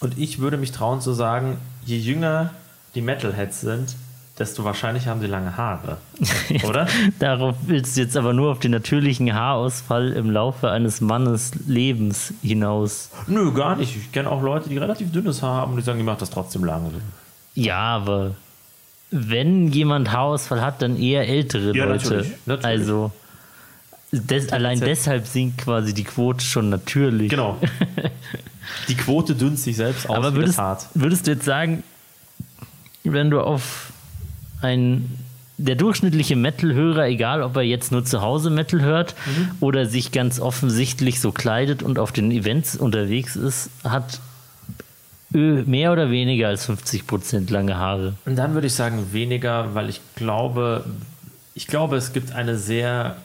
Und 0.00 0.18
ich 0.18 0.38
würde 0.40 0.56
mich 0.56 0.72
trauen 0.72 1.00
zu 1.00 1.12
sagen, 1.12 1.58
je 1.84 1.98
jünger 1.98 2.50
die 2.96 3.02
Metalheads 3.02 3.60
sind, 3.60 3.94
desto 4.40 4.64
wahrscheinlicher 4.64 5.10
haben 5.10 5.20
sie 5.20 5.26
lange 5.26 5.56
Haare. 5.56 5.98
Oder? 6.66 6.88
Darauf 7.18 7.54
willst 7.66 7.96
du 7.96 8.00
jetzt 8.00 8.16
aber 8.16 8.32
nur 8.32 8.50
auf 8.50 8.58
den 8.58 8.70
natürlichen 8.70 9.32
Haarausfall 9.34 10.12
im 10.12 10.30
Laufe 10.30 10.70
eines 10.70 11.00
Mannes 11.00 11.52
Lebens 11.66 12.32
hinaus. 12.42 13.10
Nö, 13.26 13.52
gar 13.52 13.76
nicht. 13.76 13.94
Ich 13.94 14.10
kenne 14.12 14.30
auch 14.30 14.42
Leute, 14.42 14.68
die 14.70 14.78
relativ 14.78 15.12
dünnes 15.12 15.42
Haar 15.42 15.56
haben 15.56 15.72
und 15.72 15.76
die 15.76 15.82
sagen, 15.84 15.98
die 15.98 16.04
macht 16.04 16.22
das 16.22 16.30
trotzdem 16.30 16.64
lange. 16.64 16.90
Ja, 17.54 17.78
aber 17.78 18.34
wenn 19.10 19.68
jemand 19.68 20.10
Haarausfall 20.10 20.62
hat, 20.62 20.80
dann 20.82 20.96
eher 20.98 21.28
ältere 21.28 21.76
Ja, 21.76 21.84
Leute. 21.84 22.04
natürlich, 22.04 22.32
natürlich. 22.46 22.64
Also 22.64 23.12
des, 24.12 24.52
allein 24.52 24.80
deshalb 24.80 25.26
sinkt 25.26 25.58
quasi 25.58 25.94
die 25.94 26.04
Quote 26.04 26.44
schon 26.44 26.70
natürlich. 26.70 27.28
Genau. 27.28 27.58
Die 28.88 28.94
Quote 28.94 29.34
dünnt 29.34 29.58
sich 29.58 29.76
selbst 29.76 30.08
aus 30.08 30.16
Aber 30.16 30.34
würdest, 30.34 30.60
würdest 30.94 31.26
du 31.26 31.32
jetzt 31.32 31.44
sagen, 31.44 31.82
wenn 33.02 33.30
du 33.30 33.40
auf 33.40 33.89
ein 34.62 35.10
der 35.62 35.74
durchschnittliche 35.74 36.36
Metal-Hörer, 36.36 37.06
egal 37.08 37.42
ob 37.42 37.54
er 37.56 37.62
jetzt 37.62 37.92
nur 37.92 38.02
zu 38.02 38.22
Hause 38.22 38.48
Metal 38.48 38.80
hört 38.80 39.14
Mhm. 39.26 39.50
oder 39.60 39.84
sich 39.84 40.10
ganz 40.10 40.40
offensichtlich 40.40 41.20
so 41.20 41.32
kleidet 41.32 41.82
und 41.82 41.98
auf 41.98 42.12
den 42.12 42.30
Events 42.30 42.76
unterwegs 42.76 43.36
ist, 43.36 43.68
hat 43.84 44.20
mehr 45.32 45.92
oder 45.92 46.10
weniger 46.10 46.48
als 46.48 46.64
50% 46.68 47.50
lange 47.52 47.76
Haare. 47.76 48.14
Und 48.24 48.36
dann 48.36 48.54
würde 48.54 48.66
ich 48.66 48.72
sagen 48.74 49.12
weniger, 49.12 49.74
weil 49.74 49.88
ich 49.88 50.00
glaube, 50.16 50.84
ich 51.54 51.66
glaube, 51.68 51.96
es 51.96 52.12
gibt 52.12 52.32
eine 52.32 52.56
sehr 52.56 53.16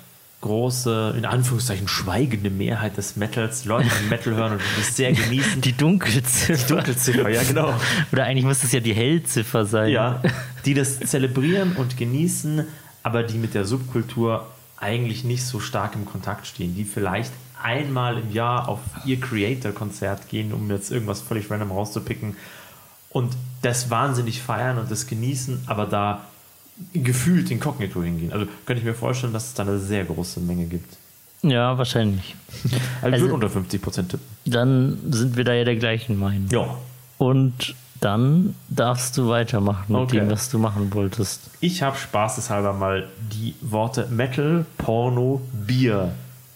große, 0.41 1.15
in 1.17 1.25
Anführungszeichen, 1.25 1.87
schweigende 1.87 2.51
Mehrheit 2.51 2.97
des 2.97 3.15
Metals, 3.15 3.65
Leute, 3.65 3.87
die 4.03 4.09
Metal 4.09 4.35
hören 4.35 4.51
und 4.53 4.61
die 4.61 4.81
das 4.81 4.95
sehr 4.95 5.11
genießen. 5.13 5.61
Die 5.61 5.71
Dunkelziffer. 5.73 6.75
Dunkelziffer, 6.75 7.29
ja 7.29 7.41
genau. 7.41 7.73
Oder 8.11 8.25
eigentlich 8.25 8.45
muss 8.45 8.63
es 8.63 8.71
ja 8.71 8.81
die 8.81 8.93
Hellziffer 8.93 9.65
sein. 9.65 9.89
Ja, 9.89 10.21
die 10.65 10.73
das 10.73 10.99
zelebrieren 10.99 11.75
und 11.75 11.97
genießen, 11.97 12.65
aber 13.03 13.23
die 13.23 13.37
mit 13.37 13.53
der 13.53 13.65
Subkultur 13.65 14.47
eigentlich 14.77 15.23
nicht 15.23 15.43
so 15.45 15.59
stark 15.59 15.95
im 15.95 16.05
Kontakt 16.05 16.47
stehen, 16.47 16.75
die 16.75 16.83
vielleicht 16.83 17.31
einmal 17.61 18.17
im 18.17 18.31
Jahr 18.31 18.67
auf 18.67 18.79
ihr 19.05 19.19
Creator-Konzert 19.19 20.29
gehen, 20.29 20.53
um 20.53 20.69
jetzt 20.69 20.91
irgendwas 20.91 21.21
völlig 21.21 21.49
random 21.49 21.71
rauszupicken 21.71 22.35
und 23.09 23.33
das 23.61 23.89
wahnsinnig 23.89 24.41
feiern 24.41 24.77
und 24.77 24.91
das 24.91 25.07
genießen, 25.07 25.63
aber 25.67 25.85
da 25.85 26.25
gefühlt 26.93 27.49
inkognito 27.51 28.03
hingehen. 28.03 28.33
Also 28.33 28.47
könnte 28.65 28.79
ich 28.81 28.85
mir 28.85 28.93
vorstellen, 28.93 29.31
dass 29.33 29.47
es 29.47 29.53
da 29.53 29.63
eine 29.63 29.79
sehr 29.79 30.03
große 30.03 30.41
Menge 30.41 30.65
gibt. 30.65 30.97
Ja, 31.41 31.77
wahrscheinlich. 31.77 32.35
Also, 32.63 32.67
ich 32.75 33.03
Also- 33.03 33.19
würde 33.21 33.33
unter 33.35 33.49
50 33.49 33.81
Prozent 33.81 34.09
tippen. 34.09 34.25
Dann 34.45 34.97
sind 35.11 35.37
wir 35.37 35.43
da 35.45 35.53
ja 35.53 35.63
der 35.63 35.75
gleichen 35.77 36.17
Meinung. 36.19 36.49
Ja. 36.51 36.77
Und 37.17 37.75
dann 38.01 38.55
darfst 38.69 39.17
du 39.17 39.29
weitermachen 39.29 39.85
mit 39.93 40.01
Okay. 40.01 40.19
dem, 40.19 40.29
was 40.29 40.49
du 40.49 40.59
machen 40.59 40.93
wolltest. 40.93 41.49
Ich 41.61 41.81
habe 41.81 41.97
spaßeshalber 41.97 42.73
mal 42.73 43.07
die 43.31 43.55
Worte 43.61 44.07
Metal, 44.11 44.65
Porno, 44.77 45.41
Bier 45.53 46.11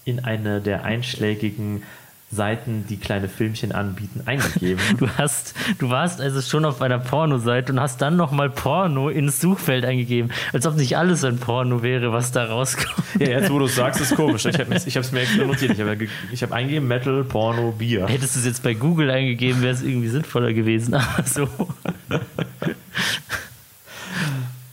in 0.05 0.23
eine 0.23 0.61
der 0.61 0.83
einschlägigen 0.83 1.83
Seiten, 2.32 2.86
die 2.88 2.97
kleine 2.97 3.27
Filmchen 3.27 3.71
anbieten, 3.71 4.21
eingegeben. 4.25 4.80
Du 4.99 5.09
hast, 5.17 5.55
du 5.80 5.89
warst 5.89 6.21
also 6.21 6.41
schon 6.41 6.63
auf 6.65 6.82
einer 6.82 6.99
Pornoseite 6.99 7.71
und 7.71 7.80
hast 7.80 8.01
dann 8.01 8.17
nochmal 8.17 8.49
Porno 8.49 9.09
ins 9.09 9.41
Suchfeld 9.41 9.84
eingegeben, 9.84 10.32
als 10.53 10.67
ob 10.67 10.75
nicht 10.75 10.97
alles 10.97 11.23
ein 11.23 11.38
Porno 11.38 11.82
wäre, 11.82 12.11
was 12.11 12.32
da 12.32 12.45
rauskommt. 12.45 12.93
ja, 13.19 13.30
jetzt 13.30 13.51
wo 13.51 13.57
du 13.57 13.65
es 13.65 13.75
sagst, 13.75 14.01
ist 14.01 14.15
komisch. 14.15 14.45
Ich 14.45 14.59
habe 14.59 14.75
es 14.75 15.11
mir 15.11 15.21
extra 15.21 15.45
notiert. 15.45 15.71
Ich 15.71 15.80
habe 15.80 16.07
hab 16.41 16.51
eingegeben 16.51 16.88
Metal, 16.88 17.23
Porno, 17.23 17.71
Bier. 17.71 18.07
Hättest 18.07 18.36
du 18.36 18.39
es 18.39 18.45
jetzt 18.45 18.63
bei 18.63 18.73
Google 18.75 19.09
eingegeben, 19.09 19.61
wäre 19.61 19.73
es 19.73 19.82
irgendwie 19.82 20.09
sinnvoller 20.09 20.53
gewesen. 20.53 20.93
Aber 20.93 21.23
so. 21.23 21.47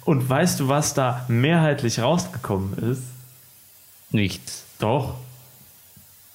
Und 0.05 0.29
weißt 0.29 0.61
du, 0.61 0.69
was 0.69 0.95
da 0.95 1.25
mehrheitlich 1.29 2.01
rausgekommen 2.01 2.79
ist? 2.91 3.03
Nichts. 4.11 4.65
Doch. 4.79 5.17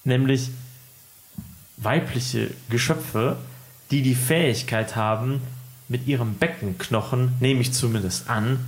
Nämlich 0.04 0.50
weibliche 1.82 2.52
Geschöpfe, 2.70 3.36
die 3.90 4.02
die 4.02 4.16
Fähigkeit 4.16 4.96
haben, 4.96 5.42
mit 5.90 6.08
ihrem 6.08 6.36
Beckenknochen, 6.36 7.34
nehme 7.42 7.60
ich 7.60 7.74
zumindest 7.74 8.30
an, 8.30 8.60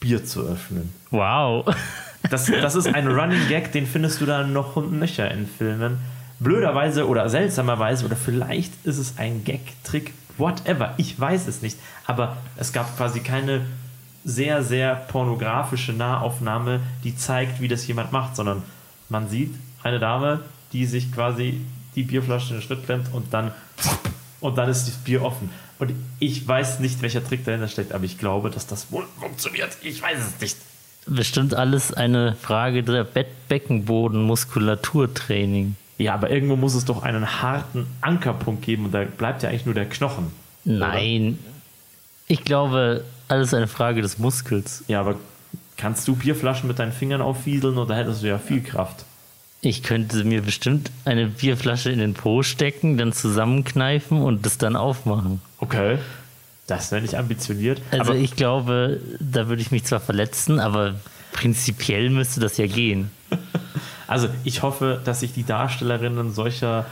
Bier 0.00 0.24
zu 0.24 0.40
öffnen. 0.40 0.92
Wow. 1.10 1.74
Das, 2.30 2.46
das 2.46 2.76
ist 2.76 2.86
ein 2.86 3.08
Running 3.08 3.48
Gag, 3.48 3.72
den 3.72 3.86
findest 3.86 4.20
du 4.20 4.26
dann 4.26 4.52
noch 4.52 4.76
und 4.76 4.92
nöcher 4.92 5.30
in 5.30 5.46
Filmen. 5.46 5.98
Blöderweise 6.38 7.06
oder 7.06 7.28
seltsamerweise 7.28 8.06
oder 8.06 8.16
vielleicht 8.16 8.72
ist 8.84 8.98
es 8.98 9.18
ein 9.18 9.44
Gag-Trick, 9.44 10.14
whatever, 10.38 10.94
ich 10.96 11.18
weiß 11.18 11.46
es 11.46 11.62
nicht. 11.62 11.76
Aber 12.06 12.36
es 12.56 12.72
gab 12.72 12.96
quasi 12.96 13.20
keine 13.20 13.62
sehr, 14.24 14.62
sehr 14.62 14.94
pornografische 14.94 15.92
Nahaufnahme, 15.92 16.80
die 17.04 17.16
zeigt, 17.16 17.60
wie 17.60 17.68
das 17.68 17.86
jemand 17.86 18.12
macht, 18.12 18.36
sondern 18.36 18.62
man 19.08 19.28
sieht 19.28 19.54
eine 19.82 19.98
Dame, 19.98 20.40
die 20.72 20.86
sich 20.86 21.12
quasi 21.12 21.60
die 21.94 22.02
Bierflasche 22.02 22.54
in 22.54 22.60
den 22.60 22.62
Schritt 22.62 22.84
klemmt 22.84 23.08
und 23.12 23.32
dann 23.32 23.52
und 24.40 24.58
dann 24.58 24.68
ist 24.68 24.88
das 24.88 24.96
Bier 24.96 25.22
offen. 25.22 25.50
Und 25.78 25.92
ich 26.18 26.46
weiß 26.46 26.80
nicht, 26.80 27.00
welcher 27.00 27.24
Trick 27.24 27.44
dahinter 27.44 27.68
steckt, 27.68 27.92
aber 27.92 28.04
ich 28.04 28.18
glaube, 28.18 28.50
dass 28.50 28.66
das 28.66 28.92
wohl 28.92 29.06
funktioniert. 29.18 29.70
Ich 29.82 30.02
weiß 30.02 30.18
es 30.18 30.38
nicht. 30.40 30.58
Bestimmt 31.06 31.54
alles 31.54 31.92
eine 31.92 32.34
Frage 32.34 32.82
der 32.82 33.04
Be 33.04 33.24
Beckenboden-Muskulaturtraining. 33.48 35.76
Ja, 35.98 36.14
aber 36.14 36.30
irgendwo 36.30 36.56
muss 36.56 36.74
es 36.74 36.84
doch 36.84 37.02
einen 37.02 37.42
harten 37.42 37.86
Ankerpunkt 38.00 38.64
geben 38.64 38.86
und 38.86 38.92
da 38.92 39.04
bleibt 39.04 39.42
ja 39.42 39.48
eigentlich 39.48 39.66
nur 39.66 39.74
der 39.74 39.88
Knochen. 39.88 40.32
Nein. 40.64 41.38
Ich 42.28 42.44
glaube, 42.44 43.02
alles 43.28 43.54
eine 43.54 43.68
Frage 43.68 44.02
des 44.02 44.18
Muskels. 44.18 44.84
Ja, 44.88 45.00
aber 45.00 45.16
kannst 45.76 46.08
du 46.08 46.16
Bierflaschen 46.16 46.68
mit 46.68 46.78
deinen 46.78 46.92
Fingern 46.92 47.20
aufwieseln 47.20 47.78
oder 47.78 47.96
hättest 47.96 48.22
du 48.22 48.28
ja 48.28 48.38
viel 48.38 48.62
Kraft? 48.62 49.04
Ich 49.64 49.84
könnte 49.84 50.24
mir 50.24 50.42
bestimmt 50.42 50.90
eine 51.04 51.28
Bierflasche 51.28 51.92
in 51.92 52.00
den 52.00 52.14
Po 52.14 52.42
stecken, 52.42 52.98
dann 52.98 53.12
zusammenkneifen 53.12 54.20
und 54.20 54.44
das 54.44 54.58
dann 54.58 54.74
aufmachen. 54.74 55.40
Okay. 55.58 55.98
Das 56.66 56.90
wäre 56.90 57.00
nicht 57.00 57.14
ambitioniert. 57.16 57.80
Also 57.92 58.12
ich 58.12 58.34
glaube, 58.34 59.00
da 59.20 59.48
würde 59.48 59.62
ich 59.62 59.70
mich 59.70 59.84
zwar 59.84 60.00
verletzen, 60.00 60.58
aber 60.58 60.96
prinzipiell 61.30 62.10
müsste 62.10 62.40
das 62.40 62.56
ja 62.56 62.66
gehen. 62.66 63.12
also 64.08 64.28
ich 64.42 64.62
hoffe, 64.62 65.00
dass 65.04 65.20
sich 65.20 65.32
die 65.32 65.44
Darstellerinnen 65.44 66.32
solcher 66.32 66.86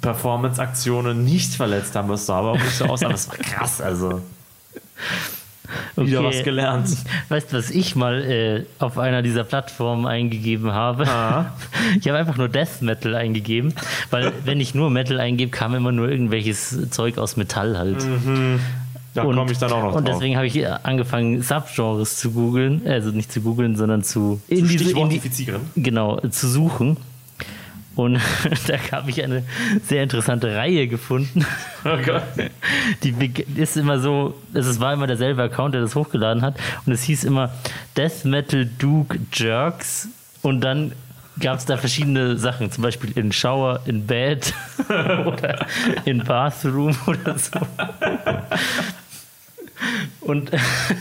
Performance-Aktionen 0.00 1.22
nicht 1.22 1.52
verletzt 1.52 1.94
haben. 1.96 2.08
Das 2.08 2.24
sah 2.24 2.38
aber 2.38 2.52
auch 2.52 2.58
nicht 2.58 2.76
so 2.78 2.86
aus, 2.86 3.02
aber 3.02 3.14
es 3.14 3.28
war 3.28 3.36
krass. 3.36 3.82
Also 3.82 4.22
wieder 5.96 6.20
Okay. 6.20 6.28
was 6.38 6.44
gelernt. 6.44 6.88
Weißt 7.28 7.52
du, 7.52 7.56
was 7.56 7.70
ich 7.70 7.96
mal 7.96 8.22
äh, 8.22 8.64
auf 8.78 8.98
einer 8.98 9.22
dieser 9.22 9.44
Plattformen 9.44 10.06
eingegeben 10.06 10.72
habe? 10.72 11.06
Ah. 11.08 11.52
Ich 12.00 12.08
habe 12.08 12.18
einfach 12.18 12.36
nur 12.36 12.48
Death 12.48 12.80
Metal 12.82 13.14
eingegeben, 13.14 13.74
weil 14.10 14.32
wenn 14.44 14.60
ich 14.60 14.74
nur 14.74 14.90
Metal 14.90 15.20
eingebe, 15.20 15.50
kam 15.50 15.74
immer 15.74 15.92
nur 15.92 16.08
irgendwelches 16.08 16.90
Zeug 16.90 17.18
aus 17.18 17.36
Metall 17.36 17.78
halt. 17.78 18.04
Da 19.14 19.22
komme 19.22 19.52
ich 19.52 19.58
dann 19.58 19.70
auch 19.72 19.82
noch 19.82 19.94
Und 19.94 20.08
deswegen 20.08 20.36
habe 20.36 20.46
ich 20.46 20.66
angefangen, 20.66 21.40
Subgenres 21.42 22.18
zu 22.18 22.32
googeln, 22.32 22.82
also 22.86 23.10
nicht 23.10 23.30
zu 23.30 23.40
googeln, 23.42 23.76
sondern 23.76 24.02
zu 24.02 24.40
in 24.48 24.66
Zu 24.66 24.76
diese, 24.76 24.98
in 24.98 25.08
die, 25.08 25.20
genau, 25.76 26.18
zu 26.20 26.48
suchen. 26.48 26.96
Und 27.96 28.20
da 28.66 28.78
habe 28.92 29.10
ich 29.10 29.22
eine 29.22 29.44
sehr 29.84 30.02
interessante 30.02 30.54
Reihe 30.54 30.88
gefunden. 30.88 31.46
Oh 31.84 31.96
Gott. 32.04 32.22
Die 33.02 33.14
ist 33.56 33.76
immer 33.76 33.98
so, 33.98 34.34
es 34.52 34.80
war 34.80 34.92
immer 34.92 35.06
derselbe 35.06 35.42
Account, 35.42 35.74
der 35.74 35.80
das 35.80 35.94
hochgeladen 35.94 36.42
hat. 36.42 36.56
Und 36.86 36.92
es 36.92 37.02
hieß 37.04 37.24
immer 37.24 37.52
Death 37.96 38.24
Metal 38.24 38.68
Duke 38.78 39.18
Jerks. 39.32 40.08
Und 40.42 40.60
dann 40.60 40.92
gab 41.40 41.58
es 41.58 41.64
da 41.64 41.76
verschiedene 41.76 42.36
Sachen, 42.36 42.70
zum 42.70 42.82
Beispiel 42.82 43.12
in 43.16 43.32
Shower, 43.32 43.80
in 43.86 44.06
Bed 44.06 44.52
oder 44.88 45.66
in 46.04 46.22
Bathroom 46.22 46.96
oder 47.06 47.38
so. 47.38 47.60
Und, 50.20 50.50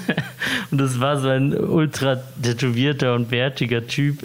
und 0.72 0.78
das 0.78 1.00
war 1.00 1.20
so 1.20 1.30
ein 1.30 1.58
ultra 1.58 2.18
tätowierter 2.42 3.16
und 3.16 3.30
bärtiger 3.30 3.88
Typ. 3.88 4.22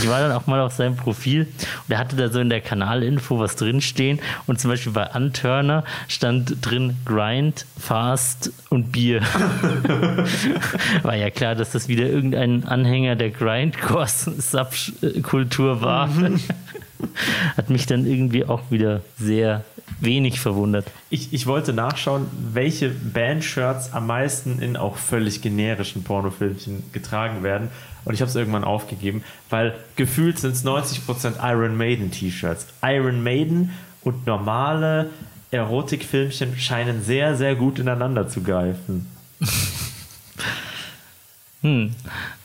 Ich 0.00 0.08
war 0.08 0.20
dann 0.20 0.32
auch 0.32 0.46
mal 0.46 0.60
auf 0.60 0.72
seinem 0.72 0.96
Profil 0.96 1.46
und 1.86 1.92
er 1.92 1.98
hatte 1.98 2.16
da 2.16 2.28
so 2.28 2.40
in 2.40 2.50
der 2.50 2.60
Kanalinfo 2.60 3.38
was 3.38 3.54
drinstehen. 3.56 4.20
Und 4.46 4.60
zum 4.60 4.70
Beispiel 4.70 4.92
bei 4.92 5.06
Unturner 5.06 5.84
stand 6.08 6.56
drin 6.60 6.96
Grind, 7.04 7.66
Fast 7.78 8.52
und 8.68 8.92
Bier. 8.92 9.22
War 11.02 11.16
ja 11.16 11.30
klar, 11.30 11.54
dass 11.54 11.72
das 11.72 11.88
wieder 11.88 12.06
irgendein 12.06 12.64
Anhänger 12.64 13.16
der 13.16 13.30
Grindcore-Subkultur 13.30 15.80
war. 15.82 16.10
Hat 17.56 17.70
mich 17.70 17.86
dann 17.86 18.04
irgendwie 18.06 18.44
auch 18.44 18.70
wieder 18.70 19.00
sehr 19.18 19.64
wenig 19.98 20.40
verwundert. 20.40 20.86
Ich, 21.10 21.32
ich 21.32 21.46
wollte 21.46 21.72
nachschauen, 21.72 22.26
welche 22.52 22.90
Band-Shirts 22.90 23.92
am 23.92 24.06
meisten 24.06 24.60
in 24.60 24.76
auch 24.76 24.96
völlig 24.96 25.42
generischen 25.42 26.04
Pornofilmchen 26.04 26.84
getragen 26.92 27.42
werden. 27.42 27.68
Und 28.04 28.14
ich 28.14 28.20
habe 28.20 28.28
es 28.28 28.36
irgendwann 28.36 28.64
aufgegeben, 28.64 29.22
weil 29.50 29.74
gefühlt 29.96 30.38
sind 30.38 30.52
es 30.52 30.64
90% 30.64 31.34
Iron 31.42 31.76
Maiden 31.76 32.10
T-Shirts. 32.10 32.66
Iron 32.82 33.22
Maiden 33.22 33.70
und 34.02 34.26
normale 34.26 35.10
Erotikfilmchen 35.50 36.56
scheinen 36.58 37.02
sehr, 37.02 37.36
sehr 37.36 37.56
gut 37.56 37.78
ineinander 37.78 38.28
zu 38.28 38.42
greifen. 38.42 39.06
Hm. 41.62 41.94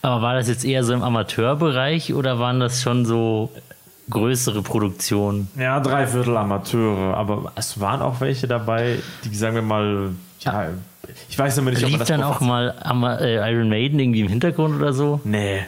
Aber 0.01 0.21
war 0.21 0.35
das 0.35 0.47
jetzt 0.47 0.65
eher 0.65 0.83
so 0.83 0.93
im 0.93 1.01
Amateurbereich 1.01 2.13
oder 2.13 2.39
waren 2.39 2.59
das 2.59 2.81
schon 2.81 3.05
so 3.05 3.51
größere 4.09 4.61
Produktionen? 4.61 5.49
Ja, 5.57 5.79
drei 5.79 6.07
Viertel 6.07 6.37
Amateure, 6.37 7.15
aber 7.15 7.51
es 7.55 7.79
waren 7.79 8.01
auch 8.01 8.21
welche 8.21 8.47
dabei, 8.47 8.99
die, 9.23 9.35
sagen 9.35 9.55
wir 9.55 9.61
mal, 9.61 10.11
ja, 10.39 10.69
ich 11.29 11.37
weiß 11.37 11.57
immer 11.57 11.71
nicht, 11.71 11.83
ob 11.83 11.91
man 11.91 11.91
Lief 11.91 11.99
das 11.99 12.07
dann 12.07 12.23
auch 12.23 12.39
mal 12.41 12.73
äh, 13.21 13.51
Iron 13.51 13.69
Maiden 13.69 13.99
irgendwie 13.99 14.21
im 14.21 14.27
Hintergrund 14.27 14.75
oder 14.75 14.93
so? 14.93 15.21
Nee, 15.23 15.65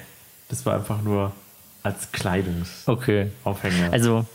das 0.49 0.65
war 0.65 0.75
einfach 0.75 1.01
nur 1.01 1.31
als 1.83 2.11
Kleidungsaufhänger. 2.11 3.29
Okay. 3.45 3.89
Also 3.91 4.25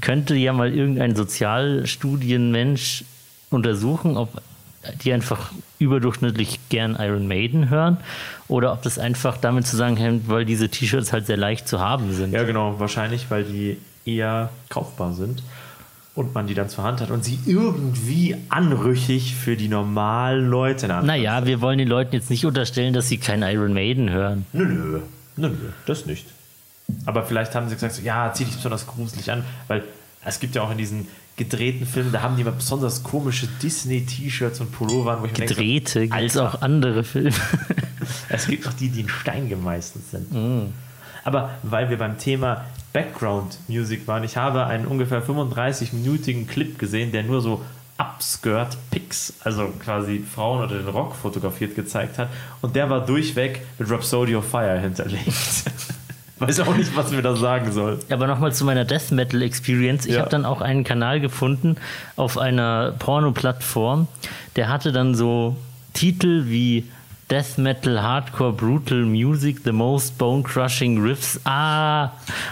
könnte 0.00 0.34
ja 0.34 0.52
mal 0.52 0.74
irgendein 0.74 1.14
Sozialstudienmensch 1.16 3.04
untersuchen, 3.50 4.16
ob 4.16 4.42
die 5.04 5.12
einfach 5.12 5.52
überdurchschnittlich 5.78 6.58
gern 6.68 6.96
Iron 6.98 7.28
Maiden 7.28 7.70
hören 7.70 7.98
oder 8.52 8.72
ob 8.72 8.82
das 8.82 8.98
einfach 8.98 9.38
damit 9.38 9.66
zusammenhängt, 9.66 10.28
weil 10.28 10.44
diese 10.44 10.68
T-Shirts 10.68 11.12
halt 11.12 11.26
sehr 11.26 11.38
leicht 11.38 11.66
zu 11.66 11.80
haben 11.80 12.12
sind. 12.12 12.32
Ja, 12.32 12.44
genau, 12.44 12.78
wahrscheinlich, 12.78 13.30
weil 13.30 13.44
die 13.44 13.78
eher 14.04 14.50
kaufbar 14.68 15.14
sind 15.14 15.42
und 16.14 16.34
man 16.34 16.46
die 16.46 16.54
dann 16.54 16.68
zur 16.68 16.84
Hand 16.84 17.00
hat 17.00 17.10
und 17.10 17.24
sie 17.24 17.38
irgendwie 17.46 18.36
anrüchig 18.50 19.34
für 19.34 19.56
die 19.56 19.68
normalen 19.68 20.50
Leute 20.50 20.84
in 20.84 21.06
Naja, 21.06 21.46
wir 21.46 21.62
wollen 21.62 21.78
den 21.78 21.88
Leuten 21.88 22.14
jetzt 22.14 22.28
nicht 22.28 22.44
unterstellen, 22.44 22.92
dass 22.92 23.08
sie 23.08 23.16
kein 23.16 23.42
Iron 23.42 23.72
Maiden 23.72 24.10
hören. 24.10 24.44
Nö, 24.52 24.66
nö, 24.66 25.00
nö, 25.36 25.48
nö, 25.48 25.54
das 25.86 26.04
nicht. 26.04 26.26
Aber 27.06 27.22
vielleicht 27.22 27.54
haben 27.54 27.70
sie 27.70 27.74
gesagt, 27.74 27.94
so, 27.94 28.02
ja, 28.02 28.32
zieh 28.34 28.44
dich 28.44 28.54
besonders 28.54 28.86
gruselig 28.86 29.32
an, 29.32 29.44
weil 29.68 29.82
es 30.26 30.40
gibt 30.40 30.54
ja 30.54 30.62
auch 30.62 30.70
in 30.70 30.76
diesen 30.76 31.08
gedrehten 31.36 31.86
Filmen, 31.86 32.12
da 32.12 32.22
haben 32.22 32.36
die 32.36 32.42
immer 32.42 32.52
besonders 32.52 33.02
komische 33.02 33.48
Disney-T-Shirts 33.62 34.60
und 34.60 34.70
Pullover, 34.72 35.20
wo 35.20 35.26
ich 35.26 35.34
Gedrehte, 35.34 36.00
denke, 36.00 36.14
als 36.14 36.36
auch 36.36 36.60
andere 36.60 37.04
Filme. 37.04 37.32
es 38.28 38.46
gibt 38.46 38.66
auch 38.66 38.72
die, 38.74 38.90
die 38.90 39.00
in 39.00 39.08
Stein 39.08 39.48
gemeißelt 39.48 40.04
sind. 40.10 40.72
Aber 41.24 41.50
weil 41.62 41.88
wir 41.88 41.98
beim 41.98 42.18
Thema 42.18 42.66
Background 42.92 43.58
Music 43.68 44.06
waren, 44.06 44.24
ich 44.24 44.36
habe 44.36 44.66
einen 44.66 44.86
ungefähr 44.86 45.22
35-minütigen 45.22 46.46
Clip 46.46 46.78
gesehen, 46.78 47.12
der 47.12 47.22
nur 47.22 47.40
so 47.40 47.62
Upskirt-Pics, 47.98 49.34
also 49.44 49.68
quasi 49.82 50.18
Frauen 50.18 50.64
oder 50.64 50.78
den 50.78 50.88
Rock 50.88 51.14
fotografiert 51.14 51.74
gezeigt 51.74 52.18
hat. 52.18 52.28
Und 52.60 52.74
der 52.74 52.90
war 52.90 53.04
durchweg 53.04 53.64
mit 53.78 53.90
Rhapsody 53.90 54.34
of 54.34 54.48
Fire 54.48 54.78
hinterlegt. 54.80 55.32
Weiß 56.42 56.60
auch 56.60 56.76
nicht, 56.76 56.96
was 56.96 57.10
mir 57.12 57.22
das 57.22 57.38
sagen 57.38 57.70
soll. 57.72 57.98
Aber 58.10 58.26
nochmal 58.26 58.52
zu 58.52 58.64
meiner 58.64 58.84
Death 58.84 59.12
Metal 59.12 59.40
Experience. 59.42 60.06
Ich 60.06 60.14
Ja. 60.14 60.20
habe 60.20 60.30
dann 60.30 60.44
auch 60.44 60.60
einen 60.60 60.82
Kanal 60.84 61.20
gefunden 61.20 61.76
auf 62.16 62.36
einer 62.36 62.92
Porno-Plattform. 62.98 64.08
Der 64.56 64.68
hatte 64.68 64.90
dann 64.92 65.14
so 65.14 65.56
Titel 65.94 66.44
wie 66.46 66.84
Death 67.30 67.56
Metal 67.56 68.02
Hardcore 68.02 68.52
Brutal 68.52 69.04
Music, 69.06 69.60
The 69.64 69.72
Most 69.72 70.18
Bone 70.18 70.42
Crushing 70.42 71.00
Riffs. 71.02 71.40
Ah! 71.44 72.10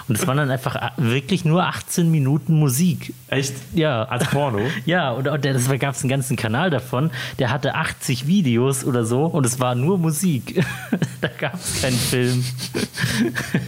Und 0.08 0.16
es 0.16 0.26
waren 0.26 0.38
dann 0.38 0.50
einfach 0.50 0.74
a- 0.74 0.92
wirklich 0.96 1.44
nur 1.44 1.64
18 1.66 2.10
Minuten 2.10 2.58
Musik. 2.58 3.12
Echt? 3.28 3.52
Ja. 3.74 4.04
Als 4.04 4.26
Porno? 4.28 4.60
Ja, 4.86 5.10
und 5.10 5.28
und 5.28 5.44
das 5.44 5.68
gab 5.78 5.94
es 5.94 6.00
einen 6.02 6.08
ganzen 6.08 6.36
Kanal 6.36 6.70
davon. 6.70 7.10
Der 7.38 7.50
hatte 7.50 7.74
80 7.74 8.26
Videos 8.26 8.84
oder 8.84 9.04
so 9.04 9.26
und 9.26 9.44
es 9.44 9.60
war 9.60 9.74
nur 9.74 9.98
Musik. 9.98 10.64
da 11.20 11.28
gab 11.28 11.54
es 11.54 11.82
keinen 11.82 11.98
Film. 11.98 12.44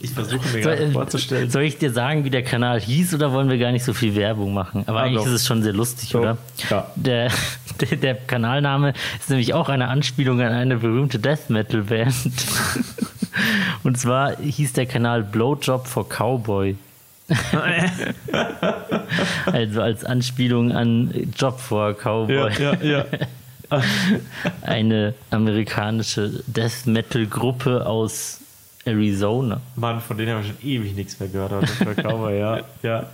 Ich 0.00 0.10
versuche 0.10 0.46
mir 0.50 0.60
gerade 0.60 0.90
vorzustellen. 0.92 1.50
soll 1.50 1.62
ich 1.62 1.78
dir 1.78 1.90
sagen, 1.92 2.24
wie 2.24 2.30
der 2.30 2.44
Kanal 2.44 2.80
hieß 2.80 3.14
oder 3.14 3.32
wollen 3.32 3.48
wir 3.50 3.58
gar 3.58 3.72
nicht 3.72 3.84
so 3.84 3.92
viel 3.92 4.14
Werbung 4.14 4.54
machen? 4.54 4.84
Aber 4.86 5.00
Ah, 5.00 5.02
eigentlich 5.02 5.18
doch. 5.18 5.26
ist 5.26 5.32
es 5.32 5.46
schon 5.46 5.62
sehr 5.62 5.72
lustig, 5.72 6.10
So, 6.10 6.20
oder? 6.20 6.38
ja. 6.70 6.86
Der, 6.94 7.30
der, 7.80 7.96
der 7.98 8.14
Kanalname 8.14 8.92
ist 9.18 9.28
nämlich 9.28 9.54
auch 9.54 9.68
eine 9.68 9.88
Anspielung 9.88 10.40
an 10.40 10.52
eine 10.52 10.76
berühmte 10.76 11.18
Death 11.18 11.50
Metal 11.50 11.82
Band. 11.82 12.14
Und 13.82 13.98
zwar 13.98 14.36
hieß 14.36 14.72
der 14.74 14.86
Kanal 14.86 15.22
Blowjob 15.24 15.86
for 15.88 16.08
Cowboy. 16.08 16.76
also 19.46 19.82
als 19.82 20.04
Anspielung 20.04 20.72
an 20.72 21.12
Job 21.36 21.60
for 21.60 21.94
Cowboy. 21.94 22.52
ja, 22.58 22.74
ja. 22.82 23.04
Eine 24.62 25.12
amerikanische 25.30 26.42
Death 26.46 26.86
Metal 26.86 27.26
Gruppe 27.26 27.84
aus 27.86 28.37
Arizona. 28.88 29.60
Mann, 29.76 30.00
von 30.00 30.16
denen 30.16 30.32
habe 30.32 30.42
ich 30.42 30.48
schon 30.48 30.68
ewig 30.68 30.94
nichts 30.94 31.20
mehr 31.20 31.28
gehört. 31.28 31.52
Aber 32.04 32.32
ja. 32.32 32.60
ja. 32.82 33.06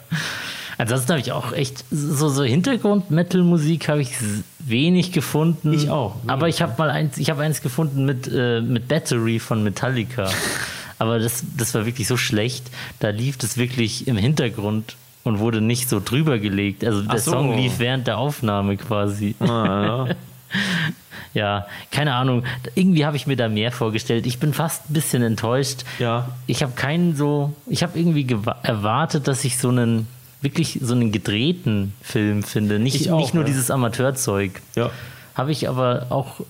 Ansonsten 0.78 1.10
habe 1.10 1.20
ich 1.20 1.32
auch 1.32 1.52
echt 1.52 1.84
so, 1.90 2.28
so 2.28 2.42
Hintergrund-Metal-Musik 2.42 3.88
habe 3.88 4.02
ich 4.02 4.12
wenig 4.58 5.12
gefunden. 5.12 5.72
Ich 5.72 5.88
auch. 5.90 6.16
Aber 6.26 6.48
ich 6.48 6.62
habe 6.62 6.74
mal 6.78 6.90
eins, 6.90 7.18
ich 7.18 7.30
habe 7.30 7.42
eins 7.42 7.62
gefunden 7.62 8.04
mit, 8.04 8.28
äh, 8.32 8.60
mit 8.60 8.88
Battery 8.88 9.38
von 9.38 9.62
Metallica. 9.62 10.30
Aber 10.98 11.18
das, 11.18 11.44
das 11.56 11.74
war 11.74 11.86
wirklich 11.86 12.08
so 12.08 12.16
schlecht. 12.16 12.70
Da 13.00 13.10
lief 13.10 13.36
das 13.36 13.56
wirklich 13.56 14.08
im 14.08 14.16
Hintergrund 14.16 14.96
und 15.22 15.38
wurde 15.38 15.60
nicht 15.60 15.88
so 15.88 16.00
drüber 16.04 16.38
gelegt. 16.38 16.84
Also 16.84 17.02
der 17.02 17.18
so. 17.18 17.32
Song 17.32 17.56
lief 17.56 17.78
während 17.78 18.06
der 18.06 18.18
Aufnahme 18.18 18.76
quasi. 18.76 19.34
Ah, 19.40 20.06
ja. 20.08 20.14
Ja, 21.34 21.66
keine 21.90 22.14
Ahnung. 22.14 22.44
Irgendwie 22.76 23.04
habe 23.04 23.16
ich 23.16 23.26
mir 23.26 23.34
da 23.34 23.48
mehr 23.48 23.72
vorgestellt. 23.72 24.24
Ich 24.24 24.38
bin 24.38 24.54
fast 24.54 24.88
ein 24.88 24.92
bisschen 24.94 25.20
enttäuscht. 25.24 25.84
Ja. 25.98 26.28
Ich 26.46 26.62
habe 26.62 26.74
keinen 26.76 27.16
so, 27.16 27.52
ich 27.66 27.82
habe 27.82 27.98
irgendwie 27.98 28.24
erwartet, 28.62 29.26
dass 29.26 29.44
ich 29.44 29.58
so 29.58 29.68
einen 29.70 30.06
wirklich 30.42 30.78
so 30.80 30.94
einen 30.94 31.10
gedrehten 31.10 31.92
Film 32.02 32.44
finde. 32.44 32.78
Nicht, 32.78 33.00
Ich 33.00 33.10
auch, 33.10 33.18
nicht 33.18 33.34
nur 33.34 33.42
ja. 33.42 33.48
dieses 33.48 33.72
Amateurzeug. 33.72 34.62
ja. 34.76 34.90
Habe 35.34 35.50
ich 35.50 35.68
aber 35.68 36.06
auch 36.10 36.42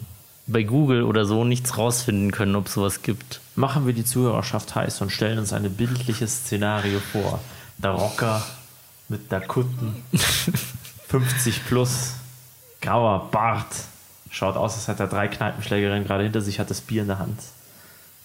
bei 0.46 0.62
Google 0.62 1.04
oder 1.04 1.24
so 1.24 1.44
nichts 1.44 1.78
rausfinden 1.78 2.32
können, 2.32 2.54
ob 2.54 2.68
sowas 2.68 3.00
gibt. 3.00 3.40
Machen 3.56 3.86
wir 3.86 3.94
die 3.94 4.04
Zuhörerschaft 4.04 4.74
heiß 4.74 5.00
und 5.00 5.10
stellen 5.10 5.38
uns 5.38 5.54
ein 5.54 5.70
bildliches 5.72 6.40
Szenario 6.40 6.98
vor. 7.00 7.40
Der 7.78 7.92
Rocker 7.92 8.44
mit 9.08 9.32
der 9.32 9.40
Kutten, 9.40 10.02
50 11.08 11.66
plus, 11.66 12.12
grauer 12.82 13.30
Bart, 13.30 13.74
schaut 14.34 14.56
aus, 14.56 14.74
als 14.74 14.88
hätte 14.88 15.04
er 15.04 15.08
drei 15.08 15.28
Kneipenschlägerinnen 15.28 16.04
gerade 16.04 16.24
hinter 16.24 16.40
sich, 16.40 16.58
hat 16.58 16.68
das 16.68 16.80
Bier 16.80 17.02
in 17.02 17.08
der 17.08 17.18
Hand. 17.20 17.38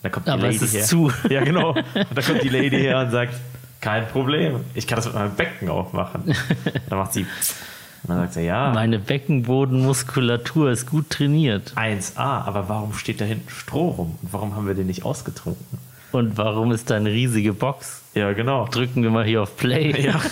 Da 0.01 0.10
kommt 0.10 0.28
die 0.28 0.32
Aber 0.32 0.43
Lady 0.43 0.68
her. 0.68 0.84
zu. 0.84 1.12
Ja, 1.30 1.43
genau. 1.43 1.72
Und 1.74 2.07
da 2.16 2.22
kommt 2.22 2.41
die 2.41 2.49
Lady 2.49 2.80
her 2.80 2.99
und 2.99 3.12
sagt, 3.12 3.34
kein 3.82 4.07
Problem, 4.07 4.62
ich 4.74 4.88
kann 4.88 4.95
das 4.95 5.05
mit 5.05 5.16
meinem 5.16 5.36
Becken 5.36 5.70
aufmachen. 5.70 6.36
Dann 6.89 6.99
macht 6.99 7.14
sie, 7.14 7.22
und 7.22 8.10
dann 8.10 8.20
sagt 8.20 8.34
sie, 8.34 8.41
ja, 8.45 8.72
Meine 8.74 8.97
Beckenbodenmuskulatur 8.97 10.72
ist 10.72 10.86
gut 10.89 11.10
trainiert. 11.10 11.74
1a, 11.76 12.18
aber 12.18 12.70
warum 12.70 12.93
steht 12.93 13.20
da 13.22 13.26
hinten 13.26 13.49
Stroh 13.49 13.89
rum? 13.89 14.18
Und 14.22 14.34
warum 14.34 14.55
haben 14.55 14.68
wir 14.68 14.74
den 14.74 14.88
nicht 14.88 15.03
ausgetrunken? 15.03 15.78
Und 16.12 16.38
warum 16.38 16.72
ist 16.72 16.89
da 16.89 16.95
eine 16.95 17.10
riesige 17.10 17.53
Box? 17.53 18.01
Ja, 18.16 18.32
genau. 18.34 18.68
Drücken 18.68 19.03
wir 19.03 19.12
mal 19.12 19.26
hier 19.26 19.43
auf 19.43 19.55
Play. 19.57 20.01
Ja. 20.01 20.20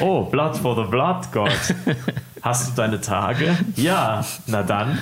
Oh, 0.00 0.24
Blood 0.24 0.56
for 0.56 0.74
the 0.74 0.90
Blood 0.90 1.30
God. 1.30 1.50
Hast 2.44 2.68
du 2.68 2.72
deine 2.74 3.00
Tage? 3.00 3.56
Ja. 3.74 4.22
Na 4.46 4.62
dann, 4.62 4.98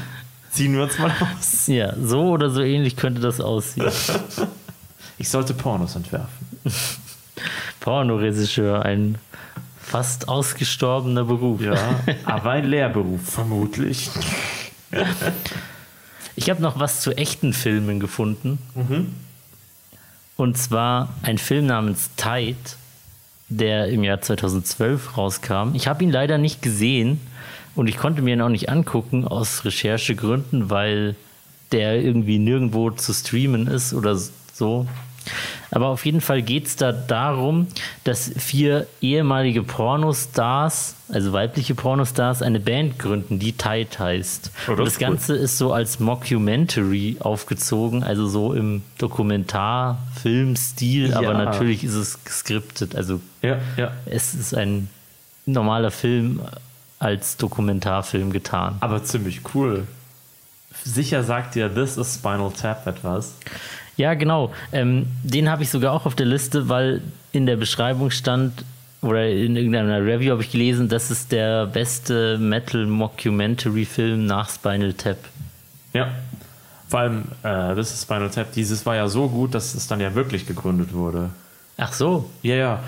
ziehen 0.53 0.74
wir 0.74 0.84
uns 0.84 0.97
mal 1.01 1.11
aus. 1.11 1.66
Ja, 1.66 1.93
so 2.01 2.28
oder 2.28 2.51
so 2.51 2.62
ähnlich 2.62 2.95
könnte 2.95 3.20
das 3.20 3.40
aussehen. 3.40 3.90
Ich 5.18 5.28
sollte 5.28 5.53
Pornos 5.53 5.97
entwerfen. 5.97 6.47
Pornoregisseur, 7.80 8.84
ein 8.84 9.18
fast 9.76 10.28
ausgestorbener 10.28 11.24
Beruf. 11.24 11.61
Ja, 11.61 11.74
aber 12.26 12.53
ein 12.53 12.66
Lehrberuf, 12.66 13.28
vermutlich. 13.28 14.09
Ich 16.36 16.49
habe 16.49 16.62
noch 16.62 16.78
was 16.78 17.01
zu 17.01 17.11
echten 17.16 17.53
Filmen 17.55 17.99
gefunden. 17.99 18.61
Und 20.36 20.59
zwar 20.59 21.09
ein 21.22 21.38
Film 21.38 21.66
namens 21.66 22.11
Tide, 22.14 22.55
der 23.49 23.88
im 23.88 24.05
Jahr 24.05 24.20
2012 24.20 25.16
rauskam. 25.18 25.74
Ich 25.74 25.88
habe 25.88 26.05
ihn 26.05 26.12
leider 26.12 26.38
nicht 26.38 26.62
gesehen 26.62 27.20
und 27.75 27.89
ich 27.89 27.97
konnte 27.97 28.23
mir 28.23 28.35
ihn 28.35 28.41
auch 28.43 28.49
nicht 28.49 28.68
angucken 28.68 29.27
aus 29.27 29.64
Recherchegründen, 29.64 30.70
weil 30.70 31.16
der 31.73 32.01
irgendwie 32.03 32.39
nirgendwo 32.39 32.91
zu 32.91 33.12
streamen 33.12 33.66
ist 33.66 33.95
oder 33.95 34.16
so. 34.53 34.87
Aber 35.70 35.87
auf 35.87 36.05
jeden 36.05 36.20
Fall 36.20 36.43
geht 36.43 36.66
es 36.66 36.75
da 36.77 36.91
darum, 36.91 37.68
dass 38.03 38.31
vier 38.37 38.89
ehemalige 39.01 39.62
Pornostars, 39.62 40.97
also 41.09 41.33
weibliche 41.33 41.75
Pornostars, 41.77 42.43
eine 42.43 42.59
Band 42.61 42.99
gründen, 42.99 43.39
die 43.39 43.53
Tide 43.53 43.89
heißt. 43.99 44.51
Oh, 44.66 44.73
das 44.73 44.73
Und 44.73 44.79
das 44.81 44.89
ist 44.89 44.97
cool. 45.01 45.07
Ganze 45.07 45.37
ist 45.37 45.59
so 45.59 45.73
als 45.73 46.01
Mockumentary 46.01 47.18
aufgezogen, 47.20 48.03
also 48.03 48.27
so 48.27 48.53
im 48.53 48.83
Dokumentarfilmstil, 48.99 51.14
aber 51.14 51.33
Ja. 51.33 51.45
natürlich 51.45 51.85
ist 51.85 51.95
es 51.95 52.25
geskriptet. 52.25 52.95
Also 52.97 53.20
Ja, 53.43 53.59
ja. 53.77 53.93
es 54.07 54.35
ist 54.35 54.55
ein 54.55 54.89
normaler 55.47 55.91
Film 55.91 56.41
als 57.03 57.37
Dokumentarfilm 57.37 58.33
getan. 58.33 58.77
Aber 58.81 59.03
ziemlich 59.03 59.41
cool. 59.55 59.87
Sicher 60.85 61.23
sagt 61.25 61.55
dir 61.55 61.73
This 61.73 61.97
is 61.97 62.15
Spinal 62.15 62.53
Tap 62.53 62.87
etwas. 62.87 63.35
Ja, 63.97 64.15
genau. 64.15 64.53
Ähm, 64.73 65.07
den 65.23 65.51
habe 65.51 65.63
ich 65.63 65.71
sogar 65.71 65.93
auch 65.93 66.07
auf 66.07 66.15
der 66.15 66.27
Liste, 66.27 66.69
weil 66.69 67.03
in 67.33 67.47
der 67.47 67.57
Beschreibung 67.57 68.11
stand, 68.11 68.65
oder 69.03 69.29
in 69.29 69.57
irgendeiner 69.57 70.05
Review 70.05 70.31
habe 70.31 70.43
ich 70.43 70.53
gelesen, 70.53 70.89
das 70.89 71.11
ist 71.11 71.33
der 71.33 71.67
beste 71.67 72.39
Metal-Mockumentary-Film 72.39 74.25
nach 74.25 74.49
Spinal 74.49 74.93
Tap. 74.93 75.19
Ja. 75.93 76.09
Vor 76.89 77.01
allem 77.01 77.25
äh, 77.43 77.75
This 77.75 77.93
is 77.93 78.03
Spinal 78.03 78.31
Tap, 78.31 78.53
dieses 78.53 78.87
war 78.87 78.95
ja 78.95 79.09
so 79.09 79.29
gut, 79.29 79.55
dass 79.55 79.75
es 79.75 79.89
dann 79.89 80.01
ja 80.01 80.15
wirklich 80.15 80.47
gegründet 80.47 80.93
wurde. 80.93 81.31
Ach 81.77 81.93
so. 81.93 82.31
Ja, 82.43 82.55
ja. 82.55 82.81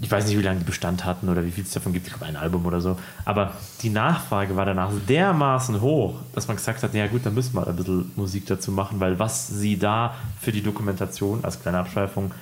Ich 0.00 0.10
weiß 0.10 0.26
nicht, 0.26 0.36
wie 0.36 0.42
lange 0.42 0.58
die 0.58 0.64
Bestand 0.64 1.04
hatten 1.04 1.28
oder 1.28 1.44
wie 1.44 1.52
viel 1.52 1.62
es 1.62 1.70
davon 1.70 1.92
gibt. 1.92 2.08
Ich 2.08 2.12
glaube, 2.12 2.26
ein 2.26 2.36
Album 2.36 2.66
oder 2.66 2.80
so. 2.80 2.98
Aber 3.24 3.52
die 3.82 3.90
Nachfrage 3.90 4.56
war 4.56 4.66
danach 4.66 4.90
dermaßen 5.08 5.80
hoch, 5.80 6.16
dass 6.34 6.48
man 6.48 6.56
gesagt 6.56 6.82
hat, 6.82 6.94
ja 6.94 7.06
gut, 7.06 7.24
dann 7.24 7.34
müssen 7.34 7.54
wir 7.54 7.66
ein 7.66 7.76
bisschen 7.76 8.10
Musik 8.16 8.46
dazu 8.46 8.72
machen, 8.72 8.98
weil 8.98 9.18
was 9.20 9.46
sie 9.46 9.78
da 9.78 10.14
für 10.40 10.50
die 10.50 10.62
Dokumentation 10.62 11.44
als 11.44 11.62
kleine 11.62 11.78
Abschweifung 11.78 12.32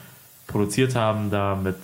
produziert 0.47 0.97
haben, 0.97 1.31
da 1.31 1.55
mit 1.55 1.77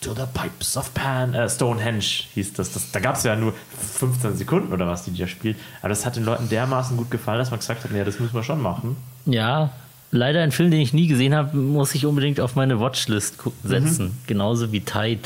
To 0.00 0.14
the 0.14 0.22
Pipes 0.32 0.78
of 0.78 0.94
Pan, 0.94 1.34
äh, 1.34 1.46
Stonehenge 1.50 2.00
hieß 2.32 2.54
das. 2.54 2.72
das 2.72 2.90
da 2.90 3.00
gab 3.00 3.16
es 3.16 3.22
ja 3.24 3.36
nur 3.36 3.52
15 3.98 4.34
Sekunden 4.34 4.72
oder 4.72 4.86
was, 4.86 5.04
die 5.04 5.10
die 5.10 5.20
da 5.20 5.26
spielt. 5.26 5.58
Aber 5.80 5.90
das 5.90 6.06
hat 6.06 6.16
den 6.16 6.24
Leuten 6.24 6.48
dermaßen 6.48 6.96
gut 6.96 7.10
gefallen, 7.10 7.38
dass 7.38 7.50
man 7.50 7.60
gesagt 7.60 7.84
hat, 7.84 7.90
ja, 7.90 8.02
das 8.02 8.18
müssen 8.18 8.32
wir 8.34 8.42
schon 8.42 8.62
machen. 8.62 8.96
Ja, 9.26 9.70
leider 10.10 10.42
ein 10.42 10.52
Film, 10.52 10.70
den 10.70 10.80
ich 10.80 10.92
nie 10.92 11.06
gesehen 11.06 11.34
habe, 11.34 11.56
muss 11.56 11.94
ich 11.94 12.06
unbedingt 12.06 12.40
auf 12.40 12.56
meine 12.56 12.80
Watchlist 12.80 13.38
gu- 13.38 13.52
setzen. 13.64 14.12
Genauso 14.26 14.72
wie 14.72 14.80
Tide, 14.80 15.20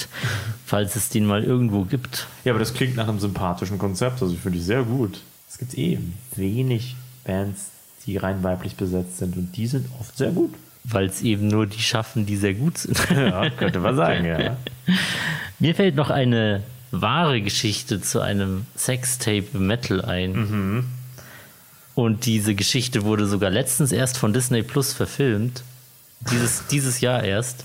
falls 0.66 0.96
es 0.96 1.08
den 1.08 1.26
mal 1.26 1.42
irgendwo 1.44 1.82
gibt. 1.84 2.26
Ja, 2.44 2.52
aber 2.52 2.58
das 2.58 2.74
klingt 2.74 2.96
nach 2.96 3.08
einem 3.08 3.20
sympathischen 3.20 3.78
Konzept. 3.78 4.20
Also 4.22 4.34
ich 4.34 4.40
finde 4.40 4.58
ich 4.58 4.64
sehr 4.64 4.82
gut. 4.82 5.20
Es 5.48 5.58
gibt 5.58 5.76
eh 5.78 5.98
wenig 6.36 6.96
Bands, 7.24 7.70
die 8.06 8.16
rein 8.16 8.42
weiblich 8.42 8.74
besetzt 8.76 9.18
sind 9.18 9.36
und 9.36 9.56
die 9.56 9.66
sind 9.66 9.86
oft 10.00 10.16
sehr 10.16 10.30
gut. 10.30 10.52
Weil 10.84 11.06
es 11.06 11.22
eben 11.22 11.48
nur 11.48 11.66
die 11.66 11.80
schaffen, 11.80 12.26
die 12.26 12.36
sehr 12.36 12.52
gut 12.54 12.76
sind. 12.78 12.98
Ja, 13.10 13.48
könnte 13.50 13.78
man 13.80 13.96
sagen, 13.96 14.24
ja. 14.26 14.56
Mir 15.58 15.74
fällt 15.74 15.94
noch 15.94 16.10
eine 16.10 16.62
wahre 16.90 17.40
Geschichte 17.40 18.00
zu 18.02 18.20
einem 18.20 18.66
Sextape 18.76 19.56
Metal 19.58 20.04
ein. 20.04 20.84
Und 21.94 22.26
diese 22.26 22.54
Geschichte 22.54 23.04
wurde 23.04 23.26
sogar 23.26 23.50
letztens 23.50 23.92
erst 23.92 24.18
von 24.18 24.32
Disney 24.32 24.62
Plus 24.62 24.92
verfilmt. 24.92 25.62
Dieses, 26.30 26.66
dieses 26.66 27.00
Jahr 27.00 27.22
erst. 27.22 27.64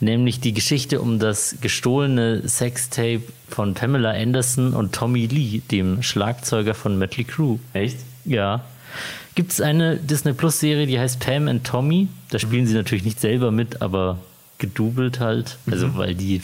Nämlich 0.00 0.40
die 0.40 0.54
Geschichte 0.54 1.00
um 1.02 1.18
das 1.18 1.56
gestohlene 1.60 2.48
Sextape 2.48 3.22
von 3.48 3.74
Pamela 3.74 4.12
Anderson 4.12 4.72
und 4.72 4.94
Tommy 4.94 5.26
Lee, 5.26 5.60
dem 5.70 6.02
Schlagzeuger 6.02 6.74
von 6.74 6.98
Mötley 6.98 7.24
Crüe. 7.24 7.58
Echt? 7.74 7.98
Ja. 8.24 8.64
Gibt 9.34 9.52
es 9.52 9.60
eine 9.60 9.96
Disney 9.96 10.32
Plus 10.32 10.58
Serie, 10.58 10.86
die 10.86 10.98
heißt 10.98 11.20
Pam 11.20 11.48
and 11.48 11.64
Tommy? 11.64 12.08
Da 12.30 12.38
spielen 12.38 12.66
sie 12.66 12.74
natürlich 12.74 13.04
nicht 13.04 13.20
selber 13.20 13.50
mit, 13.50 13.82
aber 13.82 14.18
gedoubelt 14.58 15.20
halt. 15.20 15.58
Also, 15.70 15.96
weil 15.96 16.14
die 16.14 16.40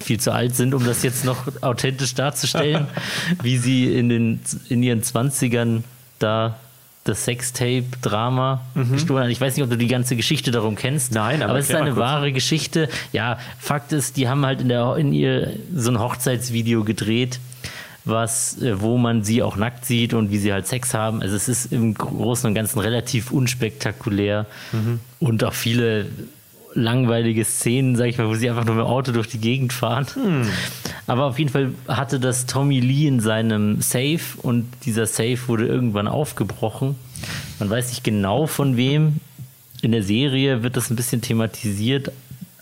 viel 0.00 0.20
zu 0.20 0.32
alt 0.32 0.56
sind, 0.56 0.74
um 0.74 0.84
das 0.84 1.02
jetzt 1.02 1.24
noch 1.24 1.48
authentisch 1.62 2.14
darzustellen, 2.14 2.86
wie 3.42 3.58
sie 3.58 3.92
in, 3.94 4.08
den, 4.08 4.40
in 4.68 4.82
ihren 4.82 5.02
20ern 5.02 5.82
da 6.18 6.56
das 7.04 7.24
Sextape-Drama 7.24 8.60
gestohlen 8.92 9.24
haben. 9.24 9.30
Ich 9.30 9.40
weiß 9.40 9.56
nicht, 9.56 9.62
ob 9.62 9.70
du 9.70 9.76
die 9.76 9.86
ganze 9.86 10.16
Geschichte 10.16 10.50
darum 10.50 10.74
kennst. 10.74 11.12
Nein, 11.12 11.42
aber 11.42 11.50
aber 11.50 11.58
es 11.60 11.70
ist 11.70 11.74
eine 11.76 11.96
wahre 11.96 12.32
Geschichte. 12.32 12.88
Ja, 13.12 13.38
Fakt 13.58 13.92
ist, 13.92 14.16
die 14.16 14.28
haben 14.28 14.44
halt 14.44 14.60
in, 14.60 14.68
der, 14.68 14.96
in 14.96 15.12
ihr 15.12 15.52
so 15.74 15.90
ein 15.90 16.00
Hochzeitsvideo 16.00 16.82
gedreht, 16.84 17.38
was, 18.04 18.60
äh, 18.60 18.80
wo 18.80 18.98
man 18.98 19.22
sie 19.22 19.42
auch 19.42 19.56
nackt 19.56 19.84
sieht 19.84 20.14
und 20.14 20.30
wie 20.30 20.38
sie 20.38 20.52
halt 20.52 20.66
Sex 20.66 20.94
haben. 20.94 21.22
Also 21.22 21.36
es 21.36 21.48
ist 21.48 21.72
im 21.72 21.94
Großen 21.94 22.48
und 22.48 22.54
Ganzen 22.54 22.80
relativ 22.80 23.30
unspektakulär 23.30 24.46
und 25.20 25.44
auch 25.44 25.54
viele 25.54 26.06
langweilige 26.76 27.44
Szenen, 27.44 27.96
sag 27.96 28.06
ich 28.06 28.18
mal, 28.18 28.28
wo 28.28 28.34
sie 28.34 28.48
einfach 28.48 28.64
nur 28.64 28.76
mit 28.76 28.84
dem 28.84 28.88
Auto 28.88 29.12
durch 29.12 29.28
die 29.28 29.38
Gegend 29.38 29.72
fahren. 29.72 30.06
Aber 31.06 31.24
auf 31.24 31.38
jeden 31.38 31.50
Fall 31.50 31.72
hatte 31.88 32.20
das 32.20 32.46
Tommy 32.46 32.80
Lee 32.80 33.06
in 33.06 33.20
seinem 33.20 33.80
Safe 33.80 34.20
und 34.42 34.66
dieser 34.84 35.06
Safe 35.06 35.38
wurde 35.46 35.66
irgendwann 35.66 36.06
aufgebrochen. 36.08 36.96
Man 37.58 37.70
weiß 37.70 37.88
nicht 37.88 38.04
genau 38.04 38.46
von 38.46 38.76
wem. 38.76 39.20
In 39.82 39.92
der 39.92 40.02
Serie 40.02 40.62
wird 40.62 40.76
das 40.76 40.90
ein 40.90 40.96
bisschen 40.96 41.22
thematisiert, 41.22 42.12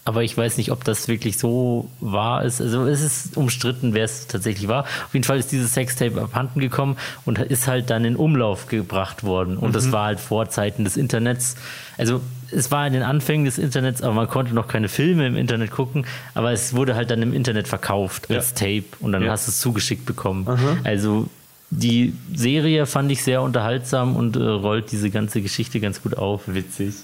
aber 0.04 0.22
ich 0.22 0.36
weiß 0.36 0.58
nicht, 0.58 0.70
ob 0.70 0.84
das 0.84 1.08
wirklich 1.08 1.38
so 1.38 1.88
wahr 2.00 2.44
ist. 2.44 2.60
Also 2.60 2.86
es 2.86 3.00
ist 3.00 3.36
umstritten, 3.36 3.94
wer 3.94 4.04
es 4.04 4.26
tatsächlich 4.26 4.68
war. 4.68 4.82
Auf 4.82 5.14
jeden 5.14 5.24
Fall 5.24 5.38
ist 5.38 5.50
dieses 5.50 5.72
Sextape 5.72 6.20
abhanden 6.20 6.60
gekommen 6.60 6.96
und 7.24 7.38
ist 7.38 7.66
halt 7.66 7.88
dann 7.88 8.04
in 8.04 8.16
Umlauf 8.16 8.66
gebracht 8.66 9.24
worden. 9.24 9.56
Und 9.56 9.74
das 9.74 9.92
war 9.92 10.06
halt 10.06 10.20
vor 10.20 10.50
Zeiten 10.50 10.84
des 10.84 10.96
Internets. 10.96 11.56
Also 11.96 12.20
es 12.54 12.70
war 12.70 12.86
in 12.86 12.92
den 12.92 13.02
Anfängen 13.02 13.44
des 13.44 13.58
Internets, 13.58 14.02
aber 14.02 14.14
man 14.14 14.28
konnte 14.28 14.54
noch 14.54 14.68
keine 14.68 14.88
Filme 14.88 15.26
im 15.26 15.36
Internet 15.36 15.70
gucken. 15.70 16.06
Aber 16.34 16.52
es 16.52 16.74
wurde 16.74 16.94
halt 16.94 17.10
dann 17.10 17.20
im 17.22 17.32
Internet 17.32 17.68
verkauft 17.68 18.30
als 18.30 18.54
Tape 18.54 18.84
und 19.00 19.12
dann 19.12 19.22
Ja. 19.22 19.32
hast 19.32 19.46
du 19.46 19.50
es 19.50 19.60
zugeschickt 19.60 20.06
bekommen. 20.06 20.46
Also 20.84 21.28
die 21.70 22.14
Serie 22.34 22.86
fand 22.86 23.10
ich 23.10 23.24
sehr 23.24 23.42
unterhaltsam 23.42 24.14
und 24.16 24.36
äh, 24.36 24.40
rollt 24.42 24.92
diese 24.92 25.10
ganze 25.10 25.42
Geschichte 25.42 25.80
ganz 25.80 26.02
gut 26.02 26.16
auf. 26.16 26.42
Witzig. 26.46 26.94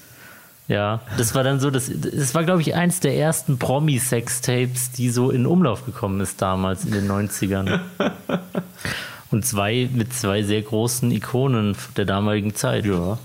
Ja, 0.67 1.01
das 1.17 1.35
war 1.35 1.43
dann 1.43 1.59
so, 1.59 1.69
das, 1.69 1.91
das 1.93 2.33
war, 2.33 2.45
glaube 2.45 2.61
ich, 2.61 2.75
eins 2.75 3.01
der 3.01 3.17
ersten 3.17 3.57
Promi-Sex-Tapes, 3.59 4.91
die 4.91 5.09
so 5.09 5.29
in 5.29 5.45
Umlauf 5.45 5.85
gekommen 5.85 6.21
ist 6.21 6.41
damals 6.41 6.85
in 6.85 6.91
den 6.93 7.09
90ern. 7.11 7.79
Und 9.31 9.45
zwei 9.45 9.89
mit 9.93 10.13
zwei 10.13 10.43
sehr 10.43 10.61
großen 10.61 11.11
Ikonen 11.11 11.75
der 11.97 12.05
damaligen 12.05 12.53
Zeit. 12.55 12.85
Ja. 12.85 13.17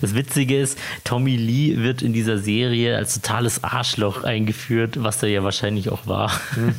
Das 0.00 0.14
Witzige 0.14 0.60
ist, 0.60 0.78
Tommy 1.04 1.36
Lee 1.36 1.78
wird 1.78 2.02
in 2.02 2.12
dieser 2.12 2.38
Serie 2.38 2.96
als 2.96 3.14
totales 3.14 3.64
Arschloch 3.64 4.24
eingeführt, 4.24 5.02
was 5.02 5.22
er 5.22 5.28
ja 5.28 5.42
wahrscheinlich 5.42 5.90
auch 5.90 6.06
war. 6.06 6.32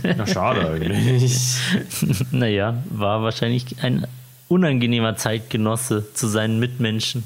Na, 0.03 0.27
schade 0.27 0.69
eigentlich. 0.69 1.55
naja, 2.31 2.75
war 2.89 3.23
wahrscheinlich 3.23 3.83
ein 3.83 4.07
unangenehmer 4.47 5.15
Zeitgenosse 5.15 6.13
zu 6.13 6.27
seinen 6.27 6.59
Mitmenschen. 6.59 7.23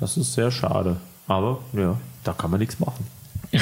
Das 0.00 0.16
ist 0.16 0.34
sehr 0.34 0.50
schade. 0.50 0.96
Aber 1.26 1.60
ja, 1.72 1.98
da 2.24 2.32
kann 2.32 2.50
man 2.50 2.60
nichts 2.60 2.78
machen. 2.80 3.06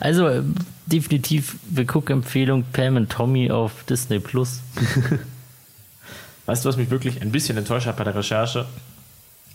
Also 0.00 0.26
äh, 0.26 0.42
definitiv 0.86 1.56
Guck-Empfehlung 1.86 2.64
Pam 2.72 2.96
und 2.96 3.10
Tommy 3.10 3.50
auf 3.50 3.84
Disney 3.84 4.18
Plus. 4.18 4.60
Weißt 6.46 6.64
du, 6.64 6.68
was 6.68 6.76
mich 6.76 6.90
wirklich 6.90 7.22
ein 7.22 7.30
bisschen 7.30 7.56
enttäuscht 7.56 7.86
hat 7.86 7.96
bei 7.96 8.04
der 8.04 8.14
Recherche? 8.14 8.66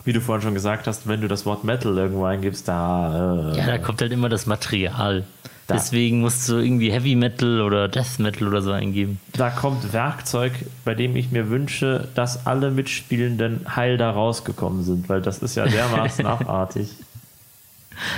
Wie 0.06 0.14
du 0.14 0.22
vorhin 0.22 0.44
schon 0.44 0.54
gesagt 0.54 0.88
hast, 0.88 1.08
wenn 1.08 1.22
du 1.22 1.28
das 1.28 1.46
Wort 1.46 1.64
Metal 1.64 1.98
irgendwo 1.98 2.26
eingibst, 2.26 2.68
da. 2.68 3.52
Äh, 3.54 3.58
Ja, 3.58 3.66
da 3.66 3.78
kommt 3.80 4.02
halt 4.02 4.12
immer 4.12 4.30
das 4.30 4.46
Material. 4.46 5.24
Da. 5.68 5.74
Deswegen 5.74 6.22
musst 6.22 6.48
du 6.48 6.58
irgendwie 6.58 6.92
Heavy 6.92 7.16
Metal 7.16 7.60
oder 7.62 7.88
Death 7.88 8.20
Metal 8.20 8.48
oder 8.48 8.62
so 8.62 8.72
eingeben. 8.72 9.20
da 9.34 9.50
kommt 9.50 9.94
Werkzeug, 9.94 10.54
bei 10.84 10.94
dem 10.94 11.16
ich 11.16 11.32
mir 11.32 11.50
wünsche, 11.50 12.08
dass 12.14 12.46
alle 12.46 12.70
Mitspielenden 12.70 13.76
heil 13.76 13.98
da 13.98 14.12
rausgekommen 14.12 14.84
sind, 14.84 15.10
weil 15.10 15.22
das 15.24 15.40
ist 15.40 15.56
ja 15.56 15.66
dermaßen 15.68 16.28
abartig. 16.28 16.90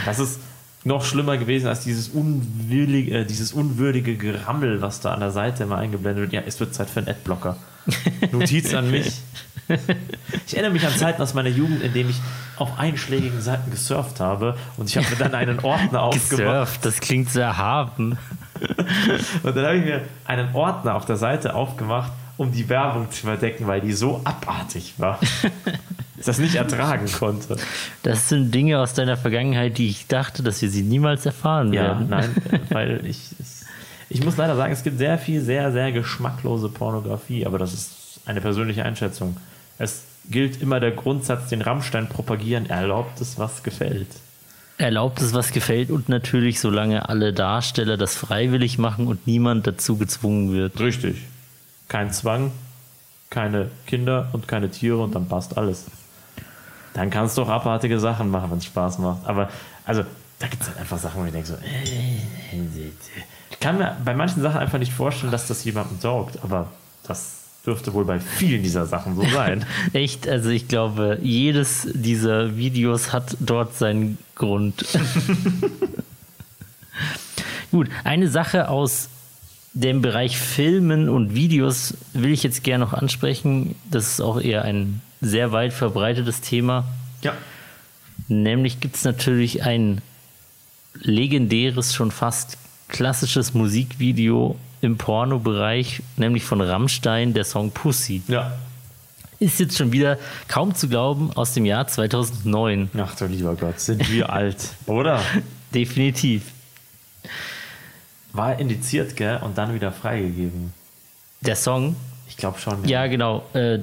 Das 0.06 0.20
ist 0.20 0.42
noch 0.84 1.06
schlimmer 1.06 1.38
gewesen 1.38 1.68
als 1.68 1.82
dieses 1.86 2.10
unwillige, 2.10 3.20
äh, 3.20 3.26
dieses 3.26 3.54
unwürdige 3.54 4.18
Gerammel, 4.18 4.82
was 4.82 5.00
da 5.00 5.14
an 5.14 5.22
der 5.22 5.32
Seite 5.32 5.64
immer 5.64 5.78
eingeblendet 5.78 6.24
wird. 6.24 6.34
Ja, 6.34 6.42
es 6.46 6.60
wird 6.60 6.74
Zeit 6.74 6.90
für 6.90 7.00
einen 7.00 7.08
Adblocker. 7.10 7.56
Notiz 8.34 8.74
an 8.74 8.92
mich. 8.92 9.14
Ich 10.45 10.53
erinnere 10.53 10.72
mich 10.72 10.86
an 10.86 10.93
Zeiten 10.95 11.22
aus 11.22 11.34
meiner 11.34 11.49
Jugend, 11.49 11.82
in 11.84 11.93
denen 11.93 12.09
ich 12.09 12.20
auf 12.57 12.80
einschlägigen 12.80 13.41
Seiten 13.41 13.70
gesurft 13.72 14.20
habe 14.20 14.55
und 14.78 14.89
ich 14.89 14.97
habe 14.97 15.07
mir 15.09 15.15
dann 15.18 15.36
einen 15.36 15.59
Ordner 15.59 16.01
aufgemacht. 16.03 16.30
Gesurft, 16.30 16.86
das 16.86 16.99
klingt 16.99 17.30
so 17.30 17.39
erhaben. 17.39 18.18
Und 19.43 19.55
dann 19.55 19.65
habe 19.65 19.78
ich 19.78 19.86
mir 19.86 20.01
einen 20.26 20.55
Ordner 20.55 20.95
auf 20.95 21.05
der 21.05 21.18
Seite 21.18 21.53
aufgemacht, 21.53 22.11
um 22.38 22.51
die 22.51 22.68
Werbung 22.70 23.11
zu 23.11 23.28
überdecken, 23.28 23.68
weil 23.68 23.82
die 23.82 23.93
so 23.93 24.22
abartig 24.24 24.95
war, 24.97 25.20
dass 25.22 25.43
ich 26.18 26.26
das 26.26 26.39
nicht 26.39 26.55
ertragen 26.55 27.05
konnte. 27.11 27.57
Das 28.01 28.30
sind 28.30 28.51
Dinge 28.53 28.80
aus 28.80 28.95
deiner 28.95 29.15
Vergangenheit, 29.15 29.78
die 29.78 29.89
ich 29.89 30.07
dachte, 30.07 30.41
dass 30.41 30.59
wir 30.63 30.70
sie 30.72 30.82
niemals 30.82 31.26
erfahren 31.28 31.72
Ja, 31.72 31.84
werden. 31.84 32.09
nein, 32.09 32.36
weil 32.72 33.05
ich, 33.05 33.20
ich 34.09 34.24
muss 34.24 34.38
leider 34.38 34.55
sagen, 34.55 34.74
es 34.74 34.84
gibt 34.84 34.97
sehr 34.97 35.20
viel, 35.20 35.41
sehr, 35.41 35.72
sehr 35.72 35.91
geschmacklose 35.91 36.70
Pornografie, 36.70 37.45
aber 37.45 37.59
das 37.59 37.74
ist 37.76 38.22
eine 38.26 38.41
persönliche 38.41 38.84
Einschätzung. 38.84 39.38
Es 39.78 40.03
gilt 40.30 40.61
immer 40.61 40.80
der 40.80 40.91
Grundsatz, 40.91 41.49
den 41.49 41.61
Rammstein 41.61 42.09
propagieren, 42.09 42.69
erlaubt 42.69 43.21
es, 43.21 43.38
was 43.38 43.63
gefällt. 43.63 44.07
Erlaubt 44.78 45.21
es, 45.21 45.34
was 45.34 45.51
gefällt 45.51 45.89
und 45.89 46.07
natürlich, 46.09 46.59
solange 46.59 47.09
alle 47.09 47.34
Darsteller 47.34 47.97
das 47.97 48.15
freiwillig 48.15 48.78
machen 48.78 49.07
und 49.07 49.25
niemand 49.25 49.65
dazu 49.65 49.97
gezwungen 49.97 50.53
wird. 50.53 50.80
Richtig. 50.80 51.23
Kein 51.88 52.11
Zwang, 52.11 52.51
keine 53.30 53.69
Kinder 53.88 54.30
und 54.34 54.47
keine 54.47 54.69
Tiere 54.69 54.97
und 54.97 55.15
dann 55.15 55.28
passt 55.28 55.57
alles. 55.57 55.86
Dann 56.93 57.09
kannst 57.09 57.38
du 57.38 57.43
auch 57.43 57.49
abartige 57.49 57.99
Sachen 57.99 58.30
machen, 58.30 58.51
wenn 58.51 58.57
es 58.59 58.65
Spaß 58.65 58.99
macht. 58.99 59.25
Aber, 59.25 59.49
also, 59.86 60.03
da 60.39 60.47
gibt 60.47 60.61
es 60.61 60.69
halt 60.69 60.80
einfach 60.80 60.97
Sachen, 60.99 61.21
wo 61.21 61.25
ich 61.25 61.32
denke 61.32 61.47
so, 61.47 61.55
äh, 61.55 62.19
ich 63.49 63.59
kann 63.59 63.78
mir 63.78 63.97
bei 64.05 64.13
manchen 64.13 64.41
Sachen 64.41 64.59
einfach 64.59 64.78
nicht 64.78 64.93
vorstellen, 64.93 65.32
dass 65.32 65.47
das 65.47 65.63
jemandem 65.63 65.99
taugt, 65.99 66.43
aber 66.43 66.67
das 67.03 67.37
dürfte 67.68 67.93
wohl 67.93 68.05
bei 68.05 68.20
vielen 68.20 68.63
dieser 68.63 68.86
Sachen 68.86 69.15
so 69.15 69.24
sein. 69.24 69.65
Echt, 69.93 70.28
also 70.28 70.49
ich 70.49 70.70
glaube, 70.70 71.20
jedes 71.22 71.88
dieser 71.93 72.55
Videos 72.55 73.11
hat 73.11 73.36
dort 73.41 73.76
seinen 73.76 74.18
Grund. 74.36 74.86
Gut, 77.72 77.89
eine 78.05 78.30
Sache 78.30 78.70
aus 78.70 79.09
dem 79.74 80.01
Bereich 80.01 80.38
Filmen 80.38 81.09
und 81.09 81.36
Videos 81.36 81.95
will 82.13 82.32
ich 82.32 82.41
jetzt 82.41 82.63
gerne 82.63 82.86
noch 82.86 82.93
ansprechen. 82.93 83.76
Das 83.91 84.07
ist 84.07 84.22
auch 84.22 84.39
eher 84.39 84.63
ein 84.63 85.01
sehr 85.20 85.51
weit 85.51 85.74
verbreitetes 85.74 86.41
Thema. 86.41 86.86
ja. 87.22 87.34
Nämlich 88.30 88.82
gibt 88.82 88.95
es 88.95 89.05
natürlich 89.05 89.63
ein 89.63 90.01
legendäres, 90.95 91.93
schon 91.93 92.11
fast 92.11 92.57
klassisches 92.89 93.53
Musikvideo 93.53 94.57
im 94.82 94.97
Pornobereich, 94.97 96.01
nämlich 96.17 96.43
von 96.43 96.61
Rammstein, 96.61 97.34
der 97.34 97.43
Song 97.43 97.71
Pussy. 97.71 98.21
Ja. 98.28 98.53
Ist 99.39 99.59
jetzt 99.59 99.78
schon 99.78 99.91
wieder 99.91 100.17
kaum 100.47 100.73
zu 100.73 100.88
glauben 100.89 101.32
aus 101.36 101.53
dem 101.53 101.65
Jahr 101.65 101.88
2009. 101.88 102.89
Ach 102.97 103.15
du 103.15 103.25
lieber 103.25 103.55
Gott, 103.55 103.80
sind 103.80 104.11
wir 104.11 104.30
alt, 104.34 104.57
oder? 104.88 105.21
Definitiv. 105.73 106.43
War 108.34 108.59
indiziert, 108.59 109.15
gell? 109.15 109.39
Und 109.43 109.57
dann 109.57 109.73
wieder 109.73 109.91
freigegeben. 109.91 110.73
Der 111.41 111.55
Song, 111.55 111.95
Ich 112.28 112.38
glaube 112.38 112.59
schon. 112.59 112.84
ja 112.88 113.07
genau, 113.07 113.43
äh, 113.53 113.80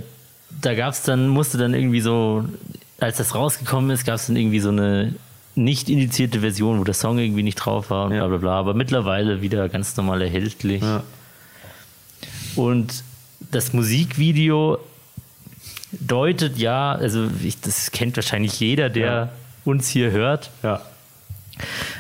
da 0.61 0.75
gab 0.75 0.93
es 0.93 1.03
dann, 1.03 1.29
musste 1.29 1.59
dann 1.59 1.75
irgendwie 1.75 2.01
so, 2.01 2.45
als 3.01 3.17
das 3.19 3.35
rausgekommen 3.35 3.91
ist, 3.91 4.05
gab 4.05 4.17
es 4.17 4.27
dann 4.27 4.37
irgendwie 4.37 4.61
so 4.61 4.69
eine 4.71 5.15
nicht 5.57 5.89
indizierte 5.89 6.41
Version, 6.41 6.81
wo 6.81 6.85
der 6.85 6.95
Song 6.95 7.19
irgendwie 7.19 7.43
nicht 7.43 7.57
drauf 7.57 7.91
war 7.91 8.07
und 8.07 8.13
Ja. 8.13 8.21
bla 8.27 8.29
bla 8.29 8.39
bla, 8.39 8.59
aber 8.59 8.75
mittlerweile 8.75 9.41
wieder 9.41 9.69
ganz 9.69 9.97
normal 9.97 10.23
erhältlich. 10.23 10.83
Ja. 10.83 11.03
Und 12.57 13.03
das 13.51 13.73
Musikvideo 13.73 14.79
deutet 15.93 16.59
ja, 16.59 16.93
also 16.93 17.29
ich, 17.43 17.61
das 17.61 17.91
kennt 17.93 18.17
wahrscheinlich 18.17 18.59
jeder, 18.61 18.91
der 18.91 19.07
Ja. 19.07 19.29
uns 19.65 19.89
hier 19.89 20.11
hört, 20.11 20.51
ja. 20.63 20.81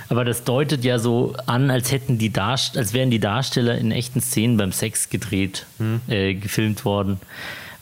aber 0.09 0.25
das 0.25 0.43
deutet 0.43 0.85
ja 0.85 0.99
so 0.99 1.35
an, 1.47 1.71
als 1.71 1.93
hätten 1.93 2.19
die 2.19 2.33
Darst 2.33 2.77
als 2.77 2.93
wären 2.93 3.11
die 3.11 3.21
Darsteller 3.21 3.79
in 3.79 3.93
echten 3.93 4.21
Szenen 4.21 4.57
beim 4.57 4.73
Sex 4.73 5.11
gedreht, 5.11 5.67
äh, 6.09 6.35
gefilmt 6.35 6.85
worden. 6.85 7.21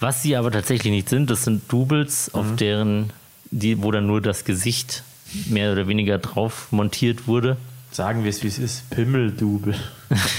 Was 0.00 0.22
sie 0.22 0.36
aber 0.36 0.50
tatsächlich 0.50 0.92
nicht 0.92 1.08
sind, 1.08 1.30
das 1.30 1.44
sind 1.44 1.70
Doubles, 1.72 2.34
auf 2.34 2.56
deren, 2.56 3.10
die, 3.50 3.82
wo 3.82 3.90
dann 3.90 4.06
nur 4.06 4.20
das 4.20 4.44
Gesicht 4.44 5.02
mehr 5.48 5.72
oder 5.72 5.88
weniger 5.88 6.18
drauf 6.18 6.68
montiert 6.70 7.26
wurde. 7.26 7.56
Sagen 7.90 8.24
wir 8.24 8.30
es, 8.30 8.42
wie 8.42 8.48
es 8.48 8.58
ist. 8.58 8.88
Pimmeldubel. 8.90 9.74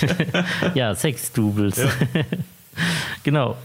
ja, 0.73 0.95
Sex-Doubles. 0.95 1.81
genau. 3.23 3.57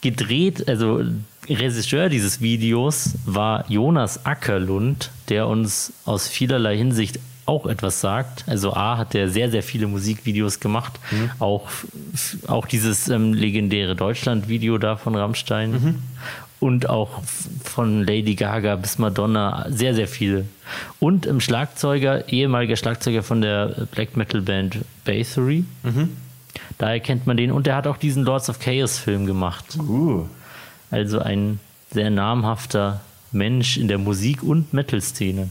Gedreht, 0.00 0.68
also 0.68 1.02
Regisseur 1.48 2.08
dieses 2.08 2.40
Videos 2.40 3.14
war 3.24 3.64
Jonas 3.70 4.26
Ackerlund, 4.26 5.10
der 5.28 5.46
uns 5.46 5.92
aus 6.04 6.28
vielerlei 6.28 6.76
Hinsicht 6.76 7.20
auch 7.46 7.66
etwas 7.66 8.00
sagt. 8.00 8.44
Also 8.46 8.72
A 8.72 8.96
hat 8.96 9.14
er 9.14 9.28
sehr, 9.28 9.50
sehr 9.50 9.62
viele 9.62 9.86
Musikvideos 9.86 10.60
gemacht. 10.60 10.98
Auch, 11.38 11.68
auch 12.46 12.66
dieses 12.66 13.08
ähm, 13.08 13.34
legendäre 13.34 13.94
Deutschland-Video 13.94 14.78
da 14.78 14.96
von 14.96 15.14
Rammstein. 15.14 16.02
Und 16.64 16.88
auch 16.88 17.22
von 17.62 18.06
Lady 18.06 18.36
Gaga 18.36 18.76
bis 18.76 18.96
Madonna, 18.96 19.66
sehr, 19.68 19.94
sehr 19.94 20.08
viele. 20.08 20.46
Und 20.98 21.26
im 21.26 21.42
Schlagzeuger, 21.42 22.26
ehemaliger 22.32 22.76
Schlagzeuger 22.76 23.22
von 23.22 23.42
der 23.42 23.86
Black 23.90 24.16
Metal 24.16 24.40
Band 24.40 24.78
Bathory. 25.04 25.64
Daher 26.78 27.00
kennt 27.00 27.26
man 27.26 27.36
den. 27.36 27.52
Und 27.52 27.66
der 27.66 27.76
hat 27.76 27.86
auch 27.86 27.98
diesen 27.98 28.24
Lords 28.24 28.48
of 28.48 28.60
Chaos 28.60 28.98
Film 28.98 29.26
gemacht. 29.26 29.76
Uh. 29.78 30.24
Also 30.90 31.18
ein 31.18 31.60
sehr 31.90 32.08
namhafter 32.08 33.02
Mensch 33.30 33.76
in 33.76 33.88
der 33.88 33.98
Musik- 33.98 34.42
und 34.42 34.72
Metal-Szene. 34.72 35.50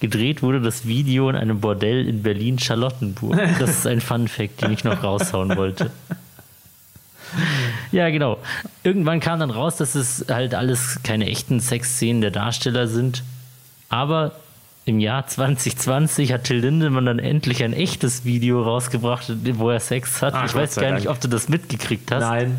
Gedreht 0.00 0.42
wurde 0.42 0.60
das 0.60 0.86
Video 0.86 1.30
in 1.30 1.36
einem 1.36 1.60
Bordell 1.60 2.06
in 2.06 2.22
Berlin-Charlottenburg. 2.22 3.40
Das 3.58 3.70
ist 3.70 3.86
ein 3.86 4.02
Fun-Fact, 4.02 4.60
den 4.60 4.72
ich 4.72 4.84
noch 4.84 5.02
raushauen 5.02 5.56
wollte. 5.56 5.90
Ja, 7.92 8.10
genau. 8.10 8.38
Irgendwann 8.82 9.20
kam 9.20 9.40
dann 9.40 9.50
raus, 9.50 9.76
dass 9.76 9.94
es 9.94 10.26
halt 10.28 10.54
alles 10.54 11.00
keine 11.02 11.26
echten 11.26 11.60
Sexszenen 11.60 12.20
der 12.20 12.30
Darsteller 12.30 12.88
sind. 12.88 13.22
Aber 13.88 14.32
im 14.84 15.00
Jahr 15.00 15.26
2020 15.26 16.32
hat 16.32 16.44
Till 16.44 16.58
Lindemann 16.58 17.06
dann 17.06 17.18
endlich 17.18 17.62
ein 17.64 17.72
echtes 17.72 18.24
Video 18.24 18.62
rausgebracht, 18.62 19.32
wo 19.58 19.70
er 19.70 19.80
Sex 19.80 20.22
hat. 20.22 20.34
Ah, 20.34 20.44
ich 20.46 20.54
weiß 20.54 20.76
gar 20.76 20.92
nicht, 20.92 21.08
ob 21.08 21.20
du 21.20 21.28
das 21.28 21.48
mitgekriegt 21.48 22.10
hast. 22.12 22.20
Nein. 22.20 22.58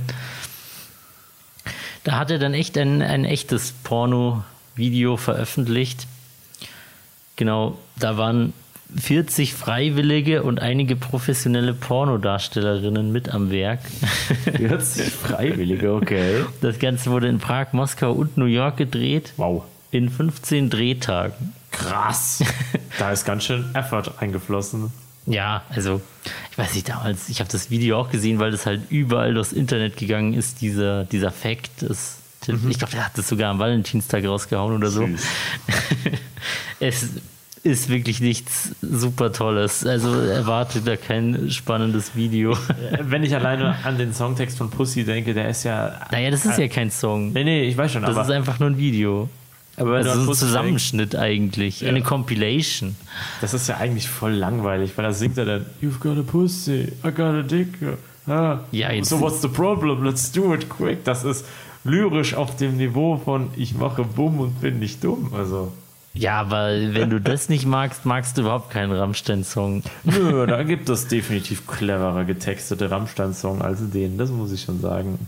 Da 2.03 2.17
hat 2.17 2.31
er 2.31 2.39
dann 2.39 2.53
echt 2.53 2.77
ein, 2.77 3.01
ein 3.01 3.25
echtes 3.25 3.73
Porno-Video 3.83 5.17
veröffentlicht. 5.17 6.07
Genau, 7.37 7.77
da 7.97 8.17
waren 8.17 8.53
40 8.95 9.53
Freiwillige 9.53 10.43
und 10.43 10.61
einige 10.61 10.95
professionelle 10.95 11.73
Pornodarstellerinnen 11.73 13.11
mit 13.11 13.29
am 13.29 13.51
Werk. 13.51 13.81
40 14.55 15.11
Freiwillige, 15.11 15.93
okay. 15.93 16.45
Das 16.61 16.79
Ganze 16.79 17.11
wurde 17.11 17.27
in 17.27 17.39
Prag, 17.39 17.73
Moskau 17.73 18.11
und 18.13 18.37
New 18.37 18.45
York 18.45 18.77
gedreht. 18.77 19.33
Wow. 19.37 19.63
In 19.91 20.09
15 20.09 20.69
Drehtagen. 20.69 21.53
Krass. 21.71 22.43
da 22.99 23.11
ist 23.11 23.25
ganz 23.25 23.43
schön 23.43 23.65
Effort 23.73 24.13
eingeflossen. 24.19 24.91
Ja, 25.25 25.63
also, 25.69 26.01
ich 26.51 26.57
weiß 26.57 26.73
nicht, 26.73 26.87
damals, 26.87 27.27
ich 27.27 27.41
habe 27.41 27.51
das 27.51 27.69
Video 27.69 27.99
auch 27.99 28.09
gesehen, 28.09 28.39
weil 28.39 28.51
das 28.51 28.65
halt 28.65 28.89
überall 28.89 29.33
durchs 29.33 29.51
Internet 29.51 29.97
gegangen 29.97 30.33
ist, 30.33 30.61
dieser, 30.61 31.03
dieser 31.03 31.31
Fact. 31.31 31.69
Das, 31.81 32.19
Ich 32.47 32.79
glaube, 32.79 32.93
der 32.93 33.05
hat 33.05 33.17
das 33.17 33.27
sogar 33.27 33.51
am 33.51 33.59
Valentinstag 33.59 34.23
rausgehauen 34.25 34.73
oder 34.73 34.89
so. 34.89 35.05
Süß. 35.05 35.25
es 36.79 37.09
ist 37.67 37.89
wirklich 37.89 38.19
nichts 38.21 38.71
super 38.81 39.31
Tolles. 39.31 39.85
Also 39.85 40.09
erwartet 40.13 40.87
da 40.87 40.95
kein 40.95 41.49
spannendes 41.51 42.15
Video. 42.15 42.53
Äh, 42.53 42.97
Wenn 43.03 43.23
ich 43.23 43.33
alleine 43.35 43.75
an 43.83 43.97
den 43.97 44.13
Songtext 44.13 44.57
von 44.57 44.69
Pussy 44.69 45.03
denke, 45.03 45.33
der 45.33 45.49
ist 45.49 45.63
ja. 45.63 45.93
Naja, 46.11 46.31
das 46.31 46.45
ist 46.45 46.57
ja 46.57 46.67
kein 46.67 46.89
Song. 46.91 47.33
Nee, 47.33 47.43
nee, 47.43 47.63
ich 47.67 47.77
weiß 47.77 47.91
schon, 47.93 48.01
Das 48.01 48.11
aber. 48.11 48.21
ist 48.23 48.31
einfach 48.31 48.59
nur 48.59 48.69
ein 48.69 48.77
Video. 48.77 49.29
aber 49.75 49.93
wenn 49.93 50.05
Das 50.05 50.15
ist 50.17 50.27
ein 50.27 50.33
Zusammenschnitt 50.33 51.15
eigentlich. 51.15 51.85
Eine 51.85 52.01
Compilation. 52.01 52.89
denkst, 52.89 53.41
Das 53.41 53.53
ist 53.53 53.67
ja 53.67 53.77
eigentlich 53.77 54.07
voll 54.07 54.33
langweilig, 54.33 54.91
weil 54.95 55.05
da 55.05 55.13
singt 55.13 55.37
er 55.37 55.45
dann: 55.45 55.65
You've 55.81 55.99
got 55.99 56.17
a 56.17 56.23
pussy, 56.23 56.91
I 57.05 57.11
got 57.11 57.19
a 57.35 57.41
dick. 57.43 57.67
Ah. 58.27 58.59
Ja, 58.71 58.91
jetzt- 58.91 59.09
so 59.09 59.21
what's 59.21 59.41
the 59.41 59.47
problem? 59.47 60.03
Let's 60.03 60.31
do 60.31 60.53
it 60.53 60.67
quick. 60.69 61.03
Das 61.05 61.23
ist 61.23 61.45
lyrisch 61.83 62.33
auf 62.33 62.55
dem 62.57 62.75
Niveau 62.77 63.17
von 63.17 63.49
Ich 63.55 63.73
mache 63.75 64.03
Bumm 64.03 64.39
und 64.39 64.59
bin 64.61 64.79
nicht 64.79 65.03
dumm. 65.03 65.31
Also. 65.37 65.71
Ja, 66.17 66.39
aber 66.39 66.69
wenn 66.93 67.11
du 67.11 67.21
das 67.21 67.47
nicht 67.47 67.65
magst, 67.67 68.05
magst 68.05 68.37
du 68.37 68.41
überhaupt 68.41 68.71
keinen 68.71 68.91
Rammstein-Song. 68.91 69.83
Nö, 70.03 70.47
da 70.47 70.63
gibt 70.63 70.89
es 70.89 71.07
definitiv 71.07 71.67
cleverer 71.67 72.25
getextete 72.25 72.89
Rammstein-Song 72.89 73.61
als 73.61 73.87
den, 73.91 74.17
das 74.17 74.31
muss 74.31 74.51
ich 74.51 74.63
schon 74.63 74.81
sagen. 74.81 75.19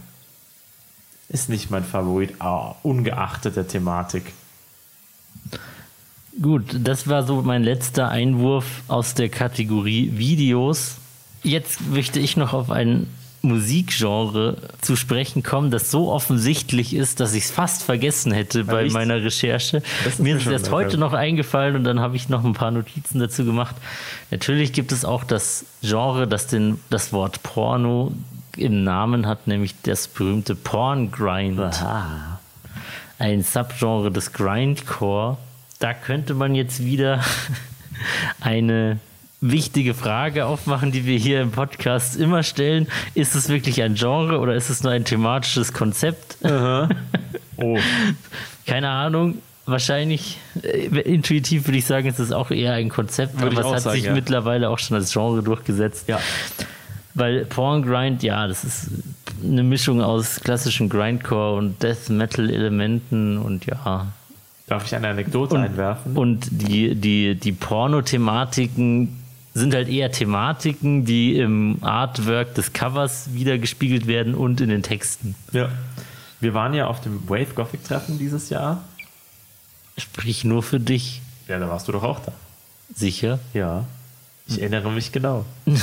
Ist 1.27 1.47
nicht 1.47 1.69
mein 1.69 1.83
Favorit, 1.83 2.41
ah, 2.41 2.73
ungeachtet 2.81 3.55
der 3.55 3.67
Thematik. 3.67 4.33
Gut, 6.41 6.63
das 6.79 7.07
war 7.07 7.21
so 7.21 7.43
mein 7.43 7.63
letzter 7.63 8.09
Einwurf 8.09 8.81
aus 8.87 9.13
der 9.13 9.29
Kategorie 9.29 10.13
Videos. 10.15 10.95
Jetzt 11.43 11.87
möchte 11.87 12.19
ich 12.19 12.35
noch 12.35 12.53
auf 12.53 12.71
ein 12.71 13.05
Musikgenre 13.41 14.57
zu 14.81 14.95
sprechen 14.95 15.43
kommen, 15.43 15.71
das 15.71 15.91
so 15.91 16.11
offensichtlich 16.11 16.93
ist, 16.93 17.19
dass 17.19 17.33
ich 17.33 17.45
es 17.45 17.51
fast 17.51 17.83
vergessen 17.83 18.31
hätte 18.31 18.65
bei 18.65 18.83
echt? 18.83 18.93
meiner 18.93 19.23
Recherche. 19.23 19.81
Das 20.03 20.13
ist 20.13 20.19
Mir 20.19 20.35
ist 20.35 20.45
es 20.45 20.51
erst 20.51 20.71
heute 20.71 20.97
noch 20.97 21.13
eingefallen 21.13 21.75
und 21.75 21.83
dann 21.85 21.99
habe 21.99 22.15
ich 22.15 22.27
noch 22.27 22.43
ein 22.43 22.53
paar 22.53 22.71
Notizen 22.71 23.19
dazu 23.19 23.45
gemacht. 23.45 23.75
Natürlich 24.29 24.73
gibt 24.73 24.91
es 24.91 25.05
auch 25.05 25.23
das 25.23 25.65
Genre, 25.81 26.27
das 26.27 26.47
den, 26.47 26.79
das 26.89 27.13
Wort 27.13 27.41
Porno 27.43 28.11
im 28.57 28.83
Namen 28.83 29.25
hat, 29.25 29.47
nämlich 29.47 29.73
das 29.83 30.07
berühmte 30.07 30.55
Porn 30.55 31.11
Grind. 31.11 31.59
Ein 33.19 33.43
Subgenre 33.43 34.11
des 34.11 34.33
Grindcore. 34.33 35.37
Da 35.79 35.93
könnte 35.93 36.33
man 36.33 36.55
jetzt 36.55 36.83
wieder 36.83 37.23
eine 38.41 38.99
wichtige 39.41 39.93
Frage 39.93 40.45
aufmachen, 40.45 40.91
die 40.91 41.05
wir 41.05 41.17
hier 41.17 41.41
im 41.41 41.51
Podcast 41.51 42.17
immer 42.17 42.43
stellen. 42.43 42.87
Ist 43.15 43.35
es 43.35 43.49
wirklich 43.49 43.81
ein 43.81 43.95
Genre 43.95 44.39
oder 44.39 44.53
ist 44.55 44.69
es 44.69 44.83
nur 44.83 44.91
ein 44.91 45.05
thematisches 45.05 45.73
Konzept? 45.73 46.37
Oh, 47.61 47.77
Keine 48.65 48.87
Ahnung. 48.87 49.39
Wahrscheinlich, 49.65 50.37
äh, 50.63 50.85
intuitiv 51.01 51.67
würde 51.67 51.77
ich 51.77 51.85
sagen, 51.85 52.07
es 52.07 52.17
ist 52.17 52.31
auch 52.31 52.51
eher 52.51 52.71
ein 52.71 52.87
Konzept, 52.87 53.41
Würde 53.41 53.57
aber 53.57 53.67
es 53.67 53.75
hat 53.75 53.81
sagen, 53.81 53.95
sich 53.97 54.05
ja. 54.05 54.13
mittlerweile 54.13 54.69
auch 54.69 54.79
schon 54.79 54.95
als 54.95 55.11
Genre 55.11 55.43
durchgesetzt. 55.43 56.07
ja. 56.07 56.21
Weil 57.15 57.43
Porn 57.43 57.81
Grind, 57.83 58.23
ja, 58.23 58.47
das 58.47 58.63
ist 58.63 58.91
eine 59.43 59.63
Mischung 59.63 60.01
aus 60.01 60.39
klassischen 60.39 60.87
Grindcore 60.87 61.57
und 61.57 61.83
Death 61.83 62.09
Metal 62.09 62.49
Elementen 62.49 63.37
und 63.37 63.65
ja. 63.65 64.07
Darf 64.67 64.85
ich 64.85 64.95
eine 64.95 65.09
Anekdote 65.09 65.59
einwerfen? 65.59 66.15
Und 66.15 66.47
die, 66.49 66.95
die, 66.95 67.35
die 67.35 67.51
Porno-Thematiken 67.51 69.18
sind 69.59 69.73
halt 69.73 69.87
eher 69.89 70.11
Thematiken, 70.11 71.05
die 71.05 71.37
im 71.37 71.77
Artwork 71.81 72.55
des 72.55 72.73
Covers 72.73 73.33
wiedergespiegelt 73.33 74.07
werden 74.07 74.33
und 74.35 74.61
in 74.61 74.69
den 74.69 74.83
Texten. 74.83 75.35
Ja. 75.51 75.69
Wir 76.39 76.53
waren 76.53 76.73
ja 76.73 76.87
auf 76.87 77.01
dem 77.01 77.27
Wave 77.29 77.53
Gothic 77.53 77.83
Treffen 77.83 78.17
dieses 78.17 78.49
Jahr. 78.49 78.83
Sprich 79.97 80.43
nur 80.45 80.63
für 80.63 80.79
dich, 80.79 81.21
Ja, 81.47 81.59
da 81.59 81.67
warst 81.69 81.87
du 81.87 81.91
doch 81.91 82.03
auch 82.03 82.19
da. 82.19 82.31
sicher. 82.95 83.39
Ja. 83.53 83.85
Ich 84.47 84.59
erinnere 84.61 84.89
mich 84.91 85.11
genau. 85.11 85.45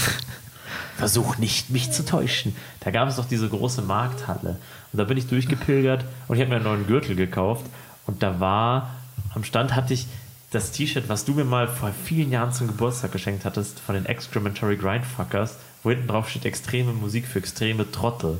Versuch 0.96 1.36
nicht, 1.36 1.68
mich 1.70 1.92
zu 1.92 2.04
täuschen. 2.04 2.56
Da 2.80 2.90
gab 2.90 3.08
es 3.08 3.16
doch 3.16 3.26
diese 3.28 3.48
große 3.48 3.82
Markthalle. 3.82 4.58
Und 4.92 4.98
da 4.98 5.04
bin 5.04 5.18
ich 5.18 5.26
durchgepilgert 5.26 6.04
und 6.26 6.36
ich 6.36 6.40
habe 6.40 6.48
mir 6.50 6.56
einen 6.56 6.64
neuen 6.64 6.86
Gürtel 6.86 7.14
gekauft. 7.16 7.66
Und 8.06 8.22
da 8.22 8.40
war, 8.40 8.94
am 9.34 9.44
Stand 9.44 9.74
hatte 9.74 9.92
ich 9.92 10.06
das 10.50 10.70
T-Shirt, 10.70 11.08
was 11.08 11.24
du 11.24 11.32
mir 11.32 11.44
mal 11.44 11.68
vor 11.68 11.92
vielen 12.04 12.30
Jahren 12.30 12.52
zum 12.52 12.68
Geburtstag 12.68 13.12
geschenkt 13.12 13.44
hattest, 13.44 13.80
von 13.80 13.94
den 13.94 14.06
Excrementory 14.06 14.76
Grindfuckers, 14.76 15.56
wo 15.82 15.90
hinten 15.90 16.06
drauf 16.06 16.28
steht 16.28 16.44
extreme 16.44 16.92
Musik 16.92 17.26
für 17.26 17.40
extreme 17.40 17.90
Trottel. 17.90 18.38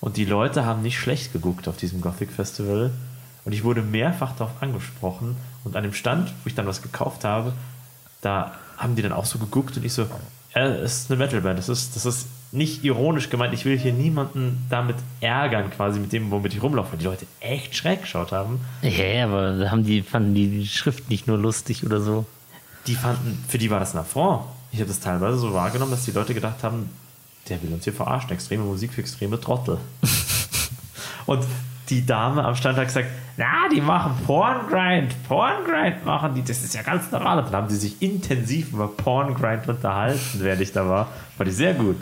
Und 0.00 0.16
die 0.16 0.24
Leute 0.24 0.64
haben 0.64 0.82
nicht 0.82 0.98
schlecht 0.98 1.32
geguckt 1.32 1.68
auf 1.68 1.76
diesem 1.76 2.00
Gothic 2.00 2.30
Festival. 2.30 2.90
Und 3.44 3.52
ich 3.52 3.64
wurde 3.64 3.82
mehrfach 3.82 4.32
darauf 4.36 4.52
angesprochen. 4.60 5.36
Und 5.64 5.76
an 5.76 5.82
dem 5.82 5.94
Stand, 5.94 6.32
wo 6.42 6.48
ich 6.48 6.54
dann 6.54 6.66
was 6.66 6.82
gekauft 6.82 7.24
habe, 7.24 7.52
da 8.20 8.52
haben 8.76 8.96
die 8.96 9.02
dann 9.02 9.12
auch 9.12 9.24
so 9.24 9.38
geguckt 9.38 9.76
und 9.76 9.84
ich 9.84 9.92
so, 9.92 10.06
ja, 10.54 10.66
es 10.66 11.02
ist 11.02 11.10
eine 11.10 11.18
Metalband. 11.18 11.58
Das 11.58 11.68
ist, 11.68 11.96
das 11.96 12.06
ist 12.06 12.26
nicht 12.56 12.84
ironisch 12.84 13.30
gemeint. 13.30 13.54
Ich 13.54 13.64
will 13.64 13.78
hier 13.78 13.92
niemanden 13.92 14.66
damit 14.70 14.96
ärgern, 15.20 15.70
quasi 15.70 16.00
mit 16.00 16.12
dem, 16.12 16.30
womit 16.30 16.54
ich 16.54 16.62
rumlaufe, 16.62 16.92
weil 16.92 16.98
die 16.98 17.04
Leute 17.04 17.26
echt 17.40 17.76
schräg 17.76 18.02
geschaut 18.02 18.32
haben. 18.32 18.60
Ja, 18.82 19.04
ja, 19.04 19.24
aber 19.24 19.56
da 19.56 19.70
haben 19.70 19.84
die, 19.84 20.02
fanden 20.02 20.34
die, 20.34 20.48
die 20.48 20.66
Schrift 20.66 21.10
nicht 21.10 21.26
nur 21.26 21.38
lustig 21.38 21.84
oder 21.84 22.00
so. 22.00 22.26
Die 22.86 22.94
fanden, 22.94 23.44
für 23.48 23.58
die 23.58 23.70
war 23.70 23.80
das 23.80 23.94
ein 23.94 24.00
Affront. 24.00 24.44
Ich 24.72 24.78
habe 24.80 24.88
das 24.88 25.00
teilweise 25.00 25.38
so 25.38 25.52
wahrgenommen, 25.52 25.90
dass 25.90 26.04
die 26.04 26.10
Leute 26.10 26.34
gedacht 26.34 26.62
haben, 26.62 26.90
der 27.48 27.62
will 27.62 27.72
uns 27.72 27.84
hier 27.84 27.92
verarschen. 27.92 28.30
Extreme 28.30 28.64
Musik 28.64 28.92
für 28.92 29.00
extreme 29.00 29.40
Trottel. 29.40 29.78
und 31.26 31.44
die 31.88 32.04
Dame 32.04 32.44
am 32.44 32.56
Stand 32.56 32.78
hat 32.78 32.86
gesagt, 32.86 33.08
na, 33.36 33.68
die 33.72 33.80
machen 33.80 34.12
Porngrind, 34.26 35.14
Porngrind 35.28 36.04
machen 36.04 36.34
die, 36.34 36.42
das 36.42 36.64
ist 36.64 36.74
ja 36.74 36.82
ganz 36.82 37.10
normal. 37.12 37.38
Und 37.38 37.46
dann 37.46 37.54
haben 37.54 37.68
die 37.68 37.76
sich 37.76 38.00
intensiv 38.02 38.72
über 38.72 38.88
Porngrind 38.88 39.68
unterhalten, 39.68 40.40
während 40.40 40.62
ich 40.62 40.72
da 40.72 40.88
war. 40.88 41.08
Fand 41.36 41.50
ich 41.50 41.56
sehr 41.56 41.74
gut. 41.74 41.96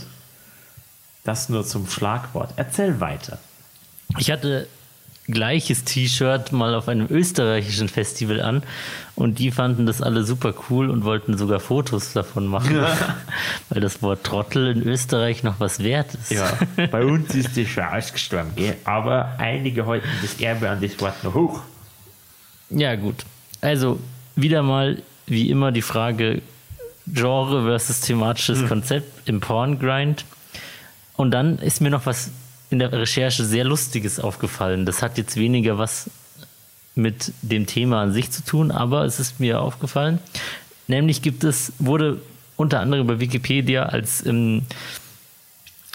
Das 1.24 1.48
nur 1.48 1.64
zum 1.64 1.88
Schlagwort. 1.88 2.52
Erzähl 2.56 3.00
weiter. 3.00 3.38
Ich 4.18 4.30
hatte 4.30 4.68
gleiches 5.26 5.84
T-Shirt 5.84 6.52
mal 6.52 6.74
auf 6.74 6.86
einem 6.86 7.06
österreichischen 7.10 7.88
Festival 7.88 8.42
an 8.42 8.62
und 9.14 9.38
die 9.38 9.50
fanden 9.50 9.86
das 9.86 10.02
alle 10.02 10.24
super 10.24 10.52
cool 10.68 10.90
und 10.90 11.04
wollten 11.04 11.38
sogar 11.38 11.60
Fotos 11.60 12.12
davon 12.12 12.46
machen, 12.46 12.84
weil 13.70 13.80
das 13.80 14.02
Wort 14.02 14.22
Trottel 14.22 14.66
in 14.68 14.82
Österreich 14.82 15.42
noch 15.42 15.60
was 15.60 15.82
wert 15.82 16.14
ist. 16.14 16.30
Ja, 16.30 16.52
bei 16.90 17.02
uns 17.06 17.34
ist 17.34 17.56
das 17.56 17.68
schon 17.68 17.84
ausgestorben, 17.84 18.52
gell? 18.54 18.76
aber 18.84 19.34
einige 19.38 19.86
halten 19.86 20.08
das 20.20 20.38
Erbe 20.40 20.68
an 20.68 20.82
das 20.82 21.00
Wort 21.00 21.24
noch 21.24 21.32
hoch. 21.32 21.62
Ja, 22.68 22.94
gut. 22.96 23.24
Also 23.62 23.98
wieder 24.36 24.62
mal, 24.62 25.02
wie 25.26 25.48
immer, 25.48 25.72
die 25.72 25.82
Frage 25.82 26.42
Genre 27.06 27.64
versus 27.64 28.00
thematisches 28.00 28.66
Konzept 28.66 29.28
im 29.28 29.40
Porngrind. 29.40 30.24
Und 31.16 31.30
dann 31.30 31.58
ist 31.58 31.80
mir 31.80 31.90
noch 31.90 32.06
was 32.06 32.30
in 32.70 32.78
der 32.78 32.92
Recherche 32.92 33.44
sehr 33.44 33.64
Lustiges 33.64 34.18
aufgefallen. 34.18 34.86
Das 34.86 35.02
hat 35.02 35.18
jetzt 35.18 35.36
weniger 35.36 35.78
was 35.78 36.10
mit 36.94 37.32
dem 37.42 37.66
Thema 37.66 38.02
an 38.02 38.12
sich 38.12 38.30
zu 38.30 38.44
tun, 38.44 38.70
aber 38.70 39.04
es 39.04 39.20
ist 39.20 39.40
mir 39.40 39.60
aufgefallen. 39.60 40.18
Nämlich 40.86 41.22
gibt 41.22 41.44
es, 41.44 41.72
wurde 41.78 42.20
unter 42.56 42.80
anderem 42.80 43.06
bei 43.06 43.20
Wikipedia 43.20 43.84
als 43.84 44.24
ähm, 44.26 44.62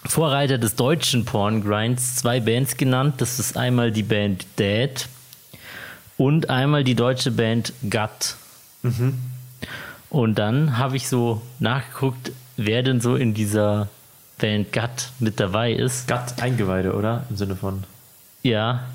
Vorreiter 0.06 0.58
des 0.58 0.76
deutschen 0.76 1.26
Porngrinds 1.26 2.16
zwei 2.16 2.40
Bands 2.40 2.78
genannt. 2.78 3.16
Das 3.18 3.40
ist 3.40 3.58
einmal 3.58 3.92
die 3.92 4.04
Band 4.04 4.46
Dead 4.58 5.08
und 6.18 6.50
einmal 6.50 6.84
die 6.84 6.96
deutsche 6.96 7.32
Band 7.32 7.74
Gut. 7.84 8.36
Und 10.10 10.36
dann 10.40 10.78
habe 10.78 10.98
ich 10.98 11.08
so 11.08 11.42
nachgeguckt, 11.60 12.32
wer 12.58 12.84
denn 12.84 13.00
so 13.00 13.16
in 13.16 13.34
dieser 13.34 13.90
Band 14.40 14.74
Gut 14.74 15.12
mit 15.20 15.40
dabei 15.40 15.74
ist. 15.74 16.08
Gatt 16.08 16.42
Eingeweide, 16.42 16.94
oder? 16.96 17.26
Im 17.30 17.36
Sinne 17.36 17.56
von. 17.56 17.84
Ja. 18.42 18.86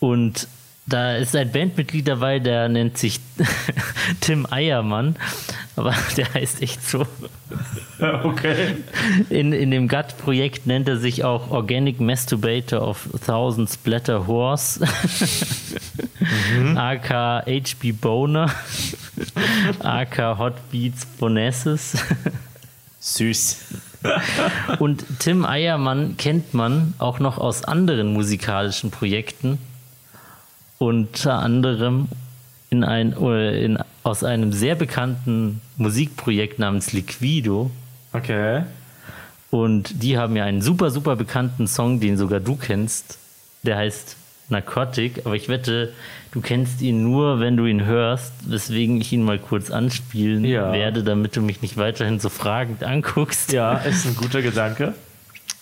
Und 0.00 0.46
da 0.88 1.16
ist 1.16 1.36
ein 1.36 1.52
Bandmitglied 1.52 2.08
dabei, 2.08 2.38
der 2.38 2.68
nennt 2.68 2.96
sich 2.96 3.20
Tim 4.20 4.46
Eiermann, 4.50 5.16
aber 5.76 5.94
der 6.16 6.32
heißt 6.32 6.62
echt 6.62 6.82
so. 6.82 7.06
Okay. 8.00 8.76
In, 9.28 9.52
in 9.52 9.72
dem 9.72 9.88
Gut-Projekt 9.88 10.68
nennt 10.68 10.86
er 10.86 10.98
sich 10.98 11.24
auch 11.24 11.50
Organic 11.50 11.98
Masturbator 11.98 12.80
of 12.86 13.08
Thousand 13.26 13.68
Splatter 13.68 14.28
Horse, 14.28 14.86
aka 16.76 17.42
HB 17.44 17.92
Boner, 18.00 18.54
aka 19.80 20.38
Hot 20.38 20.54
Beats 20.70 21.06
Bonesses. 21.06 21.96
Süß. 23.00 23.64
Und 24.78 25.04
Tim 25.18 25.44
Eiermann 25.44 26.16
kennt 26.16 26.54
man 26.54 26.94
auch 26.98 27.18
noch 27.18 27.38
aus 27.38 27.64
anderen 27.64 28.12
musikalischen 28.12 28.90
Projekten. 28.90 29.58
Unter 30.78 31.40
anderem 31.40 32.08
in 32.70 32.84
ein, 32.84 33.14
oder 33.14 33.52
in, 33.52 33.78
aus 34.02 34.24
einem 34.24 34.52
sehr 34.52 34.74
bekannten 34.74 35.60
Musikprojekt 35.76 36.58
namens 36.58 36.92
Liquido. 36.92 37.70
Okay. 38.12 38.62
Und 39.50 40.02
die 40.02 40.18
haben 40.18 40.36
ja 40.36 40.44
einen 40.44 40.62
super, 40.62 40.90
super 40.90 41.16
bekannten 41.16 41.66
Song, 41.66 42.00
den 42.00 42.16
sogar 42.16 42.40
du 42.40 42.56
kennst. 42.56 43.18
Der 43.62 43.76
heißt 43.76 44.16
Narcotic. 44.50 45.24
Aber 45.24 45.34
ich 45.34 45.48
wette, 45.48 45.92
du 46.32 46.40
kennst 46.40 46.80
ihn 46.82 47.02
nur, 47.02 47.40
wenn 47.40 47.56
du 47.56 47.66
ihn 47.66 47.84
hörst. 47.84 48.32
Weswegen 48.50 49.00
ich 49.00 49.12
ihn 49.12 49.22
mal 49.22 49.38
kurz 49.38 49.70
anspielen 49.70 50.44
Ja. 50.44 50.72
werde, 50.72 51.02
damit 51.02 51.36
du 51.36 51.40
mich 51.42 51.62
nicht 51.62 51.76
weiterhin 51.76 52.20
so 52.20 52.28
fragend 52.28 52.82
anguckst. 52.84 53.52
Ja, 53.52 53.74
ist 53.78 54.06
ein 54.06 54.16
guter 54.16 54.42
Gedanke. 54.42 54.94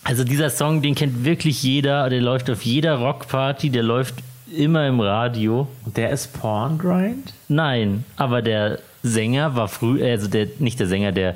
Also 0.04 0.22
dieser 0.22 0.50
Song, 0.50 0.82
den 0.82 0.94
kennt 0.94 1.24
wirklich 1.24 1.62
jeder, 1.62 2.08
der 2.08 2.20
läuft 2.20 2.48
auf 2.50 2.62
jeder 2.62 2.94
Rockparty, 2.94 3.70
der 3.70 3.82
läuft 3.82 4.14
immer 4.56 4.86
im 4.86 5.00
Radio. 5.00 5.66
Und 5.84 5.96
der 5.96 6.10
ist 6.10 6.32
Porngrind? 6.40 7.32
Nein, 7.48 8.04
aber 8.16 8.40
der 8.42 8.78
Sänger 9.02 9.56
war 9.56 9.66
früher, 9.68 10.06
also 10.10 10.28
der, 10.28 10.46
nicht 10.60 10.78
der 10.78 10.86
Sänger, 10.86 11.10
der, 11.12 11.34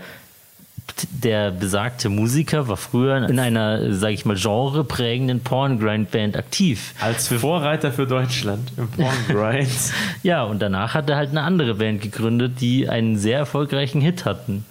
der 1.25 1.51
besagte 1.51 2.09
Musiker 2.09 2.69
war 2.69 2.77
früher 2.77 3.29
in 3.29 3.39
einer, 3.39 3.93
sage 3.95 4.15
ich 4.15 4.25
mal, 4.25 4.37
genreprägenden 4.37 5.41
Porngrind-Band 5.41 6.37
aktiv. 6.37 6.95
Als 7.01 7.29
Vorreiter 7.29 7.93
für 7.93 8.07
Deutschland 8.07 8.73
im 8.77 8.89
Porngrind. 8.89 9.71
Ja, 10.23 10.45
und 10.45 10.61
danach 10.61 10.95
hat 10.95 11.09
er 11.09 11.17
halt 11.17 11.31
eine 11.31 11.43
andere 11.43 11.75
Band 11.75 12.03
gegründet, 12.03 12.61
die 12.61 12.89
einen 12.89 13.17
sehr 13.17 13.39
erfolgreichen 13.39 14.01
Hit 14.01 14.25
hatten. 14.25 14.65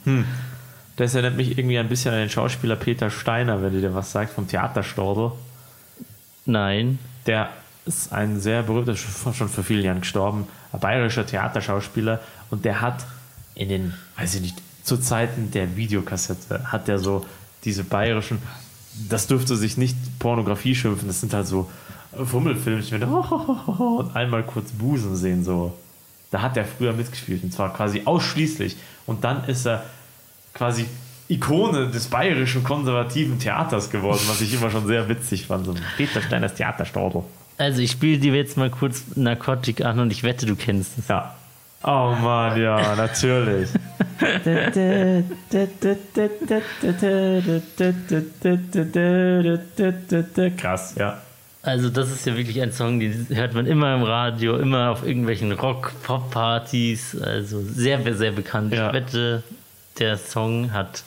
das 0.95 1.13
erinnert 1.15 1.37
mich 1.37 1.57
irgendwie 1.57 1.79
ein 1.79 1.87
bisschen 1.89 2.13
an 2.13 2.19
den 2.19 2.29
Schauspieler 2.29 2.75
Peter 2.75 3.09
Steiner, 3.09 3.61
wenn 3.61 3.73
du 3.73 3.81
dir 3.81 3.95
was 3.95 4.11
sagst, 4.11 4.33
vom 4.35 4.47
Theaterstordel. 4.47 5.31
Nein, 6.45 6.99
Der 7.27 7.49
ist 7.85 8.11
ein 8.13 8.39
sehr 8.39 8.63
berühmter, 8.63 8.95
schon 8.95 9.33
schon 9.33 9.49
vor 9.49 9.63
vielen 9.63 9.83
Jahren 9.83 10.01
gestorben, 10.01 10.47
ein 10.71 10.79
bayerischer 10.79 11.25
Theaterschauspieler 11.25 12.19
und 12.51 12.65
der 12.65 12.81
hat 12.81 13.05
in 13.55 13.69
den, 13.69 13.93
weiß 14.17 14.35
ich 14.35 14.41
nicht, 14.41 14.61
zu 14.89 14.97
Zeiten 14.97 15.51
der 15.51 15.77
Videokassette, 15.77 16.71
hat 16.71 16.87
der 16.87 16.97
so 16.97 17.25
diese 17.63 17.83
bayerischen, 17.83 18.39
das 19.07 19.27
dürfte 19.27 19.55
sich 19.55 19.77
nicht 19.77 19.95
Pornografie 20.17 20.73
schimpfen, 20.75 21.07
das 21.07 21.21
sind 21.21 21.33
halt 21.33 21.47
so 21.47 21.69
Fummelfilmchen 22.25 22.99
mit 22.99 23.07
und 23.07 24.11
einmal 24.15 24.43
kurz 24.43 24.71
Busen 24.71 25.15
sehen, 25.15 25.43
so. 25.45 25.73
Da 26.31 26.41
hat 26.41 26.57
er 26.57 26.65
früher 26.65 26.93
mitgespielt 26.93 27.43
und 27.43 27.53
zwar 27.53 27.73
quasi 27.73 28.03
ausschließlich. 28.05 28.77
Und 29.07 29.23
dann 29.23 29.45
ist 29.45 29.65
er 29.65 29.83
quasi 30.53 30.85
Ikone 31.27 31.89
des 31.89 32.07
bayerischen 32.07 32.63
konservativen 32.63 33.39
Theaters 33.39 33.89
geworden, 33.89 34.21
was 34.27 34.41
ich 34.41 34.53
immer 34.53 34.69
schon 34.69 34.85
sehr 34.85 35.09
witzig 35.09 35.47
fand. 35.47 35.65
So 35.65 35.71
ein 35.71 35.81
Peter 35.97 36.21
Steiners 36.21 36.53
Theaterstadel. 36.55 37.23
Also 37.57 37.81
ich 37.81 37.91
spiele 37.91 38.19
dir 38.19 38.35
jetzt 38.35 38.57
mal 38.57 38.69
kurz 38.69 39.03
Narkotik 39.15 39.83
an 39.83 39.99
und 39.99 40.11
ich 40.11 40.23
wette, 40.23 40.45
du 40.45 40.55
kennst 40.55 40.97
es. 40.99 41.07
Ja. 41.07 41.35
Oh 41.83 42.15
Mann, 42.21 42.61
ja, 42.61 42.95
natürlich. 42.95 43.69
Krass, 50.57 50.95
ja. 50.97 51.21
Also 51.61 51.89
das 51.89 52.09
ist 52.09 52.25
ja 52.25 52.35
wirklich 52.35 52.61
ein 52.61 52.71
Song, 52.71 52.99
den 52.99 53.27
hört 53.29 53.53
man 53.53 53.65
immer 53.65 53.95
im 53.95 54.03
Radio, 54.03 54.57
immer 54.57 54.91
auf 54.91 55.05
irgendwelchen 55.05 55.51
Rock-Pop-Partys. 55.51 57.21
Also 57.21 57.61
sehr, 57.61 58.13
sehr 58.15 58.31
bekannt. 58.31 58.73
Ja. 58.73 58.87
Ich 58.87 58.93
wette, 58.93 59.43
der 59.99 60.17
Song 60.17 60.71
hat 60.73 61.03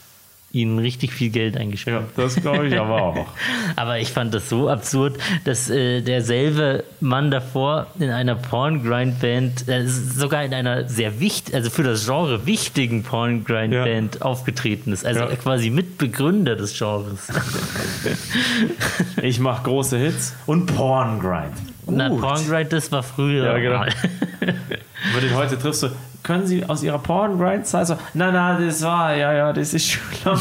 ihnen 0.53 0.79
richtig 0.79 1.13
viel 1.13 1.31
Geld 1.31 1.57
eingespielt. 1.57 1.97
Ja, 1.97 2.23
das 2.23 2.37
glaube 2.37 2.69
ich 2.69 2.79
aber 2.79 3.01
auch. 3.03 3.27
Aber 3.77 3.99
ich 3.99 4.11
fand 4.11 4.35
das 4.35 4.49
so 4.51 4.69
absurd, 4.69 5.17
dass 5.45 5.71
äh, 5.71 6.03
derselbe 6.03 6.85
Mann 7.01 7.31
davor 7.31 7.87
in 7.99 8.11
einer 8.11 8.35
Porn-Grind-Band, 8.35 9.67
äh, 9.69 9.87
sogar 9.87 10.45
in 10.45 10.53
einer 10.53 10.89
sehr 10.89 11.21
wichtig, 11.21 11.55
also 11.55 11.71
für 11.71 11.83
das 11.83 12.05
Genre 12.05 12.45
wichtigen 12.47 13.03
Porn-Grind-Band 13.03 14.21
aufgetreten 14.23 14.93
ist. 14.93 15.07
Also 15.07 15.21
Ja. 15.21 15.27
quasi 15.37 15.71
Mitbegründer 15.71 16.55
des 16.57 16.77
Genres. 16.79 17.29
Ich 19.23 19.39
mache 19.41 19.63
große 19.65 19.97
Hits 19.99 20.35
und 20.47 20.67
Porngrind. 20.67 21.53
Na. 21.87 22.09
Porn-Grind, 22.09 22.73
das 22.73 22.91
war 22.93 23.03
früher. 23.03 23.45
Ja, 23.47 23.59
genau. 23.59 23.79
mal. 23.79 23.93
Wenn 24.41 25.23
du 25.23 25.29
den 25.29 25.37
heute 25.37 25.59
triffst, 25.59 25.81
so, 25.81 25.89
können 26.23 26.47
Sie 26.47 26.64
aus 26.64 26.83
Ihrer 26.83 26.99
Porngrind-Zeit 26.99 27.87
so, 27.87 27.97
nein, 28.14 28.35
nein, 28.35 28.66
das 28.66 28.83
war, 28.83 29.14
ja, 29.14 29.33
ja, 29.33 29.53
das 29.53 29.75
ist 29.75 29.91
schon. 29.91 30.41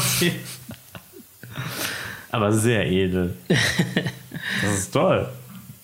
Aber 2.30 2.52
sehr 2.52 2.86
edel. 2.86 3.36
Das 4.60 4.74
ist 4.74 4.92
toll. 4.92 5.28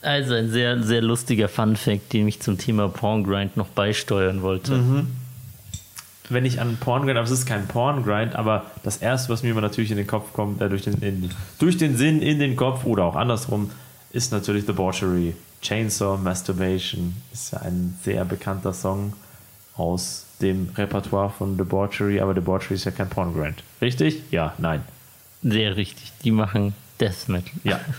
Also 0.03 0.35
ein 0.35 0.51
sehr, 0.51 0.83
sehr 0.83 1.01
lustiger 1.01 1.49
Fun-Fact, 1.49 2.13
den 2.13 2.27
ich 2.27 2.41
zum 2.41 2.59
Thema 2.59 2.89
Porn-Grind 2.89 3.57
noch 3.57 3.69
beisteuern 3.69 4.43
wollte. 4.43 4.77
Mhm. 4.77 5.07
Wenn 6.29 6.45
ich 6.45 6.61
an 6.61 6.77
Porngrind, 6.79 7.17
aber 7.17 7.25
es 7.25 7.31
ist 7.31 7.47
kein 7.47 7.67
Porngrind, 7.67 8.37
aber 8.37 8.67
das 8.83 8.99
erste, 8.99 9.33
was 9.33 9.43
mir 9.43 9.51
immer 9.51 9.61
natürlich 9.61 9.91
in 9.91 9.97
den 9.97 10.07
Kopf 10.07 10.33
kommt, 10.33 10.61
äh, 10.61 10.69
durch, 10.69 10.83
den, 10.83 10.95
in, 10.95 11.31
durch 11.59 11.79
den 11.79 11.97
Sinn 11.97 12.21
in 12.21 12.39
den 12.39 12.55
Kopf 12.57 12.85
oder 12.85 13.05
auch 13.05 13.17
andersrum, 13.17 13.71
ist 14.13 14.33
natürlich 14.33 14.67
Debauchery. 14.67 15.35
Chainsaw 15.63 16.19
Masturbation 16.19 17.17
ist 17.33 17.53
ja 17.53 17.61
ein 17.61 17.97
sehr 18.03 18.25
bekannter 18.25 18.73
Song 18.73 19.13
aus 19.79 20.27
dem 20.41 20.71
Repertoire 20.77 21.31
von 21.31 21.57
Debauchery, 21.57 22.21
aber 22.21 22.35
Debauchery 22.35 22.75
ist 22.75 22.85
ja 22.85 22.91
kein 22.91 23.09
Porngrind. 23.09 23.63
Richtig? 23.81 24.23
Ja, 24.31 24.55
nein. 24.59 24.83
Sehr 25.43 25.77
richtig. 25.77 26.13
Die 26.25 26.31
machen 26.33 26.75
Death 27.01 27.29
Metal. 27.29 27.51
Ja. 27.65 27.81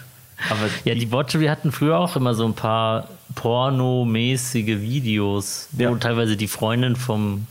Aber 0.50 0.70
Ja, 0.86 0.96
die 0.96 1.06
Botchery 1.06 1.48
hatten 1.48 1.74
früher 1.74 1.98
auch 2.00 2.16
immer 2.16 2.34
so 2.34 2.46
ein 2.46 2.54
paar 2.54 3.10
pornomäßige 3.36 4.80
Videos, 4.82 5.68
wo 5.74 5.84
Ja. 5.84 5.96
teilweise 5.96 6.38
die 6.38 6.48
Freundin 6.48 6.96
vom 6.96 7.46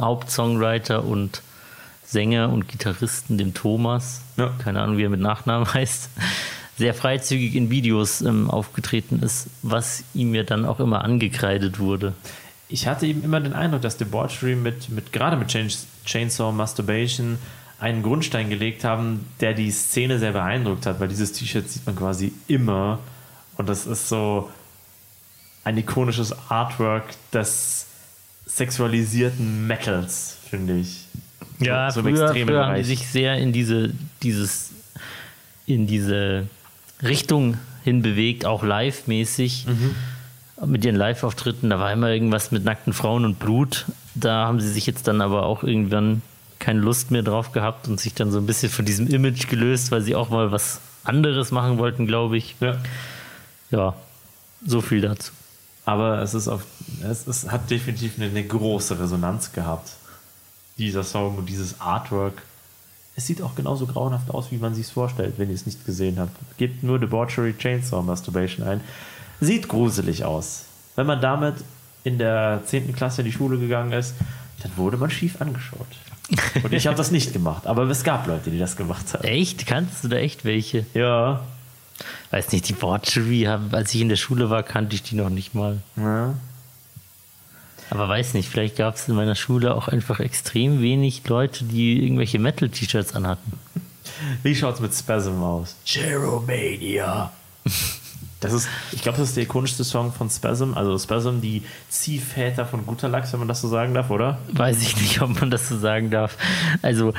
Hauptsongwriter 0.00 1.04
und 1.04 1.42
Sänger 2.04 2.50
und 2.52 2.68
Gitarristen, 2.68 3.38
dem 3.38 3.54
Thomas, 3.54 4.20
Ja. 4.36 4.50
keine 4.62 4.80
Ahnung, 4.82 4.98
wie 4.98 5.04
er 5.04 5.10
mit 5.10 5.20
Nachnamen 5.20 5.66
heißt, 5.74 6.10
sehr 6.76 6.92
freizügig 6.94 7.54
in 7.54 7.70
Videos 7.70 8.20
ähm, 8.20 8.50
aufgetreten 8.50 9.20
ist, 9.22 9.46
was 9.62 10.02
ihm 10.12 10.34
ja 10.34 10.42
dann 10.42 10.64
auch 10.64 10.80
immer 10.80 11.04
angekreidet 11.04 11.78
wurde. 11.78 12.14
Ich 12.68 12.86
hatte 12.86 13.06
eben 13.06 13.22
immer 13.22 13.40
den 13.40 13.52
Eindruck, 13.52 13.82
dass 13.82 13.96
Debauchery 13.96 14.56
mit, 14.56 14.88
mit 14.88 15.12
gerade 15.12 15.36
mit 15.36 15.48
Chain, 15.48 15.70
Chainsaw 16.04 16.52
Masturbation 16.52 17.38
einen 17.78 18.02
Grundstein 18.02 18.50
gelegt 18.50 18.84
haben, 18.84 19.26
der 19.40 19.52
die 19.52 19.70
Szene 19.70 20.18
sehr 20.18 20.32
beeindruckt 20.32 20.86
hat, 20.86 21.00
weil 21.00 21.08
dieses 21.08 21.32
T-Shirt 21.32 21.68
sieht 21.68 21.86
man 21.86 21.96
quasi 21.96 22.32
immer 22.48 23.00
und 23.56 23.68
das 23.68 23.86
ist 23.86 24.08
so 24.08 24.50
ein 25.64 25.76
ikonisches 25.78 26.34
Artwork 26.50 27.04
des 27.32 27.86
sexualisierten 28.46 29.66
Metals, 29.66 30.38
finde 30.48 30.76
ich. 30.78 31.06
Ja, 31.60 31.90
so 31.90 32.00
im 32.00 32.14
früher, 32.14 32.34
früher 32.34 32.66
haben 32.66 32.76
die 32.76 32.84
sich 32.84 33.06
sehr 33.06 33.36
in 33.38 33.52
diese, 33.52 33.92
dieses, 34.22 34.70
in 35.66 35.86
diese 35.86 36.48
Richtung 37.02 37.58
hinbewegt, 37.84 38.44
auch 38.44 38.62
live-mäßig. 38.62 39.66
Mhm. 39.66 39.94
Mit 40.66 40.84
ihren 40.84 40.96
Live-Auftritten, 40.96 41.70
da 41.70 41.78
war 41.78 41.92
immer 41.92 42.10
irgendwas 42.10 42.50
mit 42.50 42.64
nackten 42.64 42.92
Frauen 42.92 43.24
und 43.24 43.38
Blut. 43.38 43.86
Da 44.14 44.46
haben 44.46 44.60
sie 44.60 44.68
sich 44.68 44.86
jetzt 44.86 45.08
dann 45.08 45.20
aber 45.20 45.44
auch 45.44 45.62
irgendwann 45.62 46.22
keine 46.58 46.80
Lust 46.80 47.10
mehr 47.10 47.22
drauf 47.22 47.52
gehabt 47.52 47.88
und 47.88 48.00
sich 48.00 48.14
dann 48.14 48.30
so 48.30 48.38
ein 48.38 48.46
bisschen 48.46 48.70
von 48.70 48.84
diesem 48.84 49.06
Image 49.08 49.48
gelöst, 49.48 49.90
weil 49.90 50.02
sie 50.02 50.14
auch 50.14 50.30
mal 50.30 50.52
was 50.52 50.80
anderes 51.04 51.50
machen 51.50 51.78
wollten, 51.78 52.06
glaube 52.06 52.36
ich. 52.36 52.56
Ja. 52.60 52.78
Ja, 53.70 53.94
so 54.64 54.80
viel 54.80 55.00
dazu. 55.00 55.32
Aber 55.84 56.22
es 56.22 56.32
ist 56.32 56.48
auf, 56.48 56.64
es 57.02 57.26
ist, 57.26 57.50
hat 57.50 57.70
definitiv 57.70 58.14
eine, 58.16 58.26
eine 58.26 58.44
große 58.44 58.98
Resonanz 58.98 59.52
gehabt. 59.52 59.90
Dieser 60.78 61.04
Song 61.04 61.36
und 61.36 61.48
dieses 61.48 61.80
Artwork. 61.80 62.42
Es 63.16 63.26
sieht 63.26 63.42
auch 63.42 63.54
genauso 63.54 63.86
grauenhaft 63.86 64.30
aus, 64.30 64.50
wie 64.50 64.56
man 64.56 64.74
sich 64.74 64.86
es 64.86 64.92
vorstellt, 64.92 65.34
wenn 65.36 65.48
ihr 65.48 65.54
es 65.54 65.66
nicht 65.66 65.84
gesehen 65.84 66.18
habt. 66.18 66.34
Gebt 66.56 66.82
nur 66.82 66.98
Debauchery 66.98 67.54
Chainsaw 67.56 68.02
Masturbation 68.02 68.66
ein. 68.66 68.80
Sieht 69.44 69.68
gruselig 69.68 70.24
aus. 70.24 70.64
Wenn 70.96 71.06
man 71.06 71.20
damit 71.20 71.54
in 72.04 72.18
der 72.18 72.62
10. 72.66 72.94
Klasse 72.94 73.22
in 73.22 73.26
die 73.26 73.32
Schule 73.32 73.58
gegangen 73.58 73.92
ist, 73.92 74.14
dann 74.62 74.72
wurde 74.76 74.96
man 74.96 75.10
schief 75.10 75.40
angeschaut. 75.40 75.86
Und 76.62 76.72
ich 76.72 76.86
habe 76.86 76.96
das 76.96 77.10
nicht 77.10 77.32
gemacht, 77.32 77.66
aber 77.66 77.82
es 77.88 78.02
gab 78.04 78.26
Leute, 78.26 78.50
die 78.50 78.58
das 78.58 78.76
gemacht 78.76 79.12
haben. 79.12 79.24
Echt? 79.24 79.66
Kannst 79.66 80.04
du 80.04 80.08
da 80.08 80.16
echt 80.16 80.44
welche? 80.44 80.86
Ja. 80.94 81.40
Weiß 82.30 82.50
nicht, 82.52 82.68
die 82.68 82.72
Botchery, 82.72 83.42
haben- 83.42 83.72
als 83.74 83.94
ich 83.94 84.00
in 84.00 84.08
der 84.08 84.16
Schule 84.16 84.48
war, 84.50 84.62
kannte 84.62 84.94
ich 84.94 85.02
die 85.02 85.14
noch 85.16 85.28
nicht 85.30 85.54
mal. 85.54 85.80
ja. 85.96 86.34
Aber 87.90 88.08
weiß 88.08 88.32
nicht, 88.32 88.48
vielleicht 88.48 88.76
gab 88.76 88.94
es 88.94 89.06
in 89.08 89.14
meiner 89.14 89.34
Schule 89.34 89.74
auch 89.74 89.88
einfach 89.88 90.18
extrem 90.18 90.80
wenig 90.80 91.22
Leute, 91.28 91.64
die 91.64 92.02
irgendwelche 92.02 92.38
Metal-T-Shirts 92.38 93.14
anhatten. 93.14 93.52
Wie 94.42 94.54
schaut's 94.56 94.80
mit 94.80 94.94
Spasm 94.94 95.42
aus? 95.42 95.76
Cheromania. 95.84 97.30
Das 98.44 98.52
ist, 98.52 98.68
ich 98.92 99.02
glaube, 99.02 99.18
das 99.18 99.28
ist 99.28 99.36
der 99.36 99.44
ikonischste 99.44 99.82
Song 99.84 100.12
von 100.12 100.30
Spasm. 100.30 100.74
Also 100.74 100.98
Spasm, 100.98 101.40
die 101.40 101.62
Ziehväter 101.88 102.66
von 102.66 102.86
Guter 102.86 103.08
Lachs, 103.08 103.32
wenn 103.32 103.40
man 103.40 103.48
das 103.48 103.60
so 103.60 103.68
sagen 103.68 103.94
darf, 103.94 104.10
oder? 104.10 104.38
Weiß 104.52 104.80
ich 104.82 104.96
nicht, 105.00 105.20
ob 105.22 105.40
man 105.40 105.50
das 105.50 105.68
so 105.68 105.78
sagen 105.78 106.10
darf. 106.10 106.36
Also 106.82 107.12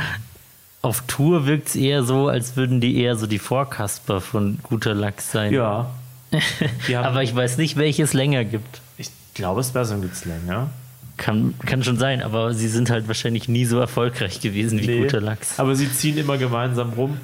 auf 0.82 1.04
Tour 1.08 1.46
wirkt 1.48 1.70
es 1.70 1.76
eher 1.76 2.04
so, 2.04 2.28
als 2.28 2.56
würden 2.56 2.80
die 2.80 2.98
eher 3.02 3.16
so 3.16 3.26
die 3.28 3.40
Vorkasper 3.40 4.22
von 4.22 4.60
guter 4.64 4.94
Lachs 4.94 5.32
sein. 5.32 5.52
Ja. 5.54 5.90
Aber 6.96 7.24
ich 7.24 7.36
weiß 7.36 7.58
nicht, 7.58 7.78
welches 7.78 8.14
länger 8.14 8.44
gibt. 8.46 8.82
ich 8.98 9.10
glaube, 9.34 9.64
Spasm 9.64 10.02
gibt's 10.02 10.26
länger. 10.26 10.70
Kann, 11.18 11.54
kann 11.66 11.82
schon 11.82 11.98
sein, 11.98 12.22
aber 12.22 12.54
sie 12.54 12.68
sind 12.68 12.90
halt 12.90 13.08
wahrscheinlich 13.08 13.48
nie 13.48 13.64
so 13.64 13.80
erfolgreich 13.80 14.42
gewesen 14.42 14.80
wie 14.82 14.88
Nee. 14.88 15.00
guter 15.04 15.22
Lachs. 15.22 15.58
Aber 15.60 15.74
sie 15.74 15.90
ziehen 15.92 16.18
immer 16.18 16.38
gemeinsam 16.38 16.92
rum. 16.92 17.18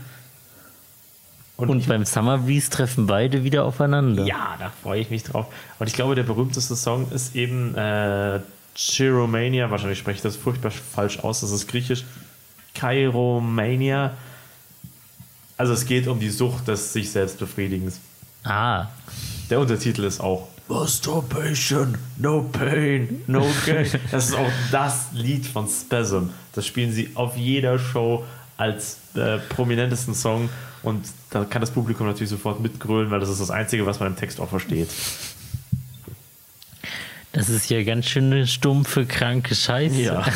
Und 1.70 1.88
beim 1.88 2.06
Summer 2.06 2.38
Breeze 2.40 2.70
treffen 2.70 3.08
beide 3.08 3.44
wieder 3.44 3.66
aufeinander. 3.66 4.26
Ja, 4.26 4.56
da 4.60 4.72
freue 4.82 5.02
ich 5.02 5.10
mich 5.10 5.24
drauf. 5.24 5.48
Und 5.80 5.88
ich 5.88 5.94
glaube, 5.94 6.16
der 6.16 6.24
berühmteste 6.24 6.76
Song 6.76 7.10
ist 7.12 7.36
eben 7.36 7.76
äh, 7.76 8.40
Chiromania. 8.76 9.70
Wahrscheinlich 9.70 10.00
spreche 10.00 10.18
ich 10.18 10.22
das 10.24 10.36
furchtbar 10.36 10.72
falsch 10.72 11.20
aus. 11.20 11.42
Das 11.42 11.52
ist 11.52 11.68
griechisch. 11.68 12.04
Kairomania. 12.74 14.14
Also 15.58 15.74
es 15.74 15.86
geht 15.86 16.08
um 16.08 16.20
die 16.20 16.30
Sucht 16.30 16.68
des 16.68 16.94
sich 16.94 17.12
selbst 17.12 17.38
Befriedigens. 17.38 18.00
Ah, 18.44 18.88
Der 19.50 19.60
Untertitel 19.60 20.04
ist 20.06 20.20
auch 20.20 20.48
Masturbation, 20.68 21.98
no 22.18 22.44
pain, 22.44 23.22
no 23.28 23.46
gain. 23.66 23.88
Das 24.10 24.30
ist 24.30 24.36
auch 24.36 24.50
das 24.72 25.08
Lied 25.14 25.46
von 25.46 25.68
Spasm. 25.68 26.30
Das 26.54 26.66
spielen 26.66 26.92
sie 26.92 27.12
auf 27.14 27.36
jeder 27.38 27.78
Show 27.78 28.24
als 28.62 28.98
äh, 29.16 29.40
prominentesten 29.40 30.14
Song 30.14 30.50
und 30.84 31.06
da 31.32 31.46
kann 31.46 31.62
das 31.62 31.72
Publikum 31.72 32.08
natürlich 32.08 32.30
sofort 32.30 32.60
mitgrölen, 32.60 33.10
weil 33.10 33.20
das 33.20 33.30
ist 33.30 33.42
das 33.42 33.50
Einzige, 33.50 33.86
was 33.86 34.00
man 34.00 34.10
im 34.10 34.16
Text 34.16 34.40
auch 34.40 34.50
versteht. 34.50 34.90
das 37.32 37.50
ist 37.50 37.70
ja 37.70 37.84
ganz 37.84 38.06
schön 38.06 38.32
eine 38.32 38.46
stumpfe, 38.46 39.06
kranke 39.06 39.56
Scheiße. 39.56 40.02
Ja. 40.02 40.26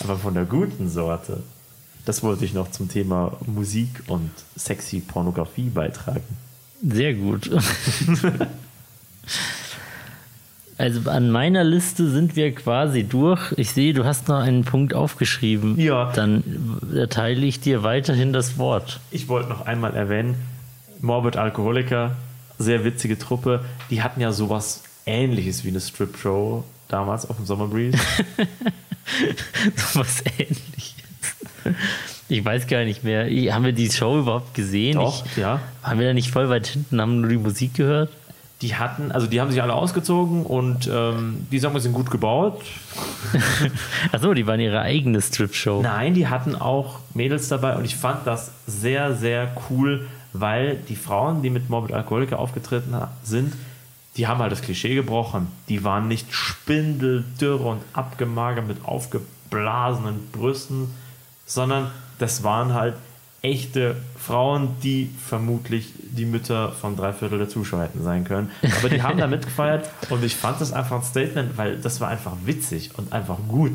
Aber 0.00 0.18
von 0.18 0.34
der 0.34 0.44
guten 0.44 0.90
Sorte. 0.90 1.42
Das 2.04 2.22
wollte 2.22 2.44
ich 2.44 2.52
noch 2.52 2.70
zum 2.70 2.90
Thema 2.90 3.38
Musik 3.46 4.02
und 4.08 4.30
sexy 4.56 5.00
Pornografie 5.00 5.70
beitragen. 5.70 6.24
Sehr 6.86 7.14
gut. 7.14 7.50
Also 10.84 11.08
an 11.08 11.30
meiner 11.30 11.64
Liste 11.64 12.10
sind 12.10 12.36
wir 12.36 12.54
quasi 12.54 13.04
durch. 13.04 13.40
Ich 13.56 13.70
sehe, 13.70 13.94
du 13.94 14.04
hast 14.04 14.28
noch 14.28 14.36
einen 14.40 14.64
Punkt 14.64 14.92
aufgeschrieben. 14.92 15.80
Ja. 15.80 16.12
Dann 16.14 16.44
erteile 16.94 17.46
ich 17.46 17.58
dir 17.60 17.82
weiterhin 17.82 18.34
das 18.34 18.58
Wort. 18.58 19.00
Ich 19.10 19.28
wollte 19.28 19.48
noch 19.48 19.64
einmal 19.64 19.94
erwähnen, 19.96 20.34
Morbid 21.00 21.38
Alkoholiker, 21.38 22.16
sehr 22.58 22.84
witzige 22.84 23.18
Truppe, 23.18 23.64
die 23.88 24.02
hatten 24.02 24.20
ja 24.20 24.30
sowas 24.32 24.82
ähnliches 25.06 25.64
wie 25.64 25.68
eine 25.68 25.80
Strip-Show 25.80 26.64
damals 26.88 27.30
auf 27.30 27.36
dem 27.36 27.46
Summer 27.46 27.66
Breeze. 27.68 27.96
So 29.76 30.00
was 30.00 30.22
ähnliches. 30.38 30.94
Ich 32.28 32.42
weiß 32.44 32.66
gar 32.66 32.84
nicht 32.84 33.04
mehr. 33.04 33.26
Haben 33.54 33.64
wir 33.66 33.72
die 33.72 33.90
Show 33.90 34.18
überhaupt 34.18 34.54
gesehen? 34.54 34.94
Doch, 34.94 35.24
Ich, 35.26 35.36
ja. 35.36 35.60
waren 35.82 35.98
wir 35.98 36.06
da 36.08 36.14
nicht 36.14 36.30
voll 36.30 36.48
weit 36.48 36.66
hinten, 36.66 37.00
haben 37.00 37.20
nur 37.20 37.30
die 37.30 37.36
Musik 37.36 37.74
gehört? 37.74 38.10
Die 38.64 38.74
hatten, 38.76 39.12
also 39.12 39.26
die 39.26 39.42
haben 39.42 39.50
sich 39.50 39.60
alle 39.60 39.74
ausgezogen 39.74 40.46
und 40.46 40.88
ähm, 40.90 41.46
die 41.52 41.58
sagen 41.58 41.74
wir 41.74 41.82
sind 41.82 41.92
gut 41.92 42.10
gebaut. 42.10 42.62
Achso, 44.12 44.32
die 44.32 44.46
waren 44.46 44.58
ihre 44.58 44.80
eigene 44.80 45.20
Strip-Show. 45.20 45.82
Nein, 45.82 46.14
die 46.14 46.28
hatten 46.28 46.54
auch 46.56 47.00
Mädels 47.12 47.48
dabei 47.48 47.76
und 47.76 47.84
ich 47.84 47.94
fand 47.94 48.26
das 48.26 48.52
sehr, 48.66 49.14
sehr 49.16 49.54
cool, 49.68 50.06
weil 50.32 50.78
die 50.88 50.96
Frauen, 50.96 51.42
die 51.42 51.50
mit 51.50 51.68
Morbid 51.68 51.94
Alkoholiker 51.94 52.38
aufgetreten 52.38 52.96
sind, 53.22 53.52
die 54.16 54.26
haben 54.26 54.40
halt 54.40 54.50
das 54.50 54.62
Klischee 54.62 54.94
gebrochen. 54.94 55.48
Die 55.68 55.84
waren 55.84 56.08
nicht 56.08 56.32
spindeldürr 56.32 57.60
und 57.60 57.82
abgemagert 57.92 58.66
mit 58.66 58.82
aufgeblasenen 58.86 60.26
Brüsten, 60.32 60.88
sondern 61.44 61.90
das 62.18 62.44
waren 62.44 62.72
halt 62.72 62.94
echte 63.44 63.96
Frauen, 64.18 64.70
die 64.82 65.10
vermutlich 65.28 65.92
die 65.98 66.24
Mütter 66.24 66.72
von 66.72 66.96
drei 66.96 67.12
Viertel 67.12 67.38
der 67.38 67.48
Zuschauer 67.48 67.82
hätten 67.82 68.02
sein 68.02 68.24
können. 68.24 68.50
Aber 68.78 68.88
die 68.88 69.02
haben 69.02 69.18
da 69.18 69.26
mitgefeiert 69.28 69.90
und 70.10 70.24
ich 70.24 70.34
fand 70.34 70.60
das 70.60 70.72
einfach 70.72 70.96
ein 70.96 71.02
Statement, 71.02 71.56
weil 71.56 71.76
das 71.76 72.00
war 72.00 72.08
einfach 72.08 72.32
witzig 72.44 72.90
und 72.96 73.12
einfach 73.12 73.38
gut. 73.48 73.72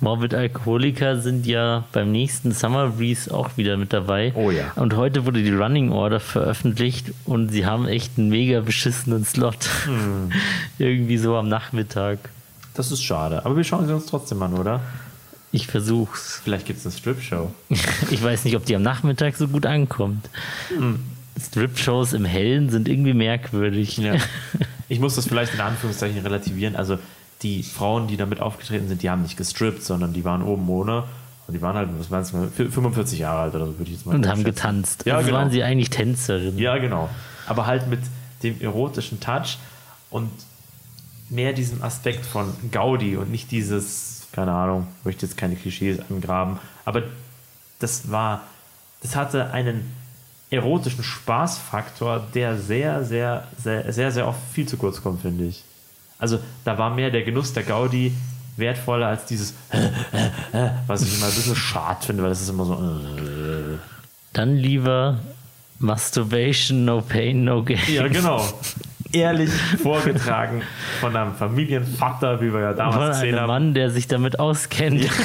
Morbid 0.00 0.34
Alkoholiker 0.34 1.20
sind 1.20 1.46
ja 1.46 1.84
beim 1.92 2.10
nächsten 2.10 2.50
Summer 2.50 2.88
Breeze 2.88 3.32
auch 3.32 3.56
wieder 3.56 3.76
mit 3.76 3.92
dabei. 3.92 4.32
Oh 4.34 4.50
ja. 4.50 4.72
Und 4.74 4.96
heute 4.96 5.24
wurde 5.26 5.44
die 5.44 5.52
Running 5.52 5.92
Order 5.92 6.18
veröffentlicht 6.18 7.12
und 7.24 7.50
sie 7.50 7.64
haben 7.64 7.86
echt 7.86 8.18
einen 8.18 8.28
mega 8.28 8.60
beschissenen 8.60 9.24
Slot. 9.24 9.68
Hm. 9.84 10.32
Irgendwie 10.78 11.18
so 11.18 11.36
am 11.36 11.48
Nachmittag. 11.48 12.18
Das 12.74 12.90
ist 12.90 13.04
schade. 13.04 13.46
Aber 13.46 13.56
wir 13.56 13.62
schauen 13.62 13.86
sie 13.86 13.94
uns 13.94 14.06
trotzdem 14.06 14.42
an, 14.42 14.54
oder? 14.54 14.80
Ich 15.52 15.66
versuch's. 15.66 16.40
Vielleicht 16.42 16.66
gibt 16.66 16.78
es 16.80 16.86
eine 16.86 16.94
Strip-Show. 16.94 17.52
Ich 18.10 18.22
weiß 18.22 18.44
nicht, 18.44 18.56
ob 18.56 18.64
die 18.64 18.74
am 18.74 18.82
Nachmittag 18.82 19.36
so 19.36 19.48
gut 19.48 19.66
ankommt. 19.66 20.28
Hm. 20.68 21.00
Strip-Shows 21.40 22.12
im 22.14 22.24
Hellen 22.24 22.70
sind 22.70 22.88
irgendwie 22.88 23.14
merkwürdig. 23.14 23.98
Ja. 23.98 24.14
Ich 24.88 25.00
muss 25.00 25.14
das 25.14 25.26
vielleicht 25.26 25.54
in 25.54 25.60
Anführungszeichen 25.60 26.18
relativieren. 26.20 26.76
Also 26.76 26.98
die 27.42 27.62
Frauen, 27.62 28.08
die 28.08 28.18
damit 28.18 28.40
aufgetreten 28.40 28.88
sind, 28.88 29.02
die 29.02 29.08
haben 29.08 29.22
nicht 29.22 29.38
gestrippt, 29.38 29.82
sondern 29.82 30.12
die 30.12 30.22
waren 30.22 30.42
oben 30.42 30.68
ohne. 30.68 31.04
Und 31.46 31.54
die 31.54 31.62
waren 31.62 31.76
halt, 31.76 31.88
was 31.98 32.10
meinst 32.10 32.34
du, 32.34 32.50
45 32.70 33.18
Jahre 33.18 33.40
alt 33.42 33.54
oder 33.54 33.66
so, 33.66 33.78
würde 33.78 33.90
ich 33.90 33.96
jetzt 33.96 34.04
mal 34.06 34.14
Und 34.14 34.26
haben 34.28 34.42
schätzen. 34.42 34.44
getanzt. 34.44 35.04
Ja, 35.06 35.16
also 35.16 35.26
genau. 35.28 35.38
waren 35.38 35.50
sie 35.50 35.62
eigentlich 35.62 35.88
Tänzerinnen. 35.88 36.58
Ja, 36.58 36.76
genau. 36.76 37.08
Aber 37.46 37.64
halt 37.66 37.88
mit 37.88 38.00
dem 38.42 38.60
erotischen 38.60 39.18
Touch 39.20 39.56
und 40.10 40.30
mehr 41.30 41.54
diesem 41.54 41.82
Aspekt 41.82 42.26
von 42.26 42.52
Gaudi 42.70 43.16
und 43.16 43.30
nicht 43.30 43.50
dieses, 43.50 44.21
keine 44.32 44.52
Ahnung, 44.52 44.86
möchte 45.04 45.26
jetzt 45.26 45.36
keine 45.36 45.56
Klischees 45.56 45.98
angraben, 46.10 46.58
aber 46.84 47.02
das 47.78 48.10
war, 48.10 48.42
das 49.02 49.16
hatte 49.16 49.50
einen 49.50 49.92
erotischen 50.50 51.02
Spaßfaktor, 51.02 52.26
der 52.34 52.58
sehr, 52.58 53.04
sehr, 53.04 53.48
sehr, 53.58 53.92
sehr, 53.92 54.12
sehr 54.12 54.28
oft 54.28 54.38
viel 54.52 54.66
zu 54.66 54.76
kurz 54.76 55.02
kommt, 55.02 55.22
finde 55.22 55.44
ich. 55.44 55.64
Also 56.18 56.38
da 56.64 56.78
war 56.78 56.94
mehr 56.94 57.10
der 57.10 57.22
Genuss 57.22 57.52
der 57.52 57.62
Gaudi 57.64 58.12
wertvoller 58.56 59.08
als 59.08 59.24
dieses, 59.24 59.54
was 60.86 61.02
ich 61.02 61.16
immer 61.16 61.26
ein 61.26 61.34
bisschen 61.34 61.56
schade 61.70 62.04
finde, 62.04 62.22
weil 62.22 62.30
das 62.30 62.42
ist 62.42 62.50
immer 62.50 62.64
so. 62.66 62.74
äh. 62.74 63.78
Dann 64.32 64.56
lieber 64.56 65.18
Masturbation, 65.78 66.84
no 66.84 67.00
pain, 67.00 67.44
no 67.44 67.62
gain. 67.64 67.80
Ja, 67.88 68.06
genau. 68.08 68.46
Ehrlich 69.12 69.50
vorgetragen 69.82 70.62
von 71.00 71.16
einem 71.16 71.34
Familienvater, 71.34 72.40
wie 72.40 72.52
wir 72.52 72.60
ja 72.60 72.68
Von 72.68 72.76
damals 72.78 73.16
gesehen 73.16 73.34
einem 73.34 73.42
haben. 73.42 73.48
Mann, 73.48 73.74
der 73.74 73.90
sich 73.90 74.08
damit 74.08 74.38
auskennt. 74.38 75.08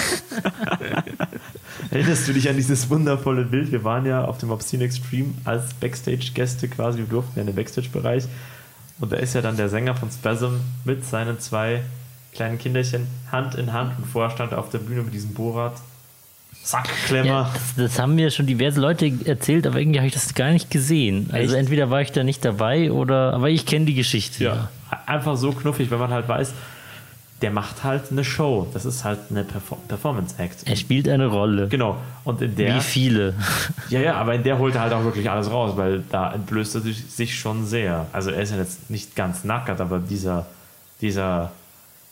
Erinnerst 1.91 2.27
du 2.27 2.33
dich 2.33 2.49
an 2.49 2.57
dieses 2.57 2.89
wundervolle 2.89 3.45
Bild? 3.45 3.71
Wir 3.71 3.83
waren 3.83 4.05
ja 4.05 4.25
auf 4.25 4.37
dem 4.39 4.51
Obscene 4.51 4.83
Extreme 4.83 5.33
als 5.45 5.73
Backstage-Gäste 5.75 6.67
quasi, 6.67 6.99
wir 6.99 7.05
durften 7.05 7.33
ja 7.35 7.41
in 7.41 7.47
den 7.47 7.55
Backstage-Bereich. 7.55 8.25
Und 8.99 9.11
da 9.11 9.17
ist 9.17 9.35
ja 9.35 9.41
dann 9.41 9.57
der 9.57 9.69
Sänger 9.69 9.95
von 9.95 10.09
Spasm 10.11 10.55
mit 10.83 11.05
seinen 11.05 11.39
zwei 11.39 11.81
kleinen 12.33 12.57
Kinderchen 12.57 13.07
Hand 13.31 13.55
in 13.55 13.73
Hand 13.73 13.97
und 13.97 14.05
Vorstand 14.05 14.53
auf 14.53 14.69
der 14.69 14.79
Bühne 14.79 15.01
mit 15.01 15.13
diesem 15.13 15.33
Bohrrad. 15.33 15.73
Sackklemmer. 16.67 17.25
Ja, 17.25 17.51
das, 17.53 17.75
das 17.75 17.99
haben 17.99 18.15
mir 18.15 18.29
schon 18.29 18.45
diverse 18.45 18.81
Leute 18.81 19.11
erzählt, 19.23 19.65
aber 19.65 19.79
irgendwie 19.79 19.99
habe 19.99 20.07
ich 20.07 20.13
das 20.13 20.33
gar 20.33 20.51
nicht 20.51 20.69
gesehen. 20.69 21.29
Also 21.31 21.53
Echt? 21.53 21.61
entweder 21.61 21.89
war 21.89 22.01
ich 22.01 22.11
da 22.11 22.23
nicht 22.23 22.43
dabei 22.43 22.91
oder, 22.91 23.33
aber 23.33 23.49
ich 23.49 23.65
kenne 23.65 23.85
die 23.85 23.93
Geschichte. 23.93 24.43
Ja. 24.43 24.69
Einfach 25.05 25.37
so 25.37 25.53
knuffig, 25.53 25.89
wenn 25.91 25.99
man 25.99 26.11
halt 26.11 26.27
weiß, 26.27 26.53
der 27.41 27.51
macht 27.51 27.85
halt 27.85 28.11
eine 28.11 28.25
Show. 28.25 28.67
Das 28.73 28.83
ist 28.83 29.05
halt 29.05 29.19
eine 29.29 29.45
Perfor 29.45 29.77
Performance-Act. 29.87 30.67
Er 30.67 30.75
spielt 30.75 31.07
eine 31.07 31.27
Rolle. 31.27 31.69
Genau. 31.69 31.97
Und 32.25 32.41
in 32.41 32.55
der. 32.55 32.75
Wie 32.75 32.81
viele. 32.81 33.33
Ja, 33.89 34.01
ja, 34.01 34.15
aber 34.15 34.35
in 34.35 34.43
der 34.43 34.59
holt 34.59 34.75
er 34.75 34.81
halt 34.81 34.91
auch 34.91 35.05
wirklich 35.05 35.29
alles 35.29 35.49
raus, 35.49 35.77
weil 35.77 36.03
da 36.09 36.33
entblößt 36.33 36.75
er 36.75 36.81
sich, 36.81 37.39
schon 37.39 37.65
sehr. 37.65 38.07
Also 38.11 38.31
er 38.31 38.41
ist 38.41 38.51
ja 38.51 38.57
jetzt 38.57 38.89
nicht 38.89 39.15
ganz 39.15 39.45
nackert, 39.45 39.79
aber 39.79 39.99
dieser, 39.99 40.45
dieser 40.99 41.51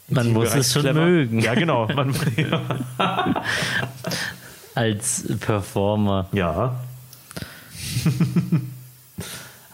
Man 0.08 0.32
muss 0.32 0.56
es 0.56 0.72
schon 0.72 0.94
mögen. 0.94 1.42
Ja, 1.42 1.56
genau. 1.56 1.90
Man, 1.94 2.16
Als 4.76 5.24
Performer. 5.40 6.28
ja. 6.32 6.76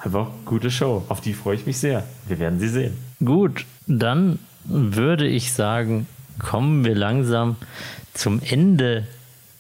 Einfach 0.03 0.27
gute 0.45 0.71
Show. 0.71 1.03
Auf 1.09 1.21
die 1.21 1.33
freue 1.33 1.55
ich 1.55 1.65
mich 1.67 1.77
sehr. 1.77 2.03
Wir 2.27 2.39
werden 2.39 2.59
sie 2.59 2.69
sehen. 2.69 2.97
Gut, 3.23 3.65
dann 3.85 4.39
würde 4.63 5.27
ich 5.27 5.53
sagen, 5.53 6.07
kommen 6.39 6.83
wir 6.83 6.95
langsam 6.95 7.55
zum 8.13 8.41
Ende 8.41 9.05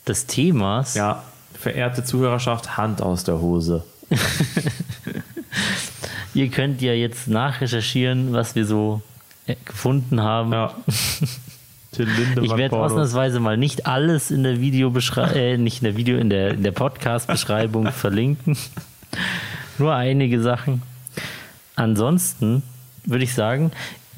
des 0.07 0.25
Themas. 0.25 0.95
Ja, 0.95 1.23
verehrte 1.53 2.03
Zuhörerschaft, 2.03 2.75
Hand 2.77 3.03
aus 3.03 3.23
der 3.23 3.39
Hose. 3.39 3.83
Ihr 6.33 6.49
könnt 6.49 6.81
ja 6.81 6.93
jetzt 6.93 7.27
nachrecherchieren, 7.27 8.33
was 8.33 8.55
wir 8.55 8.65
so 8.65 9.01
äh, 9.45 9.55
gefunden 9.65 10.21
haben. 10.21 10.53
Ja. 10.53 10.73
Till 11.91 12.07
Lindemann 12.07 12.45
Ich 12.45 12.55
werde 12.55 12.77
ausnahmsweise 12.77 13.41
mal 13.41 13.57
nicht 13.57 13.85
alles 13.85 14.31
in 14.31 14.43
der 14.43 14.61
Videobeschreibung, 14.61 15.35
äh, 15.35 15.57
nicht 15.57 15.81
in 15.81 15.85
der 15.85 15.97
Video, 15.97 16.17
in 16.17 16.29
der, 16.29 16.53
in 16.53 16.63
der 16.63 16.71
Podcast-Beschreibung 16.71 17.91
verlinken. 17.91 18.57
Nur 19.77 19.93
einige 19.93 20.41
Sachen. 20.41 20.83
Ansonsten 21.75 22.63
würde 23.03 23.25
ich 23.25 23.33
sagen, 23.33 23.71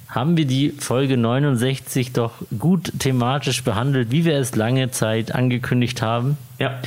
haben 0.07 0.37
wir 0.37 0.45
die 0.45 0.69
Folge 0.69 1.17
69 1.17 2.13
doch 2.13 2.33
gut 2.59 2.91
thematisch 2.99 3.63
behandelt, 3.63 4.11
wie 4.11 4.25
wir 4.25 4.37
es 4.37 4.55
lange 4.55 4.91
Zeit 4.91 5.33
angekündigt 5.33 6.03
haben. 6.03 6.37
Ja. 6.59 6.79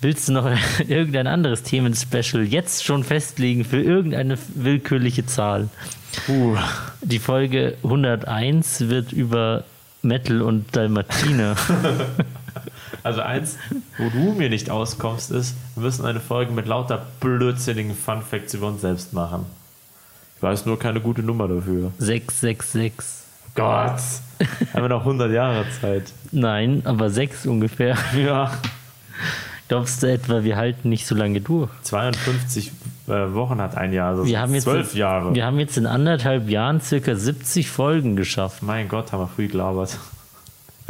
Willst 0.00 0.28
du 0.28 0.32
noch 0.32 0.50
irgendein 0.88 1.28
anderes 1.28 1.62
Themen-Special 1.62 2.42
jetzt 2.42 2.84
schon 2.84 3.04
festlegen 3.04 3.64
für 3.64 3.80
irgendeine 3.80 4.36
willkürliche 4.54 5.26
Zahl? 5.26 5.68
Puh. 6.26 6.56
Die 7.02 7.20
Folge 7.20 7.76
101 7.84 8.88
wird 8.88 9.12
über 9.12 9.62
Metal 10.04 10.42
und 10.42 10.74
Dalmatiner. 10.76 11.56
Also 13.02 13.20
eins, 13.20 13.58
wo 13.98 14.08
du 14.08 14.32
mir 14.32 14.48
nicht 14.48 14.70
auskommst, 14.70 15.30
ist, 15.30 15.56
wir 15.74 15.82
müssen 15.82 16.06
eine 16.06 16.20
Folge 16.20 16.52
mit 16.52 16.66
lauter 16.66 17.04
blödsinnigen 17.20 17.94
Fun 17.94 18.22
Facts 18.22 18.54
über 18.54 18.68
uns 18.68 18.80
selbst 18.80 19.12
machen. 19.12 19.44
Ich 20.36 20.42
weiß 20.42 20.64
nur 20.64 20.78
keine 20.78 21.00
gute 21.00 21.22
Nummer 21.22 21.46
dafür. 21.46 21.92
666. 21.98 23.26
Gott. 23.54 24.00
Haben 24.72 24.82
wir 24.82 24.88
noch 24.88 25.00
100 25.00 25.30
Jahre 25.32 25.66
Zeit. 25.80 26.12
Nein, 26.32 26.80
aber 26.86 27.10
6 27.10 27.44
ungefähr. 27.46 27.98
Ja. 28.16 28.52
Glaubst 29.68 30.02
du 30.02 30.12
etwa, 30.12 30.44
wir 30.44 30.56
halten 30.56 30.90
nicht 30.90 31.06
so 31.06 31.14
lange 31.14 31.40
durch? 31.40 31.70
52 31.82 32.72
äh, 33.06 33.32
Wochen 33.32 33.60
hat 33.60 33.76
ein 33.76 33.92
Jahr, 33.92 34.16
das 34.16 34.26
Wir 34.26 34.40
haben 34.40 34.54
jetzt, 34.54 34.64
zwölf 34.64 34.94
Jahre. 34.94 35.34
Wir 35.34 35.46
haben 35.46 35.58
jetzt 35.58 35.78
in 35.78 35.86
anderthalb 35.86 36.48
Jahren 36.50 36.80
circa 36.80 37.14
70 37.14 37.70
Folgen 37.70 38.14
geschafft. 38.16 38.62
Mein 38.62 38.88
Gott, 38.88 39.12
haben 39.12 39.20
wir 39.20 39.28
früh 39.28 39.48
gelabert. 39.48 39.98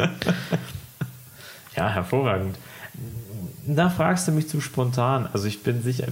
ja, 1.76 1.88
hervorragend. 1.88 2.58
Da 3.66 3.88
fragst 3.88 4.28
du 4.28 4.32
mich 4.32 4.48
zu 4.48 4.60
spontan. 4.60 5.28
Also 5.32 5.46
ich 5.46 5.62
bin 5.62 5.82
sicher, 5.82 6.06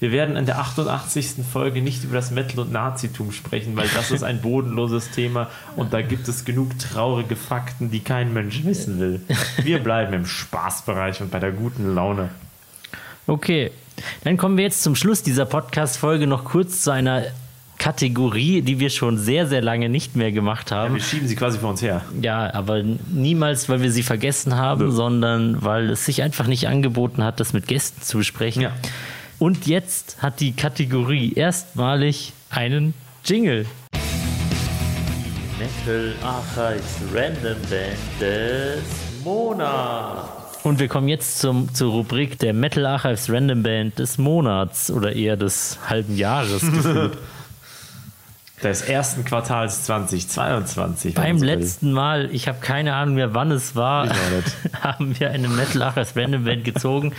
wir 0.00 0.12
werden 0.12 0.36
in 0.36 0.46
der 0.46 0.58
88. 0.58 1.44
Folge 1.50 1.82
nicht 1.82 2.04
über 2.04 2.14
das 2.14 2.30
Metal 2.30 2.60
und 2.60 2.72
Nazitum 2.72 3.32
sprechen, 3.32 3.76
weil 3.76 3.88
das 3.88 4.10
ist 4.10 4.22
ein 4.22 4.40
bodenloses 4.40 5.10
Thema 5.10 5.48
und 5.76 5.92
da 5.92 6.00
gibt 6.00 6.26
es 6.28 6.44
genug 6.44 6.78
traurige 6.78 7.36
Fakten, 7.36 7.90
die 7.90 8.00
kein 8.00 8.32
Mensch 8.32 8.64
wissen 8.64 8.98
will. 8.98 9.20
Wir 9.62 9.82
bleiben 9.82 10.14
im 10.14 10.26
Spaßbereich 10.26 11.20
und 11.20 11.30
bei 11.30 11.38
der 11.38 11.52
guten 11.52 11.94
Laune. 11.94 12.30
Okay, 13.26 13.72
dann 14.24 14.36
kommen 14.36 14.56
wir 14.56 14.64
jetzt 14.64 14.82
zum 14.82 14.94
Schluss 14.94 15.22
dieser 15.22 15.44
Podcast-Folge 15.44 16.26
noch 16.26 16.44
kurz 16.44 16.82
zu 16.82 16.92
einer 16.92 17.24
Kategorie, 17.86 18.62
die 18.62 18.80
wir 18.80 18.90
schon 18.90 19.16
sehr, 19.16 19.46
sehr 19.46 19.62
lange 19.62 19.88
nicht 19.88 20.16
mehr 20.16 20.32
gemacht 20.32 20.72
haben. 20.72 20.94
Wir 20.94 21.00
schieben 21.00 21.28
sie 21.28 21.36
quasi 21.36 21.60
vor 21.60 21.70
uns 21.70 21.82
her. 21.82 22.02
Ja, 22.20 22.52
aber 22.52 22.82
niemals, 22.82 23.68
weil 23.68 23.80
wir 23.80 23.92
sie 23.92 24.02
vergessen 24.02 24.56
haben, 24.56 24.86
Nö. 24.86 24.90
sondern 24.90 25.62
weil 25.62 25.90
es 25.90 26.04
sich 26.04 26.20
einfach 26.24 26.48
nicht 26.48 26.66
angeboten 26.66 27.22
hat, 27.22 27.38
das 27.38 27.52
mit 27.52 27.68
Gästen 27.68 28.02
zu 28.02 28.18
besprechen. 28.18 28.62
Ja. 28.62 28.72
Und 29.38 29.68
jetzt 29.68 30.20
hat 30.20 30.40
die 30.40 30.50
Kategorie 30.50 31.32
erstmalig 31.34 32.32
einen 32.50 32.92
Jingle. 33.24 33.66
Metal 35.56 36.12
Archives 36.24 36.96
Random 37.14 37.56
Band 37.70 38.20
des 38.20 38.82
Monats. 39.22 40.64
Und 40.64 40.80
wir 40.80 40.88
kommen 40.88 41.06
jetzt 41.06 41.38
zum, 41.38 41.72
zur 41.72 41.92
Rubrik 41.92 42.40
der 42.40 42.52
Metal 42.52 42.84
Archives 42.84 43.30
Random 43.30 43.62
Band 43.62 44.00
des 44.00 44.18
Monats 44.18 44.90
oder 44.90 45.14
eher 45.14 45.36
des 45.36 45.78
halben 45.88 46.16
Jahres. 46.16 46.62
Des 48.62 48.80
ersten 48.82 49.24
Quartals 49.24 49.84
2022. 49.84 51.14
wenn 51.14 51.22
Beim 51.22 51.42
letzten 51.42 51.92
Mal, 51.92 52.30
ich 52.32 52.48
habe 52.48 52.58
keine 52.60 52.94
Ahnung 52.94 53.16
mehr, 53.16 53.34
wann 53.34 53.50
es 53.50 53.76
war, 53.76 54.08
haben 54.80 55.18
wir 55.18 55.30
eine 55.30 55.48
Metal 55.48 55.82
Archives 55.82 56.16
Random 56.16 56.44
Band 56.44 56.64
gezogen, 56.64 57.12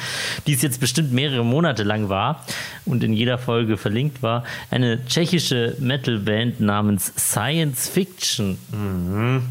die 0.48 0.54
es 0.54 0.64
jetzt 0.64 0.80
bestimmt 0.80 1.14
mehrere 1.14 1.46
Monate 1.46 1.84
lang 1.84 2.10
war 2.10 2.44
und 2.86 3.04
in 3.04 3.14
jeder 3.14 3.38
Folge 3.38 3.78
verlinkt 3.78 4.24
war. 4.24 4.46
Eine 4.72 5.06
tschechische 5.06 5.76
Metal 5.80 6.18
Band 6.18 6.60
namens 6.60 7.14
Science 7.18 7.88
Fiction. 7.88 8.58
Mhm. 8.72 9.44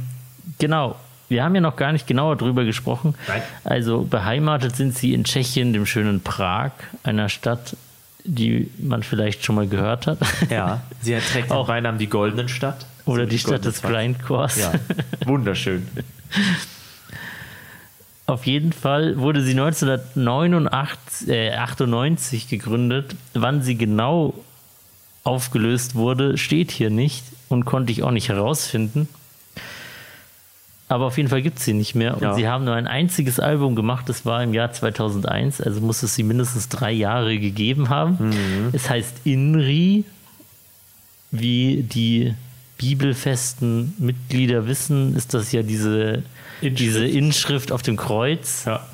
Genau. 0.59 0.97
Wir 1.29 1.45
haben 1.45 1.55
ja 1.55 1.61
noch 1.61 1.77
gar 1.77 1.93
nicht 1.93 2.07
genauer 2.07 2.37
drüber 2.37 2.65
gesprochen. 2.65 3.15
Nein. 3.27 3.43
Also 3.65 4.03
beheimatet 4.03 4.77
sind 4.77 4.97
sie 4.97 5.13
in 5.13 5.25
Tschechien, 5.25 5.73
dem 5.73 5.87
schönen 5.87 6.21
Prag, 6.21 6.71
einer 7.03 7.29
Stadt, 7.29 7.77
die 8.27 8.71
man 8.79 9.03
vielleicht 9.03 9.45
schon 9.45 9.55
mal 9.57 9.67
gehört 9.69 10.07
hat. 10.07 10.19
Ja, 10.51 10.83
sie 11.03 11.17
trägt 11.19 11.51
Auch- 11.51 11.67
Beinamen 11.69 11.99
die 11.99 12.09
Goldenen 12.09 12.49
Stadt. 12.49 12.87
Oder 13.05 13.23
So 13.25 13.29
die 13.31 13.39
Stadt 13.39 13.51
Goldene 13.51 13.71
des 13.71 13.79
Stadt. 13.79 13.91
Grindcores. 13.93 14.57
Ja, 14.59 14.73
wunderschön. 15.27 15.87
Auf 18.27 18.45
jeden 18.47 18.73
Fall 18.73 19.19
wurde 19.19 19.43
sie 19.43 19.53
1998 19.53 21.29
äh, 21.29 21.53
98 21.53 22.49
gegründet. 22.49 23.15
Wann 23.35 23.63
sie 23.63 23.77
genau 23.77 24.35
aufgelöst 25.23 25.95
wurde, 25.95 26.37
steht 26.37 26.73
hier 26.73 26.91
nicht 26.91 27.25
und 27.49 27.65
konnte 27.65 27.93
ich 27.93 28.03
auch 28.03 28.11
nicht 28.11 28.29
herausfinden. 28.29 29.09
Aber 30.89 31.07
auf 31.07 31.17
jeden 31.17 31.29
Fall 31.29 31.43
gibt 31.43 31.59
es 31.59 31.65
sie 31.65 31.73
nicht 31.73 31.95
mehr. 31.97 32.15
Und 32.15 32.23
Ja. 32.23 32.35
sie 32.35 32.47
haben 32.47 32.65
nur 32.65 32.75
ein 32.75 32.87
einziges 32.87 33.41
Album 33.41 33.75
gemacht, 33.75 34.09
das 34.09 34.25
war 34.25 34.43
im 34.43 34.55
Jahr 34.55 34.73
2001, 34.73 35.61
also 35.61 35.81
muss 35.81 36.03
es 36.05 36.15
sie 36.15 36.23
mindestens 36.23 36.69
drei 36.69 36.93
Jahre 36.93 37.39
gegeben 37.39 37.89
haben. 37.89 38.71
Es 38.73 38.89
heißt 38.89 39.23
Inri, 39.25 40.05
wie 41.33 41.83
die 41.83 42.35
bibelfesten 42.79 43.95
Mitglieder 43.99 44.67
wissen, 44.67 45.17
ist 45.17 45.35
das 45.35 45.51
ja 45.53 45.63
diese 45.63 46.23
Inschrift. 46.61 46.79
diese 46.79 47.07
Inschrift 47.07 47.73
auf 47.73 47.83
dem 47.83 47.97
Kreuz. 47.97 48.65
Ja. 48.67 48.87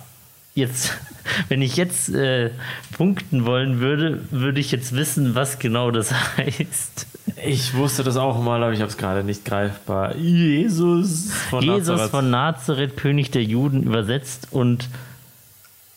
Jetzt, 0.55 0.93
wenn 1.49 1.61
ich 1.63 1.77
jetzt 1.77 2.09
äh, 2.09 2.51
punkten 2.97 3.45
wollen 3.45 3.81
würde, 3.81 4.25
würde 4.31 4.61
ich 4.61 4.71
jetzt 4.73 4.95
wissen, 4.95 5.35
was 5.35 5.59
genau 5.59 5.91
das 5.91 6.13
heißt. 6.39 7.07
Ich 7.47 7.75
wusste 7.75 8.03
das 8.03 8.17
auch 8.17 8.43
mal, 8.43 8.63
aber 8.63 8.73
ich 8.73 8.81
habe 8.81 8.91
es 8.91 8.97
gerade 8.97 9.23
nicht 9.25 9.45
greifbar. 9.45 10.17
Jesus 10.17 11.31
von 11.51 11.63
Jesus 11.63 11.89
Nazareth. 11.89 12.11
von 12.11 12.31
Nazareth, 12.31 12.97
König 12.97 13.31
der 13.31 13.45
Juden, 13.45 13.85
übersetzt 13.85 14.49
und 14.51 14.89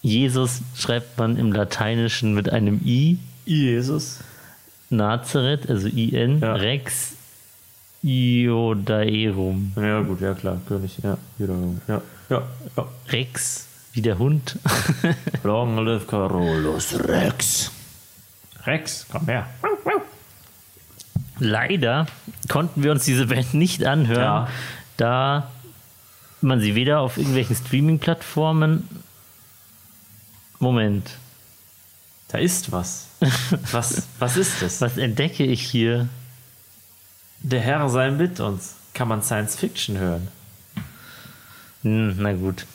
Jesus 0.01 0.61
schreibt 0.75 1.17
man 1.17 1.35
im 1.37 1.51
Lateinischen 1.51 2.33
mit 2.35 2.49
einem 2.51 2.79
I. 2.85 3.17
Jesus. 3.45 4.19
Nazareth, 4.91 5.67
also 5.69 5.87
IN, 5.87 6.39
Ja. 6.41 6.53
Rex 6.53 7.13
Iodaerum. 8.03 9.73
Ja, 9.75 10.01
gut, 10.01 10.21
ja 10.21 10.33
klar, 10.35 10.59
König, 10.67 10.97
ja, 11.03 11.17
wiederum. 11.39 11.81
Ja, 11.87 12.01
ja, 12.29 12.43
ja. 12.77 12.85
Rex, 13.09 13.65
wie 13.93 14.01
der 14.01 14.19
Hund. 14.19 14.57
Long 15.43 15.83
live 15.83 16.05
Carolus 16.05 16.99
Rex. 17.07 17.71
Rex, 18.65 19.05
komm 19.11 19.25
her. 19.25 19.47
Leider 21.39 22.05
konnten 22.47 22.83
wir 22.83 22.91
uns 22.91 23.03
diese 23.05 23.27
Band 23.27 23.53
nicht 23.53 23.83
anhören, 23.85 24.19
Ja. 24.21 24.49
da 24.97 25.51
man 26.41 26.59
sie 26.59 26.75
weder 26.75 26.99
auf 26.99 27.17
irgendwelchen 27.17 27.55
Streaming-Plattformen. 27.55 28.87
Moment, 30.59 31.11
Da 32.29 32.37
ist 32.39 32.71
was. 32.71 33.07
Was, 33.71 34.07
was 34.19 34.37
ist 34.37 34.61
es? 34.61 34.81
was 34.81 34.97
entdecke 34.97 35.43
ich 35.43 35.61
hier? 35.61 36.07
Der 37.41 37.61
Herr 37.61 37.87
sei 37.89 38.09
mit 38.11 38.39
uns. 38.39 38.75
Kann 38.93 39.07
man 39.07 39.21
Science 39.21 39.55
Fiction 39.55 39.97
hören? 39.97 40.27
Hm, 41.83 42.15
na 42.17 42.33
gut. 42.33 42.65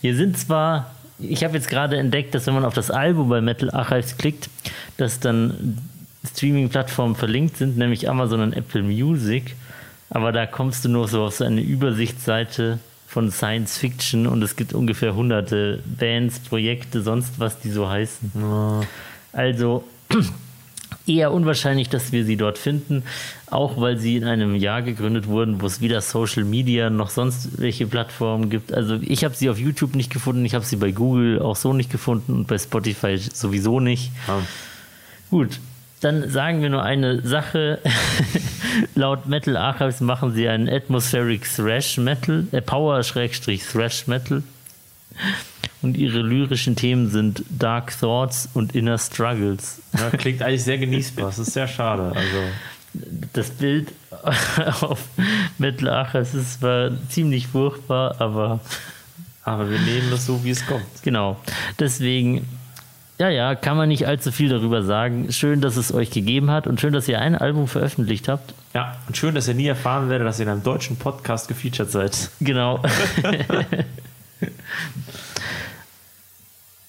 Hier 0.00 0.14
sind 0.16 0.36
zwar, 0.38 0.90
ich 1.18 1.44
habe 1.44 1.54
jetzt 1.56 1.68
gerade 1.68 1.96
entdeckt, 1.96 2.34
dass 2.34 2.46
wenn 2.46 2.54
man 2.54 2.64
auf 2.64 2.74
das 2.74 2.90
Album 2.90 3.28
bei 3.28 3.40
Metal 3.40 3.70
Archives 3.70 4.16
klickt, 4.16 4.48
dass 4.96 5.20
dann 5.20 5.78
Streaming-Plattformen 6.34 7.16
verlinkt 7.16 7.56
sind, 7.56 7.76
nämlich 7.76 8.08
Amazon 8.08 8.40
und 8.40 8.52
Apple 8.52 8.82
Music. 8.82 9.54
Aber 10.10 10.32
da 10.32 10.46
kommst 10.46 10.84
du 10.84 10.88
nur 10.88 11.08
so 11.08 11.24
auf 11.24 11.34
so 11.34 11.44
eine 11.44 11.60
Übersichtsseite 11.60 12.78
von 13.06 13.30
Science 13.30 13.78
Fiction 13.78 14.26
und 14.26 14.42
es 14.42 14.56
gibt 14.56 14.74
ungefähr 14.74 15.14
hunderte 15.14 15.82
Bands, 15.86 16.40
Projekte, 16.40 17.02
sonst 17.02 17.38
was, 17.38 17.58
die 17.58 17.70
so 17.70 17.88
heißen. 17.88 18.32
Also 19.32 19.84
eher 21.06 21.32
unwahrscheinlich, 21.32 21.88
dass 21.88 22.12
wir 22.12 22.24
sie 22.24 22.36
dort 22.36 22.58
finden, 22.58 23.02
auch 23.46 23.80
weil 23.80 23.98
sie 23.98 24.16
in 24.16 24.24
einem 24.24 24.54
Jahr 24.54 24.82
gegründet 24.82 25.26
wurden, 25.26 25.60
wo 25.62 25.66
es 25.66 25.80
weder 25.80 26.00
Social 26.00 26.44
Media 26.44 26.90
noch 26.90 27.10
sonst 27.10 27.58
welche 27.58 27.86
Plattformen 27.86 28.50
gibt. 28.50 28.72
Also 28.72 28.98
ich 29.00 29.24
habe 29.24 29.34
sie 29.34 29.48
auf 29.48 29.58
YouTube 29.58 29.94
nicht 29.94 30.12
gefunden, 30.12 30.44
ich 30.44 30.54
habe 30.54 30.64
sie 30.64 30.76
bei 30.76 30.92
Google 30.92 31.40
auch 31.40 31.56
so 31.56 31.72
nicht 31.72 31.90
gefunden 31.90 32.32
und 32.34 32.46
bei 32.46 32.58
Spotify 32.58 33.16
sowieso 33.16 33.80
nicht. 33.80 34.12
Ja. 34.26 34.42
Gut, 35.30 35.60
dann 36.00 36.30
sagen 36.30 36.62
wir 36.62 36.70
nur 36.70 36.82
eine 36.82 37.26
Sache. 37.26 37.80
Laut 38.94 39.26
Metal 39.26 39.56
Archives 39.56 40.00
machen 40.00 40.32
sie 40.32 40.48
einen 40.48 40.68
Atmospheric 40.68 41.48
Thrash 41.54 41.98
Metal, 41.98 42.46
äh, 42.52 42.60
Power 42.60 43.02
Schrägstrich 43.02 43.64
Thrash 43.64 44.06
Metal. 44.06 44.42
Und 45.82 45.96
ihre 45.96 46.20
lyrischen 46.20 46.74
Themen 46.76 47.08
sind 47.10 47.42
Dark 47.50 47.98
Thoughts 47.98 48.48
und 48.54 48.74
Inner 48.74 48.98
Struggles. 48.98 49.80
Ja, 49.96 50.10
klingt 50.10 50.42
eigentlich 50.42 50.64
sehr 50.64 50.78
genießbar. 50.78 51.26
Das 51.26 51.38
ist 51.38 51.52
sehr 51.52 51.68
schade. 51.68 52.12
Also, 52.14 52.38
Das 53.32 53.50
Bild 53.50 53.92
auf 54.80 55.00
Metal 55.58 55.88
Archives 55.88 56.34
ist 56.34 56.60
zwar 56.60 56.90
ziemlich 57.08 57.46
furchtbar, 57.48 58.20
aber 58.20 58.60
aber 59.44 59.70
wir 59.70 59.78
nehmen 59.78 60.10
das 60.10 60.26
so, 60.26 60.44
wie 60.44 60.50
es 60.50 60.66
kommt. 60.66 60.84
genau. 61.02 61.38
Deswegen, 61.78 62.46
ja, 63.18 63.28
ja, 63.28 63.54
kann 63.56 63.76
man 63.76 63.88
nicht 63.88 64.06
allzu 64.06 64.30
viel 64.30 64.48
darüber 64.48 64.82
sagen. 64.84 65.32
Schön, 65.32 65.60
dass 65.60 65.76
es 65.76 65.92
euch 65.92 66.10
gegeben 66.10 66.50
hat 66.50 66.66
und 66.66 66.80
schön, 66.80 66.92
dass 66.92 67.08
ihr 67.08 67.20
ein 67.20 67.34
Album 67.34 67.66
veröffentlicht 67.66 68.28
habt. 68.28 68.54
Ja, 68.74 68.96
und 69.08 69.16
schön, 69.16 69.34
dass 69.34 69.48
ihr 69.48 69.54
nie 69.54 69.66
erfahren 69.66 70.08
werdet, 70.08 70.26
dass 70.26 70.38
ihr 70.38 70.44
in 70.44 70.52
einem 70.52 70.62
deutschen 70.62 70.96
Podcast 70.96 71.48
gefeatured 71.48 71.90
seid. 71.90 72.30
Genau. 72.40 72.80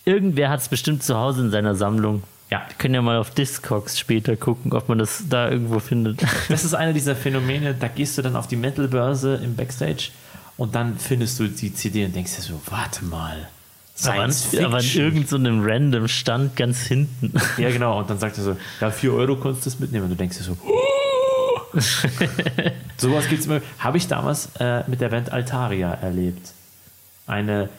Irgendwer 0.06 0.50
hat 0.50 0.60
es 0.60 0.70
bestimmt 0.70 1.02
zu 1.04 1.18
Hause 1.18 1.42
in 1.42 1.50
seiner 1.52 1.74
Sammlung. 1.76 2.24
Ja. 2.52 2.64
Wir 2.68 2.76
können 2.78 2.94
ja 2.96 3.02
mal 3.02 3.18
auf 3.18 3.32
Discogs 3.32 3.98
später 3.98 4.36
gucken, 4.36 4.74
ob 4.74 4.90
man 4.90 4.98
das 4.98 5.24
da 5.30 5.50
irgendwo 5.50 5.80
findet. 5.80 6.22
Das 6.50 6.64
ist 6.64 6.74
einer 6.74 6.94
dieser 6.94 7.16
Phänomene, 7.16 7.74
da 7.74 7.88
gehst 7.88 8.18
du 8.18 8.22
dann 8.22 8.36
auf 8.36 8.48
die 8.48 8.56
Metal-Börse 8.56 9.40
im 9.44 9.56
Backstage 9.56 10.10
und 10.58 10.76
dann 10.76 10.98
findest 10.98 11.40
du 11.40 11.48
die 11.48 11.74
CD 11.74 12.06
und 12.06 12.16
denkst 12.16 12.36
dir 12.36 12.42
so, 12.42 12.62
warte 12.70 13.06
mal. 13.06 13.50
Aber 14.06 14.22
an, 14.22 14.32
Science 14.32 14.66
aber 14.66 14.76
an 14.78 14.82
Fiction. 14.82 15.04
irgendeinem 15.04 15.62
so 15.62 15.68
random 15.68 16.08
Stand 16.08 16.56
ganz 16.56 16.82
hinten. 16.82 17.34
Ja, 17.58 17.70
genau. 17.70 18.00
Und 18.00 18.10
dann 18.10 18.20
sagt 18.20 18.38
er 18.38 18.44
so, 18.44 18.58
ja, 18.80 18.92
4 18.92 19.14
Euro 19.14 19.36
konntest 19.36 19.66
du 19.66 19.70
das 19.70 19.80
mitnehmen. 19.80 20.06
Und 20.06 20.12
du 20.12 20.16
denkst 20.16 20.38
dir 20.38 20.44
so, 20.44 20.58
sowas 22.98 23.28
gibt 23.28 23.42
es 23.42 23.48
immer. 23.48 23.62
Habe 23.80 23.98
ich 23.98 24.08
damals 24.08 24.50
äh, 24.60 24.84
mit 24.88 25.02
der 25.02 25.10
Band 25.10 25.32
Altaria 25.32 25.94
erlebt. 25.94 26.54
Eine, 27.28 27.70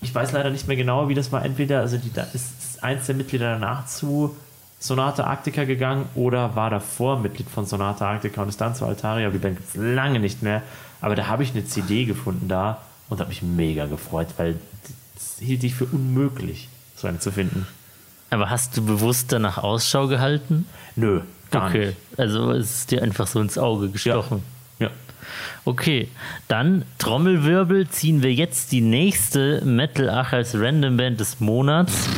ich 0.00 0.14
weiß 0.14 0.32
leider 0.32 0.50
nicht 0.50 0.68
mehr 0.68 0.76
genau, 0.76 1.08
wie 1.08 1.14
das 1.14 1.32
war. 1.32 1.44
Entweder, 1.44 1.80
also 1.80 1.96
die, 1.96 2.12
da 2.12 2.22
ist 2.32 2.82
eins 2.82 3.06
der 3.06 3.16
Mitglieder 3.16 3.52
danach 3.52 3.86
zu 3.86 4.36
Sonata 4.78 5.24
Arctica 5.24 5.64
gegangen 5.64 6.06
oder 6.14 6.54
war 6.54 6.70
davor 6.70 7.18
Mitglied 7.18 7.48
von 7.50 7.66
Sonata 7.66 8.08
Arctica 8.08 8.42
und 8.42 8.48
ist 8.48 8.60
dann 8.60 8.74
zu 8.74 8.86
Altaria. 8.86 9.28
Die 9.30 9.38
Band 9.38 9.56
gibt 9.56 9.68
es 9.68 9.74
lange 9.74 10.20
nicht 10.20 10.42
mehr. 10.42 10.62
Aber 11.00 11.14
da 11.16 11.26
habe 11.26 11.42
ich 11.42 11.50
eine 11.50 11.64
CD 11.64 12.04
gefunden 12.04 12.48
da 12.48 12.80
und 13.08 13.20
habe 13.20 13.28
mich 13.28 13.42
mega 13.42 13.86
gefreut, 13.86 14.28
weil 14.36 14.56
das 15.14 15.38
hielt 15.38 15.64
ich 15.64 15.74
für 15.74 15.86
unmöglich, 15.86 16.68
so 16.96 17.08
eine 17.08 17.18
zu 17.18 17.32
finden. 17.32 17.66
Aber 18.30 18.50
hast 18.50 18.76
du 18.76 18.84
bewusst 18.84 19.32
danach 19.32 19.58
Ausschau 19.58 20.06
gehalten? 20.06 20.66
Nö, 20.96 21.22
gar 21.50 21.68
okay. 21.68 21.86
nicht. 21.86 21.96
Also 22.18 22.52
es 22.52 22.80
ist 22.80 22.90
dir 22.90 23.02
einfach 23.02 23.26
so 23.26 23.40
ins 23.40 23.56
Auge 23.56 23.88
gestochen. 23.88 24.42
Ja. 24.42 24.90
Okay, 25.64 26.08
dann 26.46 26.84
Trommelwirbel 26.98 27.88
ziehen 27.88 28.22
wir 28.22 28.32
jetzt 28.32 28.72
die 28.72 28.80
nächste 28.80 29.62
Metal 29.64 30.08
Ach 30.08 30.32
als 30.32 30.54
Random 30.54 30.96
Band 30.96 31.20
des 31.20 31.40
Monats. 31.40 32.08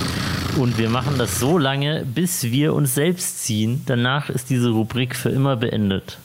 Und 0.57 0.79
wir 0.79 0.91
machen 0.91 1.15
das 1.17 1.39
so 1.39 1.59
lange, 1.59 2.05
bis 2.05 2.45
wir 2.45 2.75
uns 2.75 2.95
selbst 2.95 3.45
ziehen. 3.45 3.83
Danach 3.87 4.31
ist 4.31 4.51
diese 4.51 4.71
Rubrik 4.71 5.15
für 5.15 5.31
immer 5.31 5.57
beendet. 5.57 6.19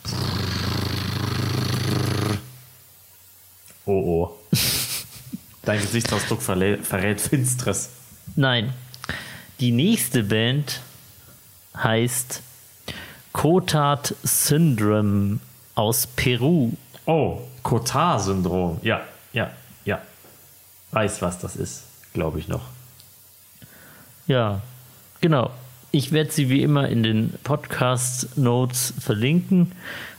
Oh 3.86 3.92
oh. 3.92 4.45
Dein 5.66 5.82
Gesichtsausdruck 5.82 6.42
verrät, 6.42 7.22
Finstres. 7.22 7.90
Nein. 8.36 8.74
Die 9.60 9.72
nächste 9.72 10.24
Band 10.24 10.82
heißt 11.76 12.42
Cotard 13.34 14.14
Syndrome 14.24 15.40
aus 15.74 16.08
Peru. 16.08 16.74
Oh, 17.06 17.42
Cotard-Syndrom. 17.64 18.80
Ja, 18.84 19.02
ja, 19.34 19.52
ja. 19.86 20.02
Weiß, 20.92 21.22
was 21.22 21.40
das 21.40 21.56
ist, 21.56 21.84
glaube 22.14 22.40
ich 22.40 22.48
noch. 22.48 22.64
Ja, 24.28 24.62
genau. 25.22 25.52
Ich 25.92 26.12
werde 26.12 26.32
sie 26.32 26.50
wie 26.50 26.62
immer 26.62 26.90
in 26.90 27.04
den 27.04 27.34
Podcast-Notes 27.44 28.94
verlinken. 29.00 29.72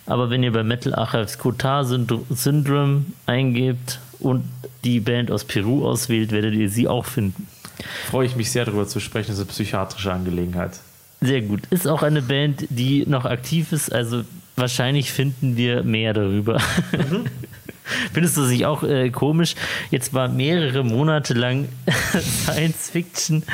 Aber 0.07 0.31
wenn 0.31 0.43
ihr 0.43 0.53
bei 0.53 0.63
Metal 0.63 0.95
Archives 0.95 1.39
Cotard 1.39 1.87
Syndrome 2.31 3.05
eingebt 3.27 4.01
und 4.27 4.45
die 4.85 5.01
Band 5.01 5.31
aus 5.31 5.45
Peru 5.45 5.87
auswählt, 5.87 6.33
werdet 6.33 6.55
ihr 6.55 6.69
sie 6.69 6.89
auch 6.89 7.05
finden. 7.05 7.49
Freue 8.11 8.27
ich 8.27 8.37
mich 8.37 8.51
sehr 8.51 8.65
darüber 8.65 8.87
zu 8.87 9.01
sprechen. 9.01 9.29
Das 9.29 9.39
ist 9.39 9.45
eine 9.45 9.53
psychiatrische 9.53 10.13
Angelegenheit. 10.13 10.81
Sehr 11.21 11.43
gut. 11.43 11.63
Ist 11.71 11.89
auch 11.89 12.03
eine 12.03 12.23
Band, 12.23 12.67
die 12.71 13.05
noch 13.07 13.25
aktiv 13.25 13.73
ist. 13.73 13.93
Also 13.93 14.25
wahrscheinlich 14.55 15.13
finden 15.13 15.57
wir 15.57 15.83
mehr 15.83 16.13
darüber. 16.13 16.61
Mhm. 16.93 17.27
Findest 18.13 18.37
du 18.37 18.45
sich 18.45 18.67
auch 18.67 18.83
äh, 18.83 19.11
komisch? 19.11 19.55
Jetzt 19.91 20.13
war 20.13 20.29
mehrere 20.29 20.83
Monate 20.85 21.35
lang 21.35 21.69
Science 22.45 22.91
Fiction 22.91 23.45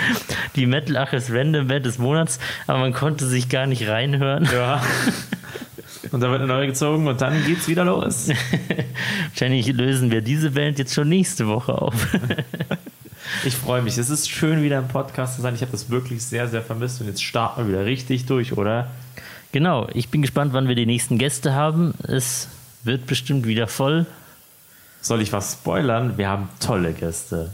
die 0.57 0.67
Metal 0.67 0.97
Achis 0.97 1.31
Random 1.31 1.67
Band 1.69 1.85
des 1.85 1.99
Monats, 1.99 2.39
aber 2.67 2.79
man 2.79 2.95
konnte 2.95 3.27
sich 3.27 3.51
gar 3.51 3.67
nicht 3.67 3.87
reinhören. 3.87 4.49
Ja. 4.53 4.83
Und 6.11 6.21
dann 6.21 6.31
wird 6.31 6.43
eine 6.43 6.53
neue 6.53 6.67
gezogen 6.67 7.07
und 7.07 7.21
dann 7.21 7.45
geht's 7.45 7.69
wieder 7.69 7.85
los. 7.85 8.29
Wahrscheinlich 9.29 9.67
lösen 9.69 10.11
wir 10.11 10.21
diese 10.21 10.51
Band 10.51 10.79
jetzt 10.79 10.95
schon 10.95 11.09
nächste 11.09 11.47
Woche 11.47 11.81
auf. 11.81 11.95
ich 13.45 13.55
freue 13.55 13.83
mich. 13.83 13.97
Es 13.99 14.11
ist 14.11 14.29
schön, 14.29 14.63
wieder 14.63 14.79
im 14.79 14.89
Podcast 14.89 15.37
zu 15.37 15.43
sein. 15.43 15.55
Ich 15.55 15.61
habe 15.61 15.73
das 15.73 15.91
wirklich 15.91 16.25
sehr, 16.25 16.49
sehr 16.49 16.63
vermisst 16.63 17.01
und 17.01 17.07
jetzt 17.07 17.23
starten 17.23 17.63
wir 17.63 17.69
wieder 17.69 17.85
richtig 17.85 18.27
durch, 18.27 18.57
oder? 18.57 18.91
Genau. 19.53 19.87
Ich 19.95 20.09
bin 20.09 20.23
gespannt, 20.23 20.53
wann 20.53 20.67
wir 20.67 20.75
die 20.75 20.87
nächsten 20.87 21.19
Gäste 21.19 21.55
haben. 21.55 21.95
Es 22.03 22.49
wird 22.83 23.07
bestimmt 23.07 23.47
wieder 23.47 23.69
voll. 23.69 24.07
Soll 25.01 25.21
ich 25.21 25.33
was 25.33 25.53
spoilern? 25.53 26.19
Wir 26.19 26.29
haben 26.29 26.49
tolle 26.59 26.93
Gäste. 26.93 27.53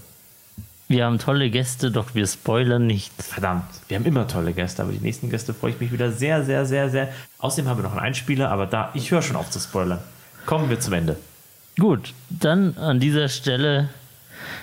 Wir 0.90 1.04
haben 1.04 1.18
tolle 1.18 1.50
Gäste, 1.50 1.90
doch 1.90 2.14
wir 2.14 2.26
spoilern 2.26 2.86
nicht. 2.86 3.12
Verdammt, 3.22 3.66
wir 3.88 3.98
haben 3.98 4.06
immer 4.06 4.26
tolle 4.26 4.54
Gäste, 4.54 4.82
aber 4.82 4.92
die 4.92 5.00
nächsten 5.00 5.28
Gäste 5.28 5.52
freue 5.52 5.72
ich 5.72 5.80
mich 5.80 5.92
wieder 5.92 6.10
sehr, 6.10 6.42
sehr, 6.46 6.64
sehr, 6.64 6.88
sehr. 6.88 7.12
Außerdem 7.38 7.68
haben 7.68 7.78
wir 7.78 7.82
noch 7.82 7.92
einen 7.92 8.00
Einspieler, 8.00 8.50
aber 8.50 8.64
da, 8.64 8.90
ich 8.94 9.10
höre 9.10 9.20
schon 9.20 9.36
auf 9.36 9.50
zu 9.50 9.60
spoilern. 9.60 9.98
Kommen 10.46 10.70
wir 10.70 10.80
zum 10.80 10.94
Ende. 10.94 11.16
Gut, 11.78 12.14
dann 12.30 12.78
an 12.78 13.00
dieser 13.00 13.28
Stelle 13.28 13.90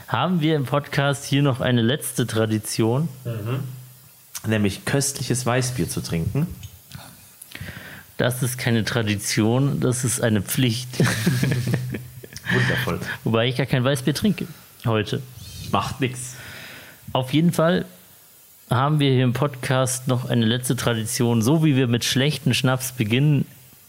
haben 0.07 0.41
wir 0.41 0.56
im 0.56 0.65
Podcast 0.65 1.26
hier 1.26 1.43
noch 1.43 1.61
eine 1.61 1.84
letzte 1.84 2.26
Tradition. 2.26 3.07
Mhm. 3.23 3.60
Nämlich 4.47 4.84
köstliches 4.84 5.45
Weißbier 5.45 5.89
zu 5.89 6.02
trinken. 6.02 6.47
Das 8.18 8.41
ist 8.41 8.57
keine 8.57 8.84
Tradition, 8.84 9.80
das 9.80 10.03
ist 10.03 10.22
eine 10.22 10.41
Pflicht. 10.41 10.89
Wundervoll. 12.52 12.99
Wobei 13.23 13.47
ich 13.47 13.57
gar 13.57 13.68
kein 13.68 13.84
Weißbier 13.84 14.15
trinke 14.15 14.47
heute. 14.85 15.22
Macht 15.71 16.01
nichts. 16.01 16.35
Auf 17.13 17.33
jeden 17.33 17.51
Fall 17.51 17.85
haben 18.69 18.99
wir 18.99 19.11
hier 19.11 19.23
im 19.23 19.33
Podcast 19.33 20.07
noch 20.07 20.29
eine 20.29 20.45
letzte 20.45 20.75
Tradition. 20.75 21.41
So 21.41 21.63
wie 21.63 21.75
wir 21.75 21.87
mit 21.87 22.03
schlechten 22.03 22.53
Schnaps 22.53 22.91
beginnen, 22.91 23.45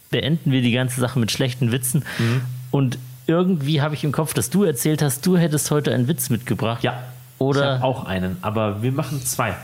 beenden 0.09 0.51
wir 0.51 0.61
die 0.61 0.71
ganze 0.71 1.01
Sache 1.01 1.19
mit 1.19 1.31
schlechten 1.31 1.71
Witzen. 1.71 2.03
Mhm. 2.19 2.41
Und 2.71 2.99
irgendwie 3.25 3.81
habe 3.81 3.95
ich 3.95 4.03
im 4.03 4.11
Kopf, 4.11 4.33
dass 4.33 4.49
du 4.49 4.63
erzählt 4.63 5.01
hast, 5.01 5.25
du 5.25 5.37
hättest 5.37 5.71
heute 5.71 5.93
einen 5.93 6.07
Witz 6.07 6.29
mitgebracht. 6.29 6.83
Ja. 6.83 7.03
Oder 7.39 7.77
ich 7.77 7.83
auch 7.83 8.05
einen, 8.05 8.37
aber 8.41 8.81
wir 8.81 8.91
machen 8.91 9.21
zwei. 9.23 9.55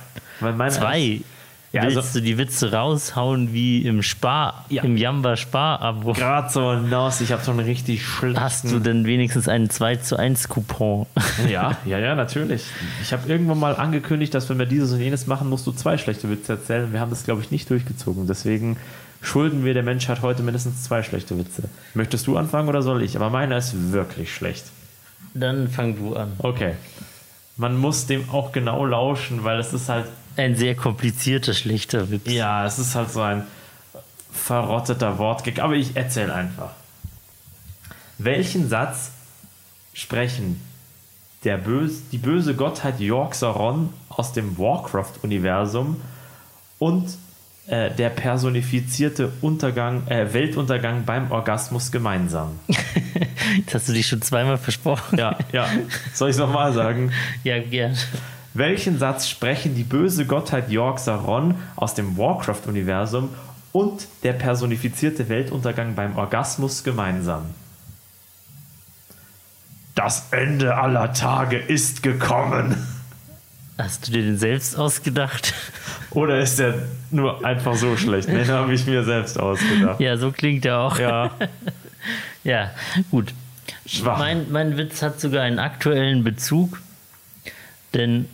zwei? 0.70 1.22
Ja, 1.74 1.82
Willst 1.82 1.98
also, 1.98 2.20
du 2.20 2.22
die 2.22 2.38
Witze 2.38 2.72
raushauen 2.72 3.52
wie 3.52 3.82
im 3.82 4.04
Spar, 4.04 4.64
ja. 4.70 4.84
im 4.84 4.96
Jamba 4.96 5.36
Spar-Abo? 5.36 6.14
Gerade 6.14 6.48
so 6.52 6.72
hinaus, 6.72 7.20
ich 7.20 7.32
habe 7.32 7.44
schon 7.44 7.60
richtig 7.60 8.06
schlechten... 8.06 8.40
Hast 8.40 8.72
du 8.72 8.78
denn 8.78 9.08
wenigstens 9.08 9.48
einen 9.48 9.72
2 9.72 9.96
zu 9.96 10.16
1 10.16 10.50
Coupon? 10.50 11.08
Ja, 11.50 11.76
ja, 11.86 11.98
ja, 11.98 12.14
natürlich. 12.14 12.64
Ich 13.02 13.12
habe 13.12 13.28
irgendwann 13.28 13.58
mal 13.58 13.76
angekündigt, 13.76 14.36
dass 14.36 14.52
wenn 14.52 14.60
wir 14.60 14.68
dieses 14.68 14.92
und 14.92 15.00
jenes 15.00 15.26
machen, 15.26 15.50
musst 15.50 15.66
du 15.66 15.72
zwei 15.72 15.98
schlechte 15.98 16.30
Witze 16.30 16.54
erzählen. 16.54 16.94
Wir 16.94 17.00
haben 17.00 17.10
das, 17.10 17.24
glaube 17.24 17.42
ich, 17.42 17.50
nicht 17.50 17.68
durchgezogen. 17.72 18.28
Deswegen 18.28 18.78
schulden 19.24 19.66
wir 19.66 19.74
der 19.74 19.82
Menschheit 19.82 20.22
heute 20.22 20.44
mindestens 20.44 20.84
zwei 20.84 21.02
schlechte 21.02 21.40
Witze. 21.40 21.64
Möchtest 21.96 22.28
du 22.28 22.38
anfangen 22.38 22.70
oder 22.70 22.84
soll 22.84 23.02
ich? 23.02 23.16
Aber 23.16 23.32
meiner 23.32 23.58
ist 23.58 23.92
wirklich 23.92 24.32
schlecht. 24.32 24.66
Dann 25.34 25.68
fang 25.70 25.98
du 25.98 26.16
an. 26.16 26.34
Okay. 26.38 26.76
Man 27.58 27.78
muss 27.78 28.06
dem 28.06 28.30
auch 28.30 28.52
genau 28.52 28.86
lauschen, 28.86 29.44
weil 29.44 29.60
es 29.60 29.74
ist 29.74 29.90
halt 29.90 30.06
ein 30.36 30.56
sehr 30.56 30.76
komplizierter, 30.76 31.54
schlechter 31.54 32.10
Witz. 32.10 32.32
Ja, 32.32 32.66
es 32.66 32.80
ist 32.80 32.96
halt 32.96 33.12
so 33.12 33.22
ein 33.22 33.44
verrotteter 34.32 35.18
Wortgag, 35.20 35.60
aber 35.60 35.74
ich 35.76 35.96
erzähle 35.96 36.34
einfach. 36.34 36.72
Welchen 38.18 38.70
Satz 38.70 39.12
sprechen 39.94 40.60
der 41.44 41.58
böse, 41.58 42.02
die 42.12 42.18
böse 42.18 42.56
Gottheit 42.56 43.00
York-Saron 43.00 43.90
aus 44.10 44.34
dem 44.34 44.58
Warcraft-Universum 44.58 46.00
und 46.80 47.18
äh, 47.68 47.92
der 47.92 48.10
personifizierte 48.10 49.32
Untergang, 49.42 50.08
äh, 50.08 50.34
Weltuntergang 50.34 51.06
beim 51.06 51.32
Orgasmus 51.32 51.92
gemeinsam? 51.92 52.60
das 53.66 53.76
hast 53.76 53.90
du 53.90 53.94
dich 53.94 54.08
schon 54.08 54.22
zweimal 54.22 54.58
versprochen. 54.58 55.18
Ja, 55.18 55.38
ja. 55.52 55.68
Soll 56.14 56.30
ich 56.30 56.36
es 56.36 56.40
nochmal 56.40 56.74
sagen? 56.74 57.12
ja, 57.44 57.60
gern. 57.60 57.98
Welchen 58.54 59.00
Satz 59.00 59.28
sprechen 59.28 59.76
die 59.76 59.84
böse 59.84 60.26
Gottheit 60.26 60.70
York 60.70 61.00
Saron 61.00 61.56
aus 61.76 61.96
dem 61.96 62.18
Warcraft-Universum 62.18 63.30
und 63.72 64.08
der 64.22 64.34
personifizierte 64.34 65.28
Weltuntergang 65.28 65.96
beim 65.96 66.18
Orgasmus 66.18 66.84
gemeinsam? 66.84 67.46
Das 69.96 70.28
Ende 70.32 70.76
aller 70.76 71.14
Tage 71.14 71.58
ist 71.58 72.04
gekommen. 72.04 72.76
Hast 73.78 74.08
du 74.08 74.12
dir 74.12 74.22
den 74.22 74.38
selbst 74.38 74.78
ausgedacht? 74.78 75.56
Oder 76.12 76.40
ist 76.40 76.60
der 76.60 76.76
nur 77.10 77.44
einfach 77.44 77.76
so 77.76 77.98
schlecht? 77.98 78.28
Den 78.28 78.48
habe 78.50 78.74
ich 78.74 78.86
mir 78.86 79.04
selbst 79.04 79.40
ausgedacht. 79.40 80.00
Ja, 80.00 80.16
so 80.18 80.32
klingt 80.32 80.64
er 80.66 80.80
auch. 80.80 81.00
Ja. 81.00 81.32
ja, 82.44 82.70
gut. 83.10 83.34
Schwach. 83.88 84.20
Mein, 84.20 84.52
mein 84.52 84.78
Witz 84.78 85.02
hat 85.02 85.20
sogar 85.20 85.42
einen 85.42 85.58
aktuellen 85.58 86.24
Bezug, 86.24 86.82
denn 87.96 88.30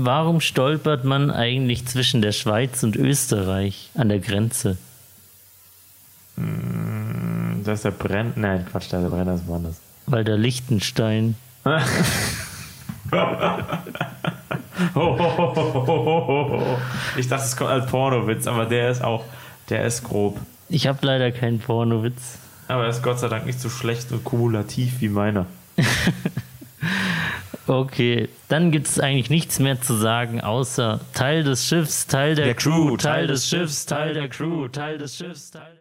Warum 0.00 0.40
stolpert 0.40 1.02
man 1.02 1.32
eigentlich 1.32 1.84
zwischen 1.86 2.22
der 2.22 2.30
Schweiz 2.30 2.84
und 2.84 2.94
Österreich 2.94 3.90
an 3.96 4.08
der 4.08 4.20
Grenze? 4.20 4.78
Hm, 6.36 7.62
das 7.64 7.80
ist 7.80 7.84
der 7.84 7.90
Brenn. 7.90 8.32
Nein, 8.36 8.64
Quatsch, 8.70 8.92
der 8.92 8.98
Brenner 8.98 9.34
ist 9.34 9.48
woanders. 9.48 9.80
Weil 10.06 10.22
der 10.22 10.36
Lichtenstein. 10.36 11.34
ich 17.16 17.28
dachte, 17.28 17.44
es 17.44 17.56
kommt 17.56 17.70
als 17.70 17.86
Pornowitz, 17.86 18.46
aber 18.46 18.66
der 18.66 18.90
ist 18.90 19.02
auch, 19.02 19.24
der 19.68 19.84
ist 19.84 20.04
grob. 20.04 20.38
Ich 20.68 20.86
habe 20.86 21.04
leider 21.04 21.32
keinen 21.32 21.58
Pornowitz. 21.58 22.38
Aber 22.68 22.84
er 22.84 22.90
ist 22.90 23.02
Gott 23.02 23.18
sei 23.18 23.26
Dank 23.26 23.46
nicht 23.46 23.60
so 23.60 23.68
schlecht 23.68 24.12
und 24.12 24.22
kumulativ 24.22 25.00
wie 25.00 25.08
meiner. 25.08 25.46
Okay, 27.68 28.30
dann 28.48 28.70
gibt 28.70 28.86
es 28.86 28.98
eigentlich 28.98 29.28
nichts 29.28 29.58
mehr 29.58 29.78
zu 29.78 29.92
sagen, 29.92 30.40
außer 30.40 31.00
Teil 31.12 31.44
des 31.44 31.66
Schiffs, 31.66 32.06
Teil 32.06 32.34
der, 32.34 32.46
der 32.46 32.54
Crew, 32.54 32.96
Teil 32.96 33.26
des 33.26 33.46
Schiffs, 33.46 33.84
Teil 33.84 34.14
der 34.14 34.30
Crew, 34.30 34.68
Teil 34.68 34.96
des 34.96 35.18
Schiffs, 35.18 35.50
Teil 35.50 35.76